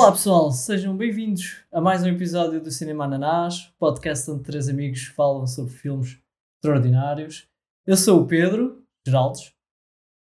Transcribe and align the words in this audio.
Olá 0.00 0.12
pessoal, 0.12 0.50
sejam 0.50 0.96
bem-vindos 0.96 1.62
a 1.70 1.78
mais 1.78 2.02
um 2.02 2.06
episódio 2.06 2.58
do 2.58 2.70
Cinema 2.70 3.04
Ananás, 3.04 3.70
podcast 3.78 4.30
onde 4.30 4.44
três 4.44 4.66
amigos 4.66 5.08
falam 5.08 5.46
sobre 5.46 5.74
filmes 5.74 6.18
extraordinários. 6.56 7.46
Eu 7.86 7.98
sou 7.98 8.22
o 8.22 8.26
Pedro 8.26 8.82
Geraldes 9.06 9.52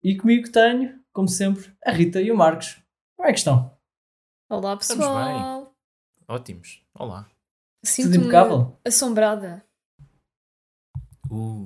e 0.02 0.16
comigo 0.16 0.50
tenho, 0.50 0.98
como 1.12 1.28
sempre, 1.28 1.70
a 1.86 1.92
Rita 1.92 2.22
e 2.22 2.32
o 2.32 2.38
Marcos. 2.38 2.82
Como 3.18 3.28
é 3.28 3.34
que 3.34 3.40
estão? 3.40 3.78
Olá 4.50 4.78
Estamos 4.80 5.06
pessoal. 5.06 5.76
Ótimos. 6.30 6.82
Olá. 6.94 7.24
Tudo 7.24 7.34
Sinto-me 7.84 8.18
impecável? 8.20 8.80
assombrada. 8.86 9.66
Uh. 11.30 11.66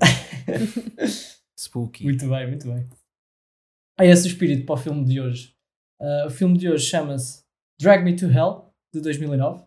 Spooky. 1.56 2.06
Muito 2.06 2.28
bem, 2.28 2.48
muito 2.48 2.68
bem. 2.68 2.90
É 4.00 4.08
esse 4.08 4.26
o 4.26 4.32
espírito 4.32 4.66
para 4.66 4.74
o 4.74 4.78
filme 4.78 5.06
de 5.06 5.22
hoje. 5.22 5.56
Ah, 6.02 6.26
o 6.26 6.32
filme 6.32 6.58
de 6.58 6.68
hoje 6.68 6.88
chama-se 6.88 7.51
Drag 7.82 8.04
Me 8.04 8.16
to 8.16 8.28
Hell, 8.28 8.72
de 8.94 9.02
2009. 9.02 9.66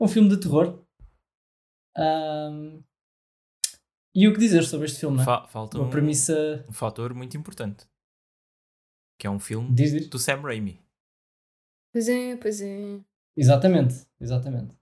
Um 0.00 0.08
filme 0.08 0.28
de 0.28 0.40
terror. 0.40 0.84
Ahm, 1.96 2.82
e 4.14 4.26
o 4.26 4.32
que 4.32 4.38
dizer 4.40 4.64
sobre 4.64 4.86
este 4.86 5.00
filme, 5.00 5.20
é? 5.20 5.24
Fa- 5.24 5.46
falta 5.46 5.78
Uma 5.78 5.86
um, 5.86 5.90
premissa. 5.90 6.64
um 6.68 6.72
fator 6.72 7.14
muito 7.14 7.36
importante. 7.36 7.86
Que 9.20 9.26
é 9.26 9.30
um 9.30 9.38
filme 9.38 9.72
Diz, 9.74 9.92
diz. 9.92 10.08
do 10.08 10.18
Sam 10.18 10.40
Raimi. 10.42 10.80
Pois 11.92 12.08
é, 12.08 12.36
pois 12.36 12.60
é. 12.60 13.00
Exatamente, 13.36 14.06
exatamente. 14.20 14.74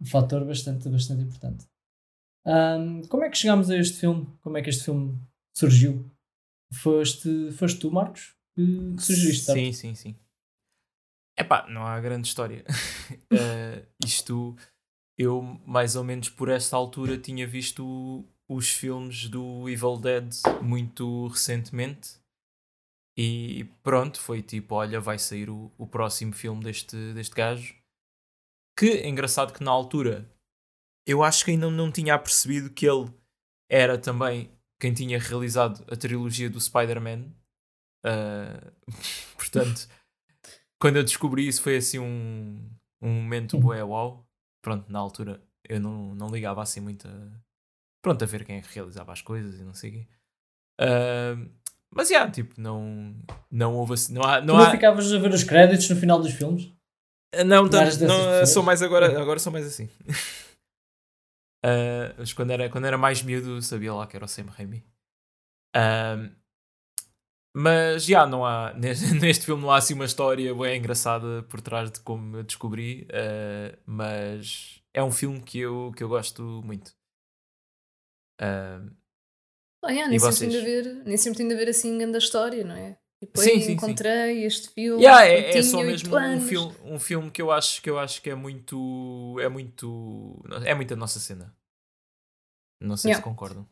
Um 0.00 0.06
fator 0.06 0.44
bastante, 0.44 0.88
bastante 0.88 1.22
importante. 1.22 1.66
Ahm, 2.46 3.02
como 3.08 3.24
é 3.24 3.30
que 3.30 3.36
chegámos 3.38 3.70
a 3.70 3.76
este 3.76 3.98
filme? 3.98 4.26
Como 4.40 4.56
é 4.56 4.62
que 4.62 4.70
este 4.70 4.84
filme 4.84 5.18
surgiu? 5.56 6.10
Foste, 6.72 7.50
foste 7.52 7.78
tu, 7.80 7.90
Marcos, 7.90 8.36
que, 8.54 8.94
que 8.96 9.02
sugeriste, 9.02 9.44
certo? 9.46 9.58
Sim, 9.58 9.72
sim, 9.72 9.94
sim. 9.94 10.16
Epá, 11.38 11.66
não 11.68 11.86
há 11.86 12.00
grande 12.00 12.28
história. 12.28 12.64
Eh, 13.30 13.84
isto, 14.02 14.56
eu 15.18 15.42
mais 15.66 15.94
ou 15.94 16.02
menos 16.04 16.30
por 16.30 16.48
esta 16.48 16.74
altura 16.74 17.18
tinha 17.18 17.46
visto 17.46 18.24
os 18.48 18.70
filmes 18.70 19.28
do 19.28 19.68
Evil 19.68 19.98
Dead 19.98 20.32
muito 20.62 21.28
recentemente. 21.28 22.18
E 23.18 23.64
pronto, 23.82 24.20
foi 24.20 24.40
tipo, 24.40 24.74
olha, 24.76 25.00
vai 25.00 25.18
sair 25.18 25.50
o, 25.50 25.70
o 25.76 25.86
próximo 25.86 26.32
filme 26.32 26.62
deste, 26.62 26.96
deste 27.12 27.34
gajo. 27.34 27.76
Que 28.78 28.86
é 28.86 29.08
engraçado 29.08 29.52
que 29.52 29.62
na 29.62 29.70
altura 29.70 30.28
eu 31.06 31.22
acho 31.22 31.44
que 31.44 31.50
ainda 31.50 31.70
não 31.70 31.92
tinha 31.92 32.18
percebido 32.18 32.70
que 32.70 32.86
ele 32.86 33.12
era 33.70 33.98
também 33.98 34.50
quem 34.80 34.92
tinha 34.92 35.18
realizado 35.18 35.84
a 35.92 35.96
trilogia 35.96 36.48
do 36.48 36.60
Spider-Man. 36.60 37.26
Uh, 38.04 38.72
portanto, 39.36 39.88
quando 40.84 40.96
eu 40.96 41.02
descobri 41.02 41.48
isso 41.48 41.62
foi 41.62 41.78
assim 41.78 41.98
um, 41.98 42.60
um 43.00 43.08
momento 43.08 43.56
bué 43.58 43.82
uau. 43.82 44.22
Pronto, 44.62 44.84
na 44.92 44.98
altura 44.98 45.42
eu 45.66 45.80
não, 45.80 46.14
não 46.14 46.28
ligava 46.28 46.60
assim 46.62 46.78
muito 46.78 47.08
a, 47.08 47.30
pronto, 48.02 48.22
a 48.22 48.26
ver 48.26 48.44
quem 48.44 48.58
é 48.58 48.62
realizava 48.70 49.10
as 49.10 49.22
coisas 49.22 49.58
e 49.58 49.64
não 49.64 49.72
sei 49.72 49.88
o 49.88 49.92
quê. 49.94 50.06
Uh, 50.82 51.50
mas, 51.90 52.10
já, 52.10 52.30
tipo, 52.30 52.60
não, 52.60 53.16
não 53.50 53.74
houve 53.76 53.94
assim, 53.94 54.12
não 54.12 54.22
há... 54.24 54.42
Tu 54.42 54.46
Não, 54.46 54.56
não 54.56 54.62
há, 54.62 54.70
ficavas 54.72 55.10
a 55.10 55.18
ver 55.18 55.32
os 55.32 55.42
créditos 55.42 55.88
no 55.88 55.96
final 55.96 56.20
dos 56.20 56.34
filmes? 56.34 56.70
não, 57.46 57.62
Não 57.62 57.68
dessas 57.70 57.98
não, 58.02 58.08
pessoas? 58.08 58.48
sou 58.50 58.62
mais 58.62 58.82
agora, 58.82 59.18
agora 59.22 59.38
sou 59.38 59.50
mais 59.50 59.66
assim. 59.66 59.88
Ah, 61.66 62.14
mas 62.18 62.30
quando 62.34 62.50
era, 62.50 62.68
quando 62.68 62.84
era 62.86 62.98
mais 62.98 63.22
miúdo 63.22 63.62
sabia 63.62 63.94
lá 63.94 64.06
que 64.06 64.14
era 64.14 64.26
o 64.26 64.28
Sam 64.28 64.48
Raimi. 64.50 64.84
Ah, 65.74 66.28
mas 67.54 68.04
já 68.04 68.26
não 68.26 68.44
há 68.44 68.72
neste, 68.74 69.44
filme 69.46 69.62
não 69.62 69.70
há 69.70 69.76
assim 69.78 69.94
uma 69.94 70.04
história 70.04 70.54
bem 70.54 70.78
engraçada 70.78 71.42
por 71.44 71.60
trás 71.60 71.90
de 71.90 72.00
como 72.00 72.36
eu 72.38 72.42
descobri, 72.44 73.06
ah, 73.12 73.78
mas 73.86 74.82
é 74.92 75.02
um 75.02 75.10
filme 75.12 75.40
que 75.42 75.58
eu, 75.60 75.92
que 75.96 76.02
eu 76.02 76.08
gosto 76.08 76.42
muito. 76.64 76.92
Ah, 78.38 78.80
Ah, 79.82 79.90
yeah, 79.92 80.06
E 80.06 80.10
nem, 80.10 80.18
sempre 80.18 80.46
vocês? 80.46 80.54
haver, 80.62 81.04
nem 81.04 81.16
sempre 81.16 81.38
tem 81.38 81.48
de 81.48 81.54
haver 81.54 81.68
assim 81.68 81.98
grande 81.98 82.18
história, 82.18 82.64
não 82.64 82.74
é? 82.74 82.96
Tipo, 83.20 83.38
Sim, 83.40 83.50
"Ei, 83.50 83.60
sim, 83.60 83.66
sim. 83.66 83.72
encontrei 83.72 84.44
este 84.44 84.68
filme. 84.70 85.02
Yeah, 85.02 85.26
é, 85.26 85.58
é 85.58 85.62
só 85.62 85.82
mesmo 85.82 86.14
um 86.14 86.16
anos." 86.16 86.48
filme, 86.48 86.74
um 86.84 86.98
filme 86.98 87.30
que 87.30 87.42
eu 87.42 87.50
acho 87.50 87.82
que 87.82 87.90
eu 87.90 87.98
acho 87.98 88.20
que 88.22 88.30
é 88.30 88.34
muito 88.34 89.36
é 89.40 89.48
muito 89.48 90.42
é 90.64 90.74
muito 90.74 90.94
a 90.94 90.96
nossa 90.96 91.20
cena. 91.20 91.54
Não 92.80 92.96
sei 92.96 93.10
Yeah. 93.10 93.18
se 93.18 93.22
concordam. 93.22 93.68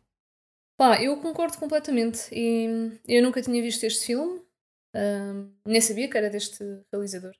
Pá, 0.82 1.00
eu 1.00 1.16
concordo 1.18 1.56
completamente. 1.58 2.28
E 2.34 2.98
eu 3.06 3.22
nunca 3.22 3.40
tinha 3.40 3.62
visto 3.62 3.84
este 3.84 4.04
filme, 4.06 4.42
ahm, 4.92 5.48
nem 5.64 5.80
sabia 5.80 6.10
que 6.10 6.18
era 6.18 6.28
deste 6.28 6.58
realizador. 6.92 7.32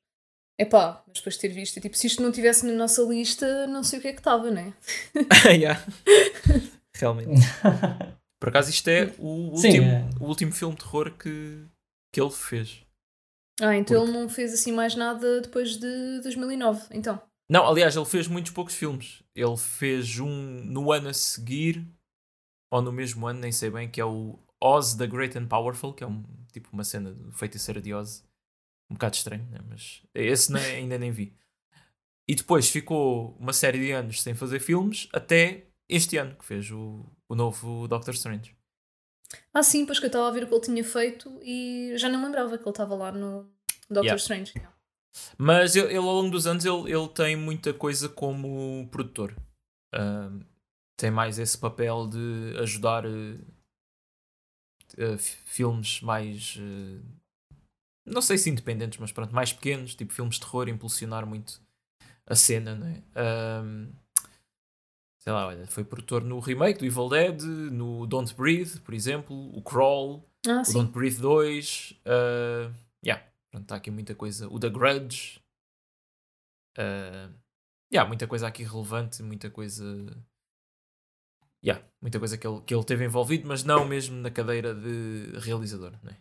É 0.60 0.64
pá, 0.64 1.02
mas 1.08 1.16
depois 1.16 1.34
de 1.34 1.40
ter 1.40 1.48
visto, 1.48 1.80
tipo, 1.80 1.96
se 1.96 2.06
isto 2.06 2.22
não 2.22 2.28
estivesse 2.30 2.64
na 2.64 2.72
nossa 2.72 3.02
lista, 3.02 3.66
não 3.66 3.82
sei 3.82 3.98
o 3.98 4.02
que 4.02 4.06
é 4.08 4.12
que 4.12 4.20
estava, 4.20 4.48
né? 4.48 4.72
Yeah. 5.50 5.84
Realmente. 6.94 7.40
Por 8.40 8.48
acaso 8.50 8.70
isto 8.70 8.86
é 8.88 9.12
o 9.18 9.56
Sim, 9.56 9.80
último, 9.80 9.86
é. 9.90 10.08
o 10.20 10.24
último 10.24 10.52
filme 10.52 10.76
de 10.76 10.82
terror 10.84 11.10
que, 11.18 11.64
que 12.14 12.20
ele 12.20 12.30
fez. 12.30 12.80
Ah, 13.60 13.74
então 13.76 13.96
Porque- 13.98 14.08
ele 14.12 14.18
não 14.20 14.28
fez 14.28 14.54
assim 14.54 14.70
mais 14.70 14.94
nada 14.94 15.40
depois 15.40 15.76
de 15.78 16.20
2009, 16.22 16.86
então. 16.92 17.20
Não, 17.50 17.66
aliás, 17.66 17.96
ele 17.96 18.04
fez 18.06 18.28
muitos 18.28 18.52
poucos 18.52 18.74
filmes. 18.74 19.20
Ele 19.34 19.56
fez 19.56 20.20
um 20.20 20.28
no 20.64 20.92
ano 20.92 21.08
a 21.08 21.12
seguir, 21.14 21.84
ou 22.72 22.80
no 22.80 22.90
mesmo 22.90 23.26
ano, 23.26 23.38
nem 23.38 23.52
sei 23.52 23.68
bem, 23.70 23.86
que 23.90 24.00
é 24.00 24.04
o 24.04 24.38
Oz 24.58 24.94
the 24.94 25.06
Great 25.06 25.36
and 25.36 25.46
Powerful, 25.46 25.92
que 25.92 26.02
é 26.02 26.06
um, 26.06 26.24
tipo 26.50 26.70
uma 26.72 26.82
cena 26.82 27.12
de 27.12 27.30
feiticeira 27.32 27.82
de 27.82 27.92
Oz. 27.92 28.24
Um 28.90 28.94
bocado 28.94 29.14
estranho, 29.14 29.46
né? 29.50 29.60
mas 29.68 30.02
esse 30.14 30.50
nem- 30.50 30.64
ainda 30.76 30.96
nem 30.98 31.10
vi. 31.10 31.36
E 32.26 32.34
depois 32.34 32.70
ficou 32.70 33.36
uma 33.38 33.52
série 33.52 33.78
de 33.78 33.92
anos 33.92 34.22
sem 34.22 34.34
fazer 34.34 34.58
filmes, 34.58 35.06
até 35.12 35.66
este 35.86 36.16
ano, 36.16 36.34
que 36.34 36.46
fez 36.46 36.70
o, 36.70 37.04
o 37.28 37.34
novo 37.34 37.86
Doctor 37.88 38.14
Strange. 38.14 38.56
Ah, 39.52 39.62
sim, 39.62 39.84
pois 39.84 39.98
que 39.98 40.06
eu 40.06 40.08
estava 40.08 40.28
a 40.28 40.30
ver 40.30 40.44
o 40.44 40.46
que 40.46 40.54
ele 40.54 40.62
tinha 40.62 40.84
feito 40.84 41.38
e 41.42 41.92
já 41.96 42.08
não 42.08 42.24
lembrava 42.24 42.56
que 42.56 42.64
ele 42.64 42.70
estava 42.70 42.94
lá 42.94 43.12
no 43.12 43.42
Doctor 43.90 44.04
Yeah. 44.04 44.16
Strange. 44.16 44.54
Mas 45.36 45.76
ele, 45.76 45.88
ele, 45.88 45.96
ao 45.98 46.04
longo 46.04 46.30
dos 46.30 46.46
anos 46.46 46.64
ele, 46.64 46.90
ele 46.90 47.08
tem 47.08 47.36
muita 47.36 47.74
coisa 47.74 48.08
como 48.08 48.88
produtor. 48.90 49.36
Ahm, 49.92 50.40
tem 51.02 51.10
mais 51.10 51.36
esse 51.36 51.58
papel 51.58 52.06
de 52.06 52.54
ajudar 52.60 53.04
eh, 53.04 53.38
fi- 55.18 55.36
filmes 55.46 56.00
mais 56.00 56.56
eh, 56.60 57.00
não 58.06 58.22
sei 58.22 58.38
se 58.38 58.48
independentes, 58.48 59.00
mas 59.00 59.10
pronto, 59.10 59.34
mais 59.34 59.52
pequenos, 59.52 59.96
tipo 59.96 60.12
filmes 60.12 60.36
de 60.36 60.42
terror, 60.42 60.68
impulsionar 60.68 61.26
muito 61.26 61.60
a 62.24 62.36
cena, 62.36 62.76
não 62.76 62.86
é? 62.86 63.02
Ahm, 63.16 63.88
sei 65.18 65.32
lá, 65.32 65.48
olha, 65.48 65.66
foi 65.66 65.82
produtor 65.82 66.22
no 66.22 66.38
remake 66.38 66.78
do 66.78 66.86
Evil 66.86 67.08
Dead, 67.08 67.42
no 67.42 68.06
Don't 68.06 68.32
Breathe, 68.36 68.78
por 68.80 68.94
exemplo, 68.94 69.34
o 69.56 69.60
Crawl, 69.60 70.24
Ah, 70.46 70.62
o. 70.68 70.72
Don't 70.72 70.92
Breathe 70.92 71.20
2. 71.20 71.94
Uh, 72.06 72.72
yeah, 73.04 73.24
pronto, 73.50 73.64
está 73.64 73.74
aqui 73.76 73.90
muita 73.90 74.14
coisa. 74.14 74.48
O 74.48 74.60
The 74.60 74.70
Grudge. 74.70 75.40
Uh, 76.78 77.28
yeah, 77.92 78.06
muita 78.06 78.26
coisa 78.28 78.46
aqui 78.48 78.62
relevante, 78.64 79.20
muita 79.22 79.48
coisa. 79.50 79.84
Yeah, 81.64 81.84
muita 82.00 82.18
coisa 82.18 82.36
que 82.36 82.46
ele, 82.46 82.60
que 82.62 82.74
ele 82.74 82.84
teve 82.84 83.04
envolvido, 83.04 83.46
mas 83.46 83.62
não 83.62 83.84
mesmo 83.84 84.16
na 84.16 84.30
cadeira 84.30 84.74
de 84.74 85.32
realizador. 85.38 85.92
Né? 86.02 86.16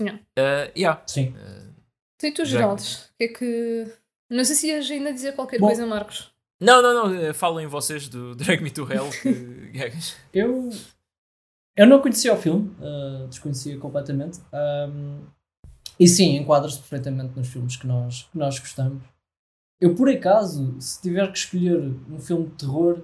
Yeah. 0.00 0.20
Uh, 0.38 0.72
yeah. 0.76 1.02
Sim. 1.06 1.28
Uh, 1.36 1.74
Tu 2.18 2.26
e 2.28 2.32
tu, 2.32 2.44
Geraldes, 2.44 3.06
o 3.06 3.16
que 3.18 3.24
é 3.24 3.28
que. 3.28 3.92
Não 4.30 4.44
sei 4.44 4.54
se 4.56 4.68
ias 4.68 4.90
ainda 4.90 5.12
dizer 5.12 5.34
qualquer 5.34 5.58
Bom. 5.60 5.66
coisa, 5.66 5.86
Marcos. 5.86 6.32
não, 6.60 6.80
não, 6.82 7.08
não. 7.08 7.34
Falem 7.34 7.66
vocês 7.66 8.08
do 8.08 8.34
Drag 8.36 8.60
Me 8.62 8.70
to 8.70 8.90
Hell. 8.90 9.10
Que, 9.22 9.72
Eu, 10.32 10.70
eu 11.76 11.86
não 11.86 12.00
conhecia 12.00 12.32
o 12.32 12.36
filme, 12.36 12.74
uh, 12.80 13.26
desconhecia 13.28 13.78
completamente. 13.78 14.40
Um, 14.52 15.26
e 15.98 16.08
sim, 16.08 16.36
enquadra-se 16.36 16.78
perfeitamente 16.78 17.36
nos 17.36 17.48
filmes 17.48 17.76
que 17.76 17.86
nós, 17.86 18.24
que 18.24 18.38
nós 18.38 18.58
gostamos. 18.58 19.02
Eu, 19.80 19.94
por 19.94 20.08
acaso, 20.08 20.80
se 20.80 21.00
tiver 21.02 21.30
que 21.30 21.38
escolher 21.38 21.78
um 22.08 22.18
filme 22.18 22.46
de 22.46 22.54
terror 22.54 23.02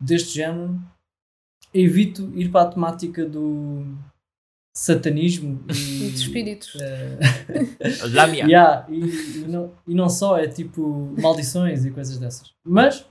deste 0.00 0.34
género, 0.34 0.80
evito 1.72 2.30
ir 2.38 2.50
para 2.50 2.68
a 2.68 2.72
temática 2.72 3.26
do 3.26 3.96
satanismo 4.76 5.64
E 5.68 6.10
de 6.10 6.16
espíritos. 6.16 6.76
Lamia. 8.12 8.44
Yeah, 8.46 8.86
e, 8.90 9.42
e 9.42 9.48
não, 9.48 9.74
e 9.86 9.94
não 9.94 10.08
só, 10.08 10.36
é 10.36 10.48
tipo 10.48 11.14
maldições 11.20 11.84
e 11.84 11.90
coisas 11.90 12.18
dessas. 12.18 12.52
Mas 12.64 13.06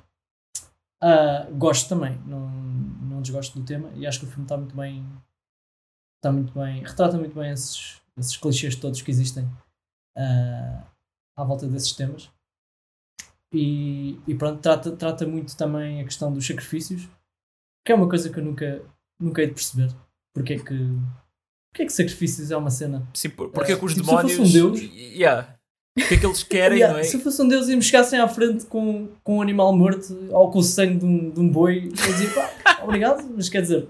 ah, 1.05 1.49
gosto 1.51 1.89
também, 1.89 2.17
não, 2.25 2.49
não 2.49 3.21
desgosto 3.21 3.59
do 3.59 3.65
tema 3.65 3.91
e 3.93 4.07
acho 4.07 4.21
que 4.21 4.25
o 4.25 4.29
filme 4.29 4.45
está 4.45 4.55
muito 4.55 4.73
bem. 4.73 5.05
Está 6.17 6.31
muito 6.31 6.53
bem. 6.53 6.81
Retrata 6.81 7.17
muito 7.17 7.35
bem 7.35 7.51
esses, 7.51 8.01
esses 8.17 8.37
clichês 8.37 8.77
todos 8.77 9.01
que 9.01 9.11
existem 9.11 9.45
ah, 10.17 10.87
à 11.37 11.43
volta 11.43 11.67
desses 11.67 11.91
temas. 11.91 12.31
E, 13.53 14.19
e 14.27 14.33
pronto, 14.35 14.59
trata, 14.61 14.91
trata 14.93 15.27
muito 15.27 15.55
também 15.55 16.01
a 16.01 16.03
questão 16.03 16.33
dos 16.33 16.45
sacrifícios, 16.45 17.07
que 17.85 17.91
é 17.91 17.95
uma 17.95 18.09
coisa 18.09 18.29
que 18.29 18.39
eu 18.39 18.43
nunca, 18.43 18.81
nunca 19.21 19.41
hei 19.41 19.47
de 19.47 19.53
perceber. 19.53 19.93
Porque 20.33 20.53
é 20.53 20.59
que 20.59 20.63
Porquê 21.71 21.83
é 21.83 21.85
que 21.87 21.93
sacrifícios 21.93 22.51
é 22.51 22.57
uma 22.57 22.69
cena? 22.69 23.07
Sim, 23.15 23.29
por- 23.31 23.49
porque 23.49 23.71
é 23.71 23.75
que 23.75 23.83
os 23.85 23.93
tipo, 23.95 24.05
se 24.05 24.11
eu 24.11 24.17
demónios. 24.17 24.37
fosse 24.37 24.61
um 24.61 24.71
deus- 24.71 24.81
Yeah. 25.15 25.55
O 25.97 26.07
que 26.07 26.13
é 26.15 26.17
que 26.17 26.25
eles 26.25 26.41
querem, 26.43 26.77
Yeah, 26.79 26.93
não 26.93 26.99
é? 26.99 27.03
Se 27.03 27.15
eu 27.17 27.21
fosse 27.21 27.41
um 27.41 27.47
deus 27.47 27.67
e 27.67 27.75
me 27.75 27.81
chegassem 27.81 28.19
à 28.19 28.27
frente 28.27 28.65
com, 28.67 29.09
com 29.23 29.37
um 29.37 29.41
animal 29.41 29.75
morto 29.75 30.15
ou 30.31 30.51
com 30.51 30.59
o 30.59 30.63
sangue 30.63 30.97
de 30.99 31.05
um, 31.05 31.29
de 31.31 31.39
um 31.39 31.49
boi, 31.49 31.85
eu 31.85 31.91
dizia, 32.13 32.29
pá, 32.31 32.79
obrigado, 32.83 33.23
mas 33.35 33.49
quer 33.49 33.61
dizer, 33.61 33.87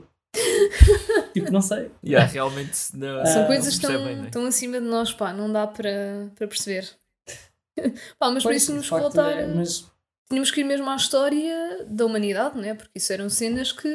tipo, 1.33 1.51
não 1.51 1.61
sei. 1.61 1.91
Yeah, 2.05 2.29
realmente 2.29 2.77
não, 2.93 3.19
Ah, 3.19 3.25
São 3.25 3.45
coisas 3.47 3.73
se 3.73 3.81
tão, 3.81 3.89
percebem, 3.91 4.15
não 4.17 4.25
é? 4.25 4.29
tão 4.29 4.45
acima 4.45 4.79
de 4.79 4.87
nós, 4.87 5.11
pá, 5.13 5.33
não 5.33 5.51
dá 5.51 5.67
para, 5.67 6.29
para 6.35 6.47
perceber. 6.47 6.89
pá, 8.19 8.29
mas 8.31 8.45
por 8.45 8.49
Pois, 8.49 8.57
isso 8.57 8.67
tínhamos 8.67 8.85
de 8.85 8.91
que 8.93 8.99
facto, 9.01 9.15
voltar. 9.15 9.31
é, 9.31 9.47
mas 9.47 9.91
Tínhamos 10.29 10.51
que 10.51 10.61
ir 10.61 10.63
mesmo 10.63 10.89
à 10.89 10.95
história 10.95 11.85
da 11.85 12.05
humanidade, 12.05 12.55
não 12.57 12.63
é? 12.63 12.73
Porque 12.73 12.91
isso 12.97 13.11
eram 13.13 13.29
cenas 13.29 13.71
que. 13.71 13.87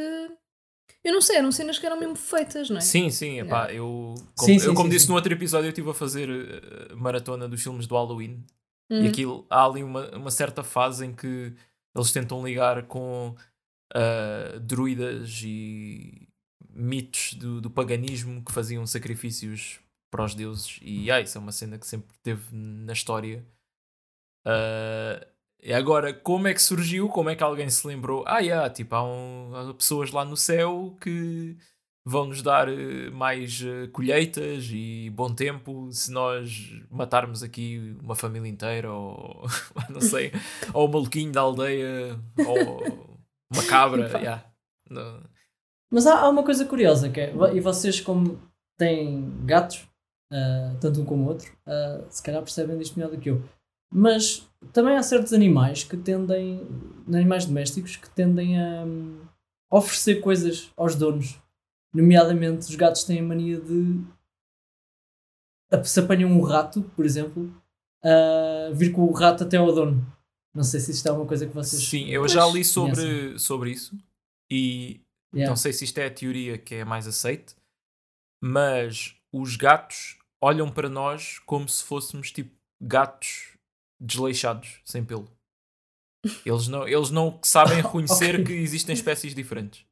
Eu 1.04 1.12
não 1.12 1.20
sei, 1.20 1.36
eram 1.36 1.50
cenas 1.50 1.78
que 1.78 1.86
eram 1.86 1.98
mesmo 1.98 2.16
feitas, 2.16 2.68
não 2.70 2.76
é? 2.78 2.80
Sim, 2.80 3.10
sim, 3.10 3.40
epá, 3.40 3.72
eu, 3.72 4.14
como, 4.36 4.46
Sim, 4.46 4.54
eu 4.54 4.60
sim, 4.60 4.74
como 4.74 4.82
sim, 4.84 4.88
disse 4.90 5.06
sim. 5.06 5.10
no 5.10 5.16
outro 5.16 5.32
episódio, 5.32 5.66
eu 5.66 5.70
estive 5.70 5.90
a 5.90 5.94
fazer 5.94 6.28
eh, 6.28 6.94
maratona 6.94 7.48
dos 7.48 7.62
filmes 7.62 7.86
do 7.86 7.94
Halloween 7.94 8.44
Uhum. 8.90 9.04
e 9.04 9.08
aquilo, 9.08 9.46
há 9.50 9.64
ali 9.66 9.82
uma, 9.82 10.08
uma 10.16 10.30
certa 10.30 10.64
fase 10.64 11.04
em 11.04 11.14
que 11.14 11.52
eles 11.94 12.10
tentam 12.10 12.42
ligar 12.44 12.84
com 12.86 13.34
ah, 13.94 14.58
druidas 14.60 15.40
e 15.44 16.26
mitos 16.70 17.34
do, 17.34 17.60
do 17.60 17.70
paganismo 17.70 18.42
que 18.42 18.50
faziam 18.52 18.86
sacrifícios 18.86 19.78
para 20.10 20.24
os 20.24 20.34
deuses 20.34 20.78
e 20.82 21.10
ah, 21.10 21.20
isso 21.20 21.36
é 21.36 21.40
uma 21.40 21.52
cena 21.52 21.78
que 21.78 21.86
sempre 21.86 22.16
teve 22.22 22.44
na 22.52 22.92
história. 22.94 23.44
Ah, 24.46 25.26
e 25.62 25.72
agora, 25.72 26.12
como 26.14 26.46
é 26.48 26.54
que 26.54 26.62
surgiu? 26.62 27.08
Como 27.08 27.28
é 27.30 27.36
que 27.36 27.42
alguém 27.42 27.68
se 27.68 27.86
lembrou? 27.86 28.24
Ah, 28.26 28.38
yeah, 28.38 28.70
tipo, 28.70 28.94
há, 28.94 29.02
um- 29.04 29.54
há 29.54 29.74
pessoas 29.74 30.10
lá 30.12 30.24
no 30.24 30.36
céu 30.36 30.96
que 31.00 31.56
vão 32.06 32.26
nos 32.26 32.40
dar 32.42 32.68
eh, 32.68 33.10
mais 33.10 33.60
eh, 33.62 33.88
colheitas 33.88 34.68
e 34.72 35.10
bom 35.10 35.34
tempo 35.34 35.90
se 35.92 36.10
nós 36.10 36.70
matarmos 36.90 37.42
aqui 37.42 37.94
uma 38.00 38.14
família 38.14 38.48
inteira 38.48 38.90
ou 38.92 39.42
não 39.90 40.00
sei, 40.00 40.32
ou 40.72 40.88
um 40.88 40.92
maluquinho 40.92 41.32
da 41.32 41.40
aldeia 41.42 42.18
ou 42.46 43.18
uma 43.52 43.62
cabra. 43.68 44.06
Yeah. 44.18 44.44
Não- 44.88 45.22
Mas 45.90 46.06
há, 46.06 46.20
há 46.20 46.28
uma 46.30 46.44
coisa 46.44 46.64
curiosa 46.64 47.10
que 47.10 47.20
é, 47.20 47.34
e 47.54 47.60
vocês 47.60 48.00
como 48.00 48.40
têm 48.78 49.44
gatos, 49.44 49.86
ah, 50.32 50.76
tanto 50.80 51.02
um 51.02 51.04
como 51.04 51.24
o 51.24 51.28
outro, 51.28 51.52
ah, 51.66 52.06
se 52.08 52.22
calhar 52.22 52.40
percebem 52.42 52.78
disto 52.78 52.96
melhor 52.98 53.10
do 53.14 53.20
que 53.20 53.28
eu. 53.28 53.42
Mas 53.90 54.48
também 54.72 54.96
há 54.96 55.02
certos 55.02 55.32
animais 55.32 55.84
que 55.84 55.96
tendem, 55.96 56.66
animais 57.06 57.46
domésticos, 57.46 57.96
que 57.96 58.10
tendem 58.10 58.60
a 58.60 58.84
hum, 58.84 59.20
oferecer 59.70 60.20
coisas 60.20 60.70
aos 60.76 60.94
donos. 60.94 61.40
Nomeadamente, 61.92 62.68
os 62.68 62.74
gatos 62.74 63.04
têm 63.04 63.20
a 63.20 63.22
mania 63.22 63.60
de. 63.60 64.00
Se 65.84 66.00
apanham 66.00 66.30
um 66.30 66.42
rato, 66.42 66.82
por 66.96 67.04
exemplo, 67.04 67.52
a 68.02 68.70
vir 68.72 68.92
com 68.92 69.02
o 69.02 69.12
rato 69.12 69.44
até 69.44 69.56
ao 69.56 69.72
dono. 69.72 70.06
Não 70.54 70.64
sei 70.64 70.80
se 70.80 70.90
isto 70.90 71.08
é 71.08 71.12
uma 71.12 71.26
coisa 71.26 71.46
que 71.46 71.54
vocês. 71.54 71.82
Sim, 71.82 72.08
eu 72.08 72.26
já 72.26 72.44
li 72.46 72.52
conhecem. 72.52 72.64
sobre, 72.64 73.38
sobre 73.38 73.70
isso 73.70 73.96
e 74.50 75.00
Yeah. 75.34 75.50
Não 75.50 75.56
sei 75.56 75.72
se 75.72 75.84
isto 75.84 75.98
é 75.98 76.06
a 76.06 76.10
teoria 76.10 76.56
que 76.56 76.76
é 76.76 76.84
mais 76.84 77.06
aceite, 77.06 77.54
mas 78.42 79.14
os 79.32 79.56
gatos 79.56 80.18
olham 80.40 80.70
para 80.70 80.88
nós 80.88 81.38
como 81.40 81.68
se 81.68 81.84
fôssemos 81.84 82.30
tipo 82.30 82.56
gatos 82.80 83.57
desleixados, 84.00 84.80
sem 84.84 85.04
pelo. 85.04 85.28
Eles 86.44 86.66
não, 86.68 86.86
eles 86.86 87.10
não 87.10 87.38
sabem 87.42 87.76
reconhecer 87.82 88.34
Ok. 88.34 88.44
que 88.46 88.52
existem 88.52 88.92
espécies 88.94 89.34
diferentes. 89.34 89.84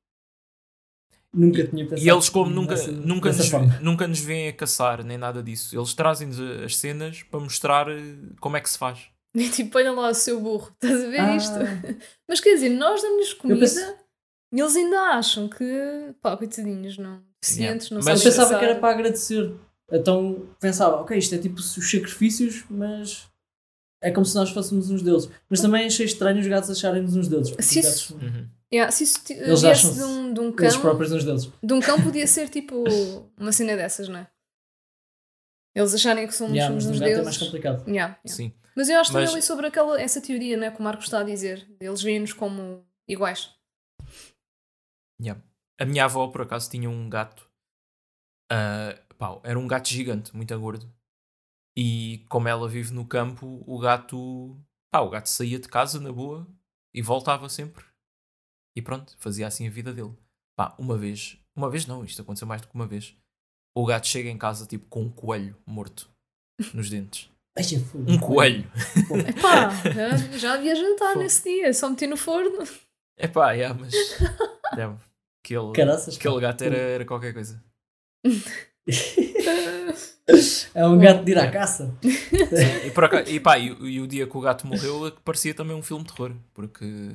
Nunca 1.33 1.67
tinha 1.67 1.85
pensado 1.85 2.01
E 2.07 2.09
eles, 2.11 2.29
como 2.31 2.51
nunca, 2.51 2.75
nessa- 2.75 2.93
nunca, 2.93 3.31
dessa 3.31 3.59
nos, 3.59 3.81
nunca 3.83 4.09
nos 4.09 4.21
veem 4.21 4.49
a 4.49 4.53
caçar, 4.53 5.05
nem 5.05 5.19
nada 5.19 5.43
disso, 5.43 5.77
eles 5.77 5.93
trazem-nos 5.93 6.41
as 6.41 6.77
cenas 6.77 7.23
para 7.25 7.41
mostrar 7.41 7.89
eh, 7.91 8.17
como 8.41 8.57
é 8.57 8.61
que 8.61 8.71
se 8.71 8.79
faz. 8.79 9.09
E 9.37 9.51
tipo, 9.51 9.77
olha 9.77 9.93
lá 9.93 10.09
o 10.09 10.15
seu 10.15 10.41
burro, 10.41 10.73
estás 10.83 11.05
a 11.05 11.09
ver 11.09 11.21
Ah, 11.21 11.37
isto? 11.37 11.53
Mas 12.27 12.41
quer 12.41 12.55
dizer, 12.55 12.71
nós 12.71 13.03
damos-lhes 13.03 13.35
comida 13.35 13.61
penso- 13.61 13.97
e 14.55 14.61
eles 14.61 14.77
ainda 14.77 14.99
acham 15.11 15.47
que, 15.47 16.15
pá, 16.23 16.35
coitadinhos, 16.39 16.97
não. 16.97 17.23
Deficientes, 17.43 17.91
não 17.91 18.01
Mas- 18.03 18.23
pensava 18.23 18.47
caçar. 18.49 18.59
que 18.59 18.65
era 18.65 18.81
para 18.81 18.95
agradecer. 18.95 19.55
Então 19.93 20.49
pensava, 20.59 20.97
ok, 21.03 21.19
isto 21.19 21.35
é 21.35 21.39
tipo 21.39 21.57
os 21.57 21.75
sacrifícios, 21.91 22.65
mas 22.71 23.29
é 24.03 24.11
como 24.11 24.25
se 24.27 24.35
nós 24.35 24.51
fôssemos 24.51 24.91
uns 24.91 25.03
deuses. 25.03 25.31
Mas 25.49 25.61
também 25.61 25.87
achei 25.87 26.07
estranho 26.07 26.41
os 26.41 26.47
gatos 26.47 26.71
acharem-nos 26.71 27.17
uns 27.17 27.29
deuses. 27.29 27.51
porque 27.51 27.63
Se 27.63 27.81
isso- 27.81 28.15
gatos 28.17 28.29
Uhum. 28.35 28.49
Yeah, 28.73 28.91
se 28.91 29.05
isso 29.05 29.21
Eles 29.31 29.63
viesse 29.63 29.67
acham-se 29.87 29.99
de 29.99 30.05
um, 30.05 30.35
de 30.35 30.41
um 30.41 30.49
eles 30.59 30.73
cão, 30.73 30.81
próprios 30.81 31.13
uns 31.13 31.23
deuses. 31.25 31.53
de 31.63 31.73
um 31.73 31.79
cão 31.81 32.03
podia 32.03 32.27
ser 32.27 32.49
tipo 32.49 32.83
uma 33.39 33.53
cena 33.53 33.77
dessas, 33.77 34.09
não 34.09 34.19
é? 34.19 34.27
Eles 35.75 35.95
acharem 35.95 36.27
que 36.27 36.35
somos, 36.35 36.55
Yeah, 36.55 36.75
um 36.75 36.79
uns 36.79 36.85
gato 36.87 37.03
é 37.03 37.07
deuses. 37.07 37.25
mais 37.25 37.37
complicado. 37.39 37.79
Yeah, 37.89 38.19
yeah. 38.25 38.29
Sim. 38.29 38.53
Mas 38.77 38.89
eu 38.89 38.99
acho 38.99 39.13
também 39.13 39.27
Mas- 39.27 39.35
ali 39.35 39.43
sobre 39.43 39.67
aquela, 39.69 40.01
essa 40.01 40.21
teoria 40.21 40.57
né, 40.57 40.71
que 40.71 40.81
o 40.81 40.83
Marco 40.83 41.03
está 41.03 41.21
a 41.21 41.23
dizer. 41.23 41.67
Eles 41.81 42.03
veem-nos 42.03 42.33
como 42.33 42.85
iguais. 43.09 43.51
Yeah. 45.23 45.41
A 45.81 45.85
minha 45.85 46.05
avó, 46.05 46.27
por 46.29 46.43
acaso, 46.43 46.69
tinha 46.71 46.91
um 46.91 47.09
gato. 47.09 47.49
ah, 48.51 48.99
pá, 49.19 49.39
era 49.45 49.59
um 49.59 49.67
gato 49.67 49.89
gigante, 49.89 50.35
muito 50.35 50.59
gordo. 50.59 50.93
E 51.77 52.25
como 52.29 52.49
ela 52.49 52.69
vive 52.69 52.93
no 52.93 53.07
campo, 53.07 53.63
o 53.67 53.79
gato. 53.79 54.59
Pá, 54.91 55.01
o 55.01 55.11
gato 55.11 55.29
saía 55.29 55.59
de 55.59 55.69
casa 55.69 56.01
na 56.01 56.11
boa 56.11 56.47
e 56.95 57.03
voltava 57.03 57.49
sempre. 57.49 57.85
E 58.75 58.81
pronto, 58.81 59.15
fazia 59.19 59.47
assim 59.47 59.67
a 59.67 59.71
vida 59.71 59.93
dele. 59.93 60.17
Pá, 60.57 60.75
uma 60.79 60.97
vez. 60.97 61.39
Uma 61.55 61.71
vez 61.71 61.87
não, 61.87 62.05
isto 62.05 62.23
aconteceu 62.23 62.49
mais 62.49 62.63
do 62.63 62.69
que 62.69 62.75
uma 62.75 62.87
vez. 62.87 63.15
O 63.77 63.85
gato 63.85 64.07
chega 64.07 64.31
em 64.31 64.39
casa 64.39 64.67
tipo 64.67 64.87
com 64.89 65.03
um 65.03 65.11
coelho 65.11 65.57
morto 65.67 66.11
nos 66.73 66.89
dentes. 66.89 67.31
Um 67.95 68.19
coelho! 68.19 68.71
Epá, 69.27 69.71
já, 70.37 70.53
havia 70.53 70.77
jantar 70.77 71.15
Fogo. 71.15 71.21
nesse 71.21 71.43
dia, 71.43 71.73
só 71.73 71.89
meti 71.89 72.07
no 72.07 72.15
forno. 72.15 72.63
É 73.19 73.27
pá, 73.27 73.53
yeah, 73.53 73.79
mas. 73.79 73.95
yeah, 74.77 74.99
aquele, 75.43 75.73
Caraças, 75.73 76.17
aquele 76.17 76.39
gato 76.39 76.63
era, 76.65 76.77
era 76.77 77.05
qualquer 77.07 77.33
coisa. 77.33 77.63
É 80.75 80.87
um 80.87 80.99
gato 80.99 81.25
de 81.25 81.33
ir 81.33 81.39
à 81.39 81.51
caça. 81.51 81.97
E, 82.85 82.91
por 82.91 83.05
acaso- 83.05 83.31
e 83.31 83.39
pá, 83.41 83.59
e, 83.59 83.67
e 83.69 84.01
o 84.01 84.07
dia 84.07 84.27
que 84.27 84.37
o 84.37 84.41
gato 84.41 84.67
morreu 84.67 85.13
parecia 85.25 85.55
também 85.55 85.77
um 85.77 85.83
filme 85.83 86.05
de 86.05 86.13
terror, 86.13 86.33
porque 86.55 87.15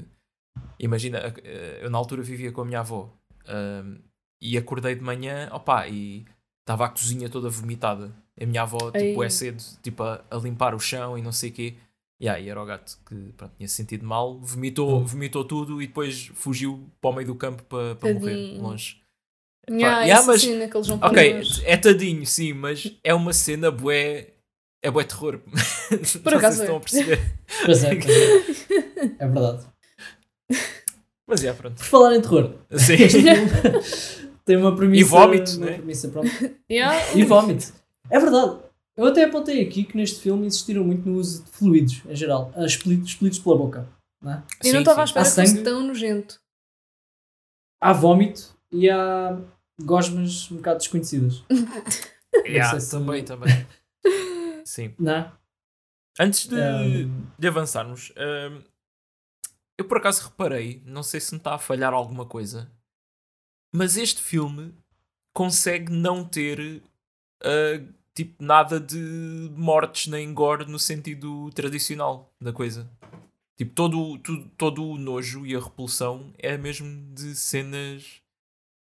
imagina, 0.79 1.19
eh, 1.43 1.79
eu 1.83 1.89
na 1.89 1.97
altura 1.97 2.21
vivia 2.21 2.51
com 2.51 2.61
a 2.61 2.65
minha 2.65 2.79
avó 2.79 3.09
ahm, 3.47 3.97
e 4.41 4.57
acordei 4.57 4.95
de 4.95 5.01
manhã, 5.01 5.49
opá, 5.53 5.87
e 5.87 6.25
estava 6.61 6.85
a 6.85 6.89
cozinha 6.89 7.29
toda 7.29 7.49
vomitada. 7.49 8.11
A 8.41 8.45
minha 8.45 8.61
avó, 8.63 8.89
tipo, 8.91 9.21
Ei. 9.21 9.27
é 9.27 9.29
cedo, 9.29 9.61
tipo, 9.83 10.01
a, 10.03 10.23
a 10.31 10.37
limpar 10.37 10.73
o 10.73 10.79
chão 10.79 11.17
e 11.17 11.21
não 11.21 11.31
sei 11.31 11.49
o 11.49 11.53
quê. 11.53 11.75
E 12.19 12.29
aí 12.29 12.49
era 12.49 12.61
o 12.61 12.65
gato 12.65 12.97
que 13.07 13.15
pronto, 13.35 13.53
tinha 13.57 13.67
se 13.67 13.75
sentido 13.75 14.05
mal, 14.05 14.39
vomitou, 14.39 14.99
Hum. 15.01 15.05
vomitou 15.05 15.43
tudo 15.43 15.81
e 15.81 15.87
depois 15.87 16.27
fugiu 16.35 16.87
para 17.01 17.09
o 17.09 17.13
meio 17.13 17.27
do 17.27 17.35
campo 17.35 17.63
para, 17.63 17.95
para 17.95 18.13
morrer 18.13 18.35
longe. 18.61 19.01
Yeah, 19.69 20.01
yeah, 20.03 20.25
mas- 20.25 20.41
cena 20.41 20.67
que 20.67 20.75
eles 20.75 20.87
vão 20.87 20.97
para 20.99 21.09
Ok, 21.09 21.33
nós. 21.35 21.61
é 21.65 21.77
tadinho, 21.77 22.25
sim, 22.25 22.53
mas 22.53 22.91
é 23.03 23.13
uma 23.13 23.31
cena 23.33 23.71
bué. 23.71 24.27
É 24.83 24.89
bué 24.89 25.03
terror. 25.03 25.39
Não 25.91 26.03
sei 26.03 26.21
acaso 26.25 26.55
se 26.57 26.61
é. 26.61 26.65
estão 26.65 26.77
a 26.77 26.79
perceber. 26.79 27.19
Pois 27.65 27.83
é, 27.83 27.95
pois 27.95 28.07
é. 28.09 29.15
É 29.19 29.27
verdade. 29.27 29.65
Mas 31.27 31.43
é, 31.43 31.53
pronto. 31.53 31.75
Por 31.75 31.85
falar 31.85 32.15
em 32.15 32.21
terror, 32.21 32.55
Sim. 32.75 32.93
este 32.99 33.21
filme 33.21 33.49
tem 34.43 34.57
uma 34.57 34.75
premissa. 34.75 35.01
E 35.01 35.03
vómito, 35.03 35.57
uma 35.57 35.65
né? 35.67 35.73
premissa. 35.73 36.11
Yeah. 36.69 37.15
E 37.15 37.23
vómito. 37.23 37.71
É 38.09 38.19
verdade. 38.19 38.57
Eu 38.97 39.05
até 39.05 39.23
apontei 39.23 39.61
aqui 39.61 39.83
que 39.83 39.95
neste 39.95 40.19
filme 40.19 40.47
insistiram 40.47 40.83
muito 40.83 41.07
no 41.07 41.17
uso 41.17 41.43
de 41.43 41.51
fluidos, 41.51 42.01
em 42.09 42.15
geral. 42.15 42.51
Uh, 42.55 42.65
expelidos, 42.65 43.09
expelidos 43.11 43.39
pela 43.39 43.57
boca. 43.57 43.87
Não 44.21 44.31
é? 44.33 44.35
Eu 44.35 44.41
não 44.41 44.71
Sim, 44.71 44.77
estava 44.79 45.03
à 45.03 45.05
sim. 45.07 45.09
espera 45.11 45.25
que 45.29 45.51
fosse 45.51 45.63
tão 45.63 45.83
nojento. 45.83 46.39
Há 47.79 47.93
vómito 47.93 48.55
e 48.71 48.89
há 48.89 49.37
gosmas 49.81 50.49
um 50.51 50.57
bocado 50.57 50.79
desconhecidas. 50.79 51.43
Yeah, 52.47 52.71
sei 52.71 52.79
se- 52.79 52.91
Também, 52.91 53.23
também. 53.25 53.67
Sim. 54.65 54.95
Não 54.97 55.11
é? 55.13 55.31
Antes 56.19 56.47
de, 56.47 56.55
Um, 56.55 57.27
de 57.37 57.47
avançarmos, 57.47 58.11
hum, 58.17 58.61
eu 59.77 59.85
por 59.85 59.97
acaso 59.97 60.23
reparei, 60.29 60.81
não 60.85 61.03
sei 61.03 61.19
se 61.19 61.33
me 61.33 61.37
está 61.39 61.55
a 61.55 61.59
falhar 61.59 61.93
alguma 61.93 62.25
coisa, 62.25 62.71
mas 63.75 63.97
este 63.97 64.21
filme 64.21 64.73
consegue 65.35 65.91
não 65.91 66.23
ter 66.25 66.81
ah, 67.43 67.83
tipo 68.15 68.41
nada 68.43 68.79
de 68.79 68.97
mortes 69.55 70.07
nem 70.07 70.33
gore 70.33 70.65
no 70.69 70.79
sentido 70.79 71.49
tradicional 71.51 72.33
da 72.39 72.53
coisa. 72.53 72.89
Tipo, 73.57 73.73
todo, 73.75 73.99
o- 73.99 74.17
tu- 74.17 74.47
todo 74.57 74.83
o 74.85 74.97
nojo 74.97 75.45
e 75.45 75.55
a 75.55 75.59
repulsão 75.59 76.33
é 76.37 76.57
mesmo 76.57 77.13
de 77.13 77.35
cenas 77.35 78.20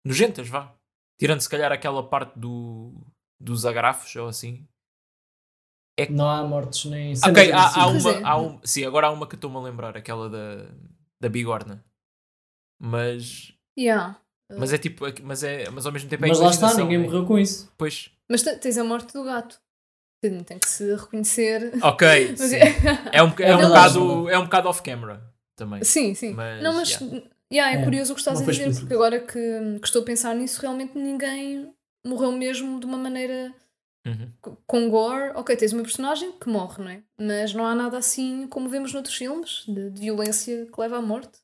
nojentas, 0.04 0.48
vá. 0.48 0.74
Tirando 1.20 1.42
se 1.42 1.50
calhar 1.50 1.72
aquela 1.72 2.08
parte 2.08 2.38
do, 2.40 2.94
dos 3.40 3.66
agrafos 3.66 4.16
ou 4.16 4.28
assim. 4.28 4.68
não 6.10 6.28
há 6.30 6.44
mortes 6.44 6.86
nem 6.86 7.14
Ok, 7.24 7.52
há, 7.52 7.82
há 7.82 7.88
uma, 7.88 8.12
é. 8.12 8.22
há 8.24 8.38
um, 8.40 8.60
sim, 8.64 8.84
agora 8.86 9.08
há 9.08 9.12
uma 9.12 9.28
que 9.28 9.36
estou-me 9.36 9.58
a 9.58 9.60
lembrar, 9.60 9.96
aquela 9.96 10.30
da, 10.30 10.66
da 11.20 11.30
bigorna. 11.30 11.84
Mas 12.80 13.54
Yeah. 13.78 14.20
Mas 14.58 14.74
é 14.74 14.78
tipo, 14.78 15.06
mas, 15.24 15.44
é, 15.44 15.70
mas 15.70 15.86
ao 15.86 15.92
mesmo 15.92 16.10
tempo 16.10 16.26
é 16.26 16.28
Mas 16.28 16.40
lá 16.40 16.50
está, 16.50 16.74
ninguém 16.74 16.98
né? 16.98 17.06
morreu 17.06 17.26
com 17.26 17.38
isso. 17.40 17.72
Pois, 17.78 18.12
Mas 18.30 18.42
te- 18.44 18.58
tens 18.58 18.78
a 18.78 18.84
morte 18.84 19.14
do 19.14 19.24
gato. 19.24 19.62
Tem 20.22 20.60
que 20.60 20.68
se 20.68 20.94
reconhecer. 20.96 21.72
ok, 21.82 22.36
Mas 22.38 22.54
é- 22.54 22.60
É 23.14 23.24
um, 23.24 23.30
é, 23.40 23.50
É 23.50 23.56
um 23.56 23.68
bocado, 23.68 24.30
é 24.30 24.38
um 24.40 24.44
bocado 24.44 24.70
off-camera 24.70 25.34
também. 25.56 25.84
Sim, 25.84 26.14
sim. 26.14 26.34
Mas, 26.34 26.62
não, 26.62 26.74
mas 26.74 26.90
yeah, 26.90 27.31
é, 27.60 27.74
É, 27.76 27.84
curioso 27.84 28.12
o 28.14 28.16
que 28.16 28.22
estás 28.22 28.42
a 28.42 28.46
dizer, 28.46 28.74
porque 28.80 28.94
agora 28.94 29.20
que, 29.20 29.80
que 29.80 29.86
estou 29.86 30.02
a 30.02 30.06
pensar 30.06 30.36
nisso, 30.36 30.62
realmente 30.62 30.98
ninguém 30.98 31.74
morreu 32.06 32.32
mesmo 32.32 32.80
de 32.80 32.86
uma 32.86 32.98
maneira 32.98 33.54
Uhum. 34.08 34.32
com 34.66 34.90
gore. 34.90 35.32
Ok, 35.36 35.56
tens 35.56 35.74
uma 35.74 35.84
personagem 35.84 36.32
que 36.32 36.50
morre, 36.50 36.84
não 36.84 36.90
é? 36.90 37.04
Mas 37.20 37.54
não 37.54 37.66
há 37.68 37.76
nada 37.76 37.98
assim 38.00 38.48
como 38.48 38.68
vemos 38.68 38.94
noutros 38.94 39.16
filmes 39.16 39.64
de, 39.68 39.92
de 39.92 40.02
violência 40.02 40.66
que 40.74 40.82
leva 40.82 40.98
à 40.98 41.02
morte. 41.02 41.38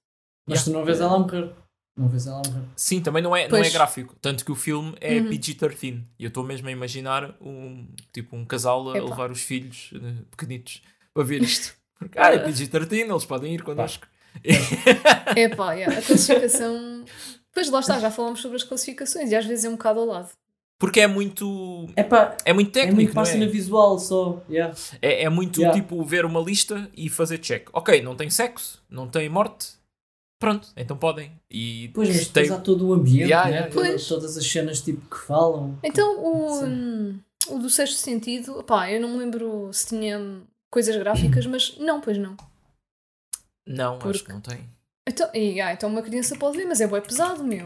Mas 0.48 0.64
tu 0.64 0.72
não 0.72 0.84
vês 0.84 1.00
ela 1.00 1.16
a 1.16 1.20
morrer. 1.20 1.54
Não 1.96 2.08
vês 2.08 2.26
ela 2.26 2.38
morrer. 2.48 2.64
Sim, 2.76 3.02
também 3.02 3.22
não 3.22 3.36
é, 3.36 3.48
não 3.48 3.58
é 3.60 3.70
gráfico. 3.70 4.16
Tanto 4.22 4.44
que 4.46 4.52
o 4.52 4.56
filme 4.56 4.96
é 5.02 5.20
Uhum. 5.20 5.30
PG-13. 5.30 6.04
E 6.18 6.24
eu 6.24 6.30
estou 6.30 6.44
mesmo 6.44 6.68
a 6.68 6.72
imaginar 6.72 7.36
um, 7.42 7.88
tipo, 8.12 8.36
um 8.36 8.46
casal 8.46 8.90
a 8.92 8.98
Epá. 8.98 9.08
levar 9.10 9.30
os 9.32 9.42
filhos 9.42 9.92
eh, 9.94 10.24
pequenitos 10.32 10.82
para 11.14 11.24
ver 11.24 11.42
isto. 11.44 11.76
Porque, 12.00 12.18
ah, 12.18 12.34
é 12.34 12.40
PG-13, 12.40 13.10
eles 13.10 13.26
podem 13.26 13.54
ir 13.54 13.62
connosco. 13.64 14.08
É 15.36 15.50
pá, 15.50 15.74
yeah, 15.74 15.98
a 15.98 16.02
classificação. 16.02 17.04
Pois 17.54 17.70
lá 17.70 17.80
está, 17.80 18.00
já 18.00 18.12
falámos 18.12 18.42
sobre 18.42 18.58
as 18.58 18.64
classificações 18.64 19.32
e 19.32 19.36
às 19.36 19.46
vezes 19.46 19.66
é 19.66 19.70
um 19.70 19.74
bocado 19.74 20.00
ao 20.00 20.06
lado. 20.06 20.30
Porque 20.80 21.00
é 21.02 21.08
muito. 21.08 21.88
É 21.96 22.04
pá, 22.04 22.38
É 22.46 22.54
muito 22.54 22.70
é 22.70 22.74
técnico, 22.82 22.96
muito 22.96 23.08
não 23.16 23.24
página 23.24 23.46
é? 23.46 23.48
visual 23.48 23.98
só. 23.98 24.44
Yeah. 24.50 24.76
É, 25.02 25.24
é 25.24 25.30
muito 25.30 25.60
Yeah. 25.60 25.80
tipo 25.82 26.04
ver 26.04 26.24
uma 26.24 26.40
lista 26.40 26.90
e 26.96 27.10
fazer 27.10 27.40
check. 27.40 27.68
Ok, 27.74 28.02
não 28.04 28.16
tem 28.16 28.30
sexo, 28.30 28.82
não 28.90 29.08
tem 29.08 29.28
morte. 29.28 29.70
Pronto, 30.40 30.68
então 30.78 30.96
podem. 30.96 31.32
E 31.50 31.90
Pois, 31.96 32.10
mas 32.10 32.28
tem- 32.28 32.44
depois 32.44 32.52
há 32.52 32.62
todo 32.62 32.88
o 32.90 32.94
ambiente, 32.94 33.24
Yeah, 33.24 33.50
né? 33.50 33.56
yeah, 33.56 33.74
Toda- 33.74 33.90
Pois. 33.90 34.08
todas 34.08 34.38
as 34.38 34.46
cenas 34.46 34.82
tipo 34.82 35.02
que 35.10 35.18
falam. 35.26 35.80
Então 35.84 36.24
o, 36.24 36.60
Sim. 36.60 37.20
o 37.50 37.58
do 37.58 37.72
sexto 37.72 37.96
sentido, 37.96 38.64
pá, 38.64 38.92
eu 38.92 39.02
não 39.02 39.10
me 39.10 39.18
lembro 39.18 39.72
se 39.74 39.88
tinha 39.88 40.22
coisas 40.70 40.96
gráficas, 40.96 41.44
mas 41.48 41.76
não, 41.80 42.00
pois 42.00 42.20
não. 42.20 42.38
Não, 43.68 43.96
acho 43.96 44.02
Porque- 44.04 44.24
que 44.26 44.34
não 44.34 44.42
tem. 44.42 44.70
Então, 45.08 45.30
e, 45.34 45.62
ah, 45.62 45.72
então 45.74 45.90
uma 45.90 46.02
criança 46.02 46.36
pode 46.38 46.58
ver, 46.58 46.66
mas 46.66 46.82
é 46.82 46.88
bué 46.88 47.00
pesado, 47.02 47.44
meu. 47.44 47.66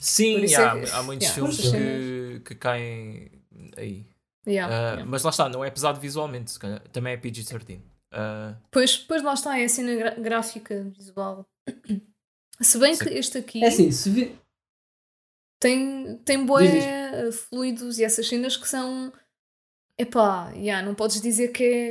Sim, 0.00 0.44
é 0.44 0.54
há, 0.56 0.80
que- 0.80 0.90
há 0.90 1.02
muitos 1.02 1.26
yeah, 1.28 1.34
filmes 1.34 1.70
que, 1.70 2.40
que 2.44 2.54
caem 2.54 3.30
aí. 3.76 4.06
Yeah, 4.46 4.74
Ah, 4.74 4.80
yeah. 4.92 5.04
Mas 5.06 5.22
lá 5.22 5.30
está, 5.30 5.48
não 5.48 5.64
é 5.64 5.70
pesado 5.70 6.00
visualmente, 6.00 6.50
se 6.50 6.58
calhar. 6.58 6.80
também 6.90 7.12
é 7.14 7.16
PG-13. 7.16 7.80
Ah, 8.12 8.54
Pois, 8.70 8.96
pois 8.96 9.22
lá 9.22 9.34
está, 9.34 9.58
é 9.58 9.64
a 9.64 9.68
cena 9.68 9.94
gra- 9.96 10.14
gráfica, 10.14 10.84
visual. 10.96 11.46
Se 12.60 12.78
bem 12.78 12.96
que 12.96 13.04
Sim. 13.04 13.14
este 13.14 13.38
aqui 13.38 13.62
É 13.64 13.68
assim, 13.68 13.90
se 13.90 14.10
vi... 14.10 14.38
tem, 15.60 16.16
tem 16.24 16.44
bué 16.44 17.30
fluidos 17.32 17.98
e 17.98 18.04
essas 18.04 18.26
cenas 18.28 18.56
que 18.56 18.68
são. 18.68 19.12
Epá, 19.98 20.50
yeah, 20.54 20.86
não 20.86 20.94
podes 20.94 21.20
dizer 21.20 21.48
que 21.48 21.64
é. 21.64 21.90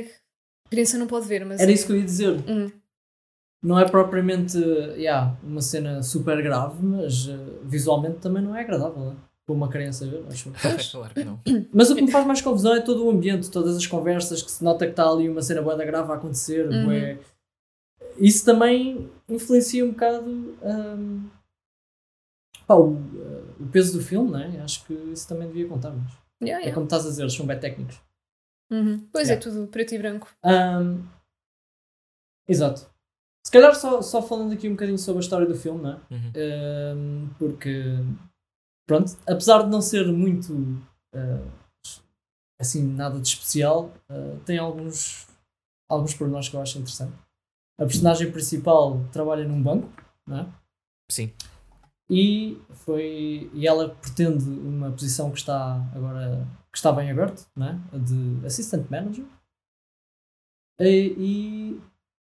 A 0.66 0.68
criança 0.70 0.98
não 0.98 1.06
pode 1.06 1.26
ver, 1.26 1.44
mas. 1.44 1.60
era 1.60 1.70
isso 1.70 1.86
que 1.86 1.92
eu 1.92 1.96
ia 1.98 2.04
dizer. 2.04 2.30
Hum. 2.48 2.70
Não 3.62 3.78
é 3.78 3.84
propriamente 3.88 4.56
yeah, 4.56 5.36
uma 5.42 5.60
cena 5.60 6.02
super 6.02 6.40
grave, 6.42 6.80
mas 6.80 7.26
eh, 7.28 7.36
visualmente 7.64 8.18
também 8.18 8.42
não 8.42 8.54
é 8.54 8.60
agradável 8.60 9.10
né? 9.10 9.16
para 9.44 9.54
uma 9.54 9.68
criança 9.68 10.06
ver, 10.06 10.24
acho. 10.28 10.52
claro 10.92 11.12
que 11.14 11.24
não. 11.24 11.40
Mas 11.72 11.90
o 11.90 11.96
que 11.96 12.02
me 12.02 12.10
faz 12.10 12.24
mais 12.26 12.40
confusão 12.40 12.74
é 12.74 12.80
todo 12.80 13.04
o 13.04 13.10
ambiente, 13.10 13.50
todas 13.50 13.76
as 13.76 13.86
conversas, 13.86 14.42
que 14.42 14.50
se 14.50 14.62
nota 14.62 14.84
que 14.84 14.92
está 14.92 15.08
ali 15.10 15.28
uma 15.28 15.42
cena 15.42 15.60
bué 15.62 15.74
da 15.76 15.84
grave 15.84 16.12
a 16.12 16.14
acontecer. 16.14 16.68
Uhum. 16.68 16.84
bué- 16.86 17.18
Isso 18.18 18.44
também 18.44 19.10
influencia 19.28 19.84
um 19.84 19.90
bocado 19.90 20.30
hum, 20.62 21.28
pá, 22.66 22.74
o, 22.76 22.94
eh, 22.94 23.42
o 23.60 23.66
peso 23.66 23.98
do 23.98 24.04
filme, 24.04 24.30
né? 24.30 24.60
Acho 24.62 24.84
que 24.84 24.92
isso 24.92 25.26
também 25.26 25.48
devia 25.48 25.66
contar. 25.66 25.90
Mas 25.90 26.12
Yeah, 26.40 26.60
É 26.62 26.66
yeah. 26.66 26.74
como 26.74 26.84
estás 26.86 27.04
a 27.04 27.08
dizer, 27.08 27.22
eles 27.22 27.34
são 27.34 27.44
bem 27.46 27.58
técnicos. 27.58 28.00
Uhum. 28.70 29.08
Pois 29.12 29.28
é, 29.28 29.32
Yeah. 29.32 29.50
tudo 29.50 29.66
preto 29.66 29.94
e 29.94 29.98
branco. 29.98 30.28
Hum, 30.44 31.02
exato. 32.46 32.88
Se 33.44 33.52
calhar 33.52 33.74
só, 33.74 34.02
só 34.02 34.22
falando 34.22 34.52
aqui 34.52 34.68
um 34.68 34.72
bocadinho 34.72 34.98
sobre 34.98 35.20
a 35.20 35.22
história 35.22 35.46
do 35.46 35.56
filme, 35.56 35.82
não 35.82 35.90
é? 35.92 36.00
Uhum. 36.10 36.32
Um, 36.96 37.28
porque 37.38 37.96
pronto, 38.86 39.16
apesar 39.26 39.62
de 39.62 39.70
não 39.70 39.80
ser 39.80 40.06
muito 40.12 40.52
uh, 41.14 41.50
assim 42.60 42.82
nada 42.82 43.18
de 43.20 43.28
especial, 43.28 43.92
uh, 44.10 44.38
tem 44.44 44.58
alguns 44.58 45.26
alguns 45.88 46.14
pormenores 46.14 46.48
que 46.48 46.56
eu 46.56 46.60
acho 46.60 46.78
interessante. 46.78 47.14
A 47.80 47.84
personagem 47.84 48.30
principal 48.30 49.02
trabalha 49.12 49.46
num 49.46 49.62
banco, 49.62 49.90
não 50.26 50.40
é? 50.40 50.46
Sim. 51.10 51.32
E 52.10 52.60
foi 52.72 53.50
e 53.54 53.66
ela 53.66 53.90
pretende 53.90 54.44
uma 54.44 54.90
posição 54.90 55.30
que 55.30 55.38
está 55.38 55.76
agora 55.94 56.46
que 56.72 56.78
está 56.78 56.92
bem 56.92 57.10
aberta, 57.10 57.44
não 57.56 57.68
é? 57.68 57.98
De 57.98 58.46
assistant 58.46 58.90
manager. 58.90 59.24
E, 60.80 61.14
e, 61.18 61.80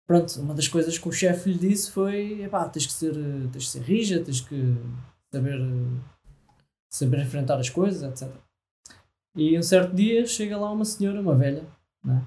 pronto, 0.10 0.42
uma 0.42 0.56
das 0.56 0.68
coisas 0.68 0.98
que 0.98 1.08
o 1.08 1.12
chefe 1.12 1.52
lhe 1.52 1.60
disse 1.70 1.92
foi: 1.92 2.42
epá, 2.42 2.68
tens 2.68 2.88
que 2.88 2.92
ser, 2.92 3.16
eh, 3.16 3.48
tens 3.52 3.66
que 3.66 3.72
ser 3.72 3.82
rija, 3.84 4.24
tens 4.24 4.42
que 4.42 4.76
saber, 5.32 5.62
eh, 5.62 6.02
saber 6.90 7.20
enfrentar 7.20 7.60
as 7.60 7.70
coisas, 7.70 8.02
etc. 8.02 8.36
E 9.36 9.56
um 9.56 9.62
certo 9.62 9.96
dia 9.96 10.26
chega 10.26 10.58
lá 10.58 10.72
uma 10.72 10.84
senhora, 10.84 11.22
uma 11.22 11.36
velha, 11.36 11.64
não 12.04 12.18
é? 12.18 12.22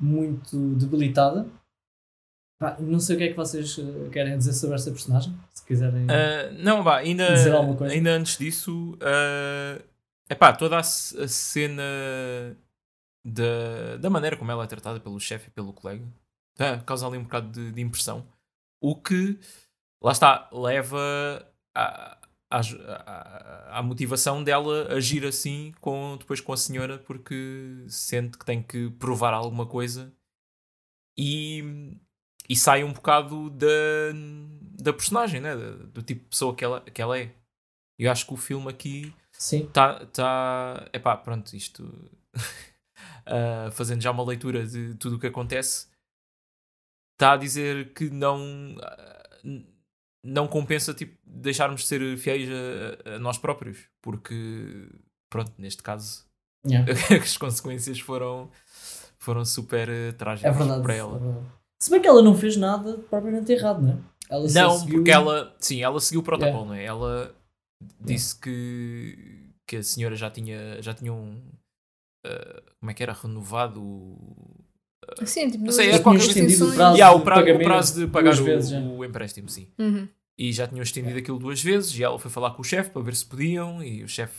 muito 0.00 0.76
debilitada. 0.76 1.46
Pá, 2.58 2.76
não 2.80 2.98
sei 2.98 3.14
o 3.14 3.18
que 3.18 3.24
é 3.24 3.28
que 3.28 3.36
vocês 3.36 3.78
eh, 3.78 4.08
querem 4.10 4.38
dizer 4.38 4.54
sobre 4.54 4.76
esta 4.76 4.90
personagem, 4.90 5.38
se 5.52 5.66
quiserem. 5.66 6.06
Ah, 6.10 6.50
não, 6.52 6.82
vá, 6.82 7.00
ainda, 7.00 7.34
Dizer 7.34 7.52
alguma 7.52 7.76
coisa? 7.76 7.92
ainda 7.92 8.12
antes 8.12 8.38
disso, 8.38 8.96
é 9.02 9.82
epá, 10.30 10.54
toda 10.54 10.78
a 10.78 10.82
cena 10.82 11.82
da, 13.22 13.98
da 13.98 14.08
maneira 14.08 14.38
como 14.38 14.50
ela 14.50 14.64
é 14.64 14.66
tratada 14.66 14.98
pelo 14.98 15.20
chefe 15.20 15.48
e 15.48 15.50
pelo 15.50 15.74
colega 15.74 16.02
tá, 16.58 16.80
causa 16.80 17.06
ali 17.08 17.18
um 17.18 17.24
bocado 17.24 17.50
de, 17.52 17.72
de 17.72 17.82
impressão. 17.82 18.26
O 18.82 18.96
que, 18.96 19.38
lá 20.02 20.12
está, 20.12 20.50
leva 20.52 20.98
à, 21.74 22.18
à, 22.50 22.60
à- 22.60 23.78
à 23.78 23.82
motivação 23.82 24.44
dela 24.44 24.92
agir 24.94 25.26
assim 25.26 25.72
com, 25.80 26.16
depois 26.18 26.40
com 26.42 26.52
a 26.52 26.58
senhora 26.58 26.98
porque 26.98 27.84
sente 27.88 28.38
que 28.38 28.46
tem 28.46 28.62
que 28.62 28.90
provar 28.92 29.34
alguma 29.34 29.66
coisa 29.66 30.12
e, 31.16 31.94
e 32.48 32.56
sai 32.56 32.84
um 32.84 32.92
bocado 32.92 33.50
da, 33.50 33.66
da 34.82 34.92
personagem, 34.92 35.40
né? 35.40 35.56
Da- 35.56 35.72
do 35.86 36.02
tipo 36.02 36.22
de 36.24 36.28
pessoa 36.30 36.54
que 36.54 36.64
ela, 36.64 36.80
que 36.82 37.02
ela 37.02 37.18
é. 37.18 37.34
Eu 37.98 38.10
acho 38.12 38.26
que 38.26 38.34
o 38.34 38.36
filme 38.36 38.68
aqui 38.70 39.14
está. 39.68 40.06
Tá, 40.06 40.88
epá, 40.92 41.16
pronto, 41.16 41.54
isto. 41.56 41.84
ah, 43.26 43.70
fazendo 43.72 44.02
já 44.02 44.10
uma 44.10 44.24
leitura 44.24 44.66
de 44.66 44.94
tudo 44.96 45.16
o 45.16 45.18
que 45.18 45.26
acontece, 45.26 45.88
está 47.18 47.32
a 47.32 47.36
dizer 47.36 47.92
que 47.92 48.08
não. 48.10 48.76
ah, 48.80 49.28
não 50.24 50.46
compensa 50.48 50.92
tipo, 50.94 51.16
deixarmos 51.24 51.82
de 51.82 51.86
ser 51.86 52.18
fiéis 52.18 52.48
a, 52.50 53.14
a 53.14 53.18
nós 53.18 53.38
próprios, 53.38 53.88
porque, 54.02 54.88
pronto, 55.30 55.52
neste 55.58 55.82
caso, 55.82 56.24
yeah. 56.66 56.90
as 57.22 57.36
consequências 57.36 58.00
foram, 58.00 58.50
foram 59.18 59.44
super 59.44 59.88
eh, 59.88 60.12
trágicas 60.12 60.54
é 60.54 60.58
verdade. 60.58 60.82
para 60.82 60.94
é 60.94 60.98
ela. 60.98 61.18
verdade. 61.18 61.46
Se 61.80 61.90
bem 61.90 62.00
que 62.02 62.08
ela 62.08 62.20
não 62.22 62.34
fez 62.34 62.56
nada 62.56 62.98
propriamente 62.98 63.52
errado, 63.52 63.80
não 63.82 63.92
é? 63.92 63.98
Ela 64.28 64.48
Não, 64.50 64.78
seguiu- 64.78 64.96
porque 64.96 65.10
ela, 65.10 65.56
sim, 65.60 65.82
ela 65.82 66.00
seguiu 66.00 66.20
o 66.20 66.24
protocolo, 66.24 66.66
não 66.66 66.74
é? 66.74 66.84
Ela 66.84 67.34
disse 68.00 68.38
que, 68.38 69.48
que 69.66 69.76
a 69.76 69.82
senhora 69.82 70.16
já 70.16 70.28
tinha, 70.30 70.82
já 70.82 70.92
tinha 70.92 71.12
um, 71.12 71.40
ah, 72.26 72.62
como 72.80 72.90
é 72.90 72.94
que 72.94 73.02
era, 73.02 73.12
renovado 73.12 73.80
o, 73.80 74.57
Sim, 75.26 75.50
tipo, 75.50 75.64
Não 75.64 75.72
sei, 75.72 75.90
é 75.90 75.98
qualquer- 75.98 76.26
estendido 76.26 76.68
o 76.68 76.74
prazo. 76.74 76.96
Yeah, 76.96 77.16
o, 77.16 77.20
pra- 77.20 77.40
o 77.40 77.58
prazo 77.58 78.00
de 78.00 78.06
pagar 78.06 78.34
o, 78.38 78.44
vezes, 78.44 78.72
o 78.72 79.04
empréstimo, 79.04 79.48
sim. 79.48 79.68
Uhum. 79.78 80.08
E 80.38 80.52
já 80.52 80.66
tinham 80.66 80.82
estendido 80.82 81.18
aquilo 81.18 81.38
duas 81.38 81.60
vezes 81.62 81.98
e 81.98 82.04
ela 82.04 82.18
foi 82.18 82.30
falar 82.30 82.52
com 82.52 82.62
o 82.62 82.64
chefe 82.64 82.90
para 82.90 83.02
ver 83.02 83.14
se 83.16 83.26
podiam 83.26 83.82
e 83.82 84.04
o 84.04 84.08
chefe 84.08 84.34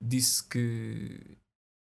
disse 0.00 0.42
que 0.48 1.20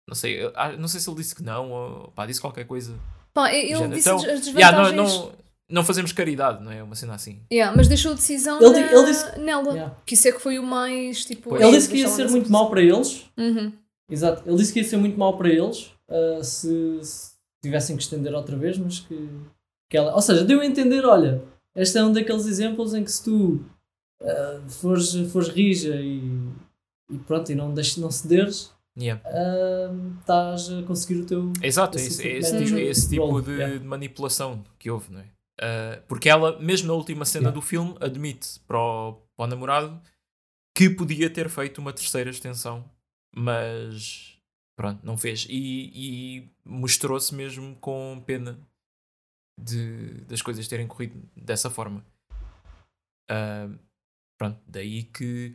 não 0.08 0.16
sei, 0.16 0.52
ah, 0.56 0.72
não 0.74 0.88
sei 0.88 1.00
se 1.00 1.10
ele 1.10 1.18
disse 1.18 1.36
que 1.36 1.44
não 1.44 1.72
ou 1.72 2.12
pá, 2.12 2.26
disse 2.26 2.42
qualquer 2.42 2.66
coisa. 2.66 2.94
Pá, 3.34 3.54
ele 3.54 3.68
disse 3.90 4.10
Então, 4.10 4.18
as 4.18 4.24
desvantagens. 4.24 4.56
Yeah, 4.56 4.92
não, 4.92 5.06
não, 5.06 5.32
não 5.70 5.84
fazemos 5.84 6.12
caridade, 6.12 6.64
não 6.64 6.72
é? 6.72 6.82
Uma 6.82 6.96
cena 6.96 7.14
assim. 7.16 7.42
Yeah, 7.52 7.76
mas 7.76 7.88
deixou 7.88 8.12
a 8.12 8.16
decisão 8.16 8.60
Ele 8.60 8.72
na- 8.82 8.92
ele 8.92 9.06
disse- 9.06 9.40
nela. 9.40 9.72
Yeah. 9.74 9.96
Que 10.06 10.14
isso 10.16 10.28
é 10.28 10.32
que 10.32 10.40
foi 10.40 10.58
o 10.58 10.64
mais 10.64 11.26
tipo. 11.26 11.56
Ele 11.56 11.66
é, 11.66 11.72
disse 11.72 11.90
que 11.90 11.98
ia 11.98 12.08
ser 12.08 12.28
muito 12.30 12.52
mau 12.52 12.70
para 12.70 12.82
eles. 12.82 13.26
Uhum. 13.38 13.72
Exato. 14.10 14.42
Ele 14.48 14.58
disse 14.58 14.74
que 14.74 14.80
ia 14.80 14.86
ser 14.86 14.98
muito 14.98 15.18
mau 15.20 15.38
para 15.38 15.50
eles 15.50 15.92
ah, 16.10 16.44
se, 16.44 17.00
se 17.04 17.29
tivessem 17.62 17.96
que 17.96 18.04
estender 18.04 18.34
outra 18.34 18.58
vez, 18.58 18.78
mas 18.78 19.00
que, 19.00 19.30
que 19.90 19.98
ela. 19.98 20.14
Ou 20.14 20.22
seja, 20.22 20.44
deu 20.44 20.62
a 20.62 20.66
entender: 20.66 21.06
olha, 21.06 21.42
este 21.76 21.98
é 21.98 22.04
um 22.04 22.12
daqueles 22.12 22.46
exemplos 22.46 22.94
em 22.94 23.04
que 23.04 23.12
se 23.12 23.24
tu 23.24 23.64
ah, 24.22 24.62
fores, 24.68 25.14
fores 25.32 25.50
rija 25.50 25.96
e, 25.96 26.22
e 27.12 27.18
pronto, 27.20 27.52
e 27.52 27.56
não, 27.56 27.74
deixes, 27.74 27.98
não 27.98 28.12
cederes, 28.12 28.72
Yeah. 28.98 29.22
ah, 29.26 29.94
estás 30.20 30.70
a 30.70 30.84
conseguir 30.84 31.22
o 31.22 31.26
teu. 31.26 31.54
Exato, 31.62 31.98
é 31.98 32.02
Esse 32.02 32.28
esse, 32.28 32.58
tipo 32.58 32.78
esse, 32.78 33.02
de 33.04 33.10
tipo, 33.10 33.28
tipo 33.28 33.42
de, 33.42 33.52
yeah. 33.52 33.86
manipulação 33.86 34.62
que 34.78 34.90
houve, 34.90 35.14
não 35.14 35.22
é? 35.22 35.26
Ah, 35.62 36.02
porque 36.08 36.28
ela, 36.28 36.60
mesmo 36.60 36.88
na 36.88 36.94
última 36.94 37.24
cena 37.24 37.44
Yeah. 37.44 37.56
do 37.56 37.66
filme, 37.66 37.96
admite 38.02 38.60
para 38.68 38.78
o, 38.78 39.14
para 39.38 39.46
o 39.46 39.48
namorado 39.48 40.02
que 40.76 40.90
podia 40.90 41.30
ter 41.30 41.50
feito 41.50 41.80
uma 41.80 41.94
terceira 41.94 42.30
extensão, 42.30 42.84
mas 43.34 44.29
pronto, 44.80 45.06
não 45.06 45.18
fez. 45.18 45.46
E, 45.50 45.92
e 45.94 46.50
mostrou-se 46.64 47.36
mesmo 47.36 47.76
com 47.82 48.24
pena 48.26 48.58
de, 49.60 50.22
das 50.22 50.42
coisas 50.42 50.66
terem 50.70 50.88
corrido 50.88 51.22
dessa 51.36 51.70
forma. 51.70 52.02
Uh, 53.30 53.78
pronto, 54.40 54.58
daí 54.66 55.04
que 55.04 55.54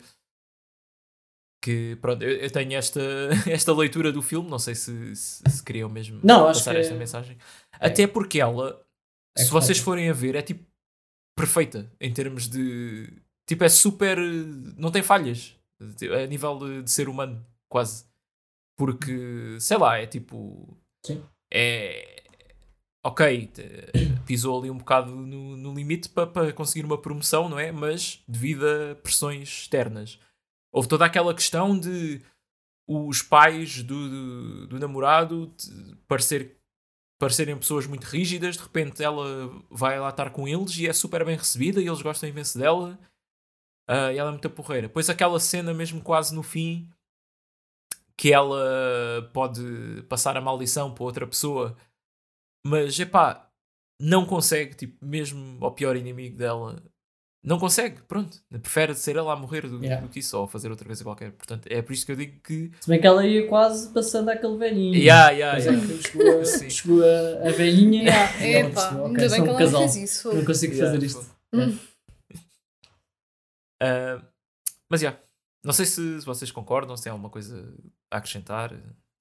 que 1.62 1.96
pronto, 2.02 2.22
eu, 2.22 2.36
eu, 2.36 2.50
tenho 2.50 2.74
esta, 2.74 3.00
esta 3.50 3.72
leitura 3.72 4.12
do 4.12 4.20
filme, 4.20 4.50
não 4.50 4.58
sei 4.58 4.74
se, 4.74 5.16
se, 5.16 5.42
se 5.48 5.64
queriam 5.64 5.88
mesmo 5.88 6.20
não, 6.22 6.44
passar 6.44 6.76
esta 6.76 6.92
é... 6.92 6.98
mensagem. 6.98 7.38
Até 7.72 8.06
porque 8.06 8.38
ela, 8.38 8.86
é 9.34 9.42
se 9.42 9.50
vocês 9.50 9.78
forem 9.78 10.10
a 10.10 10.12
ver, 10.12 10.34
é 10.34 10.42
tipo 10.42 10.62
perfeita 11.34 11.90
em 11.98 12.12
termos 12.12 12.46
de 12.46 13.10
tipo, 13.48 13.64
é 13.64 13.70
super 13.70 14.18
não 14.76 14.92
tem 14.92 15.02
falhas 15.02 15.56
a 15.80 16.26
nível 16.26 16.58
de, 16.58 16.82
de 16.82 16.90
ser 16.90 17.08
humano, 17.08 17.42
quase. 17.70 18.04
Porque, 18.76 19.58
sei 19.60 19.76
lá, 19.76 19.98
é 19.98 20.06
tipo. 20.06 20.76
Sim. 21.04 21.22
É. 21.52 22.22
Ok, 23.06 23.52
pisou 24.26 24.58
ali 24.58 24.70
um 24.70 24.78
bocado 24.78 25.10
no, 25.14 25.56
no 25.56 25.74
limite 25.74 26.08
para 26.08 26.26
pa 26.26 26.52
conseguir 26.52 26.86
uma 26.86 27.00
promoção, 27.00 27.48
não 27.48 27.58
é? 27.58 27.70
Mas 27.70 28.22
devido 28.26 28.64
a 28.66 28.94
pressões 28.94 29.48
externas 29.48 30.18
houve 30.74 30.88
toda 30.88 31.06
aquela 31.06 31.32
questão 31.32 31.78
de 31.78 32.20
os 32.86 33.22
pais 33.22 33.82
do, 33.82 34.10
do, 34.10 34.66
do 34.66 34.78
namorado 34.78 35.54
parecer, 36.08 36.58
parecerem 37.18 37.56
pessoas 37.56 37.86
muito 37.86 38.04
rígidas, 38.04 38.56
de 38.56 38.62
repente 38.62 39.02
ela 39.02 39.48
vai 39.70 39.98
lá 39.98 40.10
estar 40.10 40.30
com 40.30 40.46
eles 40.48 40.76
e 40.76 40.86
é 40.86 40.92
super 40.92 41.24
bem 41.24 41.36
recebida 41.36 41.80
e 41.80 41.86
eles 41.86 42.02
gostam 42.02 42.28
imenso 42.28 42.58
dela 42.58 42.98
uh, 43.88 44.10
e 44.12 44.18
ela 44.18 44.28
é 44.28 44.32
muito 44.32 44.50
porreira. 44.50 44.88
Depois 44.88 45.08
aquela 45.08 45.38
cena 45.38 45.72
mesmo 45.72 46.02
quase 46.02 46.34
no 46.34 46.42
fim 46.42 46.90
que 48.16 48.32
ela 48.32 49.30
pode 49.32 50.02
passar 50.08 50.36
a 50.36 50.40
maldição 50.40 50.92
para 50.92 51.04
outra 51.04 51.26
pessoa, 51.26 51.76
mas 52.66 52.98
epá, 52.98 53.48
não 54.00 54.24
consegue, 54.24 54.74
tipo, 54.74 55.04
mesmo 55.04 55.64
ao 55.64 55.72
pior 55.72 55.96
inimigo 55.96 56.36
dela, 56.36 56.82
não 57.44 57.58
consegue, 57.58 58.00
pronto. 58.08 58.38
Prefere 58.50 58.94
ser 58.94 59.16
ela 59.16 59.34
a 59.34 59.36
morrer 59.36 59.68
do, 59.68 59.78
yeah. 59.84 60.00
do, 60.00 60.08
que 60.08 60.20
isso 60.20 60.38
ou 60.38 60.48
fazer 60.48 60.70
outra 60.70 60.86
coisa 60.86 61.04
qualquer. 61.04 61.30
Portanto, 61.32 61.68
é 61.70 61.82
por 61.82 61.92
isso 61.92 62.06
que 62.06 62.12
eu 62.12 62.16
digo 62.16 62.40
que. 62.42 62.70
Se 62.80 62.88
bem 62.88 62.98
que 62.98 63.06
ela 63.06 63.24
ia 63.26 63.46
quase 63.46 63.92
passando 63.92 64.30
aquele 64.30 64.56
velhinho. 64.56 64.94
Yeah, 64.94 65.30
yeah, 65.30 65.58
yeah. 65.58 65.78
É 65.78 66.02
chegou, 66.02 66.40
a, 66.40 66.44
chegou 66.70 67.02
a, 67.04 67.48
a 67.48 67.52
velhinha 67.52 68.02
yeah. 68.08 68.46
e 68.46 68.54
ela 68.54 68.68
Epa, 68.70 68.88
okay, 68.88 69.04
ainda 69.04 69.28
bem 69.28 69.42
que 69.42 69.48
ela 69.50 69.58
casal. 69.58 69.80
fez 69.82 69.96
isso. 69.96 70.34
Não 70.34 70.44
consigo 70.44 70.72
yeah, 70.72 70.92
fazer 70.92 71.06
isto. 71.06 71.26
Hum. 71.52 71.78
Uh, 73.82 74.24
mas 74.90 75.00
já. 75.02 75.08
Yeah, 75.08 75.23
não 75.64 75.72
sei 75.72 75.86
se 75.86 76.18
vocês 76.20 76.52
concordam, 76.52 76.96
se 76.96 77.04
tem 77.04 77.10
alguma 77.10 77.30
coisa 77.30 77.74
a 78.10 78.18
acrescentar. 78.18 78.70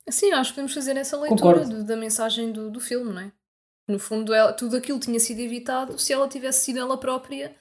Sim, 0.09 0.31
acho 0.33 0.49
que 0.51 0.55
podemos 0.55 0.73
fazer 0.73 0.97
essa 0.97 1.17
leitura 1.17 1.65
do, 1.65 1.83
da 1.85 1.95
mensagem 1.95 2.51
do, 2.51 2.69
do 2.69 2.81
filme, 2.81 3.13
não 3.13 3.21
é? 3.21 3.31
No 3.87 3.97
fundo, 3.97 4.33
ela, 4.33 4.51
tudo 4.51 4.75
aquilo 4.75 4.99
tinha 4.99 5.19
sido 5.19 5.39
evitado 5.39 5.97
se 5.97 6.11
ela 6.11 6.27
tivesse 6.27 6.65
sido 6.65 6.79
ela 6.79 6.97
própria 6.97 7.55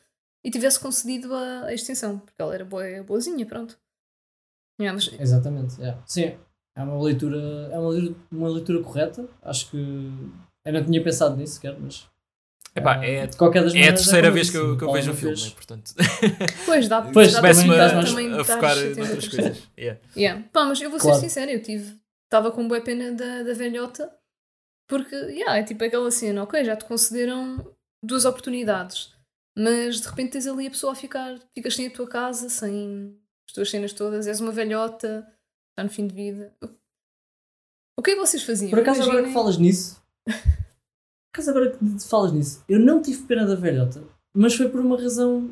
e 0.44 0.50
tivesse 0.50 0.80
concedido 0.80 1.32
a, 1.34 1.66
a 1.66 1.74
extensão, 1.74 2.18
porque 2.18 2.40
ela 2.40 2.54
era 2.54 2.64
boa, 2.64 2.84
boazinha, 3.04 3.46
pronto. 3.46 3.78
Yeah, 4.80 4.94
mas... 4.94 5.20
Exatamente, 5.20 5.80
yeah. 5.80 6.02
sim, 6.06 6.36
é 6.76 6.82
uma 6.82 7.00
leitura, 7.00 7.38
é 7.70 7.78
uma, 7.78 8.16
uma 8.30 8.48
leitura 8.48 8.82
correta, 8.82 9.28
acho 9.42 9.70
que 9.70 9.76
eu 10.64 10.72
não 10.72 10.84
tinha 10.84 11.02
pensado 11.02 11.36
nisso 11.36 11.54
sequer, 11.54 11.78
mas 11.78 12.08
Epá, 12.74 13.04
é, 13.04 13.26
de 13.26 13.36
qualquer 13.36 13.62
das 13.62 13.74
é 13.74 13.88
a 13.88 13.92
terceira 13.92 14.30
vez 14.30 14.48
que 14.48 14.56
eu, 14.56 14.78
que 14.78 14.84
eu 14.84 14.92
vejo 14.92 15.12
o 15.12 15.14
filme, 15.14 15.50
portanto. 15.50 15.92
Pois 16.64 16.88
dá, 16.88 17.02
pois, 17.02 17.36
começo-me 17.36 17.78
a, 17.78 18.40
a 18.40 18.44
focar 18.44 18.76
noutras 18.76 19.28
coisas. 19.28 19.68
Yeah. 19.78 20.00
Yeah. 20.16 20.44
Pá, 20.50 20.64
mas 20.64 20.80
eu 20.80 20.88
vou 20.88 20.98
claro. 20.98 21.18
ser 21.18 21.28
sincera, 21.28 21.52
eu 21.52 21.62
tive, 21.62 21.98
estava 22.24 22.50
com 22.50 22.66
boa 22.66 22.80
pena 22.80 23.12
da, 23.12 23.42
da 23.42 23.52
velhota, 23.52 24.10
porque 24.88 25.14
yeah, 25.14 25.58
é 25.58 25.62
tipo 25.62 25.84
aquela 25.84 26.10
cena, 26.10 26.42
ok, 26.42 26.64
já 26.64 26.74
te 26.74 26.86
concederam 26.86 27.62
duas 28.02 28.24
oportunidades. 28.24 29.12
Mas 29.56 30.00
de 30.00 30.08
repente 30.08 30.32
tens 30.32 30.46
ali 30.46 30.66
a 30.66 30.70
pessoa 30.70 30.92
a 30.92 30.96
ficar, 30.96 31.38
ficas 31.54 31.76
sem 31.76 31.86
a 31.86 31.90
tua 31.90 32.08
casa, 32.08 32.48
sem 32.48 33.14
as 33.46 33.52
tuas 33.52 33.70
cenas 33.70 33.92
todas, 33.92 34.26
és 34.26 34.40
uma 34.40 34.50
velhota, 34.50 35.28
está 35.70 35.84
no 35.84 35.90
fim 35.90 36.06
de 36.06 36.14
vida. 36.14 36.54
O 37.98 38.02
que 38.02 38.12
é 38.12 38.14
que 38.14 38.20
vocês 38.20 38.42
faziam? 38.42 38.70
Por 38.70 38.78
acaso, 38.78 39.00
Imaginem... 39.00 39.18
agora 39.18 39.28
que 39.28 39.34
falas 39.34 39.58
nisso, 39.58 40.02
acaso, 41.32 41.50
agora 41.50 41.70
que 41.70 42.08
falas 42.08 42.32
nisso, 42.32 42.64
eu 42.68 42.78
não 42.78 43.00
tive 43.00 43.22
pena 43.22 43.46
da 43.46 43.54
velhota, 43.54 44.02
mas 44.34 44.54
foi 44.54 44.68
por 44.68 44.80
uma 44.80 45.00
razão 45.00 45.50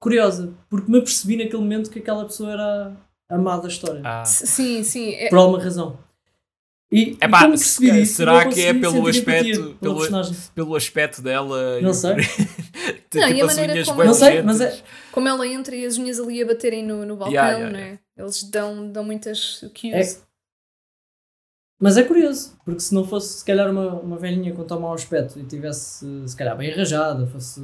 curiosa, 0.00 0.52
porque 0.68 0.90
me 0.90 0.98
apercebi 0.98 1.36
naquele 1.36 1.62
momento 1.62 1.90
que 1.90 1.98
aquela 1.98 2.24
pessoa 2.24 2.52
era 2.52 2.96
amada 3.28 3.62
da 3.62 3.68
história. 3.68 4.02
Ah. 4.04 4.24
Sim, 4.24 4.82
sim. 4.82 5.14
É... 5.14 5.28
Por 5.28 5.38
alguma 5.38 5.62
razão. 5.62 5.98
E, 6.92 7.16
Epá, 7.20 7.48
e 7.48 7.58
se, 7.58 8.06
será 8.06 8.46
que 8.46 8.60
é 8.60 8.72
pelo 8.72 9.08
aspecto, 9.08 9.76
pelo, 9.80 10.00
pelo 10.54 10.76
aspecto 10.76 11.22
dela? 11.22 11.80
Não 11.80 11.92
sei. 11.92 12.14
tipo, 13.10 13.16
não, 13.16 13.28
e 13.30 13.40
a 13.40 13.46
maneira 13.46 13.84
como, 13.84 14.04
não 14.04 14.14
sei, 14.14 14.42
mas 14.42 14.60
é... 14.60 14.80
como 15.10 15.26
ela 15.26 15.46
entra 15.46 15.74
e 15.74 15.84
as 15.84 15.98
unhas 15.98 16.20
ali 16.20 16.40
a 16.40 16.46
baterem 16.46 16.84
no, 16.84 17.04
no 17.04 17.16
balcão, 17.16 17.32
yeah, 17.34 17.58
yeah, 17.58 17.72
não 17.72 17.84
é? 17.84 17.98
Eles 18.16 18.44
dão, 18.44 18.92
dão 18.92 19.02
muitas 19.02 19.64
cues. 19.80 19.92
É. 19.92 20.33
Mas 21.80 21.96
é 21.96 22.02
curioso, 22.02 22.56
porque 22.64 22.80
se 22.80 22.94
não 22.94 23.04
fosse 23.04 23.38
se 23.38 23.44
calhar 23.44 23.70
uma, 23.70 23.94
uma 23.94 24.16
velhinha 24.16 24.54
com 24.54 24.64
tão 24.64 24.80
mau 24.80 24.94
aspecto 24.94 25.38
e 25.38 25.44
tivesse 25.44 26.06
se 26.26 26.36
calhar 26.36 26.56
bem 26.56 26.72
arranjada, 26.72 27.26
fosse 27.26 27.60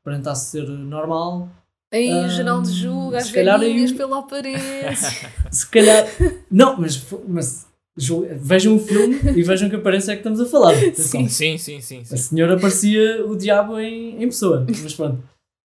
aparentasse 0.00 0.50
ser 0.50 0.66
normal. 0.68 1.48
Aí 1.92 2.12
um, 2.12 2.28
Geraldo 2.28 2.70
julga 2.70 3.18
as 3.18 3.30
velhinhas 3.30 3.90
aí, 3.90 3.96
pela 3.96 4.18
aparência. 4.20 5.30
se 5.52 5.66
calhar. 5.68 6.06
Não, 6.50 6.80
mas, 6.80 7.04
mas 7.28 7.66
Vejam 7.94 8.76
o 8.76 8.78
filme 8.78 9.20
e 9.36 9.42
vejam 9.42 9.68
que 9.68 9.76
aparência 9.76 10.12
é 10.12 10.14
que 10.14 10.20
estamos 10.20 10.40
a 10.40 10.46
falar. 10.46 10.74
Sim, 10.94 11.28
sim, 11.28 11.58
sim, 11.58 11.80
sim, 11.80 12.04
sim. 12.04 12.14
A 12.14 12.16
senhora 12.16 12.58
parecia 12.58 13.24
o 13.26 13.36
diabo 13.36 13.78
em, 13.78 14.22
em 14.22 14.26
pessoa, 14.26 14.66
mas 14.82 14.94
pronto. 14.94 15.22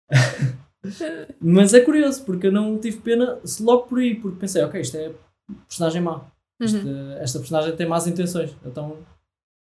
mas 1.42 1.74
é 1.74 1.80
curioso, 1.80 2.24
porque 2.24 2.48
eu 2.48 2.52
não 2.52 2.78
tive 2.78 2.98
pena 2.98 3.40
logo 3.60 3.88
por 3.88 4.00
aí, 4.00 4.14
porque 4.14 4.40
pensei, 4.40 4.64
ok, 4.64 4.80
isto 4.80 4.98
é 4.98 5.12
personagem 5.68 6.02
má. 6.02 6.31
Uhum. 6.62 7.14
esta 7.14 7.40
personagem 7.40 7.76
tem 7.76 7.88
más 7.88 8.06
intenções, 8.06 8.56
então 8.64 9.00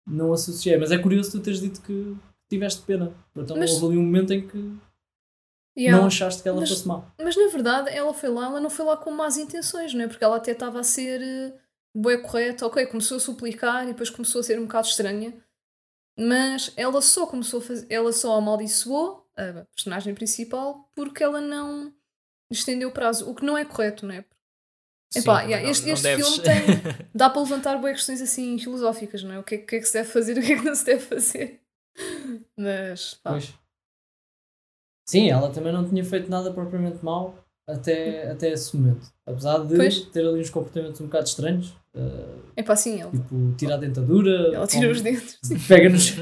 não 0.06 0.32
associei. 0.32 0.76
Mas 0.76 0.92
é 0.92 0.98
curioso 0.98 1.32
tu 1.32 1.40
teres 1.40 1.60
dito 1.60 1.80
que 1.82 2.16
tiveste 2.48 2.82
pena. 2.82 3.12
Então 3.34 3.56
mas... 3.56 3.72
houve 3.72 3.86
ali 3.86 3.96
um 3.98 4.04
momento 4.04 4.32
em 4.32 4.46
que 4.46 4.78
yeah. 5.76 5.98
não 5.98 6.06
achaste 6.06 6.42
que 6.42 6.48
ela 6.48 6.60
mas, 6.60 6.68
fosse 6.68 6.86
má. 6.86 7.04
Mas 7.18 7.36
na 7.36 7.48
verdade 7.48 7.90
ela 7.90 8.14
foi 8.14 8.28
lá, 8.28 8.46
ela 8.46 8.60
não 8.60 8.70
foi 8.70 8.84
lá 8.84 8.96
com 8.96 9.10
más 9.10 9.36
intenções, 9.36 9.92
não 9.94 10.04
é? 10.04 10.08
Porque 10.08 10.24
ela 10.24 10.36
até 10.36 10.52
estava 10.52 10.80
a 10.80 10.84
ser 10.84 11.20
eh, 11.20 11.54
boa 11.94 12.18
correta, 12.18 12.66
ok, 12.66 12.86
começou 12.86 13.16
a 13.16 13.20
suplicar 13.20 13.84
e 13.84 13.88
depois 13.88 14.10
começou 14.10 14.40
a 14.40 14.44
ser 14.44 14.58
um 14.58 14.66
bocado 14.66 14.86
estranha, 14.86 15.34
mas 16.18 16.72
ela 16.76 17.02
só 17.02 17.26
começou 17.26 17.60
a 17.60 17.62
fazer, 17.62 17.86
ela 17.90 18.12
só 18.12 18.36
amaldiçoou 18.36 19.26
a 19.36 19.66
personagem 19.74 20.14
principal 20.14 20.90
porque 20.94 21.22
ela 21.22 21.40
não 21.40 21.92
estendeu 22.50 22.88
o 22.88 22.92
prazo, 22.92 23.28
o 23.28 23.34
que 23.34 23.44
não 23.44 23.58
é 23.58 23.64
correto, 23.64 24.06
não 24.06 24.14
é? 24.14 24.24
Sim, 25.16 25.22
Epá, 25.22 25.42
não, 25.42 25.50
yeah, 25.50 25.70
este, 25.70 25.88
este 25.88 26.16
filme 26.16 26.40
tem, 26.40 26.62
dá 27.14 27.30
para 27.30 27.42
levantar 27.42 27.78
boas 27.78 27.94
questões 27.94 28.20
assim 28.20 28.58
filosóficas, 28.58 29.22
não 29.22 29.34
é? 29.34 29.38
O 29.38 29.42
que, 29.42 29.54
é, 29.54 29.58
que 29.58 29.76
é 29.76 29.78
que 29.80 29.86
se 29.86 29.94
deve 29.94 30.08
fazer 30.08 30.36
e 30.36 30.40
o 30.40 30.42
que 30.42 30.52
é 30.52 30.56
que 30.58 30.64
não 30.64 30.74
se 30.74 30.84
deve 30.84 31.00
fazer. 31.00 31.60
Mas, 32.56 33.14
pá. 33.14 33.30
Pois. 33.30 33.54
Sim, 35.08 35.30
ela 35.30 35.50
também 35.50 35.72
não 35.72 35.88
tinha 35.88 36.04
feito 36.04 36.28
nada 36.28 36.52
propriamente 36.52 37.04
mal 37.04 37.46
até, 37.68 38.30
até 38.30 38.50
esse 38.50 38.76
momento. 38.76 39.06
Apesar 39.24 39.58
de 39.64 39.76
pois. 39.76 40.00
ter 40.00 40.26
ali 40.26 40.40
uns 40.40 40.50
comportamentos 40.50 41.00
um 41.00 41.06
bocado 41.06 41.26
estranhos. 41.26 41.68
Uh, 41.94 42.42
é 42.54 42.62
para 42.62 42.74
assim, 42.74 43.00
ele. 43.00 43.10
Tipo, 43.10 43.54
tira 43.56 43.74
a 43.74 43.76
dentadura. 43.78 44.54
Ela 44.54 44.66
tira 44.66 44.90
os 44.90 45.00
dentes. 45.00 45.38
Pega 45.66 45.88
nos. 45.88 46.14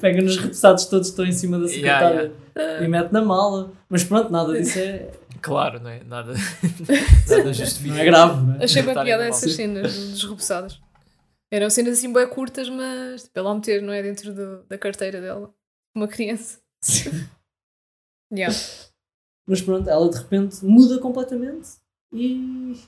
pega 0.00 0.22
nos 0.22 0.36
repassados 0.36 0.86
todos 0.86 1.08
que 1.08 1.12
estão 1.12 1.24
em 1.24 1.32
cima 1.32 1.58
da 1.58 1.68
secretária 1.68 2.20
yeah, 2.20 2.34
yeah. 2.56 2.84
e 2.84 2.88
mete 2.88 3.12
na 3.12 3.22
mala. 3.22 3.72
Mas 3.88 4.04
pronto, 4.04 4.30
nada 4.30 4.52
disso 4.52 4.78
é. 4.78 5.10
Claro, 5.40 5.80
não 5.80 5.90
é? 5.90 6.02
Nada, 6.04 6.34
nada 7.28 7.52
justifica. 7.52 7.94
Não 7.94 8.00
é 8.00 8.04
grave, 8.04 8.46
não 8.46 8.54
é? 8.56 8.64
Achei 8.64 8.82
bem 8.82 8.94
piada 8.94 9.24
essas 9.24 9.52
cenas 9.52 10.10
dos 10.10 10.24
repassados. 10.24 10.80
Eram 11.50 11.68
cenas 11.68 11.98
assim 11.98 12.12
bem 12.12 12.28
curtas, 12.28 12.68
mas 12.68 13.24
tipo, 13.24 13.38
ela 13.38 13.54
meter, 13.54 13.82
não 13.82 13.92
é? 13.92 14.02
Dentro 14.02 14.32
do, 14.32 14.62
da 14.64 14.78
carteira 14.78 15.20
dela. 15.20 15.52
Uma 15.94 16.06
criança. 16.06 16.60
yeah. 18.32 18.54
Mas 19.46 19.60
pronto, 19.60 19.90
ela 19.90 20.08
de 20.08 20.16
repente 20.16 20.64
muda 20.64 21.00
completamente 21.00 21.70
e, 22.12 22.80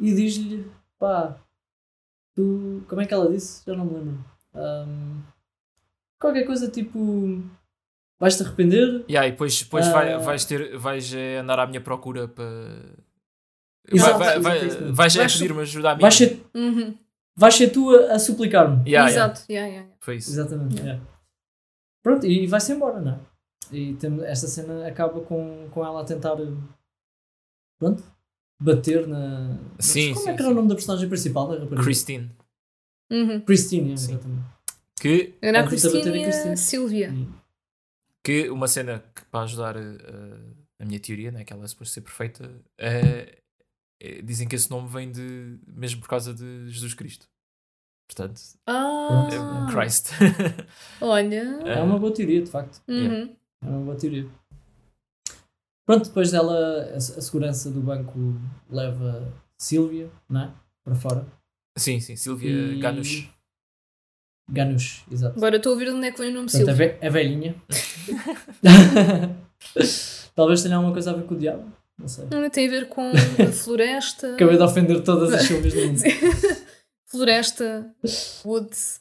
e 0.00 0.14
diz-lhe: 0.14 0.68
pá, 0.98 1.38
tu. 2.34 2.84
Como 2.88 3.00
é 3.00 3.06
que 3.06 3.14
ela 3.14 3.30
disse? 3.30 3.62
Já 3.64 3.76
não 3.76 3.84
me 3.84 3.94
lembro. 3.94 4.24
Um, 4.54 5.22
qualquer 6.18 6.44
coisa 6.44 6.68
tipo. 6.68 7.44
Vais-te 8.20 8.42
arrepender? 8.42 9.04
Yeah, 9.08 9.28
e 9.28 9.30
depois, 9.30 9.62
depois 9.62 9.86
uh, 9.86 9.92
vai, 9.92 10.18
vais, 10.18 10.44
ter, 10.44 10.76
vais 10.76 11.14
eh, 11.14 11.38
andar 11.38 11.60
à 11.60 11.66
minha 11.66 11.80
procura 11.80 12.26
para. 12.26 12.96
Exato, 13.90 14.18
vai, 14.18 14.40
vai, 14.40 14.68
vai, 14.68 14.92
vais 14.92 15.16
vais 15.16 15.32
pedir-me 15.34 15.60
ajuda 15.60 15.92
a 15.92 15.94
mim. 15.94 16.02
Vais 16.02 16.14
ser, 16.14 16.44
uhum. 16.54 16.94
vais 17.36 17.54
ser 17.54 17.68
tu 17.68 17.90
a, 17.90 18.14
a 18.14 18.18
suplicar-me. 18.18 18.88
Yeah, 18.88 19.08
Exato, 19.08 19.42
yeah. 19.48 19.68
Yeah, 19.68 19.88
Foi 20.00 20.16
isso. 20.16 20.30
Exatamente. 20.30 20.80
Yeah. 20.80 21.00
Pronto, 22.02 22.26
e 22.26 22.46
vai-se 22.46 22.72
embora, 22.72 23.00
não 23.00 23.12
é? 23.12 23.18
E 23.70 23.94
temos, 23.94 24.24
esta 24.24 24.48
cena 24.48 24.86
acaba 24.86 25.20
com, 25.20 25.68
com 25.70 25.84
ela 25.84 26.00
a 26.00 26.04
tentar 26.04 26.36
pronto, 27.78 28.02
bater 28.60 29.06
na. 29.06 29.56
Sim, 29.78 30.12
Como 30.14 30.24
sim, 30.24 30.30
é 30.30 30.34
que 30.34 30.40
era 30.40 30.48
sim. 30.48 30.52
o 30.52 30.54
nome 30.54 30.68
da 30.68 30.74
personagem 30.74 31.08
principal 31.08 31.46
da 31.48 31.54
rapariga? 31.54 31.82
Christine. 31.82 32.30
Uhum. 33.10 33.40
Christine, 33.42 33.92
exatamente. 33.92 34.44
Que, 35.00 35.34
Era 35.40 35.60
a 35.60 35.62
e 35.62 35.64
a 35.64 35.68
Cristina. 35.68 36.56
Silvia. 36.56 37.14
Que 38.24 38.48
uma 38.50 38.68
cena 38.68 39.00
que 39.14 39.24
para 39.26 39.44
ajudar 39.44 39.76
uh, 39.76 40.56
a 40.80 40.84
minha 40.84 41.00
teoria, 41.00 41.30
né, 41.30 41.44
que 41.44 41.52
ela 41.52 41.64
é 41.64 41.66
suposto 41.68 41.94
ser 41.94 42.00
perfeita, 42.02 42.60
é- 42.78 43.38
é- 44.00 44.22
dizem 44.22 44.46
que 44.48 44.54
esse 44.56 44.70
nome 44.70 44.88
vem 44.88 45.10
de 45.10 45.58
mesmo 45.66 46.00
por 46.00 46.08
causa 46.08 46.32
de 46.34 46.68
Jesus 46.70 46.94
Cristo. 46.94 47.26
Portanto, 48.10 48.40
Ah, 48.66 49.28
é 49.68 49.72
Christ. 49.72 50.10
olha. 51.00 51.42
É 51.66 51.82
uma 51.82 51.98
boa 51.98 52.12
teoria, 52.12 52.42
de 52.42 52.50
facto. 52.50 52.82
Uhum. 52.88 53.36
É 53.62 53.66
uma 53.68 53.80
boa 53.84 53.96
teoria. 53.96 54.28
Pronto, 55.86 56.08
depois 56.08 56.30
dela, 56.30 56.84
a, 56.94 57.00
segurança 57.00 57.70
do 57.70 57.80
banco 57.80 58.18
leva 58.70 59.32
Sílvia, 59.60 60.10
não 60.28 60.42
é? 60.42 60.54
Para 60.84 60.94
fora. 60.94 61.26
sim, 61.78 61.98
sim, 62.00 62.14
Silvia 62.16 62.50
E- 62.50 62.78
Ganush. 62.78 63.30
Ganush, 64.48 65.04
exato. 65.10 65.36
Agora 65.36 65.56
estou 65.56 65.70
a 65.70 65.72
ouvir 65.74 65.86
de 65.86 65.90
onde 65.92 66.06
é 66.06 66.12
que 66.12 66.18
vem 66.20 66.30
o 66.30 66.34
nome 66.34 66.50
Portanto, 66.50 66.68
a, 66.68 66.74
Silvia. 66.74 66.98
ve 67.00 67.06
a 67.06 67.10
velhinha. 67.10 67.54
Talvez 70.34 70.62
tenha 70.62 70.76
alguma 70.76 70.92
coisa 70.92 71.10
a 71.10 71.14
ver 71.14 71.24
com 71.26 71.34
o 71.34 71.38
diabo. 71.38 71.70
Não 71.98 72.08
sei. 72.08 72.26
Não, 72.30 72.48
Tem 72.48 72.66
a 72.68 72.70
ver 72.70 72.88
com 72.88 73.10
a 73.12 73.52
floresta. 73.52 74.34
Acabei 74.34 74.56
de 74.56 74.62
ofender 74.62 75.02
todas 75.02 75.32
as 75.32 75.42
Silvias 75.42 75.74
do 75.74 75.86
mundo. 75.86 76.00
floresta, 77.06 77.94
woods. 78.44 79.00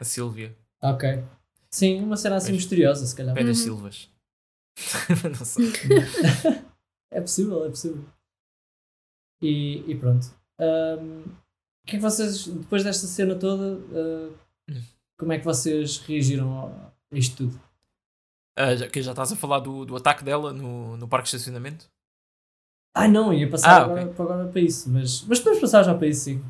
A 0.00 0.04
Silvia. 0.04 0.56
Ok. 0.80 1.22
Sim, 1.70 2.02
uma 2.02 2.16
cena 2.16 2.36
assim 2.36 2.48
Pois. 2.48 2.58
misteriosa, 2.58 3.04
se 3.06 3.14
calhar. 3.16 3.34
Vem 3.34 3.46
das 3.46 3.58
Uhum. 3.58 3.64
Silvas. 3.64 4.08
Não 5.38 5.44
sei. 5.44 5.72
É 7.10 7.20
possível, 7.20 7.64
é 7.64 7.68
possível. 7.68 8.04
E, 9.42 9.82
e 9.90 9.94
pronto. 9.96 10.26
O 10.58 11.86
que 11.86 11.96
é 11.96 11.98
que 11.98 12.02
vocês, 12.02 12.46
depois 12.46 12.84
desta 12.84 13.06
cena 13.06 13.34
toda, 13.34 13.80
ah, 13.94 14.30
como 15.18 15.32
é 15.32 15.38
que 15.38 15.44
vocês 15.44 15.98
reagiram 15.98 16.68
a 16.68 16.92
isto 17.16 17.36
tudo? 17.48 17.60
Ah, 18.56 18.74
já, 18.76 18.88
que 18.88 19.00
já 19.02 19.12
estás 19.12 19.32
a 19.32 19.36
falar 19.36 19.60
do, 19.60 19.84
do 19.84 19.96
ataque 19.96 20.22
dela 20.24 20.52
no, 20.52 20.96
no 20.96 21.08
parque 21.08 21.28
de 21.30 21.36
estacionamento? 21.36 21.90
Ah, 22.94 23.08
não, 23.08 23.32
ia 23.32 23.48
passar 23.48 23.70
Ah, 23.72 23.84
agora, 23.84 24.02
ok. 24.02 24.14
para, 24.14 24.24
agora 24.24 24.48
para 24.50 24.60
isso, 24.60 24.90
mas, 24.90 25.22
mas 25.24 25.38
podemos 25.38 25.60
passar 25.60 25.82
já 25.82 25.94
para 25.94 26.06
isso, 26.06 26.24
sim. 26.24 26.44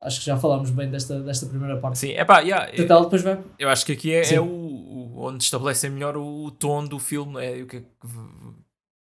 Acho 0.00 0.20
que 0.20 0.26
já 0.26 0.36
falámos 0.38 0.70
bem 0.70 0.90
desta, 0.90 1.20
desta 1.20 1.46
primeira 1.46 1.78
parte. 1.78 1.98
Sim, 1.98 2.12
é 2.12 2.24
pá, 2.24 2.40
yeah, 2.40 2.70
ela 2.74 3.02
depois 3.02 3.22
vai. 3.22 3.42
eu 3.58 3.68
acho 3.68 3.84
que 3.84 3.92
aqui 3.92 4.12
é, 4.12 4.34
é 4.34 4.40
o, 4.40 4.46
o- 4.46 5.18
onde 5.26 5.44
estabelecem 5.44 5.90
melhor 5.90 6.16
o, 6.16 6.44
o 6.44 6.50
tom 6.50 6.84
do 6.86 6.98
filme, 6.98 7.44
é 7.44 7.62
o 7.62 7.66
que 7.66 7.76
é 7.78 7.80
que 7.80 7.88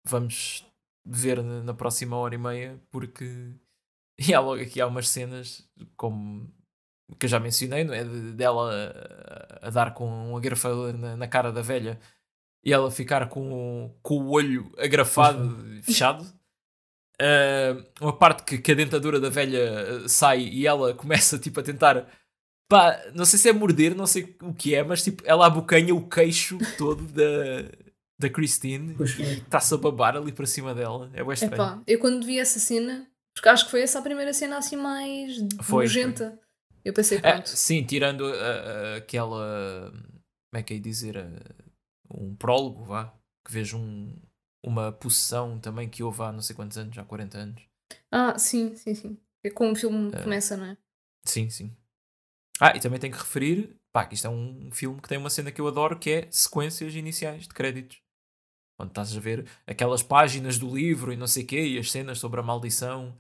vamos 0.05 0.65
ver 1.05 1.41
na, 1.43 1.63
na 1.63 1.73
próxima 1.73 2.15
hora 2.15 2.35
e 2.35 2.37
meia, 2.37 2.79
porque 2.91 3.53
e 4.19 4.33
há 4.33 4.39
logo 4.39 4.61
aqui 4.61 4.79
há 4.79 4.87
umas 4.87 5.09
cenas 5.09 5.67
como 5.97 6.49
que 7.15 7.25
eu 7.25 7.29
já 7.29 7.39
mencionei, 7.39 7.83
não 7.83 7.93
é? 7.93 8.03
De- 8.03 8.33
dela 8.33 8.71
a, 9.61 9.67
a 9.67 9.69
dar 9.69 9.93
com 9.93 10.07
um 10.07 10.37
agrafador 10.37 10.97
na, 10.97 11.15
na 11.15 11.27
cara 11.27 11.51
da 11.51 11.61
velha 11.61 11.99
e 12.63 12.71
ela 12.71 12.91
ficar 12.91 13.27
com, 13.29 13.93
com 14.01 14.17
o 14.19 14.29
olho 14.29 14.71
agrafado, 14.77 15.57
fechado. 15.83 16.25
Ah, 17.19 17.77
uma 17.99 18.13
parte 18.13 18.43
que, 18.43 18.57
que 18.57 18.71
a 18.71 18.75
dentadura 18.75 19.19
da 19.19 19.29
velha 19.29 20.03
ah, 20.05 20.09
sai 20.09 20.41
e 20.41 20.65
ela 20.65 20.93
começa 20.95 21.37
tipo 21.37 21.59
a 21.59 21.63
tentar 21.63 22.07
pá, 22.67 22.99
não 23.13 23.25
sei 23.25 23.37
se 23.37 23.49
é 23.49 23.53
morder, 23.53 23.95
não 23.95 24.07
sei 24.07 24.35
o 24.41 24.53
que 24.53 24.73
é, 24.73 24.83
mas 24.83 25.03
tipo, 25.03 25.21
ela 25.25 25.45
abocanha 25.45 25.93
o 25.93 26.07
queixo 26.07 26.57
todo 26.77 27.03
da, 27.03 27.69
da 28.17 28.29
Christine 28.29 28.95
foi. 28.95 29.05
está-se 29.05 29.73
a 29.73 29.77
babar 29.77 30.15
ali 30.15 30.31
para 30.31 30.45
cima 30.45 30.73
dela. 30.73 31.11
É 31.13 31.23
bem 31.23 31.33
estranho. 31.33 31.53
Epá, 31.53 31.81
eu 31.85 31.99
quando 31.99 32.25
vi 32.25 32.39
essa 32.39 32.59
cena, 32.59 33.07
porque 33.35 33.49
acho 33.49 33.65
que 33.65 33.71
foi 33.71 33.81
essa 33.81 33.99
a 33.99 34.01
primeira 34.01 34.33
cena 34.33 34.57
assim 34.57 34.77
mais 34.77 35.37
Foi, 35.61 35.83
nojenta. 35.83 36.39
Eu 36.83 36.93
pensei, 36.93 37.17
É, 37.19 37.33
pronto. 37.33 37.49
sim, 37.49 37.83
tirando 37.85 38.25
ah, 38.25 38.93
ah, 38.93 38.95
aquela. 38.97 39.91
Como 39.91 40.59
é 40.59 40.63
que 40.63 40.73
é 40.73 40.79
dizer? 40.79 41.17
ah, 41.17 41.29
um 42.09 42.35
prólogo, 42.35 42.83
vá. 42.83 43.13
Que 43.45 43.51
vejo 43.51 43.77
um, 43.77 44.15
uma 44.63 44.91
possessão 44.91 45.59
também 45.59 45.89
que 45.89 46.03
houve 46.03 46.21
há 46.21 46.31
não 46.31 46.41
sei 46.41 46.55
quantos 46.55 46.77
anos, 46.77 46.97
há 46.97 47.03
40 47.03 47.37
anos. 47.37 47.63
Ah, 48.11 48.37
sim, 48.37 48.75
sim, 48.75 48.93
sim. 48.93 49.17
É 49.43 49.49
como 49.49 49.71
o 49.71 49.75
filme 49.75 50.11
É. 50.13 50.21
começa, 50.23 50.55
não 50.55 50.65
é? 50.65 50.77
Sim, 51.25 51.49
sim. 51.49 51.75
Ah, 52.59 52.75
e 52.75 52.79
também 52.79 52.99
tenho 52.99 53.13
que 53.13 53.19
referir, 53.19 53.75
pá, 53.91 54.05
que 54.05 54.13
isto 54.13 54.27
é 54.27 54.29
um 54.29 54.71
filme 54.71 55.01
que 55.01 55.09
tem 55.09 55.17
uma 55.17 55.29
cena 55.31 55.51
que 55.51 55.59
eu 55.59 55.67
adoro, 55.67 55.97
que 55.97 56.11
é 56.11 56.27
sequências 56.31 56.93
iniciais 56.93 57.43
de 57.47 57.53
créditos. 57.53 58.01
Onde 58.79 58.91
estás 58.91 59.15
a 59.15 59.19
ver 59.19 59.47
aquelas 59.67 60.03
páginas 60.03 60.57
do 60.59 60.75
livro 60.75 61.11
e 61.13 61.17
não 61.17 61.27
sei 61.27 61.43
o 61.43 61.47
quê, 61.47 61.61
e 61.67 61.79
as 61.79 61.91
cenas 61.91 62.19
sobre 62.19 62.39
a 62.39 62.43
maldição. 62.43 63.17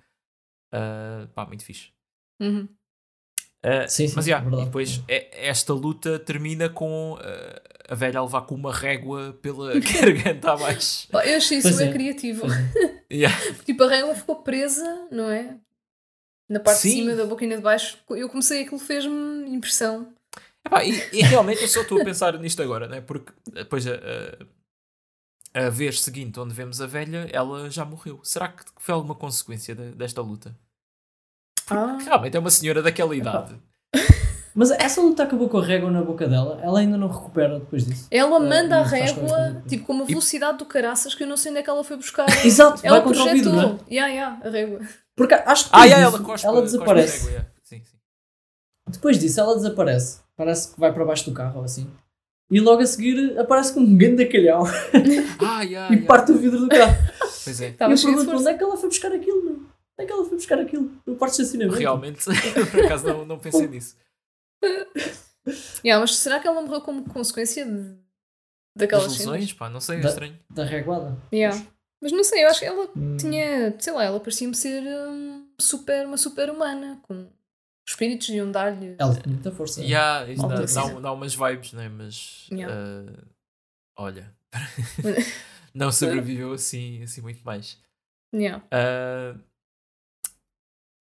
Ah, 0.71 1.27
pá, 1.33 1.45
muito 1.45 1.65
fixe. 1.65 1.91
Uhum. 2.39 2.67
Ah, 3.63 3.87
Sim, 3.87 4.07
sim, 4.07 4.13
mas, 4.15 4.27
é 4.27 4.31
já, 4.31 4.39
e 4.43 4.65
depois 4.65 5.03
é- 5.07 5.47
esta 5.47 5.71
luta 5.73 6.17
termina 6.17 6.67
com 6.67 7.17
ah, 7.21 7.61
a 7.89 7.95
velha 7.95 8.19
a 8.19 8.23
levar 8.23 8.41
com 8.41 8.55
uma 8.55 8.73
régua 8.73 9.37
pela 9.41 9.73
garganta 9.79 10.53
abaixo. 10.53 11.07
Eu 11.13 11.37
achei 11.37 11.59
isso 11.59 11.77
bem 11.77 11.89
é. 11.89 11.91
criativo. 11.93 12.45
É. 12.51 13.01
Yeah. 13.11 13.37
Tipo, 13.65 13.83
a 13.83 13.89
régua 13.89 14.15
ficou 14.15 14.37
presa, 14.41 14.85
não 15.11 15.29
é? 15.29 15.57
Na 16.49 16.61
parte 16.61 16.79
Sim. 16.79 16.89
de 16.89 16.95
cima 16.95 17.13
da 17.15 17.25
boquinha 17.25 17.57
de 17.57 17.61
baixo. 17.61 17.97
Eu 18.09 18.29
comecei, 18.29 18.61
aquilo 18.61 18.79
fez-me 18.79 19.49
impressão. 19.53 20.13
Epá, 20.65 20.81
e, 20.85 20.93
e 21.11 21.21
realmente 21.21 21.61
eu 21.61 21.67
só 21.67 21.81
estou 21.81 21.99
a 22.01 22.05
pensar 22.05 22.39
nisto 22.39 22.61
agora, 22.63 22.87
né? 22.87 23.01
porque 23.01 23.33
depois 23.51 23.85
a, 23.85 23.95
a, 25.53 25.65
a 25.65 25.69
vez 25.69 25.99
seguinte 26.01 26.39
onde 26.39 26.53
vemos 26.53 26.79
a 26.79 26.87
velha, 26.87 27.27
ela 27.33 27.69
já 27.69 27.83
morreu. 27.83 28.21
Será 28.23 28.47
que 28.47 28.63
foi 28.79 28.93
alguma 28.93 29.13
consequência 29.13 29.75
de- 29.75 29.91
desta 29.91 30.21
luta? 30.21 30.57
Ah, 31.71 31.97
Realmente 32.03 32.37
é 32.37 32.39
uma 32.39 32.49
senhora 32.51 32.81
daquela 32.81 33.15
idade. 33.15 33.55
Mas 34.53 34.69
essa 34.71 34.99
luta 34.99 35.23
acabou 35.23 35.47
com 35.47 35.59
a 35.59 35.65
régua 35.65 35.89
na 35.89 36.01
boca 36.03 36.27
dela. 36.27 36.59
Ela 36.61 36.79
ainda 36.79 36.97
não 36.97 37.07
recupera 37.07 37.57
depois 37.59 37.85
disso. 37.85 38.07
ela 38.11 38.35
Ah, 38.35 38.39
manda 38.39 38.79
a 38.79 38.83
régua, 38.83 39.63
tipo, 39.67 39.85
com 39.85 39.93
uma 39.93 40.05
velocidade 40.05 40.57
do 40.57 40.65
caraças 40.65 41.15
que 41.15 41.23
eu 41.23 41.27
não 41.27 41.37
sei 41.37 41.51
onde 41.51 41.61
é 41.61 41.63
que 41.63 41.69
ela 41.69 41.83
foi 41.83 41.95
buscar. 41.95 42.25
Exato, 42.45 42.81
Ela 42.83 42.97
vai 42.97 43.03
contra 43.05 43.23
o 43.23 43.33
vidro, 43.33 43.53
não 43.53 43.79
é? 43.87 43.93
Yeah, 43.93 44.13
yeah, 44.13 44.39
a 44.45 44.49
régua. 44.49 44.79
Porque 45.15 45.33
acho 45.33 45.65
que 45.65 45.69
Ah, 45.73 45.83
depois 45.83 45.91
yeah, 45.91 46.03
ela 46.15 46.19
cospe, 46.23 46.47
ela 46.47 46.61
desaparece. 46.61 47.17
régua, 47.17 47.31
yeah. 47.31 47.49
Sim, 47.63 47.81
sim. 47.83 47.97
Depois 48.89 49.17
disso, 49.19 49.39
ela 49.39 49.55
desaparece. 49.55 50.19
Parece 50.35 50.73
que 50.73 50.79
vai 50.79 50.91
para 50.91 51.05
baixo 51.05 51.29
do 51.29 51.33
carro 51.33 51.59
ou 51.59 51.63
assim. 51.63 51.89
E 52.51 52.59
logo 52.59 52.81
a 52.81 52.85
seguir 52.85 53.39
aparece 53.39 53.73
com 53.73 53.79
um 53.79 53.95
grande 53.97 54.25
calhau 54.25 54.65
Ah, 55.39 55.61
yeah, 55.61 55.87
e 55.93 55.93
yeah. 55.95 56.05
parte 56.05 56.33
o 56.33 56.37
vidro 56.37 56.59
do 56.59 56.67
carro. 56.67 56.97
Pois 57.45 57.61
é. 57.61 57.67
e 57.69 57.69
eu 57.69 57.75
pergunto 57.77 58.35
onde 58.35 58.47
é 58.49 58.53
que 58.53 58.63
ela 58.63 58.75
foi 58.75 58.89
buscar 58.89 59.13
aquilo, 59.13 59.43
meu? 59.45 59.61
Onde 59.99 60.03
é 60.03 60.05
que 60.05 60.11
ela 60.13 60.23
foi 60.25 60.35
buscar 60.37 60.59
aquilo? 60.59 60.91
No 61.05 61.15
parque 61.15 61.35
de 61.35 61.41
estacionamento. 61.43 61.79
Realmente, 61.79 62.23
por 62.71 62.85
acaso 62.85 63.07
não, 63.07 63.25
não 63.25 63.39
pensei 63.39 63.67
nisso. 63.67 63.95
Yeah, 65.83 65.99
mas 65.99 66.15
será 66.17 66.39
que 66.39 66.47
ela 66.47 66.61
morreu 66.61 66.81
como 66.81 67.03
consequência 67.09 67.65
de... 67.65 67.95
daquelas 68.77 69.07
As 69.07 69.13
cenas? 69.13 69.31
lesões, 69.33 69.53
pá, 69.53 69.69
não 69.71 69.79
sei, 69.79 69.97
é 69.97 70.01
Da- 70.01 70.09
estranho. 70.09 70.39
Da 70.51 70.63
reguada. 70.63 71.17
Yeah. 71.33 71.59
Mas 71.99 72.11
não 72.11 72.23
sei, 72.23 72.43
eu 72.43 72.47
acho 72.49 72.59
que 72.59 72.65
ela 72.65 72.87
Hum. 72.95 73.17
tinha, 73.17 73.75
sei 73.79 73.91
lá, 73.93 74.03
ela 74.03 74.19
parecia-me 74.19 74.53
ser 74.53 74.83
hum, 74.83 75.47
super, 75.59 76.05
uma 76.05 76.17
super 76.17 76.47
humana, 76.51 76.99
com 77.03 77.27
espíritos 77.87 78.29
iam 78.29 78.51
dar-lhe. 78.51 78.95
Ela 78.99 79.15
tinha 79.15 79.33
muita 79.33 79.51
força. 79.51 79.81
Yeah, 79.81 80.25
dá, 80.35 80.63
dá, 80.65 80.99
dá 80.99 81.11
umas 81.11 81.33
vibes, 81.33 81.73
né? 81.73 81.89
mas 81.89 82.47
Yeah. 82.51 82.75
ah, 82.75 83.23
olha, 83.97 84.31
não 85.73 85.91
sobreviveu 85.91 86.53
assim, 86.53 87.01
assim 87.01 87.21
muito 87.21 87.41
mais. 87.43 87.79
Yeah. 88.33 88.63
Uh, 88.67 89.39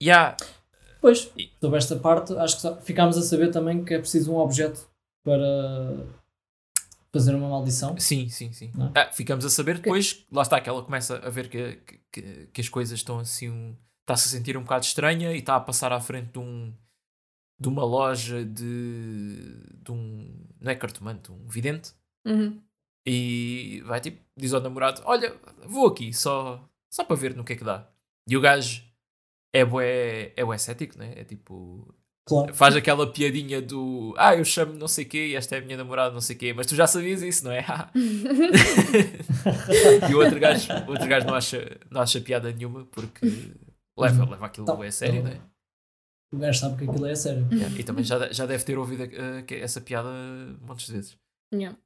yeah, 0.03 0.37
Pois, 1.01 1.33
sobre 1.61 1.79
esta 1.79 1.97
parte, 1.97 2.33
acho 2.37 2.57
que 2.57 2.63
só- 2.63 2.77
ficámos 2.83 3.17
a 3.17 3.23
saber 3.23 3.51
também 3.51 3.83
que 3.85 3.95
é 3.95 3.99
preciso 3.99 4.33
um 4.33 4.37
objeto 4.37 4.87
para 5.25 6.07
fazer 7.13 7.35
uma 7.35 7.49
maldição. 7.49 7.97
sim, 7.99 8.29
sim, 8.29 8.53
sim. 8.53 8.71
Não 8.75 8.93
Ah, 8.95 9.11
ficamos 9.13 9.45
a 9.45 9.51
saber 9.51 9.77
depois, 9.79 10.25
lá 10.31 10.43
está, 10.43 10.61
que 10.61 10.69
ela 10.69 10.83
começa 10.83 11.17
a 11.19 11.31
ver 11.31 11.49
que, 11.49 11.81
que, 12.13 12.47
que 12.53 12.61
as 12.61 12.69
coisas 12.69 12.99
estão 12.99 13.19
assim, 13.19 13.49
um- 13.49 13.75
está-se 14.03 14.29
a 14.29 14.39
sentir 14.39 14.57
um 14.57 14.63
bocado 14.63 14.85
estranha 14.85 15.33
e 15.33 15.39
está 15.39 15.57
a 15.57 15.61
passar 15.61 15.93
à 15.93 16.01
frente 16.01 16.33
de 16.33 16.39
um 16.39 16.73
de 17.59 17.69
uma 17.69 17.85
loja 17.85 18.43
de, 18.43 19.37
de 19.83 19.93
um, 19.93 20.47
não 20.59 20.73
é 20.73 20.75
cartomante, 20.75 21.31
um 21.31 21.47
vidente 21.47 21.93
Uhum. 22.25 22.59
e 23.05 23.83
vai 23.85 24.01
tipo, 24.01 24.19
diz 24.35 24.55
ao 24.55 24.63
namorado, 24.63 25.03
olha, 25.05 25.35
vou 25.67 25.87
aqui 25.87 26.11
só, 26.13 26.67
só 26.91 27.05
para 27.05 27.17
ver 27.17 27.37
no 27.37 27.45
que 27.45 27.53
é 27.53 27.57
que 27.57 27.65
dá. 27.65 27.87
E 28.27 28.35
o 28.35 28.41
gajo 28.41 28.83
é 29.53 29.65
bué, 29.65 30.33
é 30.37 30.45
bué 30.45 30.59
cético, 30.59 30.99
né? 30.99 31.13
É 31.17 31.25
tipo, 31.25 31.95
Claro. 32.27 32.55
faz 32.55 32.77
aquela 32.77 33.11
piadinha 33.11 33.61
do 33.61 34.15
ah, 34.17 34.37
eu 34.37 34.45
chamo 34.45 34.75
não 34.75 34.87
sei 34.87 35.05
quê 35.05 35.29
e 35.29 35.35
esta 35.35 35.57
é 35.57 35.59
a 35.59 35.63
minha 35.63 35.77
namorada 35.77 36.13
não 36.13 36.21
sei 36.21 36.37
quê, 36.37 36.53
mas 36.53 36.67
tu 36.67 36.77
já 36.77 36.87
sabias 36.87 37.23
isso, 37.23 37.45
não 37.45 37.51
é? 37.51 37.65
e 40.09 40.15
o 40.15 40.19
outro 40.23 40.39
gajo, 40.39 40.73
o 40.87 40.91
outro 40.91 41.09
gajo 41.09 41.27
não, 41.27 41.35
acha, 41.35 41.79
não 41.91 42.01
acha 42.01 42.21
piada 42.21 42.53
nenhuma 42.53 42.85
porque 42.85 43.27
leva, 43.99 44.31
leva 44.31 44.47
aquilo 44.47 44.67
Tá, 44.67 44.79
é 44.85 44.91
sério, 44.91 45.25
não 45.25 45.31
é? 45.31 45.41
O 46.33 46.39
gajo 46.39 46.61
sabe 46.61 46.79
que 46.79 46.89
aquilo 46.89 47.07
é 47.07 47.15
sério. 47.17 47.49
Yeah, 47.51 47.77
E 47.77 47.83
também 47.83 48.05
já, 48.05 48.33
já 48.33 48.47
deve 48.47 48.63
ter 48.65 48.79
ouvido 48.79 49.03
uh, 49.03 49.45
essa 49.51 49.81
piada 49.81 50.09
montes 50.61 50.87
de 50.87 50.93
vezes. 50.93 51.17
Yeah. 51.53 51.77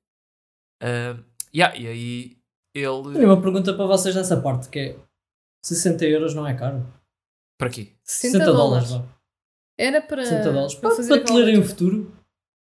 Uh, 0.82 1.24
yeah, 1.54 1.74
e 1.78 1.86
aí 1.86 2.36
ele. 2.74 3.14
Tenho 3.14 3.32
uma 3.32 3.40
pergunta 3.40 3.72
para 3.72 3.86
vocês 3.86 4.14
nessa 4.14 4.38
parte, 4.38 4.68
que 4.68 4.78
é 4.78 4.96
60 5.64 6.04
euros 6.04 6.34
não 6.34 6.46
é 6.46 6.52
caro. 6.52 6.86
Para 7.58 7.70
quê? 7.70 7.92
60 8.02 8.44
dólares. 8.52 8.90
vá. 8.90 9.04
Era 9.78 10.00
para, 10.02 10.24
60 10.24 10.52
dólares. 10.52 10.74
para 10.74 10.88
Para, 10.88 10.96
fazer 10.96 11.14
para 11.20 11.24
te 11.24 11.32
lerem 11.32 11.58
o 11.58 11.64
futuro. 11.64 12.16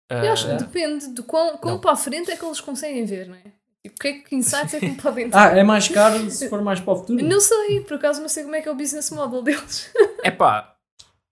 Eu 0.10 0.34
acho 0.34 0.46
que 0.48 0.52
Ah, 0.54 0.58
depende 0.58 1.14
de 1.14 1.22
quão, 1.24 1.58
quão 1.58 1.80
para 1.80 1.92
a 1.92 1.96
frente 1.96 2.32
é 2.32 2.38
que 2.38 2.44
eles 2.44 2.60
conseguem 2.60 3.06
ver, 3.06 3.28
não 3.28 3.36
é? 3.36 3.44
Tipo, 3.84 3.96
o 3.96 4.00
que 4.00 4.08
é 4.08 4.14
que 4.22 4.36
insights 4.36 4.74
é 4.74 4.80
que 4.80 4.88
me 4.90 4.96
podem 5.02 5.30
ter? 5.30 5.38
Ah, 5.38 5.56
é 5.58 5.64
mais 5.64 5.88
caro 5.88 6.30
se 6.32 6.50
for 6.50 6.62
mais 6.62 6.80
para 6.80 6.94
o 6.94 6.96
futuro. 6.98 7.24
Não 7.24 7.40
sei, 7.40 7.82
por 7.82 7.94
acaso 7.96 8.20
não 8.22 8.28
sei 8.28 8.44
como 8.44 8.56
é 8.56 8.62
que 8.62 8.68
é 8.68 8.72
o 8.72 8.76
business 8.76 9.10
model 9.12 9.42
deles. 9.44 9.94
É 10.24 10.32
pá, 10.32 10.78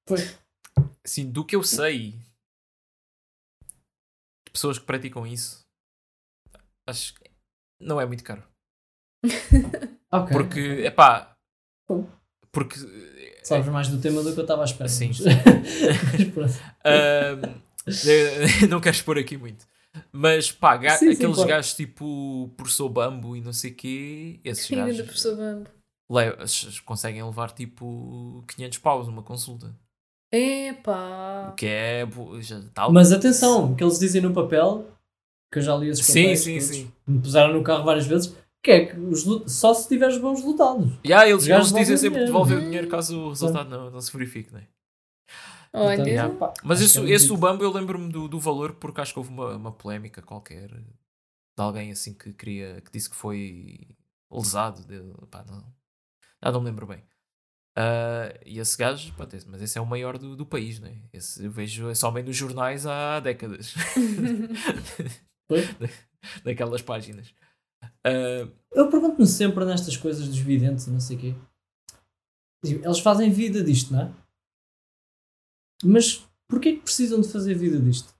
Pois. 0.05 0.37
assim, 1.05 1.29
do 1.29 1.43
que 1.45 1.55
eu 1.55 1.63
sei, 1.63 2.11
de 4.45 4.51
pessoas 4.53 4.79
que 4.79 4.85
praticam 4.85 5.25
isso, 5.27 5.65
acho 6.87 7.13
que 7.15 7.29
não 7.81 7.99
é 7.99 8.05
muito 8.05 8.23
caro. 8.23 8.43
Ok. 10.09 10.31
Porque, 10.37 10.59
é 10.85 10.89
pá. 10.89 11.35
Porque 12.57 12.79
Sabes 13.43 13.67
mais 13.67 13.87
do 13.87 14.01
tema 14.01 14.23
do 14.23 14.33
que 14.33 14.39
eu 14.39 14.41
estava 14.41 14.63
à 14.63 14.65
espera. 14.65 14.89
Sim. 14.89 15.11
eh, 16.83 17.35
não 18.67 18.81
quero 18.81 18.95
expor 18.95 19.17
aqui 19.19 19.37
muito. 19.37 19.63
Mas 20.11 20.51
pá, 20.51 20.75
ga- 20.75 20.97
Sim, 20.97 21.09
sim, 21.09 21.13
aqueles 21.13 21.35
claro. 21.35 21.49
gajos 21.49 21.73
tipo 21.75 22.51
professor 22.57 22.89
Bambo 22.89 23.35
e 23.35 23.41
não 23.41 23.53
sei 23.53 23.71
quê, 23.71 24.39
esses 24.43 24.71
Ainda 24.71 24.85
da 24.85 24.87
gajos 24.89 25.05
professor 25.05 25.37
Bambo. 25.37 25.69
conseguem 26.83 27.23
levar 27.23 27.51
tipo 27.51 28.43
500 28.47 28.79
paus 28.79 29.07
uma 29.07 29.21
consulta. 29.21 29.75
Epá. 30.33 31.49
O 31.51 31.55
que 31.55 31.67
é. 31.67 32.07
Já, 32.41 32.59
tal. 32.73 32.91
Mas 32.91 33.11
atenção, 33.11 33.71
o 33.71 33.75
que 33.75 33.83
eles 33.83 33.99
dizem 33.99 34.21
no 34.21 34.33
papel, 34.33 34.89
que 35.53 35.59
eu 35.59 35.63
já 35.63 35.75
li 35.75 35.89
esses 35.89 36.05
sim, 36.05 36.23
papéis, 36.23 36.39
sim, 36.41 36.53
todos, 36.59 36.75
sim. 36.75 36.91
me 37.07 37.21
puseram 37.21 37.53
no 37.53 37.61
carro 37.63 37.83
várias 37.85 38.07
vezes, 38.07 38.35
que 38.63 38.71
é 38.71 38.85
que 38.87 38.99
os 38.99 39.23
só 39.51 39.73
se 39.73 39.87
tiveres 39.87 40.17
bons 40.17 40.39
resultados. 40.39 40.91
Yeah, 41.05 41.29
eles, 41.29 41.47
eles 41.47 41.71
dizem 41.71 41.97
sempre 41.97 42.25
devolver 42.25 42.57
o 42.57 42.61
dinheiro. 42.61 42.65
dinheiro 42.69 42.87
caso 42.89 43.19
o 43.19 43.29
resultado 43.29 43.69
não, 43.69 43.91
não 43.91 44.01
se 44.01 44.11
verifique? 44.11 44.53
Olha, 45.73 45.97
Portanto, 45.97 46.07
yeah. 46.07 46.53
Mas 46.63 46.81
esse, 46.81 46.99
é 46.99 47.09
esse 47.09 47.31
o. 47.31 47.37
Bambo 47.37 47.63
eu 47.63 47.71
lembro-me 47.71 48.11
do, 48.11 48.27
do 48.27 48.39
valor 48.39 48.73
porque 48.75 49.01
acho 49.01 49.13
que 49.13 49.19
houve 49.19 49.29
uma, 49.31 49.55
uma 49.55 49.71
polémica 49.71 50.21
qualquer 50.21 50.67
de 50.69 51.63
alguém 51.63 51.91
assim 51.91 52.13
que 52.13 52.33
queria 52.33 52.81
que 52.81 52.91
disse 52.91 53.09
que 53.09 53.15
foi 53.15 53.79
lesado. 54.31 54.83
De, 54.85 54.99
pá, 55.27 55.43
não, 55.47 55.63
ah, 56.41 56.51
não 56.51 56.59
me 56.61 56.67
lembro 56.67 56.87
bem. 56.87 57.03
Ah, 57.77 58.33
e 58.45 58.59
esse 58.59 58.77
gajo, 58.77 59.13
pá, 59.13 59.27
esse- 59.31 59.47
mas 59.47 59.61
esse 59.61 59.77
é 59.77 59.81
o 59.81 59.85
maior 59.85 60.17
do, 60.17 60.35
do 60.35 60.45
país, 60.45 60.79
né? 60.79 60.97
Esse 61.13 61.45
eu 61.45 61.51
vejo 61.51 61.93
somente 61.95 62.25
nos 62.27 62.35
jornais 62.35 62.85
há 62.87 63.19
décadas. 63.19 63.75
Daquelas 66.43 66.81
páginas. 66.81 67.33
Ah, 68.03 68.47
Eu 68.71 68.89
pergunto-me 68.89 69.27
sempre 69.27 69.65
nestas 69.65 69.95
coisas 69.97 70.27
dos 70.27 70.37
videntes 70.39 70.87
e 70.87 70.91
não 70.91 70.99
sei 70.99 71.17
o 71.17 71.19
quê. 71.19 71.35
Eles 72.63 72.99
fazem 72.99 73.29
vida 73.31 73.63
disto, 73.63 73.93
não 73.93 74.01
é? 74.01 74.11
Mas 75.83 76.25
porquê 76.47 76.73
que 76.73 76.81
precisam 76.83 77.21
de 77.21 77.29
fazer 77.29 77.53
vida 77.55 77.79
disto? 77.79 78.13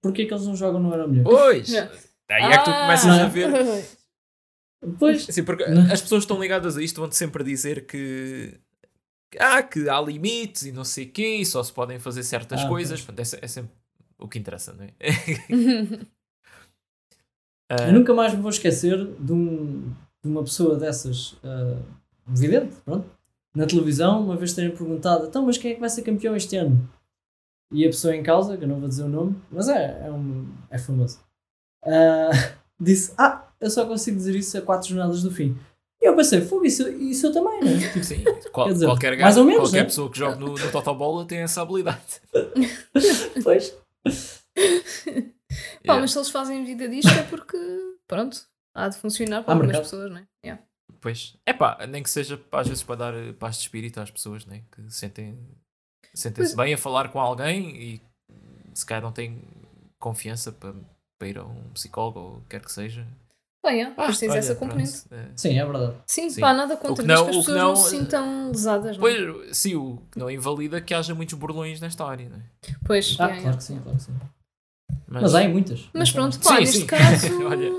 Porquê 0.00 0.26
que 0.26 0.34
eles 0.34 0.46
não 0.46 0.54
jogam 0.56 0.80
no 0.80 0.90
Euro 0.92 1.08
Milhões? 1.08 1.24
pois! 1.28 1.68
Yeah. 1.68 1.92
Aí 2.30 2.44
é 2.52 2.58
que 2.58 2.64
tu 2.64 2.70
Ah! 2.70 2.80
começas 2.82 3.10
a 3.18 3.26
ver. 3.26 3.48
Pois, 4.98 5.26
Sim, 5.26 5.44
porque 5.44 5.64
Não. 5.66 5.82
as 5.92 6.00
pessoas 6.02 6.24
que 6.24 6.32
estão 6.32 6.40
ligadas 6.42 6.76
a 6.76 6.82
isto 6.82 7.00
vão-te 7.00 7.14
sempre 7.14 7.44
dizer 7.44 7.86
que. 7.86 8.58
Ah, 9.38 9.62
que 9.62 9.88
há 9.88 10.00
limites 10.00 10.62
e 10.64 10.72
não 10.72 10.84
sei 10.84 11.06
o 11.06 11.12
quê, 11.12 11.36
e 11.36 11.46
só 11.46 11.62
se 11.62 11.72
podem 11.72 12.00
fazer 12.00 12.24
certas 12.24 12.62
Ah, 12.62 12.68
coisas. 12.68 13.00
pois. 13.00 13.16
Portanto, 13.16 13.40
é, 13.40 13.44
é 13.44 13.48
sempre 13.48 13.70
o 14.18 14.26
que 14.28 14.40
interessa, 14.40 14.72
não 14.72 14.82
é? 14.84 14.92
eu 17.86 17.92
nunca 17.92 18.12
mais 18.14 18.34
me 18.34 18.40
vou 18.40 18.50
esquecer 18.50 18.96
de, 19.18 19.32
um- 19.32 19.92
de 20.22 20.28
uma 20.30 20.42
pessoa 20.42 20.76
dessas, 20.76 21.36
ah, 21.44 21.76
vidente, 22.26 22.74
pronto, 22.84 23.04
na 23.54 23.66
televisão, 23.66 24.20
uma 24.22 24.36
vez 24.36 24.52
terem 24.52 24.70
perguntado: 24.70 25.26
então, 25.26 25.44
mas 25.44 25.58
quem 25.58 25.72
é 25.72 25.74
que 25.74 25.80
vai 25.80 25.90
ser 25.90 26.02
campeão 26.02 26.34
este 26.36 26.56
ano? 26.56 26.88
E 27.72 27.84
a 27.84 27.88
pessoa 27.88 28.14
em 28.14 28.22
causa, 28.22 28.56
que 28.56 28.64
eu 28.64 28.68
não 28.68 28.78
vou 28.80 28.88
dizer 28.88 29.04
o 29.04 29.08
nome, 29.08 29.34
mas 29.50 29.68
é, 29.68 30.02
é, 30.06 30.10
um, 30.12 30.46
é 30.70 30.78
famoso, 30.78 31.18
ah, 31.84 32.30
disse: 32.80 33.12
Ah, 33.18 33.46
eu 33.60 33.70
só 33.70 33.86
consigo 33.86 34.16
dizer 34.16 34.34
isso 34.34 34.56
a 34.58 34.60
quatro 34.62 34.88
jornadas 34.88 35.22
do 35.22 35.30
fim. 35.30 35.56
E 36.00 36.06
eu 36.08 36.16
pensei: 36.16 36.40
Fogo, 36.40 36.64
isso, 36.64 36.88
isso 36.88 37.26
eu 37.28 37.32
também, 37.32 37.60
não 37.60 37.68
é? 37.70 37.78
Tipo, 37.92 38.04
Sim, 38.04 38.24
qual- 38.52 38.66
Quer 38.66 38.72
dizer, 38.74 38.86
qualquer, 38.86 39.12
ou 39.38 39.44
menos, 39.44 39.60
qualquer 39.62 39.78
né? 39.78 39.84
pessoa 39.84 40.10
que 40.10 40.18
joga 40.18 40.36
no, 40.36 40.48
no 40.54 40.70
Totobola 40.72 41.24
tem 41.24 41.38
essa 41.38 41.62
habilidade. 41.62 42.20
Pois. 43.44 43.74
Pá, 45.52 45.80
Yeah. 45.84 46.00
mas 46.00 46.12
se 46.12 46.18
eles 46.18 46.30
fazem 46.30 46.64
vida 46.64 46.88
disto 46.88 47.10
é 47.10 47.22
porque, 47.24 47.56
pronto, 48.06 48.40
há 48.74 48.88
de 48.88 48.96
funcionar 48.98 49.42
para 49.42 49.52
Há 49.52 49.54
algumas 49.56 49.72
mercado. 49.72 49.82
pessoas, 49.90 50.10
não 50.10 50.18
é? 50.18 50.26
Yeah. 50.44 50.62
Pois, 51.00 51.36
é 51.46 51.52
pá, 51.52 51.84
nem 51.88 52.02
que 52.02 52.10
seja 52.10 52.40
às 52.52 52.68
vezes 52.68 52.82
para 52.84 52.96
dar 52.96 53.14
eh, 53.14 53.32
paz 53.32 53.56
de 53.56 53.62
espírito 53.62 54.00
às 54.00 54.10
pessoas, 54.10 54.46
né? 54.46 54.62
que 54.70 54.88
sentem, 54.90 55.36
sentem-se 56.14 56.54
bem 56.56 56.74
a 56.74 56.78
falar 56.78 57.08
com 57.10 57.20
alguém 57.20 57.76
e 57.76 58.02
se 58.74 58.86
calhar 58.86 59.02
não 59.02 59.10
têm 59.12 59.42
confiança 59.98 60.52
para, 60.52 60.74
para 61.18 61.28
ir 61.28 61.38
a 61.38 61.44
um 61.44 61.70
psicólogo 61.74 62.18
ou 62.20 62.36
o 62.36 62.40
que 62.42 62.48
quer 62.50 62.60
que 62.64 62.70
seja. 62.72 63.06
Bem, 63.64 63.76
yeah, 63.76 63.90
depois 63.96 64.18
tens 64.18 64.30
olha, 64.30 64.38
essa 64.38 64.54
pronto, 64.56 64.70
componente. 64.72 65.02
é. 65.12 65.28
Sim, 65.36 65.58
é 65.58 65.64
verdade. 65.64 65.96
Sim, 66.06 66.30
Sim. 66.30 66.40
pá, 66.40 66.52
nada 66.52 66.76
contra 66.76 67.04
não- 67.06 67.24
que 67.24 67.30
as 67.30 67.36
pessoas 67.36 67.56
não, 67.56 67.68
não- 67.68 67.76
se 67.76 67.90
sintam 67.90 68.48
lesadas, 68.48 68.98
não 68.98 69.06
é? 69.06 69.14
Pois, 69.40 69.56
sim, 69.56 69.74
o 69.76 70.02
que 70.10 70.18
não 70.18 70.28
invalida 70.30 70.80
que 70.80 70.92
haja 70.92 71.14
muitos 71.14 71.34
burlões 71.38 71.80
nesta 71.80 72.04
área, 72.04 72.28
né? 72.28 72.42
Pois, 72.84 73.16
Ah, 73.20 73.26
yeah, 73.26 73.28
claro 73.28 73.38
yeah. 73.40 73.56
que 73.58 73.62
sim, 73.64 73.80
claro 73.80 73.98
que 73.98 74.04
sim. 74.04 74.12
Mas, 75.06 75.22
Mas 75.22 75.34
há 75.34 75.42
em 75.42 75.48
muitas. 75.52 75.88
Mas 75.92 76.10
pronto, 76.10 76.34
Sim, 76.36 76.40
pá, 76.42 76.60
neste 76.60 76.78
sim. 76.78 76.86
caso. 76.86 77.44
Olha. 77.46 77.70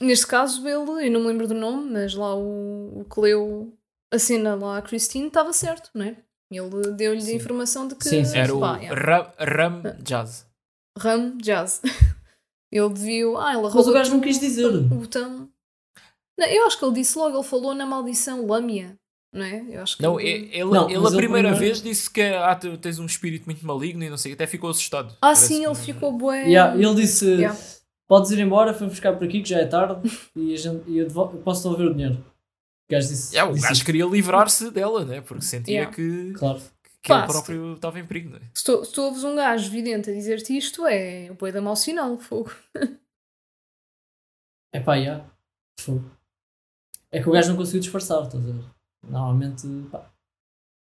Neste 0.00 0.26
caso, 0.26 0.66
ele, 0.66 1.06
eu 1.06 1.10
não 1.12 1.20
me 1.20 1.26
lembro 1.28 1.48
do 1.48 1.54
nome, 1.54 1.90
mas 1.90 2.14
lá 2.14 2.34
o, 2.34 3.00
o 3.00 3.04
que 3.04 3.18
leu 3.20 3.72
a 4.12 4.18
cena 4.18 4.54
lá 4.54 4.78
a 4.78 4.82
Christine 4.82 5.26
estava 5.28 5.52
certo, 5.52 5.90
não 5.94 6.04
é? 6.04 6.16
Ele 6.50 6.92
deu-lhe 6.92 7.18
a 7.18 7.22
Sim. 7.22 7.34
informação 7.36 7.88
de 7.88 7.94
que 7.96 8.04
Sim, 8.08 8.24
sim. 8.24 8.38
era 8.38 8.54
o 8.54 8.60
pá, 8.60 8.76
yeah, 8.78 8.94
Ram, 8.94 9.32
Ram 9.38 9.82
Jazz. 10.02 10.46
Ram 10.96 11.36
Jazz. 11.38 11.80
ele 12.70 12.94
viu. 12.94 13.36
Ah, 13.38 13.54
ele 13.54 13.62
Mas 13.62 13.72
roubou 13.72 13.90
o 13.90 13.94
gajo 13.94 14.10
não 14.12 14.20
quis 14.20 14.38
dizer. 14.38 14.66
o 14.66 14.82
botão. 14.82 15.48
Não, 16.38 16.46
eu 16.46 16.66
acho 16.66 16.78
que 16.78 16.84
ele 16.84 16.94
disse 16.94 17.18
logo, 17.18 17.36
ele 17.36 17.44
falou 17.46 17.74
na 17.74 17.86
maldição 17.86 18.46
Lâmia, 18.46 18.96
não 19.36 19.44
é? 19.44 19.64
Eu 19.70 19.82
acho 19.82 19.96
que 19.96 20.02
Não, 20.02 20.18
ele- 20.18 20.48
ele, 20.52 20.64
Não, 20.64 20.88
ele 20.88 20.96
a 20.98 21.10
primeira 21.10 21.48
primeiro- 21.50 21.56
vez 21.56 21.82
disse 21.82 22.10
que 22.10 22.20
ah, 22.22 22.54
tu 22.56 22.76
tens 22.78 22.98
um 22.98 23.06
espírito 23.06 23.44
muito 23.46 23.64
maligno 23.66 24.02
e 24.02 24.10
não 24.10 24.16
sei, 24.16 24.32
até 24.32 24.46
ficou 24.46 24.70
assustado. 24.70 25.12
Ah, 25.14 25.16
Parece 25.20 25.48
sim, 25.48 25.60
que- 25.60 25.66
ele 25.66 25.74
ficou 25.74 26.12
bué. 26.12 26.44
Yeah, 26.44 26.74
ele 26.76 26.94
disse: 26.94 27.26
Yeah. 27.26 27.58
Podes 28.08 28.30
ir 28.30 28.38
embora, 28.38 28.72
foi 28.72 28.86
buscar 28.88 29.12
por 29.16 29.24
aqui 29.24 29.42
que 29.42 29.48
já 29.48 29.58
é 29.58 29.66
tarde 29.66 30.08
e, 30.34 30.54
a 30.54 30.56
gente, 30.56 30.88
e 30.88 30.98
eu, 30.98 31.08
posso 31.44 31.62
devolver 31.64 31.88
o 31.88 31.92
dinheiro. 31.94 32.14
O 32.88 32.92
gajo 32.92 33.08
disse: 33.08 33.34
Yeah, 33.34 33.50
o 33.50 33.54
disse 33.54 33.66
gajo 33.66 33.74
isso. 33.78 33.84
queria 33.84 34.06
livrar-se 34.06 34.70
dela, 34.70 35.04
né? 35.04 35.20
porque 35.20 35.42
sentia 35.44 35.74
Yeah. 35.74 35.94
que, 35.94 36.32
Claro. 36.38 36.60
que 37.02 37.08
Pá, 37.08 37.18
ele 37.18 37.26
se- 37.26 37.32
próprio 37.32 37.74
estava 37.74 37.98
em 37.98 38.06
perigo. 38.06 38.30
Né? 38.30 38.40
Se 38.54 38.62
tu, 38.64 38.84
se 38.84 38.92
tu 38.92 39.02
ouves 39.02 39.24
um 39.24 39.34
gajo 39.34 39.70
vidente 39.70 40.08
a 40.10 40.12
dizer-te 40.12 40.56
isto, 40.56 40.86
é 40.86 41.28
o 41.30 41.34
boi 41.34 41.50
da 41.50 41.60
mau 41.60 41.74
sinal, 41.76 42.16
fogo. 42.18 42.52
É 44.72 44.80
pá, 44.80 44.94
yeah. 44.96 45.24
Fogo. 45.80 46.10
É 47.10 47.22
que 47.22 47.28
o 47.28 47.32
gajo 47.32 47.48
não 47.50 47.56
conseguiu 47.56 47.80
disfarçar, 47.80 48.22
estás 48.24 48.44
a 48.44 48.52
ver? 48.52 48.64
Normalmente, 49.08 49.66
pá, 49.90 50.10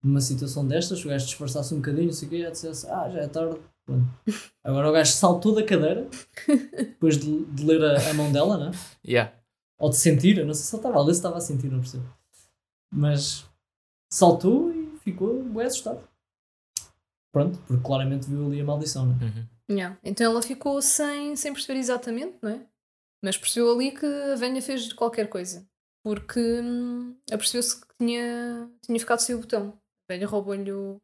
numa 0.03 0.21
situação 0.21 0.67
destas, 0.67 0.99
se 0.99 1.07
o 1.07 1.11
gajo 1.11 1.27
disfarçasse 1.27 1.75
um 1.75 1.79
bocadinho, 1.79 2.07
não 2.07 2.13
sei 2.13 2.29
o 2.29 2.31
quê, 2.31 2.43
já 2.43 2.51
dissesse: 2.51 2.87
Ah, 2.89 3.09
já 3.11 3.21
é 3.21 3.29
tarde. 3.29 3.59
Pronto. 3.85 4.07
Agora 4.65 4.89
o 4.89 4.93
gajo 4.93 5.13
saltou 5.13 5.55
da 5.55 5.65
cadeira 5.65 6.09
depois 6.77 7.19
de, 7.19 7.45
de 7.47 7.65
ler 7.65 7.83
a, 7.85 8.11
a 8.11 8.15
mão 8.15 8.33
dela, 8.33 8.57
né? 8.57 8.71
Yeah. 9.07 9.33
ou 9.79 9.91
de 9.91 9.97
sentir, 9.97 10.39
eu 10.39 10.47
não 10.47 10.55
sei 10.55 10.65
se 10.65 10.75
ele 10.75 10.81
estava 10.81 10.99
a 10.99 11.03
ler, 11.03 11.13
se 11.13 11.19
estava 11.19 11.37
a 11.37 11.41
sentir, 11.41 11.71
não 11.71 11.81
percebo. 11.81 12.05
Mas 12.93 13.45
saltou 14.11 14.73
e 14.73 14.99
ficou 15.01 15.43
bem 15.43 15.67
assustado. 15.67 16.07
Pronto, 17.33 17.59
porque 17.67 17.83
claramente 17.83 18.29
viu 18.31 18.47
ali 18.47 18.61
a 18.61 18.65
maldição, 18.65 19.07
né? 19.07 19.19
Uhum. 19.21 19.77
Yeah. 19.77 19.99
Então 20.05 20.31
ela 20.31 20.41
ficou 20.41 20.81
sem, 20.81 21.35
sem 21.37 21.53
perceber 21.53 21.79
exatamente, 21.79 22.37
não 22.41 22.51
é? 22.51 22.67
Mas 23.23 23.37
percebeu 23.37 23.73
ali 23.73 23.91
que 23.91 24.07
a 24.07 24.37
velha 24.37 24.63
fez 24.63 24.93
qualquer 24.93 25.29
coisa. 25.29 25.67
Porque 26.05 26.39
hum, 26.61 27.17
apercebeu-se 27.33 27.81
que 27.81 27.87
tinha, 27.99 28.71
tinha 28.85 29.01
ficado 29.01 29.19
sem 29.21 29.35
o 29.35 29.39
botão. 29.41 29.77
A 30.09 30.13
velha 30.13 30.27
roubou-lhe 30.27 30.71
o, 30.71 31.01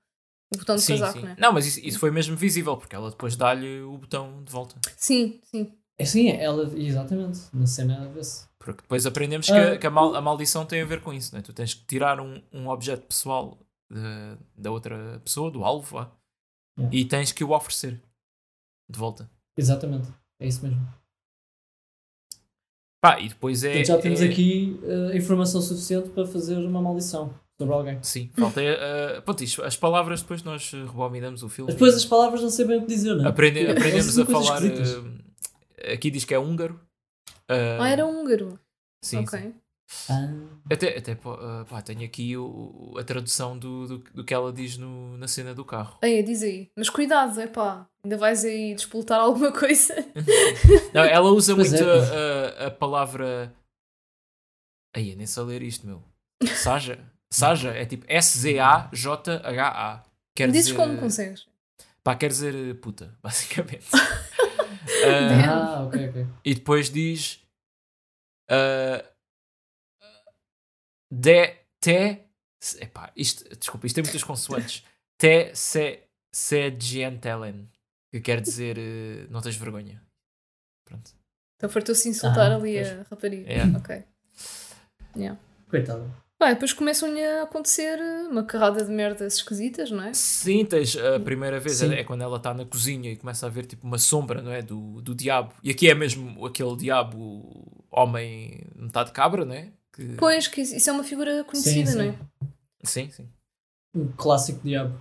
o 0.54 0.58
botão 0.58 0.76
do 0.76 0.80
Sim, 0.82 0.98
casaco, 0.98 1.18
sim. 1.18 1.24
não 1.24 1.32
é? 1.32 1.36
Não, 1.38 1.52
mas 1.52 1.66
isso, 1.66 1.80
isso 1.80 1.98
foi 1.98 2.10
mesmo 2.10 2.36
visível, 2.36 2.76
porque 2.76 2.94
ela 2.94 3.10
depois 3.10 3.34
dá-lhe 3.34 3.80
o 3.80 3.96
botão 3.96 4.44
de 4.44 4.52
volta. 4.52 4.78
Sim, 4.96 5.40
sim. 5.44 5.72
É 5.98 6.04
sim, 6.04 6.28
ela, 6.30 6.62
exatamente, 6.78 7.40
na 7.52 7.66
cena 7.66 8.04
a 8.04 8.08
ver-se. 8.08 8.46
Porque 8.58 8.82
depois 8.82 9.06
aprendemos 9.06 9.46
que, 9.46 9.52
Ah. 9.52 9.72
a, 9.72 9.78
que 9.78 9.86
a, 9.86 9.90
mal- 9.90 10.14
a 10.14 10.20
maldição 10.20 10.66
tem 10.66 10.82
a 10.82 10.86
ver 10.86 11.00
com 11.02 11.12
isso, 11.14 11.34
né? 11.34 11.40
Tu 11.42 11.52
tens 11.52 11.72
que 11.74 11.84
tirar 11.86 12.20
um, 12.20 12.42
um 12.52 12.68
objeto 12.68 13.06
pessoal 13.06 13.58
de- 13.90 14.38
da 14.56 14.70
outra 14.70 15.18
pessoa, 15.24 15.50
do 15.50 15.64
alvo, 15.64 15.96
Yeah. 16.78 16.96
e 16.96 17.04
tens 17.04 17.32
que 17.32 17.42
o 17.44 17.50
oferecer 17.50 18.00
de 18.90 18.98
volta. 18.98 19.30
Exatamente, 19.58 20.08
é 20.40 20.46
isso 20.46 20.62
mesmo. 20.62 20.80
Pá, 23.00 23.18
e 23.20 23.28
depois 23.28 23.64
é. 23.64 23.68
Portanto, 23.70 23.86
já 23.86 23.98
temos 23.98 24.20
é- 24.20 24.26
aqui 24.26 24.78
eh, 24.84 25.16
informação 25.16 25.60
suficiente 25.62 26.10
para 26.10 26.26
fazer 26.26 26.56
uma 26.56 26.82
maldição 26.82 27.32
sobre 27.58 27.74
alguém. 27.74 27.98
Sim, 28.02 28.30
falta. 28.36 28.60
Uh, 28.60 29.22
pronto, 29.22 29.42
isto, 29.44 29.62
as 29.62 29.76
palavras 29.76 30.20
depois 30.22 30.42
nós 30.42 30.70
rebominamos 30.72 31.42
o 31.42 31.48
filme. 31.48 31.72
Depois 31.72 31.94
as 31.94 32.04
palavras 32.04 32.42
não 32.42 32.50
sei 32.50 32.66
bem 32.66 32.78
o 32.78 32.80
que 32.82 32.86
dizer, 32.88 33.14
não 33.14 33.24
é? 33.24 33.28
Aprende- 33.28 33.66
aprendemos 33.66 34.18
a 34.18 34.26
falar. 34.26 34.62
uh, 34.62 35.92
aqui 35.92 36.10
diz 36.10 36.24
que 36.24 36.34
é 36.34 36.38
húngaro. 36.38 36.74
Uh, 37.50 37.80
Ah, 37.80 37.88
era 37.88 38.06
húngaro. 38.06 38.58
Sim, 39.02 39.18
ok. 39.18 39.38
sim. 39.38 39.54
Ah, 40.08 40.28
Até, 40.70 40.96
até 40.98 41.14
pá, 41.16 41.30
ah, 41.40 41.64
pá, 41.68 41.82
tenho 41.82 42.04
aqui 42.04 42.36
o- 42.36 42.94
a 42.98 43.02
tradução 43.04 43.58
do, 43.58 43.86
do, 43.88 43.98
do 44.14 44.24
que 44.24 44.32
ela 44.32 44.52
diz 44.52 44.76
no, 44.76 45.16
na 45.18 45.26
cena 45.26 45.52
do 45.54 45.64
carro. 45.64 45.98
Aí, 46.02 46.22
diz 46.22 46.42
aí. 46.42 46.70
Mas 46.76 46.88
cuidado, 46.88 47.40
é 47.40 47.46
pá. 47.46 47.86
Ainda 48.04 48.16
vais 48.16 48.44
aí 48.44 48.74
despoltar 48.74 49.18
alguma 49.20 49.50
coisa. 49.52 49.94
Não, 50.94 51.02
ela 51.02 51.30
usa 51.30 51.54
Pois 51.54 51.70
muito 51.72 51.84
é, 51.84 52.60
a, 52.60 52.64
a, 52.64 52.66
a 52.68 52.70
palavra. 52.70 53.52
Aí, 54.94 55.10
eu 55.10 55.16
nem 55.16 55.26
sei 55.26 55.42
ler 55.44 55.62
isto, 55.62 55.86
meu. 55.86 56.02
Saja. 56.54 56.98
Saja 57.32 57.70
é 57.70 57.84
tipo 57.84 58.04
S-Z-A-J-H-A. 58.08 60.02
Quer 60.36 60.50
Dizes 60.50 60.66
dizer. 60.66 60.76
como 60.76 60.98
consegues. 60.98 61.46
Pá, 62.02 62.14
quer 62.16 62.28
dizer 62.28 62.54
eh, 62.54 62.74
puta, 62.74 63.16
basicamente. 63.22 63.86
Damn. 65.02 65.50
Ah, 65.50 65.84
ok, 65.86 66.08
ok. 66.08 66.26
e 66.44 66.54
depois 66.54 66.90
diz. 66.90 67.42
ah, 68.48 69.04
de. 71.10 71.54
Te. 71.80 72.24
Epá, 72.80 73.10
isto, 73.16 73.48
desculpa, 73.56 73.86
isto 73.86 73.94
tem 73.96 74.04
muitas 74.04 74.22
consoantes. 74.24 74.84
Te 75.18 75.54
se. 75.54 76.00
Se 76.32 76.76
gentelen. 76.78 77.68
Que 78.12 78.20
quer 78.20 78.40
dizer. 78.40 78.76
eh, 78.78 79.26
não 79.30 79.40
tens 79.40 79.56
vergonha. 79.56 80.02
Pronto. 80.84 81.10
Então 81.56 81.68
fartou-se 81.70 82.08
insultar 82.08 82.50
Ah, 82.52 82.56
ali 82.56 82.74
pois. 82.74 82.88
a 82.92 83.02
rapariga. 83.10 83.52
É. 83.52 83.64
Ok. 83.76 84.04
Coitado. 85.68 86.12
Bem, 86.42 86.54
depois 86.54 86.72
começam-lhe 86.72 87.22
a 87.22 87.42
acontecer 87.42 87.98
uma 88.30 88.42
carrada 88.42 88.82
de 88.82 88.90
merdas 88.90 89.34
esquisitas, 89.34 89.90
não 89.90 90.02
é? 90.02 90.14
Sim, 90.14 90.64
tens 90.64 90.96
a 90.96 91.20
primeira 91.20 91.60
vez 91.60 91.76
Sim. 91.76 91.92
é, 91.92 92.00
é 92.00 92.04
quando 92.04 92.22
ela 92.22 92.38
está 92.38 92.54
na 92.54 92.64
cozinha 92.64 93.12
e 93.12 93.16
começa 93.16 93.46
a 93.46 93.50
ver 93.50 93.66
tipo 93.66 93.86
uma 93.86 93.98
sombra, 93.98 94.40
não 94.40 94.50
é? 94.50 94.62
Do, 94.62 95.02
do 95.02 95.14
diabo. 95.14 95.52
E 95.62 95.70
aqui 95.70 95.88
é 95.90 95.94
mesmo 95.94 96.46
aquele 96.46 96.74
diabo, 96.76 97.84
homem 97.90 98.58
metade 98.74 99.12
cabra, 99.12 99.44
não 99.44 99.54
é? 99.54 99.70
Que... 100.00 100.14
Pois, 100.16 100.48
que 100.48 100.62
isso 100.62 100.88
é 100.88 100.92
uma 100.92 101.04
figura 101.04 101.44
conhecida, 101.44 101.90
sim. 101.90 101.98
não 101.98 102.04
é? 102.04 102.14
Sim, 102.82 103.10
sim. 103.10 103.28
Um 103.94 104.08
clássico 104.16 104.60
diabo. 104.64 104.98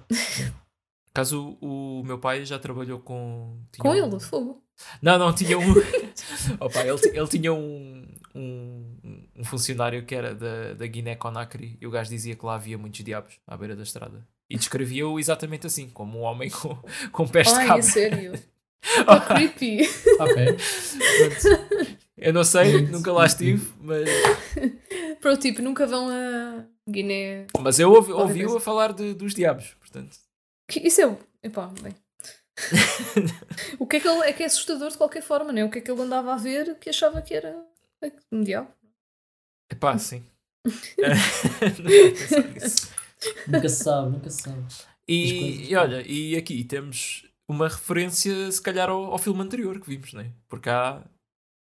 Caso 1.14 1.58
o, 1.62 2.02
o 2.02 2.04
meu 2.04 2.20
pai 2.20 2.46
já 2.46 2.60
trabalhou 2.60 3.00
com. 3.00 3.58
tinha 3.72 3.82
Com 3.82 3.90
um- 3.90 3.96
ele, 3.96 4.18
de 4.18 4.26
fogo. 4.26 4.62
Não, 5.02 5.18
não, 5.18 5.34
tinha 5.34 5.58
um. 5.58 5.72
Opa, 6.60 6.82
ele, 6.82 7.00
ele 7.18 7.28
tinha 7.28 7.54
um, 7.54 8.06
um, 8.36 8.96
um 9.38 9.44
funcionário 9.44 10.06
que 10.06 10.16
era 10.16 10.34
da, 10.36 10.74
da 10.74 10.88
Guiné-Conakry 10.88 11.78
e 11.82 11.88
o 11.88 11.92
gajo 11.92 12.10
dizia 12.10 12.36
que 12.36 12.46
lá 12.46 12.56
havia 12.56 12.78
muitos 12.78 13.04
diabos 13.04 13.36
à 13.48 13.56
beira 13.58 13.76
da 13.76 13.84
estrada. 13.84 14.26
E 14.50 14.58
descrevia-o 14.58 15.20
exatamente 15.20 15.68
assim, 15.68 15.90
como 15.90 16.20
um 16.20 16.22
homem 16.24 16.50
com, 16.50 16.78
com 17.12 17.28
pés 17.28 17.48
de 17.48 17.54
Ai, 17.56 17.68
cabra. 17.68 17.80
é 17.80 17.82
sério. 17.84 18.34
Oh, 19.08 19.20
creepy. 19.34 19.82
Ok. 20.20 20.58
Pronto. 21.18 21.98
Eu 22.18 22.34
não 22.34 22.44
sei, 22.44 22.82
nunca 22.82 23.12
lá 23.14 23.26
estive, 23.26 23.72
mas, 23.82 24.10
Pro 25.20 25.38
tipo, 25.38 25.62
nunca 25.62 25.86
vão 25.86 26.10
a 26.10 26.66
Guiné. 26.90 27.48
mas 27.60 27.80
eu 27.80 27.92
ouvi, 27.92 28.12
ouvi-o 28.12 28.58
a 28.58 28.62
falar 28.62 28.94
de, 28.94 29.14
dos 29.14 29.34
diabos, 29.34 29.74
portanto. 29.80 30.18
Que- 30.70 30.80
Isso 30.88 31.02
é. 31.02 31.18
Epá, 31.44 31.68
bem. 31.82 31.94
o 33.80 33.88
que 33.88 33.98
é 33.98 34.00
que 34.00 34.08
ele. 34.08 34.22
É 34.26 34.34
que 34.34 34.44
é 34.44 34.46
assustador 34.46 34.90
de 34.90 34.98
qualquer 34.98 35.22
forma, 35.22 35.52
não 35.52 35.60
é? 35.60 35.64
O 35.66 35.70
que 35.72 35.80
é 35.80 35.82
que 35.82 35.90
ele 35.92 36.02
andava 36.02 36.34
a 36.34 36.38
ver 36.38 36.78
que 36.80 36.90
achava 36.90 37.22
que 37.22 37.34
era 37.34 37.56
um 38.32 38.44
diabo? 38.44 38.70
Epá, 39.72 39.98
sim. 39.98 40.24
Nunca 41.80 42.54
nisso. 42.54 42.92
Nunca 43.48 43.70
se 43.70 43.84
sabe, 43.84 44.12
nunca 44.12 44.30
se 44.30 44.42
sabe. 44.44 44.66
E, 45.08 45.72
e 45.72 45.76
olha, 45.76 46.04
e 46.08 46.36
aqui 46.36 46.64
temos 46.64 47.26
uma 47.50 47.68
referência, 47.68 48.52
se 48.52 48.62
calhar, 48.62 48.90
ao, 48.90 49.06
ao 49.12 49.18
filme 49.18 49.42
anterior 49.42 49.80
que 49.80 49.90
vimos, 49.90 50.14
não 50.14 50.22
é? 50.22 50.32
Porque 50.48 50.70
há 50.70 51.04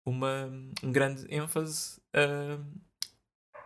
uma, 0.06 0.45
um 0.84 0.91
grande 0.91 1.26
ênfase 1.34 2.00
ah, 2.15 2.60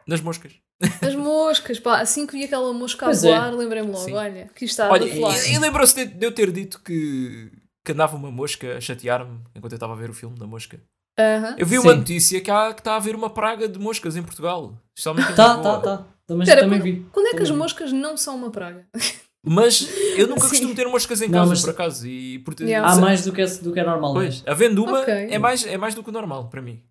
nas 0.07 0.21
moscas. 0.21 0.53
As 1.01 1.15
moscas, 1.15 1.79
pá, 1.79 1.99
assim 2.01 2.25
que 2.27 2.33
vi 2.33 2.43
aquela 2.45 2.73
mosca 2.73 3.05
a 3.05 3.09
Pois 3.09 3.23
é. 3.23 3.27
voar, 3.29 3.53
lembrei-me 3.53 3.89
logo, 3.91 4.03
Sim. 4.03 4.13
olha, 4.13 4.49
que 4.55 4.65
está 4.65 4.89
olha, 4.91 5.05
a 5.05 5.07
e, 5.07 5.19
voar. 5.19 5.49
e 5.49 5.57
lembrou-se 5.59 5.95
de, 5.95 6.05
de 6.13 6.25
eu 6.25 6.31
ter 6.33 6.51
dito 6.51 6.81
que, 6.81 7.51
que 7.85 7.91
andava 7.93 8.15
uma 8.17 8.29
mosca 8.31 8.77
a 8.77 8.81
chatear-me 8.81 9.39
enquanto 9.55 9.73
eu 9.73 9.77
estava 9.77 9.93
a 9.93 9.95
ver 9.95 10.09
o 10.09 10.13
filme 10.13 10.37
da 10.37 10.45
mosca. 10.47 10.79
Aham. 11.17 11.55
Eu 11.57 11.65
vi 11.65 11.77
uma 11.79 11.91
Sim. 11.93 11.97
notícia 11.99 12.41
que 12.41 12.49
há- 12.51 12.73
que 12.73 12.81
está 12.81 12.93
a 12.93 12.95
haver 12.97 13.15
uma 13.15 13.29
praga 13.29 13.67
de 13.69 13.77
moscas 13.79 14.15
em 14.17 14.23
Portugal. 14.23 14.77
Especialmente 14.97 15.31
em 15.31 15.35
Tá, 15.35 15.57
tá, 15.59 15.79
tá. 15.79 16.07
Também, 16.25 16.47
também 16.47 16.69
quando, 16.69 16.81
vi. 16.83 17.05
quando 17.11 17.27
é 17.27 17.29
que 17.31 17.35
as 17.37 17.41
Também 17.43 17.53
vi. 17.53 17.59
moscas 17.59 17.91
não 17.93 18.17
são 18.17 18.35
uma 18.35 18.49
praga? 18.49 18.85
Mas 19.45 19.87
eu 20.17 20.25
nunca 20.27 20.41
Sim. 20.41 20.49
costumo 20.49 20.73
ter 20.75 20.87
moscas 20.87 21.21
em 21.21 21.27
Não, 21.27 21.39
casa, 21.39 21.49
mas- 21.51 21.61
por 21.61 21.69
acaso. 21.71 22.07
E, 22.07 22.39
por, 22.39 22.55
Yeah. 22.61 22.89
Há 22.91 22.95
mais 22.95 23.25
do 23.25 23.33
que, 23.33 23.41
é- 23.41 23.45
do 23.45 23.73
que 23.73 23.79
é 23.79 23.83
normal. 23.83 24.13
não 24.13 24.21
é? 24.21 24.25
Pois, 24.25 24.43
havendo 24.47 24.83
uma, 24.83 25.01
Ok. 25.01 25.13
é, 25.13 25.37
mais, 25.37 25.65
é 25.65 25.77
mais 25.77 25.93
do 25.93 26.01
que 26.01 26.09
o 26.09 26.13
normal 26.13 26.47
para 26.49 26.61
mim. 26.61 26.81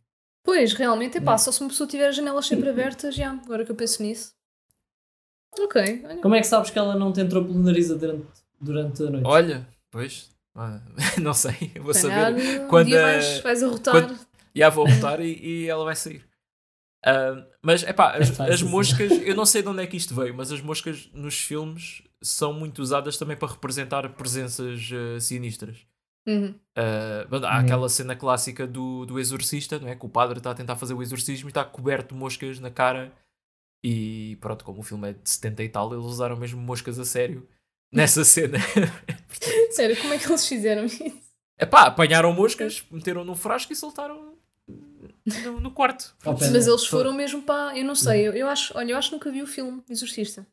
Pois, 0.44 0.72
realmente, 0.72 1.18
é 1.18 1.20
pá, 1.20 1.32
Não. 1.32 1.38
só 1.38 1.52
se 1.52 1.60
uma 1.60 1.68
pessoa 1.70 1.86
tiver 1.88 2.08
as 2.08 2.16
janelas 2.16 2.46
sempre 2.46 2.68
abertas, 2.68 3.14
já, 3.14 3.30
agora 3.32 3.64
que 3.64 3.70
eu 3.70 3.76
penso 3.76 4.02
nisso. 4.02 4.32
Ok, 5.58 6.02
olha. 6.04 6.20
Como 6.22 6.34
é 6.34 6.40
que 6.40 6.46
sabes 6.46 6.70
que 6.70 6.78
ela 6.78 6.94
não 6.96 7.12
te 7.12 7.20
entrou 7.20 7.44
pelo 7.44 7.58
nariz 7.62 7.88
durante, 7.88 8.26
durante 8.60 9.02
a 9.02 9.10
noite? 9.10 9.26
Olha, 9.26 9.68
pois, 9.90 10.30
ah, 10.54 10.80
não 11.20 11.34
sei, 11.34 11.70
eu 11.74 11.82
vou 11.82 11.94
saber. 11.94 12.62
um 12.62 12.68
quando 12.68 12.86
dia 12.86 12.98
a- 13.00 13.12
vais, 13.12 13.38
vais 13.40 13.62
arrotar. 13.62 13.92
quando- 13.94 14.18
Já 14.54 14.68
vou 14.68 14.86
botar 14.88 15.20
e, 15.20 15.38
e 15.64 15.68
ela 15.68 15.84
vai 15.84 15.94
sair. 15.94 16.24
Ah, 17.04 17.46
mas, 17.62 17.82
epá, 17.82 18.16
as, 18.16 18.38
É 18.40 18.52
as 18.52 18.62
moscas, 18.62 19.10
eu 19.22 19.34
não 19.36 19.44
sei 19.44 19.62
de 19.62 19.68
onde 19.68 19.82
é 19.82 19.86
que 19.86 19.96
isto 19.96 20.14
veio, 20.14 20.34
mas 20.34 20.50
as 20.50 20.60
moscas 20.60 21.08
nos 21.12 21.34
filmes 21.38 22.02
são 22.22 22.52
muito 22.52 22.80
usadas 22.80 23.16
também 23.18 23.36
para 23.36 23.52
representar 23.52 24.08
presenças 24.14 24.88
ah, 24.92 25.20
sinistras. 25.20 25.86
Uhum. 26.26 26.54
Uh, 26.78 27.44
há 27.44 27.58
Hum. 27.58 27.60
aquela 27.64 27.88
cena 27.88 28.14
clássica 28.16 28.66
do, 28.66 29.04
do 29.06 29.18
exorcista, 29.18 29.78
não 29.78 29.88
é? 29.88 29.96
Que 29.96 30.06
o 30.06 30.08
padre 30.08 30.38
está 30.38 30.50
a 30.52 30.54
tentar 30.54 30.76
fazer 30.76 30.94
o 30.94 31.02
exorcismo 31.02 31.48
e 31.48 31.50
está 31.50 31.64
coberto 31.64 32.14
de 32.14 32.20
moscas 32.20 32.58
na 32.60 32.70
cara. 32.70 33.12
E 33.84 34.36
pronto, 34.40 34.64
como 34.64 34.80
o 34.80 34.82
filme 34.84 35.10
é 35.10 35.12
de 35.12 35.28
70 35.28 35.62
e 35.64 35.68
tal, 35.68 35.92
eles 35.92 36.04
usaram 36.04 36.36
mesmo 36.36 36.60
moscas 36.60 36.98
a 36.98 37.04
sério 37.04 37.48
nessa 37.92 38.24
cena. 38.24 38.58
Sério, 39.72 39.96
como 40.00 40.14
é 40.14 40.18
que 40.18 40.26
eles 40.28 40.46
fizeram 40.46 40.84
isso? 40.84 41.02
Epá, 41.58 41.82
apanharam 41.86 42.32
moscas, 42.32 42.84
meteram 42.90 43.24
num 43.24 43.34
frasco 43.34 43.72
e 43.72 43.76
soltaram 43.76 44.36
no, 45.44 45.60
no 45.60 45.70
quarto. 45.72 46.14
Mas 46.24 46.66
eles 46.66 46.86
foram 46.86 47.12
mesmo 47.12 47.42
para. 47.42 47.76
Eu 47.76 47.84
não 47.84 47.94
sei, 47.94 48.28
eu, 48.28 48.32
eu 48.32 48.48
acho, 48.48 48.76
olha, 48.76 48.92
eu 48.92 48.96
acho 48.98 49.08
que 49.10 49.14
nunca 49.16 49.30
vi 49.30 49.42
o 49.42 49.46
filme 49.46 49.82
Exorcista. 49.88 50.46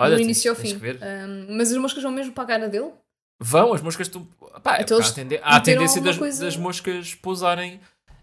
Olha, 0.00 0.12
do 0.12 0.16
tens- 0.18 0.26
início 0.26 0.50
ao 0.50 0.56
fim. 0.56 0.74
Ahm, 0.76 1.56
mas 1.56 1.72
as 1.72 1.78
moscas 1.78 2.02
vão 2.02 2.12
mesmo 2.12 2.32
para 2.32 2.44
a 2.44 2.46
cara 2.46 2.68
dele? 2.68 2.92
Vão, 3.40 3.72
as 3.72 3.80
moscas 3.82 4.06
estão. 4.08 4.26
Epá, 4.56 4.80
Então 4.80 4.98
há, 4.98 5.12
tende- 5.12 5.38
há 5.42 5.56
a 5.56 5.60
tendência 5.60 6.00
das, 6.02 6.18
coisa- 6.18 6.44
das 6.44 6.56
moscas 6.56 7.14
pousarem. 7.14 7.80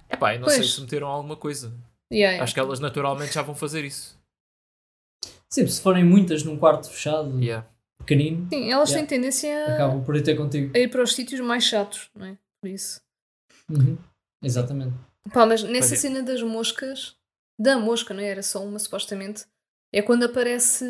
Epá, 0.10 0.36
eu 0.36 0.39
não 0.41 0.49
sei 0.49 0.58
Pois. 0.60 0.73
se 0.73 0.82
meteram 0.82 1.08
alguma 1.08 1.36
coisa. 1.38 1.67
Yeah, 2.12 2.32
yeah. 2.34 2.43
Acho 2.43 2.54
que 2.54 2.60
elas 2.60 2.80
naturalmente 2.80 3.34
já 3.34 3.41
vão 3.41 3.56
fazer 3.56 3.84
isso. 3.86 4.19
Sim, 5.49 5.65
se 5.67 5.82
forem 5.82 6.04
muitas 6.04 6.43
num 6.43 6.58
quarto 6.58 6.89
fechado, 6.89 7.39
Yeah. 7.41 7.65
pequenino, 7.99 8.47
Sim, 8.51 8.69
elas 8.71 8.89
Yeah. 8.89 9.08
têm 9.08 9.17
tendência 9.17 9.65
a, 9.67 9.73
acabam 9.75 10.04
por 10.04 10.15
ir 10.15 10.21
ter 10.21 10.36
contigo. 10.36 10.75
a 10.75 10.80
ir 10.80 10.89
para 10.89 11.01
os 11.01 11.13
sítios 11.15 11.39
mais 11.39 11.63
chatos, 11.63 12.10
não 12.13 12.25
é? 12.25 12.38
Por 12.62 12.69
isso. 12.69 13.01
Uhum. 13.69 13.97
Exatamente. 14.43 14.93
Pá, 15.34 15.45
mas 15.45 15.63
nessa 15.63 15.89
Pois 15.89 15.91
é. 15.93 15.95
cena 15.95 16.21
das 16.21 16.41
moscas, 16.43 17.15
da 17.60 17.78
mosca, 17.78 18.13
não 18.13 18.21
é? 18.21 18.28
Era 18.28 18.43
só 18.43 18.63
uma 18.63 18.78
supostamente. 18.78 19.45
É 19.93 20.01
quando 20.01 20.23
aparece. 20.25 20.86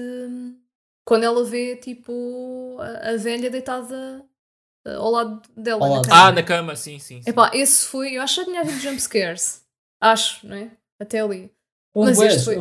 Quando 1.08 1.24
ela 1.24 1.44
vê, 1.46 1.76
tipo, 1.76 2.78
a, 2.80 3.12
a 3.12 3.18
velha 3.18 3.50
deitada 3.50 4.26
eh, 4.88 4.96
ao 4.96 5.12
lado 5.12 5.42
dela. 5.56 5.86
Ao 5.86 5.96
na 5.98 6.02
cama. 6.04 6.16
Ah, 6.28 6.32
na 6.32 6.44
cama, 6.44 6.76
sim, 6.76 6.98
sim. 7.00 7.22
sim. 7.22 7.30
Epá, 7.30 7.52
esse 7.54 7.86
foi. 7.86 8.18
Eu 8.18 8.22
acho 8.24 8.36
que 8.36 8.42
já 8.42 8.46
tinha 8.48 8.62
havido 8.62 8.80
jump 8.80 9.00
scares. 9.00 9.64
Acho, 10.02 10.48
não 10.48 10.56
é? 10.56 10.72
Até 11.00 11.20
ali. 11.20 11.52
Houve 11.94 12.10
Mas 12.10 12.20
este 12.20 12.44
foi-. 12.46 12.56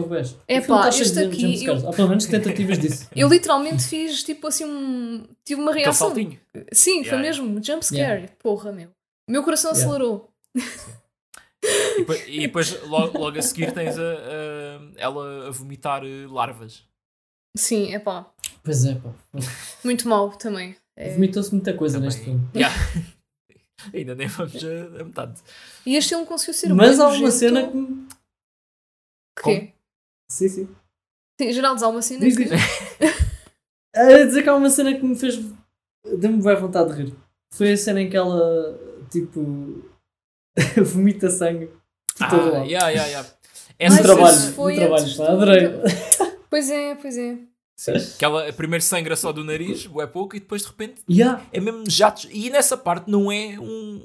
É 0.46 0.60
pá, 0.60 0.88
este 0.88 1.18
aqui, 1.18 1.40
jumpscares. 1.40 1.82
eu- 1.82 1.88
Ou 1.88 1.92
pelo 1.94 2.08
menos 2.08 2.26
tentativas 2.26 2.78
disso. 2.78 3.08
Eu 3.16 3.28
literalmente 3.28 3.82
fiz, 3.84 4.22
tipo, 4.22 4.46
assim, 4.46 4.64
um. 4.64 5.26
Tive 5.44 5.60
uma 5.60 5.72
reação. 5.72 6.08
saltinho. 6.08 6.38
Sim, 6.72 7.02
foi 7.02 7.14
Yeah, 7.18 7.22
mesmo. 7.22 7.64
Jump 7.64 7.84
scare. 7.84 8.00
Yeah. 8.20 8.28
Porra, 8.40 8.70
meu. 8.70 8.90
O 9.28 9.32
meu 9.32 9.42
coração 9.42 9.72
Yeah. 9.72 9.88
acelerou. 9.90 10.30
E 11.64 11.98
depois, 11.98 12.24
e 12.28 12.40
depois 12.40 12.82
logo, 12.84 13.18
logo 13.18 13.38
a 13.38 13.42
seguir 13.42 13.72
tens 13.72 13.98
a, 13.98 14.02
a- 14.02 14.80
ela 14.96 15.48
a 15.48 15.50
vomitar 15.50 16.04
eh, 16.04 16.26
larvas. 16.28 16.84
Sim, 17.56 17.94
é 17.94 17.98
pá. 17.98 18.26
Pois 18.64 18.84
é, 18.86 18.94
pá. 18.94 19.10
Muito 19.84 20.08
mal 20.08 20.30
também. 20.36 20.74
É. 20.96 21.12
Vomitou-se 21.12 21.52
muita 21.52 21.74
coisa 21.74 21.96
Também. 21.98 22.08
neste 22.08 22.24
filme. 22.24 22.48
Yeah. 22.54 22.74
Ainda 23.92 24.14
nem 24.14 24.26
vamos 24.28 24.64
a, 24.64 25.00
a 25.00 25.04
metade. 25.04 25.42
E 25.84 25.96
este 25.96 26.10
filme 26.10 26.24
conseguiu 26.24 26.54
ser 26.54 26.72
Mas 26.72 26.96
bué 26.96 27.04
há 27.04 27.08
uma 27.08 27.30
cena 27.30 27.68
que. 27.68 27.76
me- 27.76 28.08
quê? 29.42 29.72
Sim, 30.30 30.48
sim. 30.48 30.68
Sim, 31.38 31.52
Geraldo, 31.52 31.84
há 31.84 31.88
uma 31.88 32.00
cena 32.00 32.20
Diz, 32.20 32.36
que... 32.36 32.44
diz. 32.44 32.52
A 33.94 34.24
dizer 34.24 34.42
que 34.42 34.48
há 34.48 34.54
uma 34.54 34.70
cena 34.70 34.94
que 34.94 35.04
me 35.04 35.14
fez. 35.16 35.36
Deu-me 36.18 36.42
bem 36.42 36.56
vontade 36.56 36.94
de 36.94 37.02
rir. 37.02 37.14
Foi 37.52 37.72
a 37.72 37.76
cena 37.76 38.00
em 38.00 38.08
que 38.08 38.16
ela, 38.16 38.78
tipo. 39.10 39.84
vomita 40.82 41.28
sangue. 41.28 41.66
por 42.16 42.28
todo 42.30 42.40
Ah, 42.40 42.52
lado. 42.58 42.66
yeah, 42.66 42.88
yeah, 42.88 43.06
yeah. 43.06 43.28
Essa 43.78 43.94
Um 43.94 43.98
isso 43.98 44.02
trabalho, 44.04 44.36
um 44.38 44.76
trabalho, 44.76 45.14
do- 45.16 45.22
adorei. 45.22 45.68
Pois 46.48 46.70
é, 46.70 46.94
pois 46.94 47.18
é. 47.18 47.38
Sim. 47.76 47.92
Que 48.18 48.24
ela 48.24 48.52
primeiro 48.52 48.84
sangra 48.84 49.16
só 49.16 49.32
do 49.32 49.42
nariz, 49.44 49.88
é 50.00 50.06
pouco, 50.06 50.36
e 50.36 50.40
depois 50.40 50.62
de 50.62 50.68
repente 50.68 51.02
Yeah. 51.10 51.42
é 51.52 51.60
mesmo 51.60 51.88
jatos. 51.90 52.28
E 52.30 52.48
nessa 52.50 52.76
parte 52.76 53.10
não 53.10 53.30
é 53.32 53.58
um. 53.58 54.00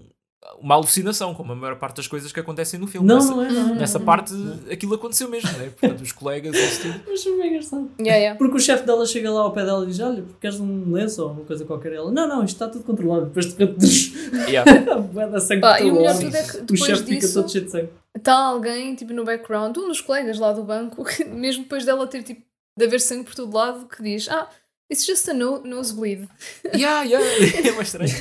uma 0.62 0.74
alucinação, 0.76 1.36
como 1.36 1.52
a 1.52 1.56
maior 1.56 1.76
parte 1.78 1.98
das 1.98 2.08
coisas 2.08 2.32
que 2.32 2.40
acontecem 2.40 2.80
no 2.80 2.88
filme. 2.88 3.08
Não, 3.08 3.18
nessa 3.18 3.30
não 3.36 3.44
é. 3.44 3.52
Não, 3.52 3.70
é, 3.70 3.76
nessa 3.76 4.00
não 4.00 4.04
é. 4.04 4.06
parte, 4.08 4.34
Não. 4.34 4.72
aquilo 4.72 4.96
aconteceu 4.96 5.30
mesmo, 5.30 5.52
né? 5.52 5.70
Portanto, 5.80 6.02
os 6.02 6.12
colegas, 6.12 6.56
isso 6.56 6.82
tudo. 6.82 7.02
Mas 7.08 7.24
foi 7.24 7.38
bem 7.38 7.50
engraçado. 7.50 7.92
Yeah, 8.00 8.18
yeah. 8.18 8.38
Porque 8.40 8.56
o 8.56 8.60
chefe 8.60 8.86
dela 8.86 9.06
chega 9.06 9.30
lá 9.30 9.42
ao 9.42 9.52
pé 9.52 9.64
dela 9.66 9.84
e 9.84 9.88
diz: 9.88 10.00
Olha, 10.00 10.24
queres 10.42 10.60
um 10.60 10.92
lenço 10.92 11.24
ou 11.24 11.32
uma 11.32 11.46
coisa 11.46 11.64
qualquer? 11.66 11.94
Ela: 11.94 12.12
Não, 12.12 12.28
não, 12.28 12.44
isto 12.44 12.56
está 12.56 12.68
tudo 12.68 12.84
controlado. 12.84 13.26
Depois 13.28 13.54
de 13.54 13.64
repente, 13.66 14.14
Yeah. 14.50 14.94
a 14.94 14.98
bué 15.00 15.28
da 15.28 15.40
sangue 15.40 15.62
Pá, 15.62 15.78
por 15.78 15.86
e 15.86 15.92
o 15.92 15.94
todo 15.94 16.02
melhor 16.02 16.14
de 16.18 16.26
tudo 16.26 16.36
é 16.36 16.44
que 16.44 16.74
O 16.74 16.78
chefe 16.78 17.04
fica 17.04 17.20
disso 17.20 17.34
todo 17.36 17.52
cheio 17.52 17.66
de 17.66 17.72
sangue. 17.72 17.90
está 18.18 18.34
alguém 18.36 18.96
tipo 18.96 19.14
no 19.14 19.24
background, 19.26 19.78
um 19.78 19.88
dos 19.90 20.02
colegas 20.02 20.40
lá 20.40 20.52
do 20.54 20.64
banco, 20.64 21.04
que 21.06 21.24
mesmo 21.26 21.64
depois 21.64 21.86
dela 21.86 22.08
ter 22.08 22.24
tipo 22.24 22.49
de 22.80 22.86
haver 22.86 23.00
sangue 23.02 23.26
por 23.26 23.36
todo 23.36 23.56
lado, 23.56 23.88
que 23.88 24.02
diz: 24.02 24.28
Ah, 24.30 24.50
it's 24.92 25.06
just 25.06 25.28
a 25.30 25.34
no 25.34 25.62
nosebleed. 25.64 26.28
Yeah, 26.76 27.04
yeah. 27.04 27.24
É 27.68 27.72
mais 27.72 27.88
estranho. 27.94 28.14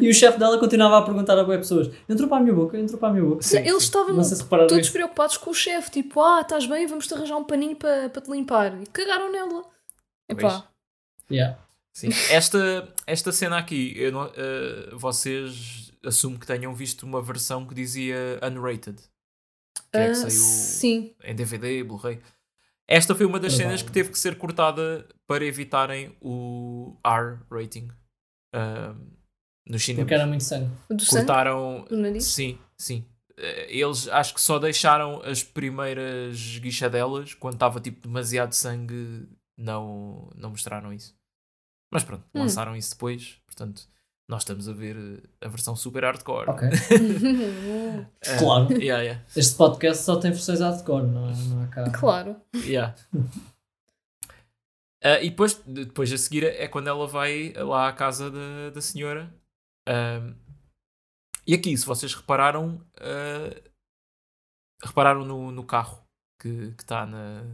E 0.00 0.08
o 0.08 0.14
chefe 0.14 0.38
dela 0.38 0.58
continuava 0.58 0.98
a 0.98 1.02
perguntar 1.02 1.38
a 1.38 1.44
boas 1.44 1.58
pessoas: 1.58 1.90
Entrou 2.08 2.28
para 2.28 2.38
a 2.38 2.40
minha 2.40 2.54
boca, 2.54 2.78
entrou 2.78 2.98
para 2.98 3.08
a 3.08 3.12
minha 3.12 3.24
boca. 3.24 3.42
Sim, 3.42 3.58
Eles 3.58 3.82
estavam 3.84 4.22
se 4.22 4.44
todos 4.48 4.78
isso. 4.78 4.92
preocupados 4.92 5.36
com 5.36 5.50
o 5.50 5.54
chefe, 5.54 5.90
tipo, 5.90 6.20
ah, 6.20 6.40
estás 6.42 6.66
bem, 6.66 6.86
vamos-te 6.86 7.12
arranjar 7.14 7.36
um 7.36 7.44
paninho 7.44 7.76
para 7.76 8.08
para 8.08 8.22
te 8.22 8.30
limpar. 8.30 8.80
E 8.80 8.86
cagaram 8.86 9.30
nela. 9.30 9.62
Epá, 10.28 10.68
Yeah. 11.30 11.58
Sim. 11.92 12.10
Esta, 12.30 12.92
esta 13.06 13.32
cena 13.32 13.56
aqui, 13.58 13.94
eu 13.96 14.12
não- 14.12 14.30
eh, 14.36 14.90
vocês 14.92 15.90
assumo 16.04 16.38
que 16.38 16.46
tenham 16.46 16.72
visto 16.74 17.04
uma 17.04 17.20
versão 17.22 17.66
que 17.66 17.74
dizia 17.74 18.38
unrated. 18.42 18.96
Que 19.90 19.98
é 19.98 20.04
ah, 20.06 20.08
que 20.10 20.14
saiu 20.14 20.30
sim. 20.30 21.14
em 21.24 21.34
DVD, 21.34 21.82
Blu-ray. 21.82 22.20
Esta 22.88 23.14
foi 23.14 23.26
uma 23.26 23.40
das 23.40 23.52
Provável. 23.54 23.76
cenas 23.78 23.82
que 23.82 23.92
teve 23.92 24.10
que 24.10 24.18
ser 24.18 24.38
cortada 24.38 25.06
para 25.26 25.44
evitarem 25.44 26.16
o 26.20 26.96
R 27.04 27.38
rating 27.50 27.88
ahm, 28.54 29.10
nos 29.68 29.82
cinemas. 29.84 30.04
Porque 30.04 30.14
era 30.14 30.26
muito 30.26 30.44
sangue. 30.44 30.70
Do 30.88 31.02
sangue, 31.04 31.26
Cortaram. 31.26 31.84
do 31.88 31.96
nariz. 31.96 32.24
Sim, 32.26 32.58
sim. 32.78 33.04
Eh, 33.36 33.66
Eles 33.78 34.06
acho 34.08 34.34
que 34.34 34.40
só 34.40 34.58
deixaram 34.58 35.20
as 35.22 35.42
primeiras 35.42 36.58
guichadelas 36.58 37.34
quando 37.34 37.54
estava 37.54 37.80
tipo 37.80 38.00
demasiado 38.06 38.52
sangue, 38.54 39.28
não, 39.58 40.30
não 40.36 40.50
mostraram 40.50 40.92
isso. 40.92 41.14
Mas 41.92 42.04
pronto, 42.04 42.24
Hum. 42.34 42.40
lançaram 42.40 42.76
isso 42.76 42.92
depois, 42.94 43.40
portanto, 43.46 43.88
nós 44.28 44.42
estamos 44.42 44.68
a 44.68 44.72
ver 44.72 44.96
eh, 44.96 45.46
a 45.46 45.48
versão 45.48 45.76
super 45.76 46.02
hardcore. 46.04 46.50
Ok. 46.50 46.68
Eh, 46.68 48.06
Claro. 48.38 48.72
Yeah, 48.72 49.02
yeah, 49.02 49.24
Este 49.36 49.56
podcast 49.56 50.02
só 50.02 50.16
tem 50.18 50.32
versões 50.32 50.60
hardcore, 50.60 51.06
não, 51.06 51.30
é- 51.30 51.34
não 51.36 51.68
cá. 51.70 51.90
claro. 51.92 52.36
yeah. 52.54 52.94
Eh, 55.02 55.26
e 55.26 55.30
depois, 55.30 55.54
depois 55.66 56.12
a 56.12 56.18
seguir 56.18 56.42
é 56.44 56.66
quando 56.66 56.88
ela 56.88 57.06
vai 57.06 57.52
lá 57.52 57.88
à 57.88 57.92
casa 57.92 58.30
da, 58.30 58.70
da 58.70 58.80
senhora. 58.80 59.32
Ahm, 59.86 60.34
e 61.46 61.54
aqui, 61.54 61.76
se 61.76 61.86
vocês 61.86 62.12
repararam, 62.14 62.80
eh, 62.98 63.62
repararam 64.82 65.24
no, 65.24 65.52
no 65.52 65.64
carro 65.64 66.02
que 66.40 66.48
está 66.80 67.06
na, 67.06 67.44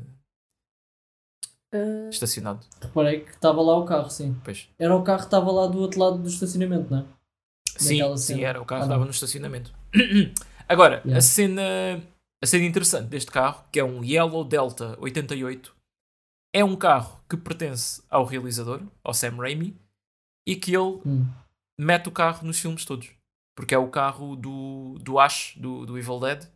Ah, 1.72 2.08
estacionado. 2.10 2.60
Reparei 2.80 3.20
que 3.20 3.30
estava 3.30 3.60
lá 3.62 3.76
o 3.78 3.84
carro, 3.84 4.10
sim. 4.10 4.38
Pois. 4.44 4.68
Era 4.78 4.94
o 4.94 5.02
carro 5.02 5.20
que 5.20 5.24
estava 5.26 5.50
lá 5.50 5.66
do 5.66 5.78
outro 5.78 5.98
lado 6.00 6.18
do 6.18 6.28
estacionamento, 6.28 6.90
não 6.90 6.98
é? 7.00 7.04
Sim, 7.78 8.16
sim, 8.18 8.44
era. 8.44 8.60
O 8.60 8.64
carro 8.66 8.82
Ah, 8.82 8.84
estava 8.84 8.98
não. 9.00 9.06
no 9.06 9.10
estacionamento. 9.10 9.72
Agora, 10.68 10.96
Yeah. 11.04 11.18
a 11.18 11.20
cena 11.22 11.62
a 12.42 12.46
cena 12.46 12.64
interessante 12.64 13.08
deste 13.08 13.30
carro, 13.30 13.64
que 13.70 13.78
é 13.80 13.84
um 13.84 14.02
Yellow 14.04 14.44
Delta 14.44 14.96
88, 15.00 15.74
é 16.54 16.64
um 16.64 16.74
carro 16.76 17.20
que 17.28 17.36
pertence 17.36 18.02
ao 18.10 18.24
realizador, 18.24 18.82
ao 19.04 19.14
Sam 19.14 19.36
Raimi, 19.36 19.76
e 20.46 20.56
que 20.56 20.74
ele 20.76 21.00
Hum. 21.06 21.24
mete 21.78 22.08
o 22.08 22.12
carro 22.12 22.44
nos 22.46 22.58
filmes 22.58 22.84
todos. 22.84 23.10
Porque 23.56 23.74
é 23.74 23.78
o 23.78 23.88
carro 23.88 24.34
do, 24.36 24.98
do 25.00 25.18
Ash, 25.18 25.54
do, 25.56 25.86
do 25.86 25.96
Evil 25.98 26.18
Dead. 26.20 26.46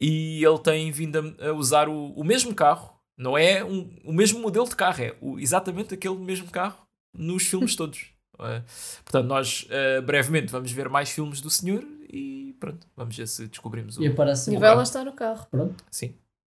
E 0.00 0.44
ele 0.44 0.58
tem 0.58 0.90
vindo 0.92 1.34
a, 1.40 1.48
a 1.48 1.52
usar 1.52 1.88
o, 1.88 2.10
o 2.12 2.22
mesmo 2.24 2.54
carro. 2.54 2.95
Não 3.16 3.36
é 3.38 3.64
um, 3.64 3.88
o 4.04 4.12
mesmo 4.12 4.40
modelo 4.40 4.68
de 4.68 4.76
carro, 4.76 5.02
é 5.02 5.16
o- 5.20 5.38
exatamente 5.38 5.94
aquele 5.94 6.16
mesmo 6.16 6.50
carro 6.50 6.86
nos 7.16 7.44
filmes 7.44 7.74
todos. 7.76 8.06
Eh, 8.38 8.62
portanto, 9.04 9.26
nós 9.26 9.66
eh, 9.70 10.00
brevemente 10.02 10.52
vamos 10.52 10.70
ver 10.70 10.88
mais 10.90 11.08
filmes 11.10 11.40
do 11.40 11.48
senhor 11.48 11.82
e 12.12 12.54
pronto, 12.60 12.86
vamos 12.94 13.16
ver 13.16 13.26
se 13.26 13.46
descobrimos 13.48 13.96
o. 13.96 14.02
E 14.02 14.08
aparece. 14.08 14.50
E 14.52 14.56
O 14.56 14.60
vai 14.60 14.68
carro. 14.68 14.76
lá 14.76 14.82
estar 14.82 15.08
o 15.08 15.12
carro. 15.12 15.46
Pronto. 15.50 15.82
Sim. 15.90 16.14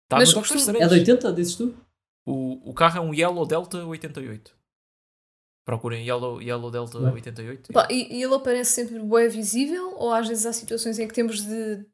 Está 0.07 0.17
Mas 0.17 0.31
Strange. 0.31 0.83
É 0.83 0.89
de 0.89 0.95
80, 0.95 1.33
dizes 1.33 1.55
tu? 1.55 1.75
O, 2.27 2.71
o 2.71 2.75
carro 2.75 2.99
é 2.99 3.01
um 3.01 3.15
Yellow 3.15 3.47
Delta 3.47 3.85
88. 3.85 4.57
Procurem 5.65 6.05
Yellow, 6.07 6.41
Yellow 6.41 6.71
Delta 6.71 6.99
Bem. 6.99 7.13
88. 7.13 7.73
Pá, 7.73 7.87
e, 7.91 8.17
e 8.19 8.23
ele 8.23 8.35
aparece 8.35 8.73
sempre 8.73 8.99
bué 9.01 9.29
visível 9.29 9.95
ou 9.99 10.13
às 10.13 10.27
vezes 10.27 10.47
há 10.47 10.53
situações 10.53 10.99
em 10.99 11.07
que 11.07 11.13
temos 11.15 11.43
de 11.45 11.85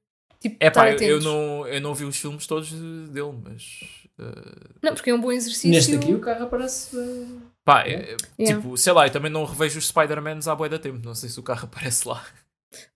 tipo, 0.41 0.57
É 0.61 0.71
pá, 0.71 0.91
estar 0.91 1.05
eu, 1.05 1.19
eu 1.19 1.21
não, 1.21 1.67
eu 1.67 1.81
não 1.81 1.93
vi 1.95 2.05
os 2.05 2.17
filmes 2.17 2.47
todos 2.47 2.71
dele, 2.73 3.37
mas. 3.43 4.04
Eh, 4.19 4.75
Não, 4.83 4.95
porque 4.95 5.11
é 5.11 5.15
um 5.15 5.21
bom 5.21 5.33
exercício. 5.33 5.71
Neste 5.71 5.97
aqui 5.97 6.15
o 6.15 6.21
carro 6.21 6.45
aparece. 6.45 6.97
eh, 6.99 7.41
pá, 7.65 7.83
É? 7.87 7.93
eh, 8.13 8.17
Yeah. 8.39 8.61
tipo, 8.63 8.77
sei 8.77 8.93
lá, 8.93 9.07
eu 9.07 9.13
também 9.13 9.31
não 9.31 9.45
revejo 9.45 9.79
os 9.79 9.87
Spider-Mans 9.89 10.47
há 10.49 10.55
boia 10.55 10.71
da 10.71 10.79
tempo. 10.79 10.99
Não 11.05 11.15
sei 11.15 11.29
se 11.29 11.39
o 11.41 11.43
carro 11.43 11.65
aparece 11.73 12.07
lá. 12.09 12.25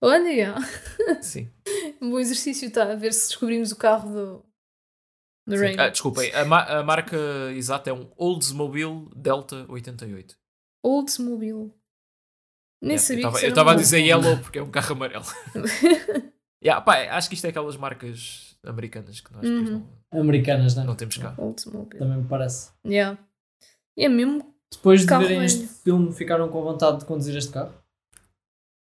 Olha, 0.01 0.29
yeah. 0.29 0.61
Sim. 1.21 1.49
um 2.01 2.09
bom 2.11 2.19
exercício 2.19 2.67
está 2.67 2.91
a 2.91 2.95
ver 2.95 3.13
se 3.13 3.29
descobrimos 3.29 3.71
o 3.71 3.75
carro 3.77 4.09
do, 4.13 4.45
do 5.47 5.57
Sim. 5.57 5.63
Rain. 5.63 5.75
Ah, 5.79 5.89
desculpem, 5.89 6.33
a, 6.33 6.43
ma- 6.45 6.63
a 6.65 6.83
marca 6.83 7.17
exata 7.55 7.89
é 7.89 7.93
um 7.93 8.11
Oldsmobile 8.17 9.07
Delta 9.15 9.65
88. 9.69 10.35
Oldsmobile. 10.83 11.73
Nem 12.81 12.91
Yeah, 12.95 13.01
sabia 13.07 13.23
eu 13.23 13.27
estava- 13.29 13.37
isso 13.37 13.45
Eu 13.45 13.47
era 13.47 13.51
estava 13.51 13.71
a 13.71 13.73
um- 13.73 13.77
dizer 13.77 13.99
Yellow 13.99 14.37
porque 14.39 14.59
é 14.59 14.63
um 14.63 14.71
carro 14.71 14.93
amarelo. 14.93 15.25
Yeah, 16.63 16.81
pá, 16.81 16.97
acho 17.15 17.29
que 17.29 17.35
isto 17.35 17.45
é 17.45 17.49
aquelas 17.51 17.77
marcas 17.77 18.48
americanas 18.65 19.21
que 19.21 19.31
nós 19.33 19.41
depois 19.41 19.69
Uhum. 19.69 19.87
não, 20.13 20.21
americanas, 20.21 20.75
não 20.75 20.83
é? 20.83 20.85
não 20.87 20.95
temos 20.95 21.17
cá. 21.17 21.33
Oldsmobile. 21.37 21.99
Também 21.99 22.17
me 22.17 22.27
parece. 22.27 22.71
Yeah. 22.85 23.17
E 23.97 24.05
é 24.05 24.09
mesmo. 24.09 24.53
Depois 24.71 25.01
de 25.01 25.07
verem 25.07 25.43
este 25.43 25.65
filme, 25.67 26.11
ficaram 26.13 26.47
com 26.49 26.61
vontade 26.61 26.99
de 26.99 27.05
conduzir 27.05 27.35
este 27.35 27.51
carro? 27.51 27.73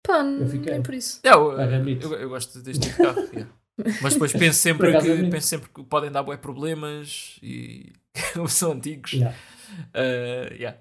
Pá, 0.07 0.23
Eu 0.25 0.49
fiquei. 0.49 0.73
nem 0.73 0.83
por 0.83 0.95
isso. 0.95 1.21
Eu, 1.23 1.61
É 1.61 1.79
bonito. 1.79 2.07
eu, 2.07 2.14
eu 2.14 2.29
gosto 2.29 2.61
deste 2.62 2.89
tipo 2.89 2.97
de 2.97 3.03
carro. 3.03 3.29
yeah. 3.33 3.53
Mas 4.03 4.14
depois 4.14 4.33
penso 4.33 4.59
sempre, 4.59 4.91
é 4.93 5.01
que, 5.01 5.09
bonito. 5.14 5.31
penso 5.31 5.47
sempre 5.47 5.69
que 5.71 5.85
podem 5.85 6.11
dar 6.11 6.25
bué 6.25 6.37
problemas 6.37 7.39
e 7.43 7.93
são 8.49 8.73
antigos. 8.73 9.12
Yeah. 9.12 9.37
Uh, 9.95 10.53
yeah. 10.55 10.79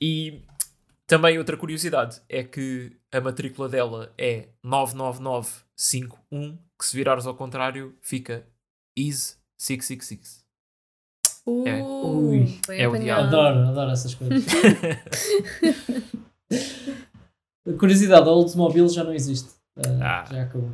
E 0.00 0.42
também 1.08 1.36
outra 1.38 1.56
curiosidade 1.56 2.20
é 2.28 2.44
que 2.44 2.96
a 3.12 3.20
matrícula 3.20 3.68
dela 3.68 4.12
é 4.16 4.50
99951, 4.62 6.58
que 6.78 6.86
se 6.86 6.96
virares 6.96 7.26
ao 7.26 7.34
contrário 7.34 7.94
fica 8.02 8.46
IS 8.96 9.38
666. 9.58 10.44
É. 11.64 11.80
Uh, 11.82 12.28
Ui. 12.30 12.60
bem 12.66 12.80
É 12.80 12.88
o 12.88 12.94
apanhado. 12.94 13.26
Adoro, 13.28 13.68
adoro 13.68 13.90
essas 13.92 14.14
coisas. 14.14 14.44
Curiosidade, 17.78 18.28
a 18.28 18.32
Oldsmobile 18.32 18.88
já 18.88 19.02
não 19.04 19.12
existe. 19.12 19.50
Eh, 19.76 19.98
Ah. 20.02 20.24
Já 20.30 20.42
acabou. 20.42 20.70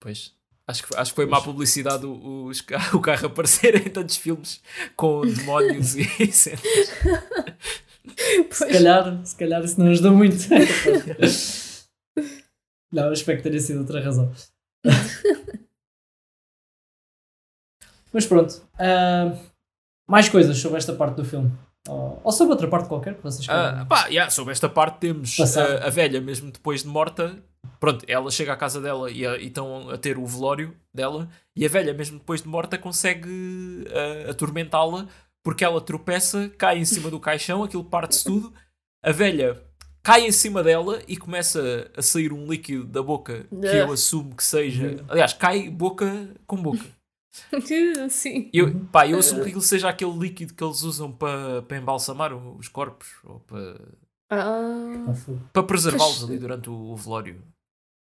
Pois. 0.00 0.34
Acho 0.68 0.84
que, 0.86 0.96
acho 0.96 1.10
que 1.12 1.16
foi 1.16 1.26
má 1.26 1.40
publicidade 1.40 2.04
o, 2.06 2.50
ca- 2.66 2.90
o 2.96 3.00
carro 3.00 3.26
aparecer 3.26 3.86
em 3.86 3.90
tantos 3.90 4.16
filmes 4.16 4.60
com 4.96 5.20
demónios 5.22 5.94
e 5.94 6.04
cenas. 6.32 6.60
Se 8.50 8.66
calhar, 8.66 9.24
se 9.26 9.36
calhar 9.36 9.64
isso 9.64 9.78
não 9.80 9.90
ajudou 9.90 10.12
muito. 10.12 10.36
não, 12.92 13.04
eu 13.06 13.12
espero 13.12 13.38
que 13.38 13.48
tenha 13.48 13.60
sido 13.60 13.80
outra 13.80 14.02
razão. 14.02 14.32
Mas 18.12 18.26
pronto. 18.26 18.62
ah, 18.78 19.32
mais 20.08 20.28
coisas 20.28 20.56
sobre 20.58 20.78
esta 20.78 20.92
parte 20.94 21.16
do 21.16 21.24
filme. 21.24 21.52
Ou, 21.88 22.20
ou 22.24 22.32
sobre 22.32 22.52
outra 22.54 22.66
parte 22.68 22.88
qualquer 22.88 23.14
que 23.14 23.22
vocês 23.22 23.46
Ah, 23.48 23.70
queiram. 23.70 23.86
pá, 23.86 24.06
yeah, 24.06 24.30
sobre 24.30 24.52
esta 24.52 24.68
parte 24.68 24.98
temos 24.98 25.36
Passado. 25.36 25.78
ah, 25.82 25.86
a 25.86 25.90
velha, 25.90 26.20
mesmo 26.20 26.50
depois 26.50 26.82
de 26.82 26.88
morta. 26.88 27.36
Pronto, 27.78 28.04
ela 28.08 28.30
chega 28.30 28.52
à 28.52 28.56
casa 28.56 28.80
dela 28.80 29.10
e, 29.10 29.26
a- 29.26 29.36
e 29.38 29.46
estão 29.48 29.90
a 29.90 29.98
ter 29.98 30.16
o 30.18 30.24
velório 30.26 30.74
dela. 30.94 31.28
E 31.54 31.64
a 31.66 31.68
velha, 31.68 31.92
mesmo 31.92 32.18
depois 32.18 32.40
de 32.42 32.48
morta, 32.48 32.78
consegue 32.78 33.84
ah, 34.26 34.30
atormentá-la 34.30 35.06
porque 35.44 35.64
ela 35.64 35.80
tropeça, 35.80 36.48
cai 36.58 36.78
em 36.78 36.84
cima 36.84 37.08
do 37.10 37.20
caixão, 37.20 37.62
aquilo 37.62 37.84
parte-se 37.84 38.24
tudo. 38.24 38.52
A 39.02 39.12
velha 39.12 39.62
cai 40.06 40.24
em 40.24 40.30
cima 40.30 40.62
dela 40.62 41.02
e 41.08 41.16
começa 41.16 41.90
a 41.96 42.00
sair 42.00 42.32
um 42.32 42.46
líquido 42.46 42.84
da 42.84 43.02
boca 43.02 43.44
que 43.50 43.76
eu 43.76 43.90
assumo 43.90 44.36
que 44.36 44.44
seja. 44.44 45.04
Aliás, 45.08 45.32
cai 45.32 45.68
boca 45.68 46.32
com 46.46 46.62
boca. 46.62 46.84
Sim. 48.08 48.48
Eu, 48.52 48.72
pá, 48.92 49.08
eu 49.08 49.18
assumo 49.18 49.42
que 49.42 49.48
aquilo 49.48 49.60
seja 49.60 49.88
aquele 49.88 50.16
líquido 50.16 50.54
que 50.54 50.62
eles 50.62 50.82
usam 50.82 51.10
para 51.10 51.76
embalsamar 51.76 52.32
os 52.32 52.68
corpos 52.68 53.08
ou 53.24 53.40
para, 53.40 53.80
Ah, 54.30 55.12
Ah, 55.52 55.62
preservá-los 55.64 56.22
ali 56.22 56.38
durante 56.38 56.70
o, 56.70 56.92
o 56.92 56.96
velório. 56.96 57.42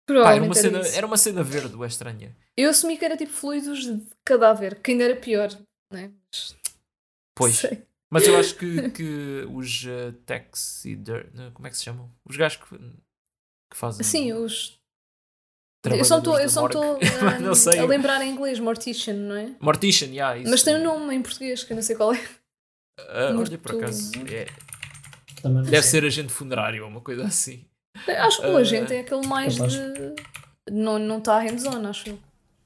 Pá, 0.07 0.33
era, 0.33 0.43
uma 0.43 0.55
cena, 0.55 0.79
era 0.79 1.05
uma 1.05 1.17
cena 1.17 1.43
verde, 1.43 1.81
é 1.81 1.85
estranha. 1.85 2.35
Eu 2.57 2.71
assumi 2.71 2.97
que 2.97 3.05
era 3.05 3.15
tipo 3.15 3.31
fluidos 3.31 3.83
de 3.85 4.03
cadáver, 4.25 4.81
que 4.81 4.91
ainda 4.91 5.03
era 5.03 5.15
pior, 5.15 5.49
né? 5.93 6.11
Pois. 7.37 7.57
sei. 7.57 7.83
Mas 8.11 8.27
eu 8.27 8.37
acho 8.37 8.55
que, 8.55 8.89
que 8.91 9.47
os 9.49 9.85
uh, 9.85 10.11
taxider... 10.25 11.31
Como 11.53 11.65
é 11.65 11.69
que 11.69 11.77
se 11.77 11.83
chamam? 11.85 12.11
Os 12.27 12.35
gajos 12.35 12.57
que... 12.57 12.77
que 12.77 13.77
fazem. 13.77 14.03
Sim, 14.03 14.33
os. 14.33 14.81
Eu 15.83 16.05
só 16.05 16.19
estou 16.19 16.99
sei. 17.55 17.79
a 17.79 17.85
lembrar 17.85 18.21
em 18.21 18.29
inglês 18.29 18.59
Mortician, 18.59 19.15
não 19.15 19.35
é? 19.35 19.55
Mortician, 19.59 20.09
yeah, 20.09 20.37
isso. 20.37 20.51
Mas 20.51 20.61
tem 20.61 20.75
um 20.75 20.83
nome 20.83 21.15
em 21.15 21.21
português 21.23 21.63
que 21.63 21.73
eu 21.73 21.75
não 21.75 21.81
sei 21.81 21.95
qual 21.95 22.13
é. 22.13 22.21
Ah, 22.99 23.33
olha, 23.35 23.57
por 23.57 23.75
acaso. 23.75 24.11
é- 24.29 24.45
deve 25.63 25.81
ser 25.83 26.05
agente 26.05 26.31
funerário 26.31 26.83
ou 26.83 26.89
uma 26.89 27.01
coisa 27.01 27.23
assim. 27.23 27.65
Acho 28.07 28.41
que 28.41 28.47
o 28.47 28.57
Ah, 28.57 28.59
agente 28.59 28.93
é 28.93 28.99
aquele 28.99 29.25
mais 29.25 29.55
capaz. 29.55 29.73
de. 29.73 30.15
Não 30.69 30.97
está 30.97 31.07
não 31.07 31.21
tá 31.21 31.39
hands-on, 31.39 31.87
acho 31.87 32.09
eu. 32.09 32.19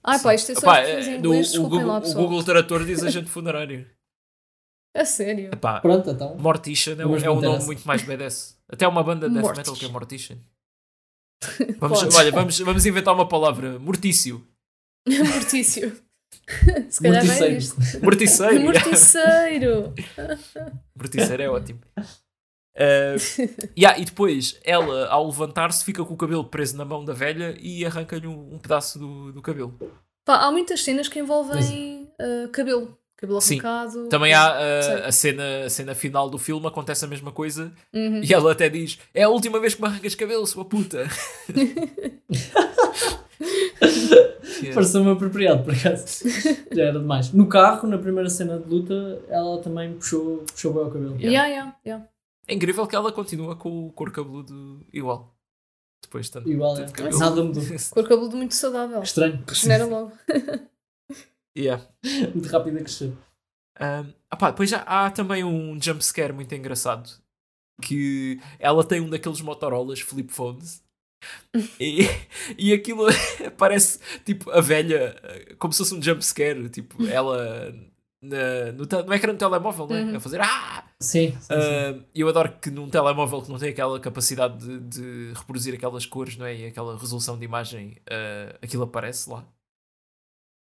Ai 0.04 0.20
pá, 0.20 0.36
isto 0.36 0.52
é 0.52 0.56
só 0.56 0.62
Epá, 0.62 0.76
português 0.76 1.08
em 1.08 1.14
é, 1.14 1.18
inglês, 1.18 1.56
o, 1.56 1.62
Google, 1.64 1.88
lá, 1.88 1.98
o. 2.00 2.14
Google 2.14 2.44
Tradutor 2.44 2.86
diz 2.86 3.02
agente 3.02 3.30
funerário. 3.30 3.90
A 4.96 5.04
sério. 5.06 5.50
Epá, 5.54 5.82
Pronto, 5.82 6.10
então. 6.10 6.36
Mortician 6.38 6.96
é, 6.98 7.06
um- 7.06 7.18
é 7.18 7.30
um 7.30 7.42
nome 7.42 7.66
muito 7.66 7.86
mais 7.86 8.02
badass. 8.04 8.58
Até 8.70 8.88
uma 8.88 9.04
banda 9.04 9.28
de 9.28 9.34
death 9.36 9.44
Mortis. 9.44 9.58
metal 9.60 9.76
que 9.76 9.86
é 9.86 9.90
Mortician. 9.90 10.38
Vamos, 11.80 12.16
olha, 12.16 12.32
vamos, 12.32 12.58
vamos 12.60 12.86
inventar 12.86 13.14
uma 13.14 13.28
palavra. 13.28 13.78
Mortício. 13.78 14.42
Mortício. 15.08 15.96
Se 16.90 17.02
calhar 17.02 17.22
é 17.22 17.26
Morticeiro. 17.26 17.58
isto. 17.58 18.04
Morticeiro. 18.04 18.62
Morticeiro. 18.64 19.94
Morticeiro 20.96 21.44
é 21.44 21.50
ótimo. 21.50 21.80
Uh, 22.78 23.16
yeah, 23.78 24.00
e 24.00 24.06
depois 24.06 24.60
ela, 24.64 25.08
ao 25.08 25.28
levantar-se, 25.28 25.84
fica 25.84 26.04
com 26.04 26.14
o 26.14 26.18
cabelo 26.18 26.44
preso 26.46 26.76
na 26.78 26.84
mão 26.84 27.06
da 27.06 27.14
velha 27.14 27.56
e 27.60 27.86
arranca-lhe 27.86 28.28
um, 28.28 28.56
um 28.56 28.60
pedaço 28.60 28.98
do, 29.00 29.32
do 29.32 29.42
cabelo. 29.42 29.78
Pá, 30.26 30.46
há 30.46 30.52
muitas 30.52 30.82
cenas 30.84 31.08
que 31.08 31.20
envolvem 31.20 32.12
ah, 32.20 32.50
cabelo. 32.52 32.98
Cabelo 33.26 33.42
Sim. 33.42 34.08
Também 34.10 34.34
há 34.34 34.54
uh, 34.54 35.08
a, 35.08 35.12
cena, 35.12 35.66
a 35.66 35.70
cena 35.70 35.96
final 35.96 36.30
do 36.30 36.38
filme, 36.38 36.66
acontece 36.68 37.04
a 37.06 37.08
mesma 37.08 37.32
coisa 37.32 37.72
Uhum. 37.94 38.22
e 38.24 38.34
ela 38.34 38.52
até 38.52 38.70
diz: 38.70 39.00
É 39.14 39.24
a 39.24 39.30
última 39.30 39.60
vez 39.60 39.76
que 39.76 39.82
me 39.82 39.88
arrancas 39.88 40.16
cabelo, 40.16 40.46
sua 40.46 40.66
puta. 40.66 41.08
Yeah. 44.62 44.74
Pareceu-me 44.74 45.12
apropriado, 45.12 45.64
por 45.64 45.74
acaso. 45.74 46.24
Já 46.72 46.84
era 46.84 47.00
demais. 47.00 47.32
No 47.34 47.48
carro, 47.48 47.88
na 47.88 47.98
primeira 47.98 48.30
cena 48.30 48.58
de 48.60 48.70
luta, 48.70 49.22
ela 49.30 49.62
também 49.62 49.94
puxou, 49.94 50.38
puxou 50.52 50.74
bem 50.74 50.84
o 50.84 50.90
cabelo. 50.92 51.16
Yeah. 51.20 51.28
Yeah, 51.30 51.48
yeah, 51.48 51.76
yeah. 51.86 52.08
É 52.48 52.54
incrível 52.54 52.86
que 52.88 52.96
ela 52.96 53.12
continua 53.12 53.56
com 53.56 53.88
o 53.88 53.92
cor 53.92 54.12
cabeludo 54.12 54.86
igual. 54.94 55.36
Depois 56.02 56.28
de 56.28 56.32
tanto, 56.34 56.50
Igual, 56.52 56.76
tanto 56.76 56.90
é. 56.90 56.94
cabelo. 56.94 57.18
Nada 57.20 57.44
mudou. 57.44 57.64
Cor 57.90 58.04
cabeludo 58.04 58.38
muito 58.38 58.54
saudável. 58.54 59.02
Estranho. 59.02 59.44
Regenera 59.48 59.86
logo. 59.86 60.12
yeah. 61.58 61.84
Muito 62.34 62.48
rápido 62.50 62.78
a 62.78 62.82
crescer. 62.82 63.14
Um, 63.80 64.14
opá, 64.34 64.52
depois 64.52 64.70
já 64.70 64.80
há 64.80 65.10
também 65.12 65.44
um 65.44 65.80
jumpscare 65.82 66.32
muito 66.32 66.54
engraçado 66.56 67.10
que 67.82 68.40
ela 68.58 68.84
tem 68.86 69.02
um 69.02 69.10
daqueles 69.10 69.42
Motorolas 69.42 70.00
flip 70.00 70.32
phones 70.32 70.82
e, 71.80 72.08
e 72.58 72.72
aquilo 72.74 73.06
parece 73.58 74.00
tipo 74.24 74.50
a 74.52 74.62
velha 74.62 75.16
eh, 75.24 75.56
como 75.58 75.74
se 75.74 75.80
fosse 75.80 75.94
um 75.94 76.02
jumpscare 76.02 76.70
tipo 76.70 77.06
ela 77.06 77.74
na, 78.22 78.72
no, 78.72 78.86
te- 78.86 79.04
no 79.04 79.14
ecrã 79.14 79.34
do 79.34 79.38
telemóvel 79.38 79.88
não 79.88 79.96
é? 79.96 80.04
Uhum. 80.04 80.16
a 80.16 80.20
fazer 80.22 80.40
ah! 80.42 80.86
Sim, 81.00 81.32
sim, 81.32 81.40
sim. 81.42 82.00
Uh, 82.00 82.04
eu 82.16 82.30
adoro 82.30 82.54
que 82.62 82.72
num 82.72 82.90
telemóvel 82.90 83.42
que 83.42 83.52
não 83.52 83.60
tem 83.60 83.70
aquela 83.70 84.00
capacidade 84.00 84.58
de, 84.58 84.80
de 84.80 85.34
reproduzir 85.34 85.74
aquelas 85.74 86.06
cores 86.06 86.38
não 86.38 86.46
é? 86.46 86.56
e 86.56 86.66
aquela 86.68 86.98
resolução 86.98 87.38
de 87.38 87.44
imagem 87.44 87.98
uh, 88.10 88.58
aquilo 88.62 88.84
aparece 88.84 89.30
lá 89.30 89.46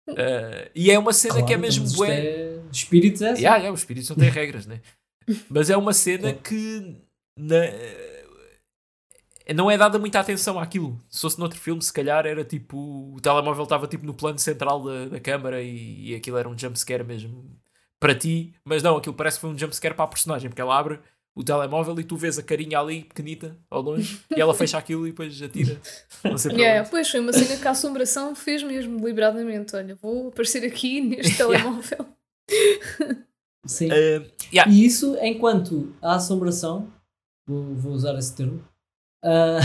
Uh, 0.07 0.69
e 0.75 0.91
é 0.91 0.99
uma 0.99 1.11
cena 1.11 1.33
Claro, 1.35 1.47
que 1.47 1.53
é 1.53 1.57
mesmo 1.57 1.89
bué 1.93 2.19
é... 2.19 2.59
Espíritos 2.71 3.21
é 3.21 3.31
assim. 3.31 3.41
Yeah, 3.41 3.57
yeah, 3.57 3.73
os 3.73 3.79
espíritos 3.79 4.09
não 4.09 4.15
têm 4.17 4.29
regras, 4.29 4.65
né? 4.65 4.81
Mas 5.49 5.69
é 5.69 5.77
uma 5.77 5.93
cena 5.93 6.33
que 6.33 7.01
na- 7.37 7.65
não 9.53 9.69
é 9.69 9.77
dada 9.77 9.99
muita 9.99 10.19
atenção 10.19 10.59
àquilo. 10.59 10.99
Se 11.09 11.21
fosse 11.21 11.39
noutro 11.39 11.59
filme, 11.59 11.81
se 11.81 11.93
calhar 11.93 12.25
era 12.25 12.43
tipo. 12.43 13.13
O 13.15 13.19
telemóvel 13.21 13.63
estava 13.63 13.87
tipo 13.87 14.05
no 14.05 14.13
plano 14.13 14.39
central 14.39 14.83
da, 14.83 15.05
da 15.05 15.19
câmara 15.19 15.61
e, 15.61 16.09
e 16.11 16.15
aquilo 16.15 16.37
era 16.37 16.49
um 16.49 16.57
jumpscare 16.57 17.03
mesmo 17.03 17.59
para 17.99 18.15
ti. 18.15 18.53
Mas 18.65 18.81
não, 18.81 18.97
aquilo 18.97 19.15
parece 19.15 19.37
que 19.37 19.41
foi 19.41 19.49
um 19.51 19.57
jumpscare 19.57 19.95
para 19.95 20.05
a 20.05 20.07
personagem, 20.07 20.49
porque 20.49 20.61
ela 20.61 20.77
abre 20.77 20.99
o 21.35 21.43
telemóvel 21.43 21.99
e 21.99 22.03
tu 22.03 22.15
vês 22.15 22.39
a 22.39 22.43
carinha 22.43 22.79
ali, 22.79 23.03
pequenita, 23.03 23.57
ao 23.69 23.81
longe, 23.81 24.21
e 24.35 24.39
ela 24.39 24.53
fecha 24.53 24.77
aquilo 24.77 25.05
e 25.05 25.11
depois 25.11 25.41
atira. 25.41 25.79
Não 26.23 26.37
sei 26.37 26.53
Yeah, 26.53 26.81
onde. 26.81 26.91
pois 26.91 27.09
foi 27.09 27.19
uma 27.19 27.33
cena 27.33 27.59
que 27.59 27.67
a 27.67 27.71
assombração 27.71 28.33
fez 28.33 28.63
mesmo 28.63 28.97
deliberadamente. 28.97 29.75
Olha, 29.75 29.95
vou 29.95 30.29
aparecer 30.29 30.65
aqui 30.65 31.01
neste 31.01 31.35
telemóvel. 31.35 32.07
Sim. 33.65 33.87
Uh, 33.87 34.31
yeah. 34.53 34.71
E 34.71 34.85
isso, 34.85 35.17
enquanto 35.21 35.93
a 36.01 36.15
assombração, 36.15 36.87
vou, 37.45 37.75
vou 37.75 37.91
usar 37.91 38.17
esse 38.17 38.33
termo, 38.33 38.63
ah, 39.23 39.59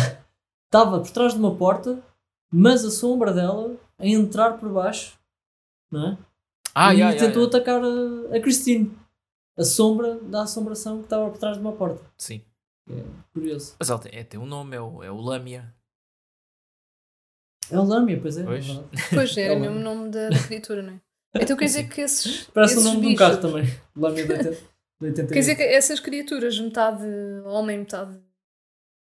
estava 0.65 0.99
por 1.01 1.11
trás 1.11 1.35
de 1.35 1.39
uma 1.39 1.55
porta, 1.55 2.03
mas 2.51 2.85
a 2.85 2.91
sombra 2.91 3.33
dela 3.33 3.77
a 3.99 4.07
entrar 4.07 4.59
por 4.59 4.73
baixo, 4.73 5.19
não 5.91 6.09
é? 6.09 6.19
Ah, 6.75 6.95
e 6.95 6.99
yeah, 6.99 7.15
yeah, 7.15 7.19
tentou 7.19 7.43
yeah. 7.43 7.57
atacar 7.57 7.83
a, 7.85 8.37
a 8.37 8.41
Christine. 8.41 8.91
A 9.61 9.65
sombra 9.65 10.17
da 10.21 10.43
assombração 10.43 10.99
que 10.99 11.05
estava 11.05 11.29
por 11.31 11.39
trás 11.39 11.57
de 11.57 11.61
uma 11.63 11.73
porta. 11.73 12.03
Sim. 12.17 12.43
Curioso. 13.33 13.77
Mas 13.79 13.91
ela 13.91 13.99
tem, 14.01 14.19
é, 14.19 14.25
tem 14.25 14.41
um 14.41 14.47
nome, 14.47 14.75
é 14.77 14.81
o, 14.81 15.03
é 15.05 15.11
o 15.11 15.17
Lâmia. 15.21 15.73
É 17.71 17.79
o 17.79 17.85
Lâmia, 17.85 18.19
pois 18.21 18.37
é. 18.37 18.41
é 18.41 18.45
Pois. 18.45 18.67
verdade. 18.67 18.89
Pois 19.15 19.37
era 19.37 19.55
É 19.55 19.59
mesmo 19.59 19.77
o 19.77 19.81
nome 19.81 20.11
da, 20.11 20.29
da 20.31 20.39
criatura, 20.43 20.83
não 20.83 20.95
é? 20.95 21.01
Então 21.43 21.57
quer 21.57 21.67
dizer 21.67 21.89
que 21.89 22.01
esses. 22.01 22.45
Parece 22.55 22.75
o 22.75 22.79
esses 22.79 22.85
nome 22.85 23.01
de 23.01 23.07
um 23.07 23.11
bichos- 23.11 23.27
carro 23.29 23.41
também. 23.41 23.65
Lâmia 23.95 24.27
de 24.27 24.33
80. 24.33 24.51
de 24.51 24.59
88. 25.07 25.33
Quer 25.33 25.39
dizer 25.41 25.55
que 25.57 25.63
essas 25.63 26.01
criaturas, 26.01 26.59
metade 26.59 27.05
homem, 27.45 27.79
metade 27.79 28.21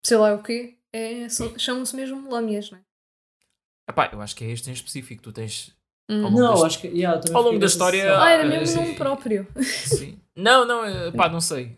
sei 0.06 0.18
lá 0.18 0.34
o 0.36 0.44
quê, 0.44 0.78
é, 0.94 1.28
chamam-se 1.58 1.96
mesmo 1.96 2.30
lâmias, 2.30 2.70
não 2.70 2.78
é? 2.78 2.82
Epá, 3.90 4.10
eu 4.14 4.22
acho 4.22 4.36
que 4.36 4.44
é 4.44 4.52
este 4.52 4.70
em 4.70 4.74
específico. 4.74 5.24
Tu 5.24 5.32
tens. 5.34 5.76
Hum. 6.10 6.24
Ao 6.26 6.30
longo 6.32 6.42
Não, 6.42 6.60
da- 6.62 6.66
acho 6.68 6.82
que. 6.82 6.88
Yeah, 6.88 7.22
ao 7.34 7.42
longo 7.44 7.60
da 7.60 7.66
história-. 7.68 8.18
Ah, 8.20 8.32
era 8.32 8.44
Ah, 8.44 8.48
mesmo 8.48 8.82
nome 8.82 8.96
próprio. 8.96 9.48
Sim. 9.62 10.18
não, 10.36 10.66
não, 10.66 10.84
eh, 10.84 11.12
pá, 11.12 11.30
não 11.30 11.40
sei. 11.40 11.78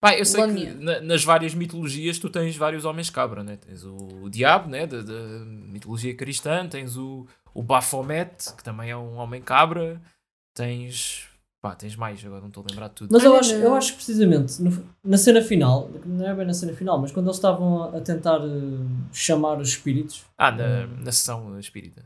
Pá, 0.00 0.14
eu 0.16 0.24
sei 0.24 0.46
que 0.54 0.66
na- 0.74 1.00
nas 1.00 1.24
várias 1.24 1.52
mitologias 1.54 2.18
tu 2.18 2.28
tens 2.30 2.54
vários 2.56 2.84
homens 2.84 3.10
cabra, 3.10 3.42
né? 3.42 3.56
Tens 3.56 3.82
o, 3.84 3.96
o 4.22 4.30
diabo, 4.30 4.68
né? 4.68 4.86
Da, 4.86 5.00
da 5.02 5.14
mitologia 5.44 6.14
cristã, 6.14 6.68
tens 6.68 6.96
o, 6.96 7.26
o 7.52 7.62
Baphomet, 7.62 8.52
que 8.56 8.62
também 8.62 8.90
é 8.90 8.96
um 8.96 9.16
homem 9.16 9.42
cabra, 9.42 10.00
tens. 10.54 11.26
Pá, 11.60 11.74
tens 11.74 11.96
mais, 11.96 12.24
agora 12.24 12.42
não 12.42 12.48
estou 12.48 12.62
a 12.62 12.70
lembrar 12.70 12.88
de 12.88 12.94
tudo. 12.94 13.10
Mas 13.10 13.24
eu 13.24 13.34
acho, 13.34 13.52
eu 13.54 13.74
acho 13.74 13.90
que 13.92 13.96
precisamente 13.96 14.62
no- 14.62 14.86
na 15.02 15.16
cena 15.16 15.42
final, 15.42 15.90
não 16.04 16.28
é 16.28 16.32
bem 16.34 16.46
na 16.46 16.54
cena 16.54 16.72
final, 16.74 17.00
mas 17.00 17.10
quando 17.10 17.26
eles 17.26 17.36
estavam 17.38 17.82
a, 17.96 18.00
tentar 18.00 18.38
eh, 18.38 18.86
chamar 19.12 19.58
os 19.58 19.70
espíritos, 19.70 20.24
Ah, 20.38 20.52
na, 20.52 20.86
na 20.86 21.10
sessão 21.10 21.58
espírita. 21.58 22.04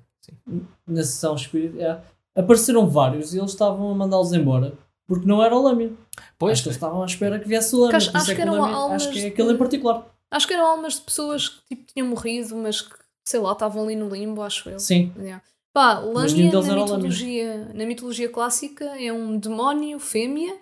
Sim. 0.49 0.66
na 0.87 1.03
sessão 1.03 1.35
espírita, 1.35 1.83
é, 1.83 2.41
apareceram 2.41 2.89
vários 2.89 3.35
e 3.35 3.39
eles 3.39 3.51
estavam 3.51 3.91
a 3.91 3.95
mandá-los 3.95 4.33
embora 4.33 4.74
porque 5.07 5.26
não 5.26 5.43
era 5.43 5.57
o 5.57 5.62
Lâmia. 5.62 5.93
Pois, 6.39 6.53
acho 6.53 6.62
que 6.62 6.68
eles 6.68 6.76
estavam 6.76 7.03
à 7.03 7.07
espera 7.07 7.39
que 7.41 7.49
viesse 7.49 7.74
o 7.74 7.81
Lâmia. 7.81 7.97
Acho- 7.97 8.16
acho 8.16 8.31
é 8.31 8.35
que 8.35 8.41
eram 8.41 8.59
Lâmia- 8.61 8.76
almas 8.76 9.03
acho 9.03 9.12
que 9.12 9.18
é 9.18 9.22
de- 9.22 9.28
aquele 9.28 9.53
em 9.53 9.57
particular. 9.57 10.07
Acho 10.31 10.47
que 10.47 10.55
eram 10.55 10.66
almas 10.66 10.95
de 10.95 11.01
pessoas 11.01 11.49
que 11.49 11.74
tipo, 11.74 11.93
tinham 11.93 12.07
morrido, 12.09 12.55
mas 12.57 12.81
que, 12.83 12.95
sei 13.24 13.41
lá, 13.41 13.51
estavam 13.53 13.83
ali 13.85 13.97
no 13.97 14.09
limbo, 14.09 14.41
acho 14.43 14.70
eu. 14.70 14.78
Sim. 14.78 15.12
Yeah. 15.18 15.43
Pá, 15.72 15.95
deles 16.01 16.35
na 16.66 16.74
mitologia, 16.76 17.70
na 17.74 17.85
mitologia 17.87 18.28
clássica 18.28 18.85
é 19.01 19.12
um 19.12 19.37
demónio 19.39 19.99
fêmea 19.99 20.57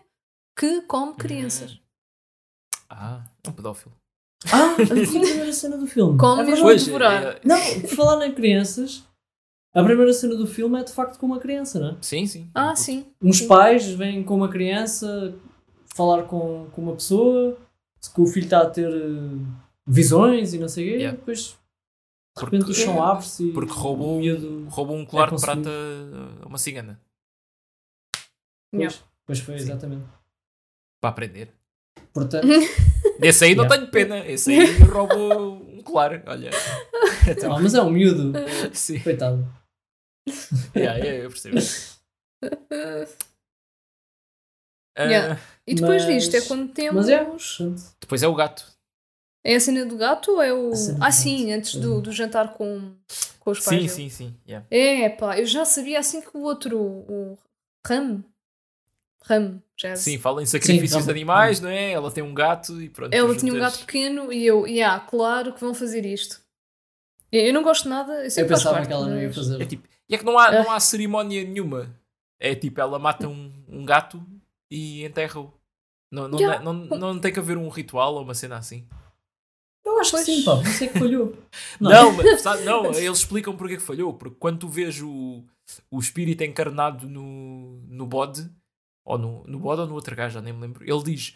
que 0.57 0.81
come 0.83 1.15
crianças. 1.15 1.79
ah, 2.91 3.23
é 3.45 3.49
um 3.49 3.53
pedófilo. 3.53 3.93
Ah, 4.53 4.73
a 4.75 4.87
primeira 4.87 5.53
cena 5.53 5.77
do 5.77 5.87
filme. 5.87 6.17
Como 6.19 6.41
É 6.41 6.45
mesmo 6.45 6.65
verdade. 6.67 6.85
devorar. 6.87 7.23
é- 7.25 7.41
Não, 7.45 7.81
por 7.81 7.91
falar 7.91 8.27
em 8.27 8.33
crianças, 8.35 9.03
a 9.81 9.85
primeira 9.85 10.13
cena 10.13 10.35
do 10.35 10.47
filme 10.47 10.81
é 10.81 10.85
de 10.85 10.93
facto 10.93 11.19
com 11.19 11.27
uma 11.27 11.39
criança, 11.39 11.79
não 11.79 11.89
é? 11.91 11.97
sim, 12.01 12.27
sim. 12.27 12.51
Ah, 12.55 12.75
sim. 12.75 13.07
Uns 13.23 13.39
Sim. 13.39 13.49
pais 13.49 13.89
vêm 13.93 14.23
com 14.25 14.35
uma 14.37 14.49
criança 14.49 15.35
falar 15.95 16.25
com, 16.25 16.69
com 16.73 16.83
uma 16.83 16.95
pessoa, 16.95 17.57
que 18.15 18.21
o 18.21 18.27
filho 18.27 18.45
está 18.45 18.63
a 18.63 18.71
ter 18.71 18.89
eh, 18.89 19.45
visões 19.87 20.55
e 20.55 20.59
não 20.59 20.69
sei 20.69 20.85
o 20.85 20.89
quê, 20.91 20.95
Yeah. 20.97 21.17
e 21.17 21.21
depois 21.21 21.39
de 21.49 21.55
Porque- 22.35 22.57
repente 22.57 22.71
o 22.71 22.75
chão 22.75 23.03
abre-se 23.03 23.49
e 23.49 23.53
Porque 23.53 23.73
roubou, 23.73 24.17
o 24.17 24.21
miúdo- 24.21 24.67
roubou 24.69 24.97
um 24.97 25.05
colar 25.05 25.33
é 25.33 25.35
de 25.37 25.41
prata 25.43 25.71
a 26.43 26.47
uma 26.47 26.59
cigana. 26.59 27.01
Yeah. 28.75 28.95
Pois, 28.97 29.05
pois 29.27 29.39
foi, 29.41 29.59
Sim. 29.59 29.65
exatamente. 29.65 30.05
Para 31.01 31.11
aprender. 31.11 31.53
Portanto, 32.13 32.47
Desse 33.19 33.45
aí 33.45 33.55
não 33.57 33.65
Yeah. 33.65 33.77
tenho 33.81 33.91
pena. 33.91 34.19
Esse 34.27 34.53
aí 34.53 34.79
roubou 34.85 35.57
um 35.77 35.83
colar. 35.83 36.23
Olha. 36.27 36.51
Então, 37.29 37.57
ah, 37.57 37.61
mas 37.61 37.75
é 37.75 37.83
um 37.83 37.91
miúdo, 37.91 38.33
sim. 38.73 39.01
coitado. 39.01 39.47
Yeah, 40.77 40.99
yeah, 40.99 41.25
eu 41.25 41.31
percebo. 41.31 41.57
Ah, 44.97 45.05
Yeah. 45.05 45.41
E 45.67 45.75
depois 45.75 46.05
Mas- 46.05 46.15
disto 46.15 46.35
é 46.37 46.41
quando 46.41 46.73
temos. 46.73 46.95
mas 46.95 47.09
é. 47.09 47.25
Depois 48.01 48.23
é 48.23 48.27
o 48.29 48.35
gato. 48.35 48.67
É 49.45 49.55
a 49.55 49.61
cena 49.61 49.87
do 49.87 49.97
gato 49.97 50.33
ou 50.33 50.43
é 50.43 50.53
o. 50.53 50.73
Ah, 51.01 51.13
sim, 51.13 51.53
antes 51.53 51.77
do, 51.77 52.01
do 52.01 52.11
jantar 52.11 52.55
com, 52.55 52.95
com 53.39 53.51
os 53.53 53.61
pais. 53.61 53.69
Sim, 53.69 53.77
dele. 53.77 53.89
sim, 53.89 54.09
sim. 54.11 54.37
yeah. 54.47 54.67
É, 54.71 55.09
pá, 55.09 55.39
eu 55.39 55.47
já 55.47 55.65
sabia 55.65 56.01
assim 56.01 56.21
que 56.21 56.37
o 56.37 56.41
outro, 56.43 56.77
o 56.79 57.39
Ram. 57.87 58.25
Ram, 59.25 59.63
já 59.77 59.95
Sim, 59.95 60.17
fala 60.19 60.43
em 60.43 60.47
sacrifícios 60.47 61.03
Sim, 61.03 61.07
de 61.07 61.11
animais, 61.11 61.61
não 61.61 61.69
é? 61.69 61.93
Ela 61.93 62.11
tem 62.11 62.23
um 62.25 62.33
gato 62.35 62.81
e 62.81 62.89
pronto. 62.89 63.13
Ela 63.13 63.37
tinha 63.37 63.53
um 63.53 63.59
gato 63.59 63.81
pequeno 63.81 64.33
e 64.33 64.45
eu, 64.47 64.67
yeah, 64.67 64.99
claro 65.01 65.53
que 65.53 65.61
vão 65.61 65.75
fazer 65.75 66.05
isto. 66.07 66.41
Eu 67.31 67.53
não 67.53 67.63
gosto 67.63 67.89
nada, 67.89 68.13
eu 68.25 68.31
Eu 68.37 68.47
pensava 68.49 68.77
parte, 68.77 68.87
que 68.89 68.93
ela 68.93 69.07
não 69.07 69.21
ia 69.21 69.33
fazer. 69.33 69.61
É 69.61 69.67
tipo, 69.67 69.87
e 70.09 70.15
é 70.15 70.19
que 70.19 70.25
não 70.25 70.39
há, 70.39 70.47
Ah. 70.49 70.63
não 70.63 70.71
há 70.71 70.81
cerimónia 70.81 71.45
nenhuma. 71.45 71.95
É 72.41 72.55
tipo, 72.55 72.81
ela 72.81 72.99
mata 72.99 73.27
um, 73.29 73.53
um 73.69 73.85
gato 73.85 74.25
e 74.71 75.05
enterra-o. 75.05 75.53
Não, 76.11 76.27
não, 76.29 76.39
Yeah. 76.39 76.63
não, 76.65 76.73
não, 76.73 77.19
tem 77.19 77.33
que 77.33 77.39
haver 77.39 77.59
um 77.59 77.69
ritual 77.69 78.15
ou 78.15 78.23
uma 78.23 78.35
cena 78.35 78.57
assim. 78.57 78.87
Eu 79.85 79.99
acho 80.01 80.13
Pois. 80.13 80.25
que 80.25 80.35
sim, 80.37 80.45
pá, 80.45 80.57
por 80.57 80.67
isso 80.67 80.85
é 80.85 80.87
que 80.89 80.99
falhou. 80.99 81.37
Não, 81.81 82.13
mas, 82.13 82.41
sabe, 82.43 82.63
não, 82.65 82.87
eles 82.95 83.19
explicam 83.19 83.57
porque 83.57 83.75
é 83.75 83.77
que 83.77 83.83
falhou. 83.83 84.15
Porque 84.15 84.37
quando 84.39 84.59
tu 84.61 84.69
vês 84.69 85.01
o, 85.01 85.43
o 85.91 85.99
espírito 85.99 86.45
encarnado 86.45 87.09
no, 87.09 87.81
no 87.89 88.07
bode, 88.07 88.49
ou 89.05 89.19
no, 89.19 89.45
no 89.45 89.59
bode 89.59 89.81
ou 89.83 89.87
no 89.87 89.95
outro 89.95 90.15
gajo, 90.15 90.35
já 90.35 90.41
nem 90.43 90.53
me 90.53 90.61
lembro, 90.61 90.85
ele 90.85 91.03
diz: 91.03 91.35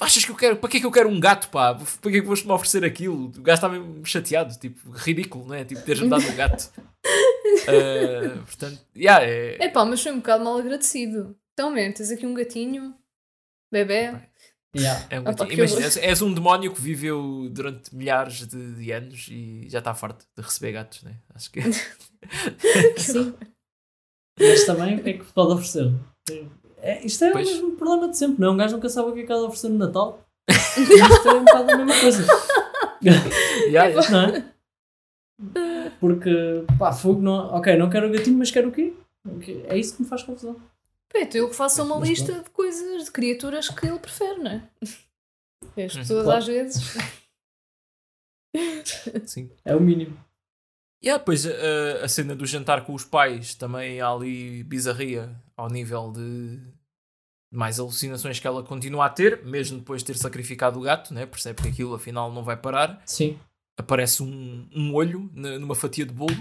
Achas 0.00 0.24
que 0.24 0.30
eu 0.30 0.36
quero? 0.36 0.56
Para 0.56 0.68
que 0.68 0.78
é 0.78 0.80
que 0.80 0.86
eu 0.86 0.90
quero 0.90 1.08
um 1.08 1.20
gato, 1.20 1.48
pá? 1.50 1.74
Para 1.74 2.10
que 2.10 2.18
é 2.18 2.20
que 2.20 2.26
foste-me 2.26 2.52
oferecer 2.52 2.84
aquilo? 2.84 3.26
O 3.26 3.42
gajo 3.42 3.56
está 3.56 3.68
mesmo 3.68 4.04
chateado, 4.04 4.58
tipo, 4.58 4.90
ridículo, 4.90 5.46
não 5.46 5.54
é? 5.54 5.64
Tipo, 5.64 5.82
teres-me 5.82 6.08
dado 6.08 6.26
um 6.26 6.34
gato. 6.34 6.72
Ah, 7.68 8.42
portanto, 8.44 8.80
yeah, 8.96 9.24
é, 9.24 9.64
É 9.64 9.68
pá, 9.68 9.84
mas 9.84 10.02
foi 10.02 10.12
um 10.12 10.16
bocado 10.16 10.44
mal 10.44 10.58
agradecido. 10.58 11.36
Então, 11.52 11.70
man, 11.70 11.92
tens 11.92 12.10
aqui 12.10 12.26
um 12.26 12.34
gatinho, 12.34 12.94
bebê. 13.72 14.12
Yeah. 14.76 15.06
É 15.08 15.20
um 15.20 15.24
gatinho. 15.24 15.48
que 15.48 15.54
Imagina, 15.54 15.84
és, 15.84 15.96
és 15.96 16.22
um 16.22 16.34
demónio 16.34 16.74
que 16.74 16.80
viveu 16.80 17.48
durante 17.50 17.94
milhares 17.94 18.46
de, 18.48 18.74
de 18.74 18.90
anos 18.90 19.28
e 19.30 19.68
já 19.68 19.78
está 19.78 19.94
farto 19.94 20.26
de 20.36 20.42
receber 20.42 20.72
gatos, 20.72 21.04
né? 21.04 21.16
Acho 21.32 21.50
que. 21.52 21.60
Sim. 22.98 23.34
Mas 24.38 24.64
também 24.64 24.96
o 24.96 25.02
que 25.02 25.10
é 25.10 25.12
que 25.18 25.32
pode 25.32 25.52
oferecer? 25.52 25.92
É, 26.86 27.04
isto 27.04 27.24
é 27.24 27.30
Pois. 27.32 27.48
o 27.48 27.52
mesmo 27.52 27.76
problema 27.76 28.08
de 28.10 28.16
sempre, 28.18 28.40
não 28.42 28.48
é? 28.48 28.50
Um 28.52 28.56
gajo 28.58 28.74
nunca 28.76 28.88
sabe 28.90 29.08
o 29.08 29.14
que 29.14 29.20
é 29.20 29.26
que 29.26 29.32
há 29.32 29.36
de 29.36 29.42
oferecer 29.42 29.68
no 29.70 29.78
Natal. 29.78 30.22
isto 30.50 31.28
é 31.28 31.32
um 31.34 31.44
bocado 31.44 31.70
a 31.72 31.76
mesma 31.78 32.00
coisa. 32.00 32.26
Yeah, 33.02 33.24
yeah. 33.66 34.10
Não 34.10 34.20
é? 34.36 35.90
Porque, 35.98 36.30
pá, 36.78 36.92
fogo 36.92 37.22
não. 37.22 37.54
Ok, 37.54 37.74
não 37.76 37.88
quero 37.88 38.08
o 38.08 38.12
gatinho, 38.12 38.36
mas 38.38 38.50
quero 38.50 38.68
o 38.68 38.72
quê? 38.72 38.92
É 39.66 39.78
isso 39.78 39.96
que 39.96 40.02
me 40.02 40.08
faz 40.08 40.22
confusão. 40.22 40.54
Pá, 41.12 41.20
então 41.20 41.40
eu 41.40 41.48
que 41.48 41.56
faço 41.56 41.82
uma 41.82 41.98
Mas 41.98 42.08
lista 42.10 42.32
de 42.42 42.50
coisas, 42.50 43.04
de 43.06 43.10
criaturas 43.10 43.68
que 43.68 43.86
ele 43.86 43.98
prefere, 43.98 44.38
não 44.40 44.50
é? 44.50 44.68
E 45.76 45.82
As 45.84 45.94
pessoas 45.96 46.24
Claro. 46.24 46.38
às 46.38 46.46
vezes. 46.46 46.96
Sim. 49.24 49.50
É 49.64 49.74
o 49.74 49.80
mínimo. 49.80 50.16
Yeah, 51.04 51.22
pois 51.22 51.46
a, 51.46 52.04
a 52.04 52.08
cena 52.08 52.34
do 52.34 52.46
jantar 52.46 52.84
com 52.86 52.94
os 52.94 53.04
pais 53.04 53.54
também 53.54 54.00
há 54.00 54.08
ali 54.08 54.62
bizarria 54.64 55.34
ao 55.56 55.68
nível 55.68 56.10
de 56.12 56.58
mais 57.54 57.78
alucinações 57.78 58.38
que 58.40 58.46
ela 58.46 58.62
continua 58.62 59.06
a 59.06 59.10
ter, 59.10 59.44
mesmo 59.44 59.78
depois 59.78 60.02
de 60.02 60.06
ter 60.08 60.16
sacrificado 60.18 60.78
o 60.78 60.82
gato, 60.82 61.14
né? 61.14 61.24
percebe 61.26 61.62
que 61.62 61.68
aquilo 61.68 61.94
afinal 61.94 62.32
não 62.32 62.42
vai 62.44 62.56
parar. 62.56 63.00
Sim. 63.06 63.38
Aparece 63.78 64.22
um, 64.22 64.68
um 64.74 64.92
olho 64.94 65.30
na- 65.34 65.58
numa 65.58 65.74
fatia 65.74 66.04
de 66.06 66.12
bolo 66.12 66.36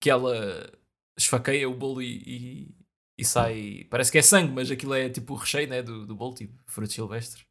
que 0.00 0.10
ela 0.10 0.70
esfaqueia 1.18 1.68
o 1.68 1.74
bolo 1.74 2.02
e, 2.02 2.22
e, 2.26 2.74
e 3.18 3.24
sai. 3.24 3.86
Parece 3.90 4.10
que 4.12 4.18
é 4.18 4.22
sangue, 4.22 4.52
mas 4.52 4.70
aquilo 4.70 4.94
é 4.94 5.08
tipo 5.08 5.32
o 5.34 5.36
recheio 5.36 5.68
né? 5.68 5.82
do, 5.82 6.06
do 6.06 6.14
bolo, 6.14 6.34
tipo 6.34 6.54
fruto 6.66 6.92
silvestre. 6.92 7.42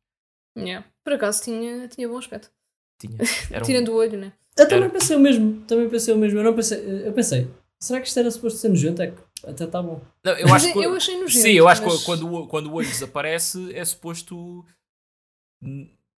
Yeah. 0.58 0.86
Por 1.04 1.14
acaso 1.14 1.44
tinha, 1.44 1.88
tinha 1.88 2.08
bom 2.10 2.18
aspecto. 2.18 2.52
Tinha, 3.00 3.18
era 3.52 3.64
um- 3.64 3.66
Tirando 3.68 3.90
o 3.90 3.96
olho, 3.96 4.18
né? 4.20 4.34
Eu 4.58 4.68
também 4.68 4.84
Era. 4.84 4.90
pensei 4.94 5.16
o 5.16 5.20
mesmo. 5.20 5.62
Também 5.66 5.90
pensei 5.90 6.14
o 6.14 6.18
mesmo. 6.18 6.40
Eu 6.40 6.44
não 6.44 6.54
pensei. 6.54 7.08
Eu 7.08 7.14
pensei, 7.14 7.50
será 7.80 8.02
que 8.02 8.08
isto 8.08 8.20
era 8.20 8.30
suposto 8.30 8.60
ser 8.60 8.68
nojento? 8.70 9.02
É 9.02 9.12
que 9.12 9.22
até 9.46 9.64
está 9.66 9.82
bom. 9.82 10.02
Não, 10.24 10.34
eu 10.34 10.54
acho 10.54 10.72
que, 10.74 10.80
eu 10.80 10.94
achei 10.96 11.16
nojento. 11.20 11.42
Sim, 11.44 11.52
eu 11.52 11.68
acho 11.68 11.84
mas- 11.84 12.00
que 12.00 12.06
quando, 12.06 12.32
o- 12.34 12.48
quando 12.48 12.68
o 12.68 12.74
olho 12.74 12.88
desaparece 12.88 13.74
é 13.76 13.84
suposto 13.84 14.66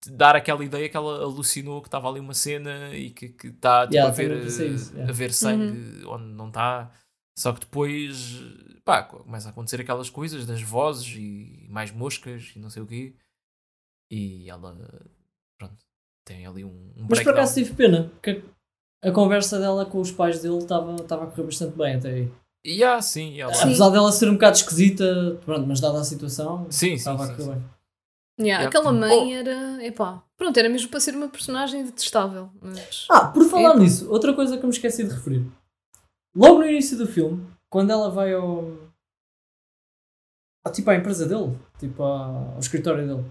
dar 0.07 0.35
aquela 0.35 0.63
ideia 0.63 0.89
que 0.89 0.97
ela 0.97 1.21
alucinou 1.23 1.81
que 1.81 1.87
estava 1.87 2.09
ali 2.09 2.19
uma 2.19 2.33
cena 2.33 2.93
e 2.95 3.09
que 3.09 3.25
está 3.47 3.83
tipo, 3.83 3.93
Yeah, 3.95 4.09
a, 4.11 4.15
ver, 4.15 4.45
isso, 4.45 4.61
eh, 4.61 4.65
yeah. 4.95 5.09
a 5.09 5.13
ver 5.13 5.33
sangue 5.33 6.05
onde 6.05 6.25
não 6.33 6.47
está. 6.49 6.91
Só 7.37 7.51
que 7.53 7.61
depois 7.61 8.41
pá, 8.83 9.03
começa 9.03 9.47
a 9.47 9.51
acontecer 9.51 9.79
aquelas 9.81 10.09
coisas 10.09 10.45
das 10.45 10.61
vozes 10.61 11.07
e 11.17 11.65
mais 11.69 11.91
moscas 11.91 12.51
e 12.55 12.59
não 12.59 12.69
sei 12.69 12.83
o 12.83 12.87
quê. 12.87 13.15
E 14.11 14.49
ela 14.49 14.75
pronto, 15.57 15.77
tem 16.25 16.45
ali 16.45 16.63
um, 16.63 16.93
um 16.97 17.07
Mas 17.09 17.23
por 17.23 17.31
acaso 17.31 17.55
tive 17.55 17.73
pena, 17.73 18.09
porque 18.09 18.43
a 19.03 19.11
conversa 19.11 19.59
dela 19.59 19.85
com 19.85 19.99
os 19.99 20.11
pais 20.11 20.41
dele 20.41 20.57
estava 20.59 20.95
estava 20.97 21.23
a 21.23 21.27
correr 21.27 21.43
bastante 21.43 21.77
bem 21.77 21.95
até 21.95 22.09
aí. 22.09 22.31
Yeah, 22.65 23.01
sim, 23.01 23.39
ela... 23.39 23.53
Sim. 23.53 23.63
Apesar 23.65 23.89
dela 23.89 24.11
ser 24.11 24.29
um 24.29 24.33
bocado 24.33 24.55
esquisita, 24.57 25.37
pronto, 25.43 25.67
mas 25.67 25.79
dada 25.81 25.99
a 25.99 26.03
situação, 26.03 26.65
Sim, 26.69 26.93
estava 26.93 27.25
sim, 27.25 27.31
a 27.33 27.35
correr. 27.35 27.49
Yeah, 27.49 27.63
Yeah. 28.39 28.67
Aquela 28.67 28.89
Oh. 28.89 28.93
mãe 28.93 29.35
era. 29.35 29.85
Epá, 29.85 30.23
pronto, 30.37 30.57
era 30.57 30.67
mesmo 30.69 30.89
para 30.89 30.99
ser 30.99 31.13
uma 31.15 31.29
personagem 31.29 31.83
detestável. 31.85 32.49
Mas. 32.61 33.05
Ah, 33.11 33.27
por 33.27 33.45
falar 33.45 33.71
Epa. 33.71 33.79
nisso, 33.79 34.09
outra 34.09 34.33
coisa 34.33 34.57
que 34.57 34.63
eu 34.63 34.67
me 34.67 34.73
esqueci 34.73 35.03
de 35.03 35.13
referir. 35.13 35.45
Logo 36.35 36.57
no 36.59 36.65
início 36.65 36.97
do 36.97 37.05
filme, 37.05 37.45
quando 37.69 37.91
ela 37.91 38.09
vai 38.09 38.33
ao. 38.33 38.65
ao- 40.65 40.71
tipo 40.71 40.89
à 40.89 40.95
empresa 40.95 41.27
dele, 41.27 41.55
tipo 41.77 42.01
à- 42.03 42.53
ao 42.53 42.59
escritório 42.59 43.05
dele, 43.05 43.25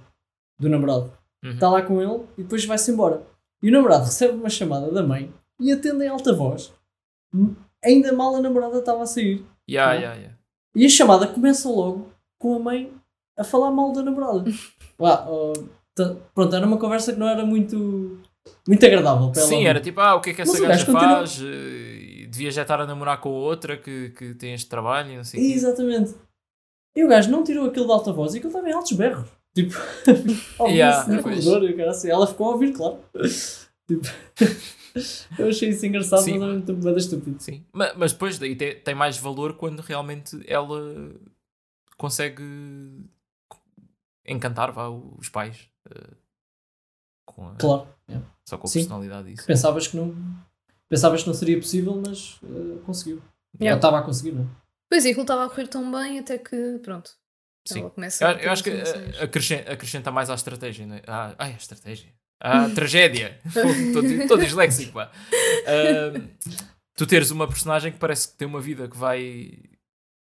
do 0.60 0.68
namorado, 0.68 1.12
Uhum. 1.44 1.50
está 1.50 1.68
lá 1.68 1.82
com 1.82 2.00
ele 2.00 2.24
e 2.38 2.42
depois 2.44 2.64
vai-se 2.64 2.90
embora. 2.92 3.26
E 3.62 3.68
o 3.68 3.72
namorado 3.72 4.04
recebe 4.04 4.34
uma 4.34 4.48
chamada 4.50 4.90
da 4.92 5.02
mãe 5.02 5.32
e 5.58 5.72
atende 5.72 6.04
em 6.04 6.08
alta 6.08 6.32
voz. 6.32 6.72
Ainda 7.84 8.12
mal 8.12 8.36
a 8.36 8.40
namorada 8.40 8.78
estava 8.78 9.02
a 9.02 9.06
sair. 9.06 9.44
Yeah, 9.68 9.94
Não. 9.94 10.00
yeah, 10.00 10.16
yeah. 10.20 10.38
E 10.74 10.86
a 10.86 10.88
chamada 10.88 11.26
começa 11.26 11.68
logo 11.68 12.08
com 12.38 12.56
a 12.56 12.58
mãe 12.58 12.92
a 13.38 13.44
falar 13.44 13.70
mal 13.70 13.92
da 13.92 14.02
namorada. 14.02 14.44
Lá, 14.98 15.26
tá- 15.94 16.16
pronto, 16.34 16.54
era 16.54 16.66
uma 16.66 16.78
conversa 16.78 17.12
que 17.12 17.18
não 17.18 17.28
era 17.28 17.44
muito, 17.44 18.20
muito 18.68 18.86
agradável 18.86 19.30
para 19.30 19.40
ela. 19.40 19.48
Sim, 19.50 19.66
era 19.66 19.80
tipo, 19.80 20.00
ah, 20.00 20.14
o 20.14 20.20
que 20.20 20.30
é 20.30 20.34
que 20.34 20.42
essa 20.42 20.60
gaja 20.60 20.86
continua- 20.86 21.16
faz? 21.18 21.40
Eh, 21.42 22.26
Devia 22.32 22.50
já 22.50 22.62
estar 22.62 22.80
a 22.80 22.86
namorar 22.86 23.20
com 23.20 23.28
outra 23.28 23.76
que, 23.76 24.08
que 24.10 24.34
tem 24.34 24.54
este 24.54 24.66
trabalho 24.68 25.10
e 25.12 25.16
não 25.18 25.24
sei 25.24 25.38
o. 25.38 25.52
Exatamente. 25.54 26.14
E 26.96 27.04
o 27.04 27.08
gajo 27.08 27.30
não 27.30 27.44
tirou 27.44 27.66
aquilo 27.66 27.84
de 27.86 27.92
alta 27.92 28.10
voz 28.12 28.32
e 28.32 28.38
aquilo 28.38 28.48
estava 28.50 28.70
em 28.70 28.72
altos 28.72 28.92
berros. 28.92 29.28
Tipo, 29.54 29.74
Yeah, 30.66 31.06
no 31.12 31.22
corredor 31.22 31.62
e 31.64 31.72
o 31.74 31.76
cara 31.76 31.90
assim, 31.90 32.08
ela 32.08 32.26
ficou 32.26 32.46
a 32.46 32.50
ouvir, 32.52 32.72
claro. 32.72 32.98
Tipo, 33.86 34.06
eu 35.38 35.48
achei 35.48 35.70
isso 35.70 35.86
engraçado, 35.86 36.22
Sim. 36.22 36.32
mas 36.38 36.42
era 36.42 36.52
muito 36.52 36.72
bem 36.74 36.96
estúpido. 36.96 37.42
Sim. 37.42 37.64
Ma- 37.72 37.92
Mas, 37.96 38.12
depois 38.12 38.38
daí 38.38 38.54
tem, 38.56 38.78
tem 38.80 38.94
mais 38.94 39.16
valor 39.18 39.54
quando 39.56 39.80
realmente 39.80 40.40
ela 40.46 41.14
consegue 41.96 42.42
encantar 44.26 44.72
vá, 44.72 44.88
os 44.88 45.28
pais. 45.28 45.68
eh, 45.90 46.10
com 47.26 47.48
a- 47.48 47.54
Claro. 47.56 47.88
yeah. 48.08 48.26
Só 48.44 48.56
com 48.58 48.66
a 48.66 48.70
Sim. 48.70 48.80
personalidade 48.80 49.32
isso. 49.32 49.46
Pensavas 49.46 49.86
que 49.88 49.96
não. 49.96 50.14
Pensavas 50.88 51.22
que 51.22 51.28
não 51.28 51.34
seria 51.34 51.58
possível, 51.58 52.00
mas 52.04 52.38
eh, 52.44 52.78
conseguiu. 52.84 53.22
Yeah. 53.60 53.76
Estava 53.78 53.98
a 53.98 54.02
conseguir, 54.02 54.32
não 54.32 54.42
é? 54.42 54.46
Pois 54.90 55.04
é, 55.06 55.08
aquilo 55.08 55.22
estava 55.22 55.44
a 55.44 55.48
correr 55.48 55.68
tão 55.68 55.90
bem 55.90 56.18
até 56.18 56.38
que. 56.38 56.78
Pronto. 56.82 57.10
Sim. 57.66 57.80
Ela 57.80 57.90
começa 57.90 58.24
Eu, 58.24 58.28
a 58.28 58.32
eu 58.42 58.50
acho 58.52 58.64
que 58.64 58.70
acrescenta, 59.22 59.72
acrescenta 59.72 60.10
mais 60.10 60.28
à 60.30 60.34
estratégia. 60.34 60.86
Né? 60.86 61.00
Ah, 61.06 61.34
ai, 61.38 61.52
a 61.52 61.56
estratégia. 61.56 62.12
A 62.44 62.68
tragédia. 62.70 63.40
Estou 63.46 64.36
disléxico. 64.36 64.92
pá. 64.94 65.12
Ahm, 65.66 66.28
tu 66.96 67.06
teres 67.06 67.30
uma 67.30 67.46
personagem 67.46 67.92
que 67.92 67.98
parece 67.98 68.28
que 68.32 68.36
tem 68.36 68.48
uma 68.48 68.60
vida 68.60 68.88
que 68.88 68.96
vai, 68.96 69.52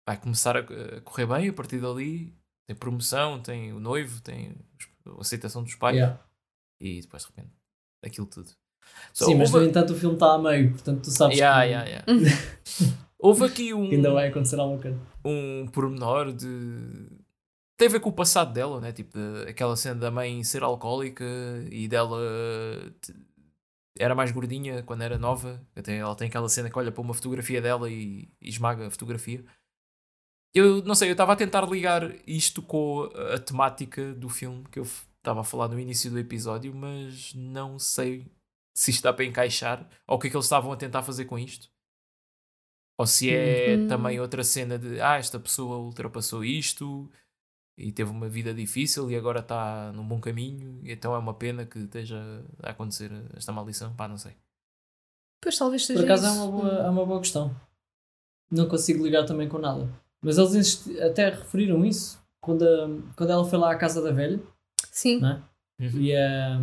vai 0.08 0.18
começar 0.18 0.56
a, 0.56 0.64
correr 1.02 1.26
bem 1.26 1.50
a 1.50 1.54
partir 1.54 1.80
dali. 1.80 2.32
Tem 2.68 2.76
promoção, 2.76 3.42
tem 3.42 3.74
o 3.74 3.80
noivo, 3.80 4.22
tem 4.22 4.56
a 5.08 5.20
aceitação 5.20 5.64
dos 5.64 5.74
pais. 5.76 5.96
Yeah. 5.98 6.20
E 6.80 7.02
depois 7.02 7.24
de 7.24 7.30
repente 7.30 7.52
aquilo 8.06 8.28
tudo. 8.28 8.50
So, 9.14 9.26
Sim, 9.26 9.36
mas 9.36 9.52
no 9.52 9.64
entanto 9.64 9.94
o 9.94 9.96
filme 9.96 10.16
está 10.16 10.34
a 10.34 10.38
meio, 10.40 10.72
portanto 10.72 11.04
tu 11.04 11.12
sabes 11.12 11.38
Yeah, 11.38 11.62
que, 11.64 11.72
yeah, 11.72 12.04
yeah. 12.08 12.38
houve 13.20 13.46
aqui 13.46 13.74
um, 13.74 13.84
ainda 13.90 14.12
vai 14.12 14.28
acontecer 14.30 14.60
alguma 14.60 14.82
coisa. 14.82 15.00
um 15.26 15.68
pormenor 15.68 16.32
de. 16.32 16.48
Tem 17.82 17.88
a 17.88 17.92
ver 17.94 18.00
com 18.00 18.10
o 18.10 18.14
passado 18.14 18.54
dela, 18.54 18.80
né? 18.80 18.92
Tipo, 18.92 19.18
de- 19.18 19.50
aquela 19.50 19.76
cena 19.76 19.96
da 20.00 20.12
mãe 20.12 20.44
ser 20.44 20.62
alcoólica 20.62 21.26
e 21.72 21.88
dela. 21.88 22.20
te- 23.02 23.16
Era 23.98 24.14
mais 24.14 24.30
gordinha 24.32 24.84
quando 24.84 25.02
era 25.02 25.18
nova. 25.18 25.60
Até 25.76 25.98
ela 25.98 26.16
tem 26.16 26.28
aquela 26.28 26.48
cena 26.48 26.70
que 26.70 26.78
olha 26.78 26.92
para 26.92 27.02
uma 27.02 27.16
fotografia 27.16 27.60
dela 27.60 27.90
e, 27.90 28.30
e 28.40 28.50
esmaga 28.50 28.86
a 28.86 28.92
fotografia. 28.92 29.44
Eu 30.54 30.84
não 30.84 30.94
sei, 30.94 31.10
eu 31.10 31.14
estava 31.14 31.34
a 31.34 31.36
tentar 31.36 31.68
ligar 31.68 32.14
isto 32.28 32.62
com 32.62 33.10
a, 33.16 33.34
a 33.34 33.40
temática 33.40 34.14
do 34.14 34.30
filme 34.30 34.64
que 34.70 34.78
eu 34.78 34.84
estava 34.84 35.42
a 35.42 35.44
falar 35.44 35.68
no 35.68 35.80
início 35.80 36.12
do 36.12 36.20
episódio, 36.20 36.72
mas 36.76 37.34
não 37.34 37.80
sei 37.80 38.28
se 38.78 38.92
isto 38.92 39.02
dá 39.02 39.12
para 39.12 39.26
encaixar 39.26 39.90
ou 40.08 40.18
o 40.18 40.20
que 40.20 40.28
é 40.28 40.30
que 40.30 40.36
eles 40.36 40.46
estavam 40.46 40.72
a 40.72 40.78
tentar 40.78 41.02
fazer 41.02 41.26
com 41.26 41.40
isto. 41.40 41.68
Ou 43.00 43.08
se 43.08 43.32
é 43.34 43.76
Hum. 43.78 43.88
também 43.88 44.20
outra 44.20 44.44
cena 44.44 44.78
de 44.78 45.02
ah, 45.02 45.18
esta 45.18 45.40
pessoa 45.40 45.78
ultrapassou 45.80 46.46
isto 46.46 47.12
e 47.82 47.92
teve 47.92 48.10
uma 48.12 48.30
vida 48.30 48.54
difícil 48.54 49.10
e 49.10 49.16
agora 49.16 49.40
está 49.40 49.92
num 49.94 50.08
bom 50.08 50.20
caminho, 50.20 50.80
e 50.84 50.92
então 50.92 51.14
é 51.14 51.18
uma 51.18 51.34
pena 51.34 51.66
que 51.66 51.80
esteja 51.80 52.20
a 52.64 52.72
acontecer 52.72 53.12
esta 53.36 53.52
maldição. 53.52 53.94
Pá, 53.94 54.08
não 54.08 54.18
sei. 54.18 54.34
Pois 55.42 55.58
talvez 55.58 55.86
seja 55.86 56.00
Por 56.00 56.06
acaso 56.06 56.28
é 56.28 56.30
isso. 56.32 56.40
uma, 56.44 56.52
boa, 56.52 56.70
é 56.86 56.90
uma 56.90 57.06
boa 57.06 57.20
questão. 57.20 57.56
Não 58.52 58.68
consigo 58.68 59.04
ligar 59.04 59.26
também 59.26 59.48
com 59.50 59.58
nada. 59.58 59.90
Mas 60.22 60.38
eles 60.38 60.54
insisti- 60.54 61.02
até 61.02 61.30
referiram 61.30 61.84
isso 61.86 62.22
quando, 62.40 62.64
a- 62.64 62.90
quando 63.16 63.30
ela 63.32 63.44
foi 63.46 63.58
lá 63.58 63.72
à 63.72 63.76
casa 63.76 64.02
da 64.02 64.12
velha 64.12 64.40
Sim. 64.92 65.20
É? 65.26 65.42
e, 65.96 66.16
a, 66.16 66.60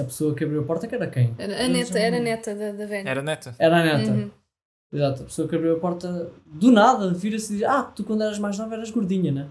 a 0.00 0.04
pessoa 0.04 0.34
que 0.34 0.42
abriu 0.44 0.62
a 0.62 0.64
porta, 0.64 0.86
que 0.88 0.94
era 0.94 1.06
quem? 1.10 1.34
Era 1.38 1.64
a 1.64 1.68
neta, 1.68 1.98
era 1.98 2.16
a 2.16 2.20
neta 2.20 2.54
da, 2.54 2.72
da 2.72 2.86
velha. 2.86 3.08
Era 3.08 3.22
neta. 3.22 3.54
Era 3.58 3.80
a 3.80 3.84
neta. 3.84 4.10
Uhum. 4.10 4.30
Exato, 4.92 5.22
a 5.22 5.24
pessoa 5.26 5.48
que 5.48 5.56
abriu 5.56 5.76
a 5.76 5.80
porta 5.80 6.32
do 6.46 6.70
nada 6.70 7.12
vira-se 7.12 7.52
e 7.52 7.56
diz: 7.58 7.66
Ah, 7.66 7.82
tu 7.82 8.04
quando 8.04 8.22
eras 8.22 8.38
mais 8.38 8.56
nova 8.56 8.74
eras 8.74 8.90
gordinha, 8.90 9.32
né? 9.32 9.50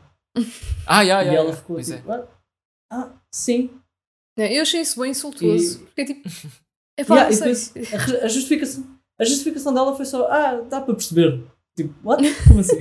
Ah, 0.87 1.05
já, 1.05 1.23
e 1.23 1.27
já, 1.27 1.33
ela 1.33 1.53
ficou 1.53 1.75
Pois 1.75 1.91
é. 1.91 1.97
tipo: 1.97 2.11
ah, 2.11 2.27
ah, 2.91 3.11
sim. 3.31 3.69
Não, 4.37 4.45
Eu 4.45 4.61
achei 4.63 4.81
isso 4.81 4.99
bem 4.99 5.11
insultuoso. 5.11 5.81
E- 5.81 5.85
Porque 5.85 6.05
tipo. 6.05 6.29
É 6.95 7.03
pá, 7.03 7.15
Yeah, 7.15 7.33
e 7.33 7.37
depois 7.39 7.73
a, 8.23 8.27
justificação, 8.27 8.99
a 9.19 9.23
justificação 9.25 9.73
dela 9.73 9.95
foi 9.95 10.05
só: 10.05 10.27
Ah, 10.31 10.61
dá 10.61 10.79
para 10.79 10.93
perceber. 10.93 11.43
Tipo, 11.75 11.93
what? 12.07 12.21
Como 12.47 12.59
assim? 12.59 12.77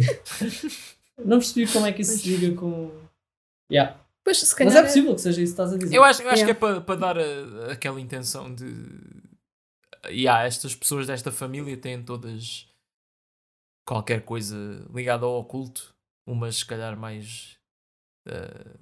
Não 1.18 1.38
percebi 1.38 1.70
como 1.72 1.86
é 1.86 1.92
que 1.92 2.02
isso 2.02 2.18
se 2.18 2.28
liga 2.36 2.54
com. 2.60 2.90
Yeah. 3.70 3.98
Pois, 4.22 4.38
se 4.38 4.44
Mas 4.44 4.54
calhar. 4.54 4.76
é 4.76 4.82
possível 4.82 5.14
que 5.14 5.20
seja 5.22 5.40
isso 5.40 5.54
que 5.54 5.62
estás 5.62 5.72
a 5.72 5.78
dizer. 5.78 5.96
Eu 5.96 6.04
acho, 6.04 6.20
eu 6.22 6.28
acho 6.28 6.42
Yeah. 6.42 6.54
que 6.54 6.64
é 6.66 6.80
para 6.80 6.96
dar 6.96 7.16
a- 7.18 7.72
aquela 7.72 7.98
intenção 8.00 8.54
de. 8.54 8.66
E 10.10 10.28
há 10.28 10.42
estas 10.42 10.74
pessoas 10.76 11.06
desta 11.06 11.32
família 11.32 11.74
têm 11.76 12.02
todas 12.02 12.66
qualquer 13.86 14.22
coisa 14.24 14.56
ligada 14.92 15.24
ao 15.24 15.38
oculto. 15.38 15.94
Umas, 16.26 16.56
se 16.56 16.66
calhar, 16.66 16.96
mais. 16.96 17.58
eh, 18.26 18.76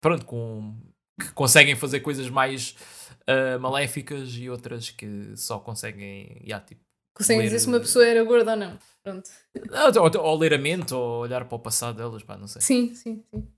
pronto, 0.00 0.24
com. 0.26 0.80
que 1.20 1.32
conseguem 1.32 1.76
fazer 1.76 2.00
coisas 2.00 2.28
mais 2.30 2.74
eh, 3.26 3.58
maléficas 3.58 4.30
e 4.34 4.48
outras 4.48 4.90
que 4.90 5.36
só 5.36 5.58
conseguem. 5.58 6.40
Yeah, 6.42 6.64
tipo, 6.64 6.82
Conseguem 7.14 7.44
dizer 7.44 7.58
se 7.58 7.66
uma 7.66 7.80
pessoa 7.80 8.06
era 8.06 8.24
gorda 8.24 8.52
ou 8.52 8.56
não. 8.56 8.78
Pronto. 9.02 9.28
ou, 9.96 10.02
ou, 10.02 10.26
ou 10.26 10.38
ler 10.38 10.54
a 10.54 10.58
mente 10.58 10.94
ou 10.94 11.20
olhar 11.20 11.44
para 11.46 11.56
o 11.56 11.58
passado 11.58 11.96
delas, 11.96 12.22
pá, 12.22 12.36
não 12.36 12.46
sei. 12.46 12.62
Sim, 12.62 12.94
sim, 12.94 13.22
sim. 13.30 13.48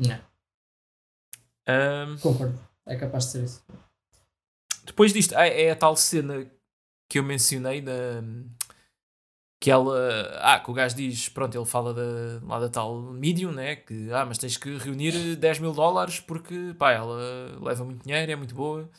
Yeah, 0.00 0.24
Ahm, 1.66 2.16
concordo. 2.20 2.58
É 2.86 2.96
capaz 2.96 3.26
de 3.26 3.30
ser 3.32 3.44
isso. 3.44 3.64
Depois 4.84 5.12
disto, 5.12 5.34
é, 5.34 5.64
é 5.64 5.70
a 5.70 5.76
tal 5.76 5.94
cena 5.94 6.50
que 7.08 7.18
eu 7.18 7.22
mencionei 7.22 7.80
da. 7.80 8.22
Que 9.62 9.70
ela. 9.70 10.38
Ah, 10.40 10.58
que 10.60 10.70
o 10.70 10.74
gajo 10.74 10.96
diz. 10.96 11.28
Pronto, 11.28 11.56
ele 11.56 11.66
fala 11.66 11.92
da, 11.92 12.40
lá 12.46 12.60
da 12.60 12.68
tal 12.70 13.00
medium, 13.12 13.52
né? 13.52 13.76
Que. 13.76 14.10
Ah, 14.12 14.24
mas 14.24 14.38
tens 14.38 14.56
que 14.56 14.76
reunir 14.78 15.36
10 15.36 15.58
mil 15.60 15.72
dólares 15.72 16.20
porque. 16.20 16.74
Pá, 16.78 16.92
ela 16.92 17.16
leva 17.60 17.84
muito 17.84 18.02
dinheiro, 18.04 18.32
é 18.32 18.36
muito 18.36 18.54
boa. 18.54 18.90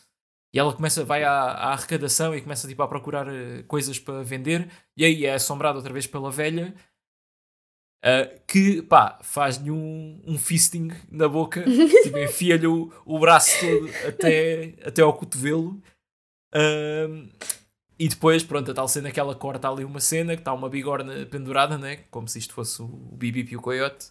E 0.53 0.59
ela 0.59 0.73
começa, 0.73 1.05
vai 1.05 1.23
à, 1.23 1.31
à 1.33 1.73
arrecadação 1.73 2.35
e 2.35 2.41
começa 2.41 2.67
tipo, 2.67 2.83
a 2.83 2.87
procurar 2.87 3.27
eh, 3.29 3.63
coisas 3.63 3.99
para 3.99 4.23
vender. 4.23 4.69
E 4.97 5.05
aí 5.05 5.25
é 5.25 5.33
assombrada 5.35 5.77
outra 5.77 5.93
vez 5.93 6.07
pela 6.07 6.31
velha. 6.31 6.75
ah, 8.03 8.25
que, 8.47 8.81
pá, 8.81 9.19
faz-lhe 9.23 9.71
um, 9.71 10.21
um 10.25 10.37
fisting 10.37 10.89
na 11.09 11.27
boca. 11.27 11.63
tipo, 12.03 12.17
enfia-lhe 12.17 12.67
o, 12.67 12.91
o 13.05 13.19
braço 13.19 13.59
todo 13.59 13.89
até, 14.07 14.75
até 14.85 15.01
ao 15.01 15.13
cotovelo. 15.13 15.81
Ahm, 16.53 17.29
e 18.05 18.07
depois, 18.09 18.43
pronto, 18.43 18.71
a 18.71 18.73
tal 18.73 18.87
cena 18.87 19.11
que 19.11 19.19
ela 19.19 19.35
corta 19.35 19.69
ali 19.69 19.83
uma 19.83 19.99
cena, 19.99 20.35
que 20.35 20.41
está 20.41 20.53
uma 20.53 20.69
bigorna 20.69 21.25
pendurada, 21.27 21.77
né? 21.77 21.97
Como 22.09 22.27
se 22.27 22.39
isto 22.39 22.53
fosse 22.53 22.81
o 22.81 22.87
Bibip 22.87 23.51
e 23.51 23.57
o 23.57 23.61
Coyote. 23.61 24.07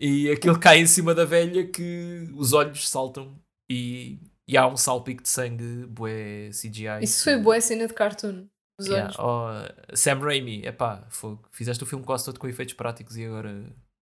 E 0.00 0.30
aquilo 0.30 0.58
cai 0.58 0.78
em 0.80 0.86
cima 0.86 1.14
da 1.14 1.24
velha 1.24 1.66
que 1.66 2.28
os 2.34 2.52
olhos 2.52 2.88
saltam 2.88 3.38
e, 3.70 4.18
e 4.46 4.56
há 4.56 4.66
um 4.66 4.76
salpico 4.76 5.22
de 5.22 5.28
sangue, 5.28 5.86
bué 5.86 6.50
CGI. 6.50 7.02
Isso 7.02 7.24
foi 7.24 7.38
boa 7.38 7.60
cena 7.60 7.86
de 7.86 7.94
cartoon. 7.94 8.46
Os 8.78 8.86
Yeah, 8.88 9.10
olhos. 9.18 9.72
oh, 9.90 9.96
Sam 9.96 10.18
Raimi, 10.20 10.64
epá, 10.66 11.06
fogo. 11.10 11.48
Fizeste 11.50 11.82
o 11.82 11.86
filme 11.86 12.04
quase 12.04 12.26
todo 12.26 12.38
com 12.38 12.46
efeitos 12.46 12.74
práticos 12.74 13.16
e 13.16 13.24
agora 13.24 13.64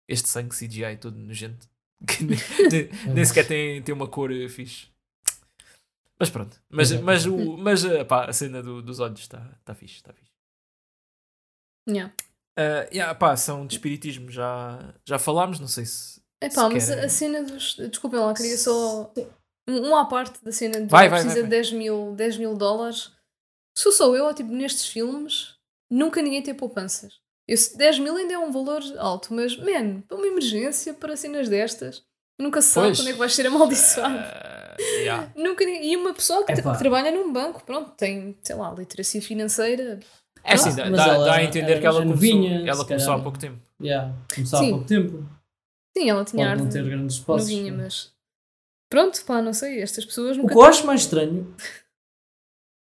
este 0.09 0.29
sangue 0.29 0.55
CGI 0.57 0.97
todo 1.01 1.19
nojento. 1.19 1.69
Que 2.07 2.25
nem, 2.25 2.39
nem- 2.71 2.89
nem 3.15 3.25
sequer 3.25 3.47
tem, 3.47 3.83
tem 3.83 3.95
uma 3.95 4.07
cor 4.07 4.33
eh, 4.33 4.49
fixe. 4.49 4.87
Mas 6.23 6.31
pronto. 6.31 6.57
Mas, 6.71 6.91
Exato. 6.93 7.05
mas, 7.05 7.27
o, 7.27 7.57
mas 7.59 7.85
epá, 7.85 8.27
a 8.27 8.33
cena 8.33 8.63
do- 8.63 8.81
dos 8.81 9.01
olhos 9.01 9.19
está 9.21 9.59
tá 9.65 9.75
fixe. 9.75 9.97
Está 9.97 10.13
fixe. 10.13 10.31
Yeah. 11.89 12.13
Ah, 12.57 12.87
yeah, 12.93 13.15
pá, 13.15 13.37
são 13.37 13.67
de 13.67 13.75
espiritismo, 13.75 14.31
já, 14.31 14.95
já 15.05 15.19
falámos, 15.19 15.59
não 15.59 15.67
sei 15.69 15.85
se. 15.87 16.21
Epá, 16.43 16.69
se 16.69 16.75
mas 16.75 16.87
querem- 16.89 17.05
a 17.05 17.09
cena 17.09 17.43
dos. 17.43 17.75
Desculpem 17.77 18.21
lá, 18.21 18.33
queria 18.35 18.57
só. 18.59 19.13
Um, 19.69 19.97
à 19.97 20.05
parte 20.07 20.43
da 20.45 20.51
cena 20.53 20.81
de 20.81 20.89
Vai, 20.89 21.07
ela 21.07 21.11
vai, 21.11 21.21
precisa 21.21 21.41
vai, 21.41 21.45
de 21.45 21.49
10 21.51 21.73
mil, 21.73 22.15
10 22.15 22.37
mil 22.37 22.57
dólares. 22.57 23.13
Se 23.77 23.91
sou 23.93 24.17
eu, 24.17 24.33
tipo, 24.35 24.51
nestes 24.51 24.87
filmes, 24.87 25.55
nunca 25.91 26.21
ninguém 26.21 26.43
tem 26.43 26.55
poupanças. 26.55 27.21
Eu, 27.49 27.57
se- 27.57 27.77
10 27.77 27.99
mil 27.99 28.17
ainda 28.17 28.35
é 28.35 28.39
um 28.39 28.51
valor 28.53 28.81
alto, 28.99 29.33
mas, 29.35 29.57
man, 29.57 30.01
para 30.03 30.17
uma 30.17 30.27
emergência, 30.27 30.93
para 30.95 31.17
cenas 31.17 31.49
destas, 31.49 32.05
nunca 32.41 32.61
se 32.61 32.69
sabe 32.71 32.97
quando 32.97 33.09
é 33.09 33.13
que 33.13 33.19
vais 33.19 33.35
ser 33.35 33.47
amaldiçoado. 33.47 34.15
Ah, 34.19 34.62
yeah. 34.81 35.33
Nunca, 35.37 35.65
e 35.65 35.97
uma 35.97 36.13
pessoa 36.15 36.45
que, 36.45 36.53
Epá. 36.53 36.75
trabalha 36.77 37.11
num 37.11 37.33
banco, 37.33 37.63
pronto, 37.65 37.91
tem, 37.97 38.37
sei 38.43 38.57
lá, 38.57 38.73
literacia 38.73 39.21
financeira. 39.23 40.01
É 40.45 40.55
assim, 40.55 40.71
Ah, 40.71 40.75
dá, 40.75 40.91
dá- 40.91 41.15
ela 41.15 41.25
dá 41.27 41.35
a 41.35 41.45
entender 41.45 41.81
que 41.81 41.87
ela 41.87 42.01
começou, 42.03 42.15
novinha, 42.15 42.69
ela 42.69 42.85
começou 42.85 43.09
há 43.13 43.17
calhar. 43.17 43.23
pouco 43.23 43.39
tempo. 43.39 43.59
Yeah. 43.81 44.15
Começou 44.35 44.59
há 44.59 44.63
Sim. 44.63 44.71
pouco 44.71 44.85
tempo. 44.87 45.29
Sim, 45.97 46.11
ela 46.11 46.25
tinha 46.25 46.49
Pode 46.49 46.63
não 46.63 46.69
ter 46.71 46.85
grandes 46.85 47.19
posses. 47.19 47.49
novinha, 47.51 47.73
mas. 47.73 48.13
Pronto, 48.91 49.25
pá, 49.25 49.41
não 49.41 49.53
sei, 49.53 49.81
estas 49.81 50.05
pessoas 50.05 50.37
O 50.37 50.41
nunca 50.41 50.53
que 50.53 50.59
eu 50.59 50.65
acho 50.65 50.87
mais 50.87 51.01
estranho. 51.03 51.55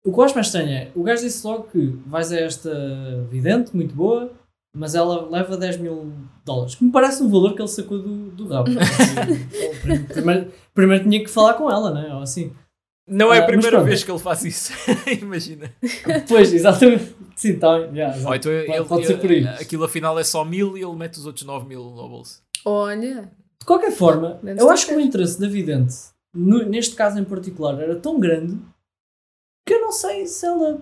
O 0.05 0.11
que 0.11 0.19
eu 0.19 0.23
acho 0.23 0.35
mais 0.35 0.47
estranho 0.47 0.69
é. 0.69 0.91
O 0.95 1.03
gajo 1.03 1.21
disse 1.23 1.45
logo 1.45 1.63
que 1.69 1.79
vais 2.05 2.31
a 2.31 2.39
esta 2.39 3.23
vidente, 3.29 3.75
muito 3.75 3.93
boa, 3.95 4.33
mas 4.75 4.95
ela 4.95 5.29
leva 5.29 5.55
10 5.57 5.77
mil 5.77 6.13
dólares. 6.45 6.75
Que 6.75 6.83
me 6.83 6.91
parece 6.91 7.21
um 7.23 7.29
valor 7.29 7.53
que 7.55 7.61
ele 7.61 7.67
sacou 7.67 7.99
do, 7.99 8.31
do 8.31 8.47
rabo. 8.47 8.71
Primeiro, 10.13 10.51
primeiro 10.73 11.03
tinha 11.03 11.23
que 11.23 11.29
falar 11.29 11.53
com 11.55 11.69
ela, 11.69 11.91
né? 11.93 12.13
Ou 12.15 12.21
assim. 12.21 12.53
Não 13.07 13.33
é 13.33 13.37
Ah, 13.37 13.39
a 13.39 13.41
mas 13.41 13.51
primeira 13.51 13.83
vez 13.83 14.03
que 14.03 14.09
ele 14.11 14.19
faz 14.19 14.43
isso. 14.45 14.71
Imagina. 15.21 15.73
Pois, 16.27 16.53
exatamente. 16.53 17.13
Sim, 17.35 17.57
tá, 17.59 17.79
bem, 17.79 17.97
yeah, 17.97 18.15
então 18.17 18.29
Pode- 18.31 18.49
ele- 18.49 18.83
pode 18.85 19.05
ser 19.07 19.17
por 19.19 19.29
aí. 19.29 19.45
Aquilo 19.47 19.83
afinal 19.83 20.17
é 20.17 20.23
só 20.23 20.45
mil 20.45 20.77
e 20.77 20.81
ele 20.83 20.95
mete 20.95 21.15
os 21.15 21.25
outros 21.25 21.45
9 21.45 21.67
mil 21.67 21.83
no 21.83 22.07
bolso. 22.09 22.41
Olha, 22.63 23.29
De 23.59 23.65
qualquer 23.65 23.91
forma, 23.91 24.39
Deve 24.41 24.61
eu 24.61 24.69
acho 24.69 24.85
que 24.87 24.93
o 24.95 24.99
interesse 25.01 25.39
da 25.39 25.47
vidente, 25.47 25.93
no- 26.33 26.63
neste 26.65 26.95
caso 26.95 27.19
em 27.19 27.23
particular, 27.25 27.77
era 27.81 27.95
tão 27.97 28.19
grande 28.19 28.57
que 29.67 29.73
eu 29.73 29.81
não 29.81 29.91
sei 29.91 30.25
se 30.25 30.45
ela 30.45 30.81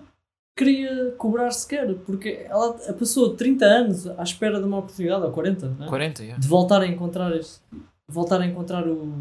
queria 0.56 1.12
cobrar 1.12 1.50
sequer, 1.50 1.94
porque 2.00 2.46
ela 2.48 2.74
passou 2.98 3.34
30 3.34 3.64
anos 3.64 4.06
à 4.06 4.22
espera 4.22 4.58
de 4.58 4.66
uma 4.66 4.78
oportunidade, 4.78 5.24
ou 5.24 5.32
40, 5.32 5.68
não 5.68 5.86
é? 5.86 5.88
40, 5.88 6.22
yeah. 6.22 6.40
de 6.40 6.48
voltar 6.48 6.82
a 6.82 6.86
encontrar 6.86 7.34
este, 7.36 7.60
voltar 8.08 8.40
a 8.40 8.46
encontrar 8.46 8.86
o 8.86 9.12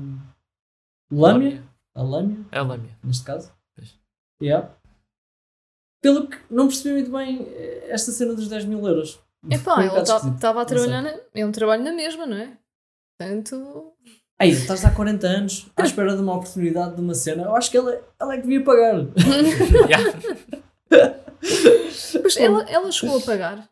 Lâmia, 1.12 1.64
a 1.94 2.02
Lâmia, 2.02 2.46
É 2.52 2.60
a 2.60 2.64
lâmina. 2.64 2.98
neste 3.04 3.24
caso. 3.24 3.52
Pois. 3.76 3.98
Yeah. 4.42 4.74
Pelo 6.02 6.28
que 6.28 6.38
não 6.50 6.68
percebi 6.68 6.96
muito 6.96 7.12
bem 7.12 7.48
eh, 7.50 7.88
esta 7.90 8.12
cena 8.12 8.34
dos 8.34 8.48
10 8.48 8.66
mil 8.66 8.86
euros. 8.88 9.20
epá, 9.50 9.86
esquisito. 9.86 10.36
estava 10.36 10.62
a 10.62 10.66
trabalhar, 10.66 11.02
na, 11.02 11.14
é 11.34 11.46
um 11.46 11.52
trabalho 11.52 11.84
na 11.84 11.92
mesma, 11.92 12.26
não 12.26 12.38
é? 12.38 12.58
Portanto, 13.20 13.94
Aí, 14.40 14.50
estás 14.50 14.84
há 14.84 14.90
40 14.90 15.28
anos 15.28 15.70
à 15.78 15.84
espera 15.84 16.16
de 16.16 16.22
uma 16.24 16.34
oportunidade 16.34 16.96
de 16.96 17.02
uma 17.02 17.14
cena. 17.14 17.44
Eu 17.44 17.56
acho 17.56 17.70
que 17.70 17.78
ela, 17.78 18.02
ela 18.20 18.34
é 18.34 18.38
que 18.38 18.44
devia 18.48 18.64
pagar. 18.64 18.96
Yeah. 19.88 20.20
Pois 22.22 22.38
ela, 22.38 22.64
ela 22.70 22.92
chegou 22.92 23.18
a 23.18 23.22
pagar. 23.22 23.70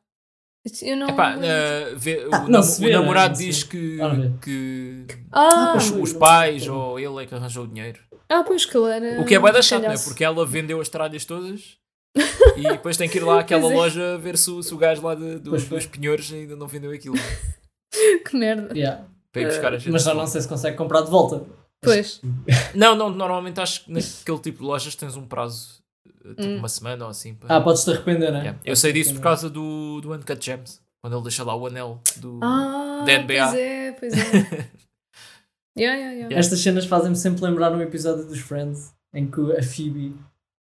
Eu 0.82 0.98
não. 0.98 1.10
Epá, 1.10 1.36
eh, 1.42 1.94
vê- 1.96 2.26
o, 2.28 2.36
Ah, 2.36 2.46
não 2.48 2.60
o 2.60 2.64
vê, 2.64 2.88
né? 2.88 2.92
namorado 2.94 3.34
Não 3.34 3.38
diz 3.46 3.64
vê. 3.64 3.70
que, 3.70 3.98
vê. 3.98 4.32
que 4.42 5.06
ah, 5.32 5.74
os, 5.78 5.92
não 5.92 6.20
pais 6.20 6.68
ou 6.68 7.00
ele 7.00 7.24
é 7.24 7.26
que 7.26 7.34
arranjou 7.34 7.64
o 7.64 7.68
dinheiro. 7.68 8.00
ah, 8.28 8.44
pois 8.46 8.66
que 8.66 8.78
ele 8.78 8.92
era. 8.92 9.22
O 9.22 9.26
que 9.26 9.36
é 9.36 9.40
bué 9.40 9.52
da 9.52 9.62
chato, 9.62 9.80
né? 9.82 9.88
calhaço. 9.88 10.10
Porque 10.10 10.24
ela 10.24 10.46
vendeu 10.46 10.82
as 10.82 10.90
tralhas 10.90 11.24
todas 11.26 11.78
e 12.58 12.62
depois 12.64 12.98
tem 12.98 13.08
que 13.10 13.18
ir 13.18 13.24
lá 13.24 13.40
àquela 13.40 13.72
é. 13.72 13.76
loja 13.76 14.18
ver 14.18 14.38
se, 14.38 14.52
o- 14.52 14.62
se 14.62 14.74
o 14.74 14.78
gajo 14.78 15.02
lá 15.02 15.16
de- 15.16 15.40
do- 15.40 15.52
Pois 15.52 15.64
foi. 15.64 15.78
dos 15.78 15.88
penhores 15.88 16.32
ainda 16.34 16.56
não 16.56 16.68
vendeu 16.68 16.92
aquilo 16.92 17.16
Que 18.28 18.36
merda. 18.38 18.76
Yeah. 18.78 19.06
para 19.32 19.42
ir 19.42 19.46
buscar 19.48 19.74
as 19.74 19.86
Eh, 19.88 19.90
Mas 19.90 20.04
já 20.04 20.14
não 20.14 20.28
sei 20.28 20.42
se 20.42 20.48
consegue 20.48 20.76
comprar 20.78 21.02
de 21.02 21.10
volta. 21.10 21.46
Pois. 21.82 22.22
Não, 22.76 22.96
não, 22.96 23.10
normalmente 23.10 23.60
acho 23.62 23.86
que 23.86 23.92
naquele 23.94 24.40
tipo 24.40 24.60
de 24.60 24.66
lojas 24.66 24.94
tens 24.96 25.16
um 25.16 25.26
prazo, 25.26 25.79
tipo 26.36 26.48
Hum. 26.50 26.58
uma 26.58 26.70
semana 26.70 27.06
ou 27.06 27.12
assim. 27.12 27.34
para- 27.36 27.56
Ah, 27.56 27.62
podes-te 27.62 27.92
arrepender, 27.92 28.32
né? 28.32 28.40
Yeah. 28.40 28.60
Eu 28.66 28.76
sei 28.76 28.94
disso 28.94 29.14
por 29.14 29.22
causa 29.22 29.50
do, 29.50 30.00
do 30.02 30.14
Uncut 30.14 30.44
Gems, 30.44 30.82
quando 31.02 31.14
ele 31.16 31.24
deixa 31.24 31.44
lá 31.44 31.56
o 31.56 31.68
anel 31.68 32.00
do. 32.18 32.40
Ah, 32.44 33.04
Da 33.06 33.14
NBA. 33.14 33.48
pois 33.48 33.54
é, 33.56 33.92
pois 33.94 34.14
é. 34.14 34.18
yeah, 35.78 35.98
yeah, 35.98 36.12
yeah. 36.12 36.36
Estas 36.36 36.60
cenas 36.62 36.86
fazem-me 36.86 37.16
sempre 37.16 37.44
lembrar 37.44 37.72
um 37.74 37.82
episódio 37.82 38.26
dos 38.26 38.40
Friends 38.40 38.94
em 39.14 39.30
que 39.30 39.40
a 39.58 39.64
Phoebe 39.64 40.16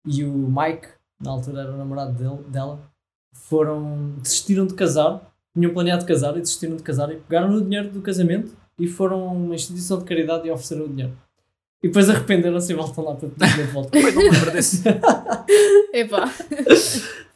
e 0.05 0.24
o 0.24 0.32
Mike, 0.49 0.88
na 1.22 1.32
altura 1.32 1.62
era 1.62 1.72
o 1.74 1.78
namorado 1.78 2.14
dele, 2.14 2.43
dela, 2.49 2.80
foram. 3.34 4.16
desistiram 4.22 4.66
de 4.68 4.74
casar, 4.74 5.22
tinham 5.55 5.74
planeado 5.74 6.05
casar 6.05 6.36
e 6.38 6.41
desistiram 6.41 6.76
de 6.76 6.84
casar 6.84 7.12
e 7.12 7.18
pegaram 7.18 7.53
o 7.53 7.62
dinheiro 7.62 7.89
do 7.89 8.01
casamento 8.01 8.55
e 8.80 8.88
foram 8.88 9.28
a 9.28 9.32
uma 9.32 9.55
instituição 9.55 9.97
de 9.99 10.05
caridade 10.05 10.47
e 10.47 10.51
ofereceram 10.51 10.86
o 10.86 10.89
dinheiro. 10.89 11.18
E 11.84 11.88
depois 11.88 12.09
arrependeram-se 12.09 12.71
e 12.73 12.75
voltam 12.75 13.03
lá 13.03 13.15
para 13.15 13.30
pedir 13.30 13.65
de 13.67 13.71
volta. 13.71 13.89
Pois, 13.91 14.15
não 14.15 14.23
lembro 14.23 14.51
desse. 14.51 14.84
Epá. 15.93 16.28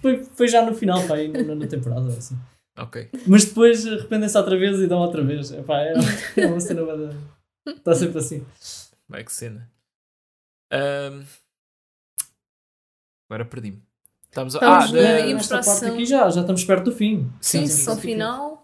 foi, 0.02 0.24
foi 0.36 0.48
já 0.48 0.66
no 0.66 0.74
final, 0.74 1.06
pá, 1.08 1.16
aí 1.16 1.28
na 1.28 1.44
nona 1.44 1.68
temporada. 1.68 2.08
Assim. 2.08 2.36
Ok. 2.78 3.10
Mas 3.28 3.46
depois 3.46 3.86
arrependem-se 3.86 4.38
outra 4.38 4.58
vez 4.58 4.80
e 4.80 4.88
dão 4.88 5.00
outra 5.00 5.24
vez. 5.24 5.52
Epá, 5.52 5.82
é, 5.82 5.94
é 6.38 6.48
uma 6.48 6.60
cena. 6.60 6.82
Está 7.68 7.94
sempre 7.94 8.18
assim. 8.18 8.46
Vai 9.08 9.24
que 9.24 9.32
cena. 9.32 9.70
Ahm, 10.72 11.24
agora 13.30 13.46
perdi-me. 13.46 13.82
Estamos 14.26 14.56
a. 14.56 14.60
Estamos 14.60 14.86
ah, 14.86 14.94
na- 14.94 15.02
da- 15.20 15.26
Nesta 15.34 15.56
parte 15.56 15.70
ação. 15.70 15.94
aqui 15.94 16.06
já, 16.06 16.30
já 16.30 16.42
estamos 16.42 16.64
perto 16.64 16.86
do 16.86 16.92
fim. 16.96 17.30
Sim, 17.42 17.68
sim, 17.68 17.84
só 17.84 17.96
final. 17.98 18.61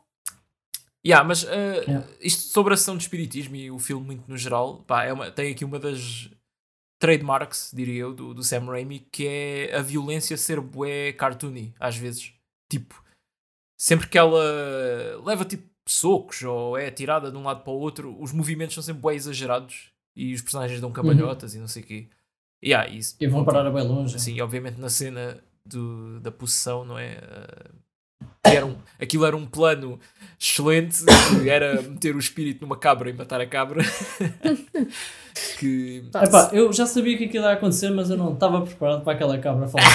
Yeah, 1.05 1.25
mas 1.27 1.43
uh, 1.43 1.47
Yeah. 1.87 2.07
isto 2.19 2.41
sobre 2.51 2.73
a 2.73 2.77
sessão 2.77 2.97
de 2.97 3.03
espiritismo 3.03 3.55
e 3.55 3.71
o 3.71 3.79
filme 3.79 4.05
muito 4.05 4.27
no 4.27 4.37
geral, 4.37 4.83
pá, 4.83 5.03
é 5.05 5.13
uma- 5.13 5.31
tem 5.31 5.51
aqui 5.51 5.63
uma 5.63 5.79
das 5.79 6.29
trademarks, 6.99 7.71
diria 7.73 8.01
eu, 8.01 8.13
do, 8.13 8.33
do 8.33 8.43
Sam 8.43 8.65
Raimi, 8.65 8.99
que 8.99 9.25
é 9.27 9.75
a 9.75 9.81
violência 9.81 10.35
ser 10.35 10.59
bué 10.59 11.13
cartoony, 11.13 11.73
às 11.79 11.95
vezes. 11.95 12.33
Tipo, 12.69 13.01
sempre 13.79 14.07
que 14.09 14.17
ela 14.17 14.41
leva 15.23 15.45
tipo 15.45 15.67
socos 15.87 16.41
ou 16.43 16.77
é 16.77 16.87
atirada 16.87 17.31
de 17.31 17.37
um 17.37 17.43
lado 17.43 17.61
para 17.63 17.71
o 17.71 17.79
outro, 17.79 18.19
os 18.21 18.33
movimentos 18.33 18.73
são 18.73 18.83
sempre 18.83 19.01
bué 19.01 19.15
exagerados 19.15 19.91
e 20.15 20.33
os 20.33 20.41
personagens 20.41 20.81
dão 20.81 20.91
cambalhotas 20.91 21.53
e 21.55 21.59
não 21.59 21.67
sei 21.67 21.83
o 21.83 21.85
quê. 21.85 22.09
Yeah, 22.61 22.89
isso, 22.89 23.15
E 23.21 23.27
vão 23.27 23.45
parar 23.45 23.69
bem 23.69 23.87
longe. 23.87 24.19
Sim, 24.19 24.41
obviamente 24.41 24.79
na 24.79 24.89
cena 24.89 25.41
do, 25.63 26.19
da 26.19 26.31
possessão, 26.31 26.83
não 26.83 26.97
é? 26.97 27.21
Ah, 28.47 28.53
era 28.53 28.65
um, 28.65 28.75
aquilo 28.99 29.25
era 29.25 29.35
um 29.35 29.45
plano 29.45 29.99
excelente, 30.39 31.03
que 31.41 31.49
era 31.49 31.81
meter 31.81 32.15
o 32.15 32.19
espírito 32.19 32.61
numa 32.61 32.77
cabra 32.77 33.09
e 33.09 33.13
matar 33.13 33.41
a 33.41 33.45
cabra. 33.47 33.83
que 35.59 36.03
Pá, 36.11 36.23
Epá, 36.23 36.49
eu 36.53 36.71
já 36.73 36.85
sabia 36.85 37.17
que 37.17 37.25
aquilo 37.25 37.45
ia 37.45 37.51
acontecer, 37.53 37.89
mas 37.91 38.09
eu 38.09 38.17
não 38.17 38.33
estava 38.33 38.61
preparado 38.61 39.03
para 39.03 39.13
aquela 39.13 39.37
cabra 39.37 39.67
falar. 39.67 39.85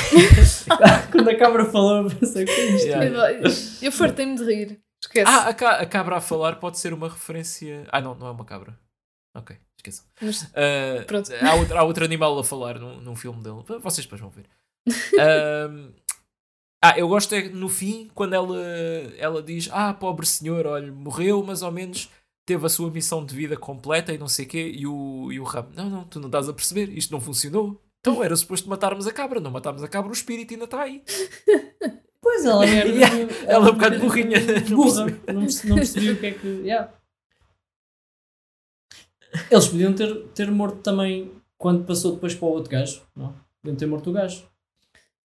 Quando 1.10 1.28
a 1.28 1.36
cabra 1.36 1.64
falou, 1.66 2.08
eu 2.08 2.16
pensei, 2.16 2.44
o 2.44 2.46
que 2.46 2.52
é 2.52 2.66
isto? 2.76 2.86
Yeah. 2.86 3.40
Eu, 3.82 3.92
fartei-me 3.92 4.36
de 4.36 4.44
rir. 4.44 4.80
Esquece. 5.02 5.28
Ah, 5.30 5.48
a, 5.48 5.54
ca- 5.54 5.78
a 5.78 5.86
cabra 5.86 6.16
a 6.16 6.20
falar 6.20 6.56
pode 6.56 6.78
ser 6.78 6.92
uma 6.92 7.08
referência. 7.08 7.84
Ah, 7.90 8.00
não, 8.00 8.14
não 8.14 8.28
é 8.28 8.30
uma 8.30 8.44
cabra. 8.44 8.78
Ok, 9.34 9.56
esqueçam. 9.76 10.04
Mas- 10.20 10.48
Ah, 10.54 11.02
Pronto. 11.06 11.30
há, 11.40 11.54
outro, 11.54 11.78
há 11.78 11.82
outro 11.82 12.04
animal 12.04 12.38
a 12.38 12.44
falar 12.44 12.78
num, 12.78 13.00
num 13.00 13.16
filme 13.16 13.42
dele. 13.42 13.62
Vocês 13.80 14.04
depois 14.06 14.20
vão 14.20 14.30
ver. 14.30 14.44
Ahm, 15.18 15.90
ah, 16.82 16.98
eu 16.98 17.06
gosto 17.08 17.34
é 17.34 17.48
no 17.48 17.68
fim, 17.68 18.10
quando 18.14 18.34
ela, 18.34 18.56
ela 19.16 19.42
diz: 19.42 19.68
Ah, 19.72 19.94
pobre 19.94 20.26
senhor, 20.26 20.66
olha, 20.66 20.90
morreu, 20.92 21.42
mas 21.42 21.62
ao 21.62 21.70
menos 21.70 22.10
teve 22.44 22.66
a 22.66 22.68
sua 22.68 22.90
missão 22.90 23.24
de 23.24 23.34
vida 23.34 23.56
completa 23.56 24.12
e 24.12 24.18
não 24.18 24.28
sei 24.28 24.44
o 24.46 24.48
quê. 24.48 24.72
E 24.76 24.86
o, 24.86 25.30
e 25.32 25.38
o 25.38 25.44
Ram: 25.44 25.68
Não, 25.76 25.88
não, 25.88 26.04
tu 26.04 26.18
não 26.18 26.26
estás 26.26 26.48
a 26.48 26.52
perceber, 26.52 26.88
isto 26.90 27.12
não 27.12 27.20
funcionou. 27.20 27.80
Então 28.00 28.22
era 28.22 28.34
suposto 28.34 28.68
matarmos 28.68 29.06
a 29.06 29.12
cabra, 29.12 29.38
não 29.38 29.50
matámos 29.52 29.82
a 29.82 29.88
cabra, 29.88 30.10
o 30.10 30.12
espírito 30.12 30.52
ainda 30.52 30.64
está 30.64 30.82
aí. 30.82 31.02
Pois 32.24 32.44
ela 32.44 32.64
era. 32.64 32.88
Yeah, 32.94 33.34
ela 33.48 33.66
é 33.66 33.70
um 33.70 33.74
bocado 33.74 33.98
burrinha, 33.98 34.38
não 34.70 34.76
Burra. 34.76 35.06
Não, 35.26 35.40
perce- 35.42 35.66
não 35.66 35.74
percebi 35.74 36.10
o 36.12 36.20
que 36.20 36.26
é 36.26 36.30
que. 36.30 36.46
yeah. 36.46 36.92
Eles 39.50 39.66
podiam 39.68 39.92
ter, 39.92 40.28
ter 40.28 40.50
morto 40.50 40.78
também 40.82 41.32
quando 41.58 41.84
passou 41.84 42.12
depois 42.14 42.32
para 42.34 42.46
o 42.46 42.50
outro 42.52 42.70
gajo. 42.70 43.02
Não? 43.16 43.34
Podiam 43.60 43.76
ter 43.76 43.86
morto 43.86 44.10
o 44.10 44.12
gajo. 44.12 44.44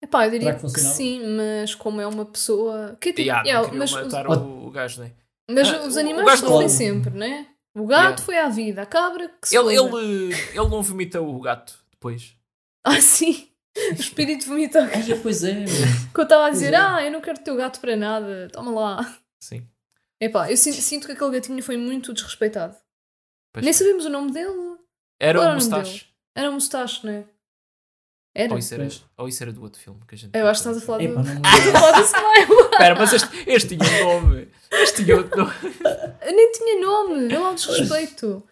Epá, 0.02 0.26
eu 0.26 0.30
diria 0.30 0.58
Será 0.58 0.68
que 0.68 0.74
que, 0.74 0.80
sim, 0.80 1.20
mas 1.36 1.74
como 1.74 2.00
é 2.00 2.06
uma 2.06 2.24
pessoa. 2.24 2.96
Que 3.00 3.10
é 3.10 3.12
tipo, 3.12 3.22
Yeah, 3.22 3.46
yeah, 3.46 3.64
queriam 3.64 3.78
mas 3.80 3.92
matar 3.92 4.28
os, 4.28 4.36
o, 4.38 4.66
o 4.66 4.70
gajo, 4.70 5.00
não 5.00 5.06
é? 5.06 5.12
mas 5.50 5.68
Ah, 5.68 5.80
os 5.86 5.94
o- 5.94 5.96
o 5.96 6.00
animais 6.00 6.40
sofrem 6.40 6.60
não- 6.62 6.68
sempre, 6.68 7.10
né? 7.10 7.46
O 7.76 7.86
gato 7.86 8.02
Yeah. 8.02 8.22
foi 8.22 8.38
à 8.38 8.48
vida, 8.48 8.82
a 8.82 8.86
cabra 8.86 9.28
que 9.40 9.48
se 9.48 9.56
Ele, 9.56 9.76
ele, 9.76 10.34
ele 10.34 10.68
não 10.68 10.82
vomita 10.82 11.20
o 11.20 11.40
gato 11.40 11.78
depois. 11.90 12.34
Ah, 12.82 12.98
sim! 12.98 13.46
O 13.76 13.92
espírito 13.92 14.46
vomita 14.46 14.82
o 14.82 14.86
gato. 14.88 15.20
Pois 15.22 15.44
é. 15.44 15.64
Que 16.14 16.18
eu 16.20 16.24
estava 16.24 16.46
a 16.46 16.50
dizer, 16.50 16.72
é. 16.72 16.76
ah, 16.76 17.04
eu 17.04 17.12
não 17.12 17.20
quero 17.20 17.38
teu 17.44 17.54
gato 17.56 17.78
para 17.78 17.94
nada, 17.94 18.48
toma 18.50 18.70
lá. 18.72 19.18
Sim. 19.42 19.66
Epá, 20.18 20.50
eu 20.50 20.56
sinto, 20.56 20.76
sinto 20.80 21.06
que 21.06 21.12
aquele 21.12 21.30
gatinho 21.32 21.62
foi 21.62 21.76
muito 21.76 22.14
desrespeitado. 22.14 22.74
Pois 23.52 23.62
Nem 23.64 23.74
foi. 23.74 23.84
sabemos 23.86 24.06
o 24.06 24.08
nome 24.10 24.32
dele. 24.32 24.76
Era 25.20 25.38
Qual 25.38 25.48
o 25.48 25.52
o 25.52 25.54
Mustache. 25.56 26.06
Era 26.34 26.48
um 26.50 26.54
mustache, 26.54 27.04
não 27.06 27.12
é? 27.12 27.24
Era. 28.34 28.52
Ou 28.52 28.58
isso, 28.58 28.74
era, 28.74 28.88
ou 29.18 29.28
isso 29.28 29.42
era 29.42 29.52
do 29.52 29.62
outro 29.62 29.80
filme 29.80 30.00
que 30.06 30.14
a 30.14 30.18
gente. 30.18 30.38
Eu 30.38 30.46
acho 30.46 30.62
que 30.62 30.68
estás 30.68 30.82
a 30.82 30.86
falar 30.86 30.98
do. 30.98 31.08
Não 31.14 31.22
Estás 31.22 31.68
a 31.68 31.72
falar 31.72 31.92
do 31.92 32.04
Smile. 32.04 32.60
Espera, 32.70 32.94
mas 32.94 33.12
este, 33.12 33.50
este 33.50 33.76
tinha 33.76 34.06
um 34.06 34.20
nome. 34.20 34.48
Este 34.70 35.04
tinha 35.04 35.16
outro 35.16 35.36
nome. 35.38 35.52
Eu 36.22 36.32
nem 36.36 36.52
tinha 36.52 36.80
nome, 36.80 37.28
vê 37.28 37.38
lá 37.38 37.50
o 37.50 37.54
desrespeito. 37.54 38.44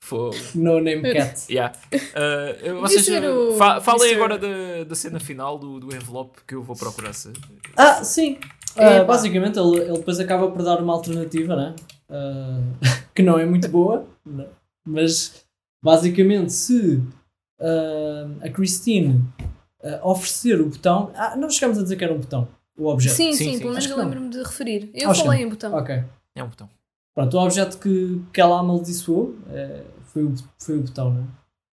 Fogo. 0.00 0.36
No 0.54 0.80
Name 0.80 1.12
Cat. 1.12 1.52
Yeah. 1.52 1.76
Uh, 1.92 2.80
vocês 2.80 3.08
o 3.24 3.56
fa- 3.56 3.80
falem 3.80 4.12
Mr. 4.12 4.14
agora 4.14 4.38
da, 4.38 4.84
da 4.84 4.94
cena 4.94 5.18
final 5.18 5.58
do, 5.58 5.80
do 5.80 5.94
envelope 5.94 6.40
que 6.46 6.54
eu 6.54 6.62
vou 6.62 6.76
procurar. 6.76 7.12
Se... 7.12 7.32
Ah, 7.76 8.04
sim. 8.04 8.38
Epá. 8.76 9.04
basicamente, 9.04 9.58
ele, 9.58 9.80
ele 9.80 9.98
depois 9.98 10.20
acaba 10.20 10.50
por 10.50 10.62
dar 10.62 10.80
uma 10.80 10.92
alternativa, 10.92 11.56
né? 11.56 11.74
Ah, 12.08 12.60
que 13.14 13.22
não 13.22 13.38
é 13.38 13.44
muito 13.44 13.68
boa, 13.68 14.06
né? 14.24 14.46
mas 14.86 15.44
basicamente, 15.82 16.52
se 16.52 17.02
ah, 17.60 18.26
a 18.46 18.50
Christine 18.50 19.24
ah, 19.82 20.00
oferecer 20.02 20.60
o 20.60 20.68
botão. 20.68 21.10
Ah, 21.14 21.36
não 21.36 21.50
chegamos 21.50 21.78
a 21.78 21.82
dizer 21.82 21.96
que 21.96 22.04
era 22.04 22.12
um 22.14 22.18
botão, 22.18 22.48
o 22.76 22.86
objeto. 22.88 23.14
Sim, 23.14 23.32
Sim, 23.32 23.38
sim, 23.38 23.52
sim. 23.54 23.58
pelo 23.58 23.70
menos 23.70 23.86
eu 23.86 23.96
lembro-me 23.96 24.30
de 24.30 24.38
referir. 24.38 24.90
Eu 24.94 25.10
Acho 25.10 25.24
falei 25.24 25.40
não. 25.40 25.46
em 25.46 25.50
botão. 25.50 25.74
Ok. 25.74 26.04
É 26.34 26.44
um 26.44 26.48
botão. 26.48 26.68
Pronto, 27.14 27.36
o 27.36 27.40
objeto 27.40 27.78
que, 27.78 28.22
que 28.32 28.40
ela 28.40 28.60
amaldiçoou 28.60 29.34
eh, 29.48 29.84
foi, 30.04 30.24
o, 30.24 30.34
foi 30.58 30.76
o 30.78 30.82
botão, 30.82 31.14
né? 31.14 31.26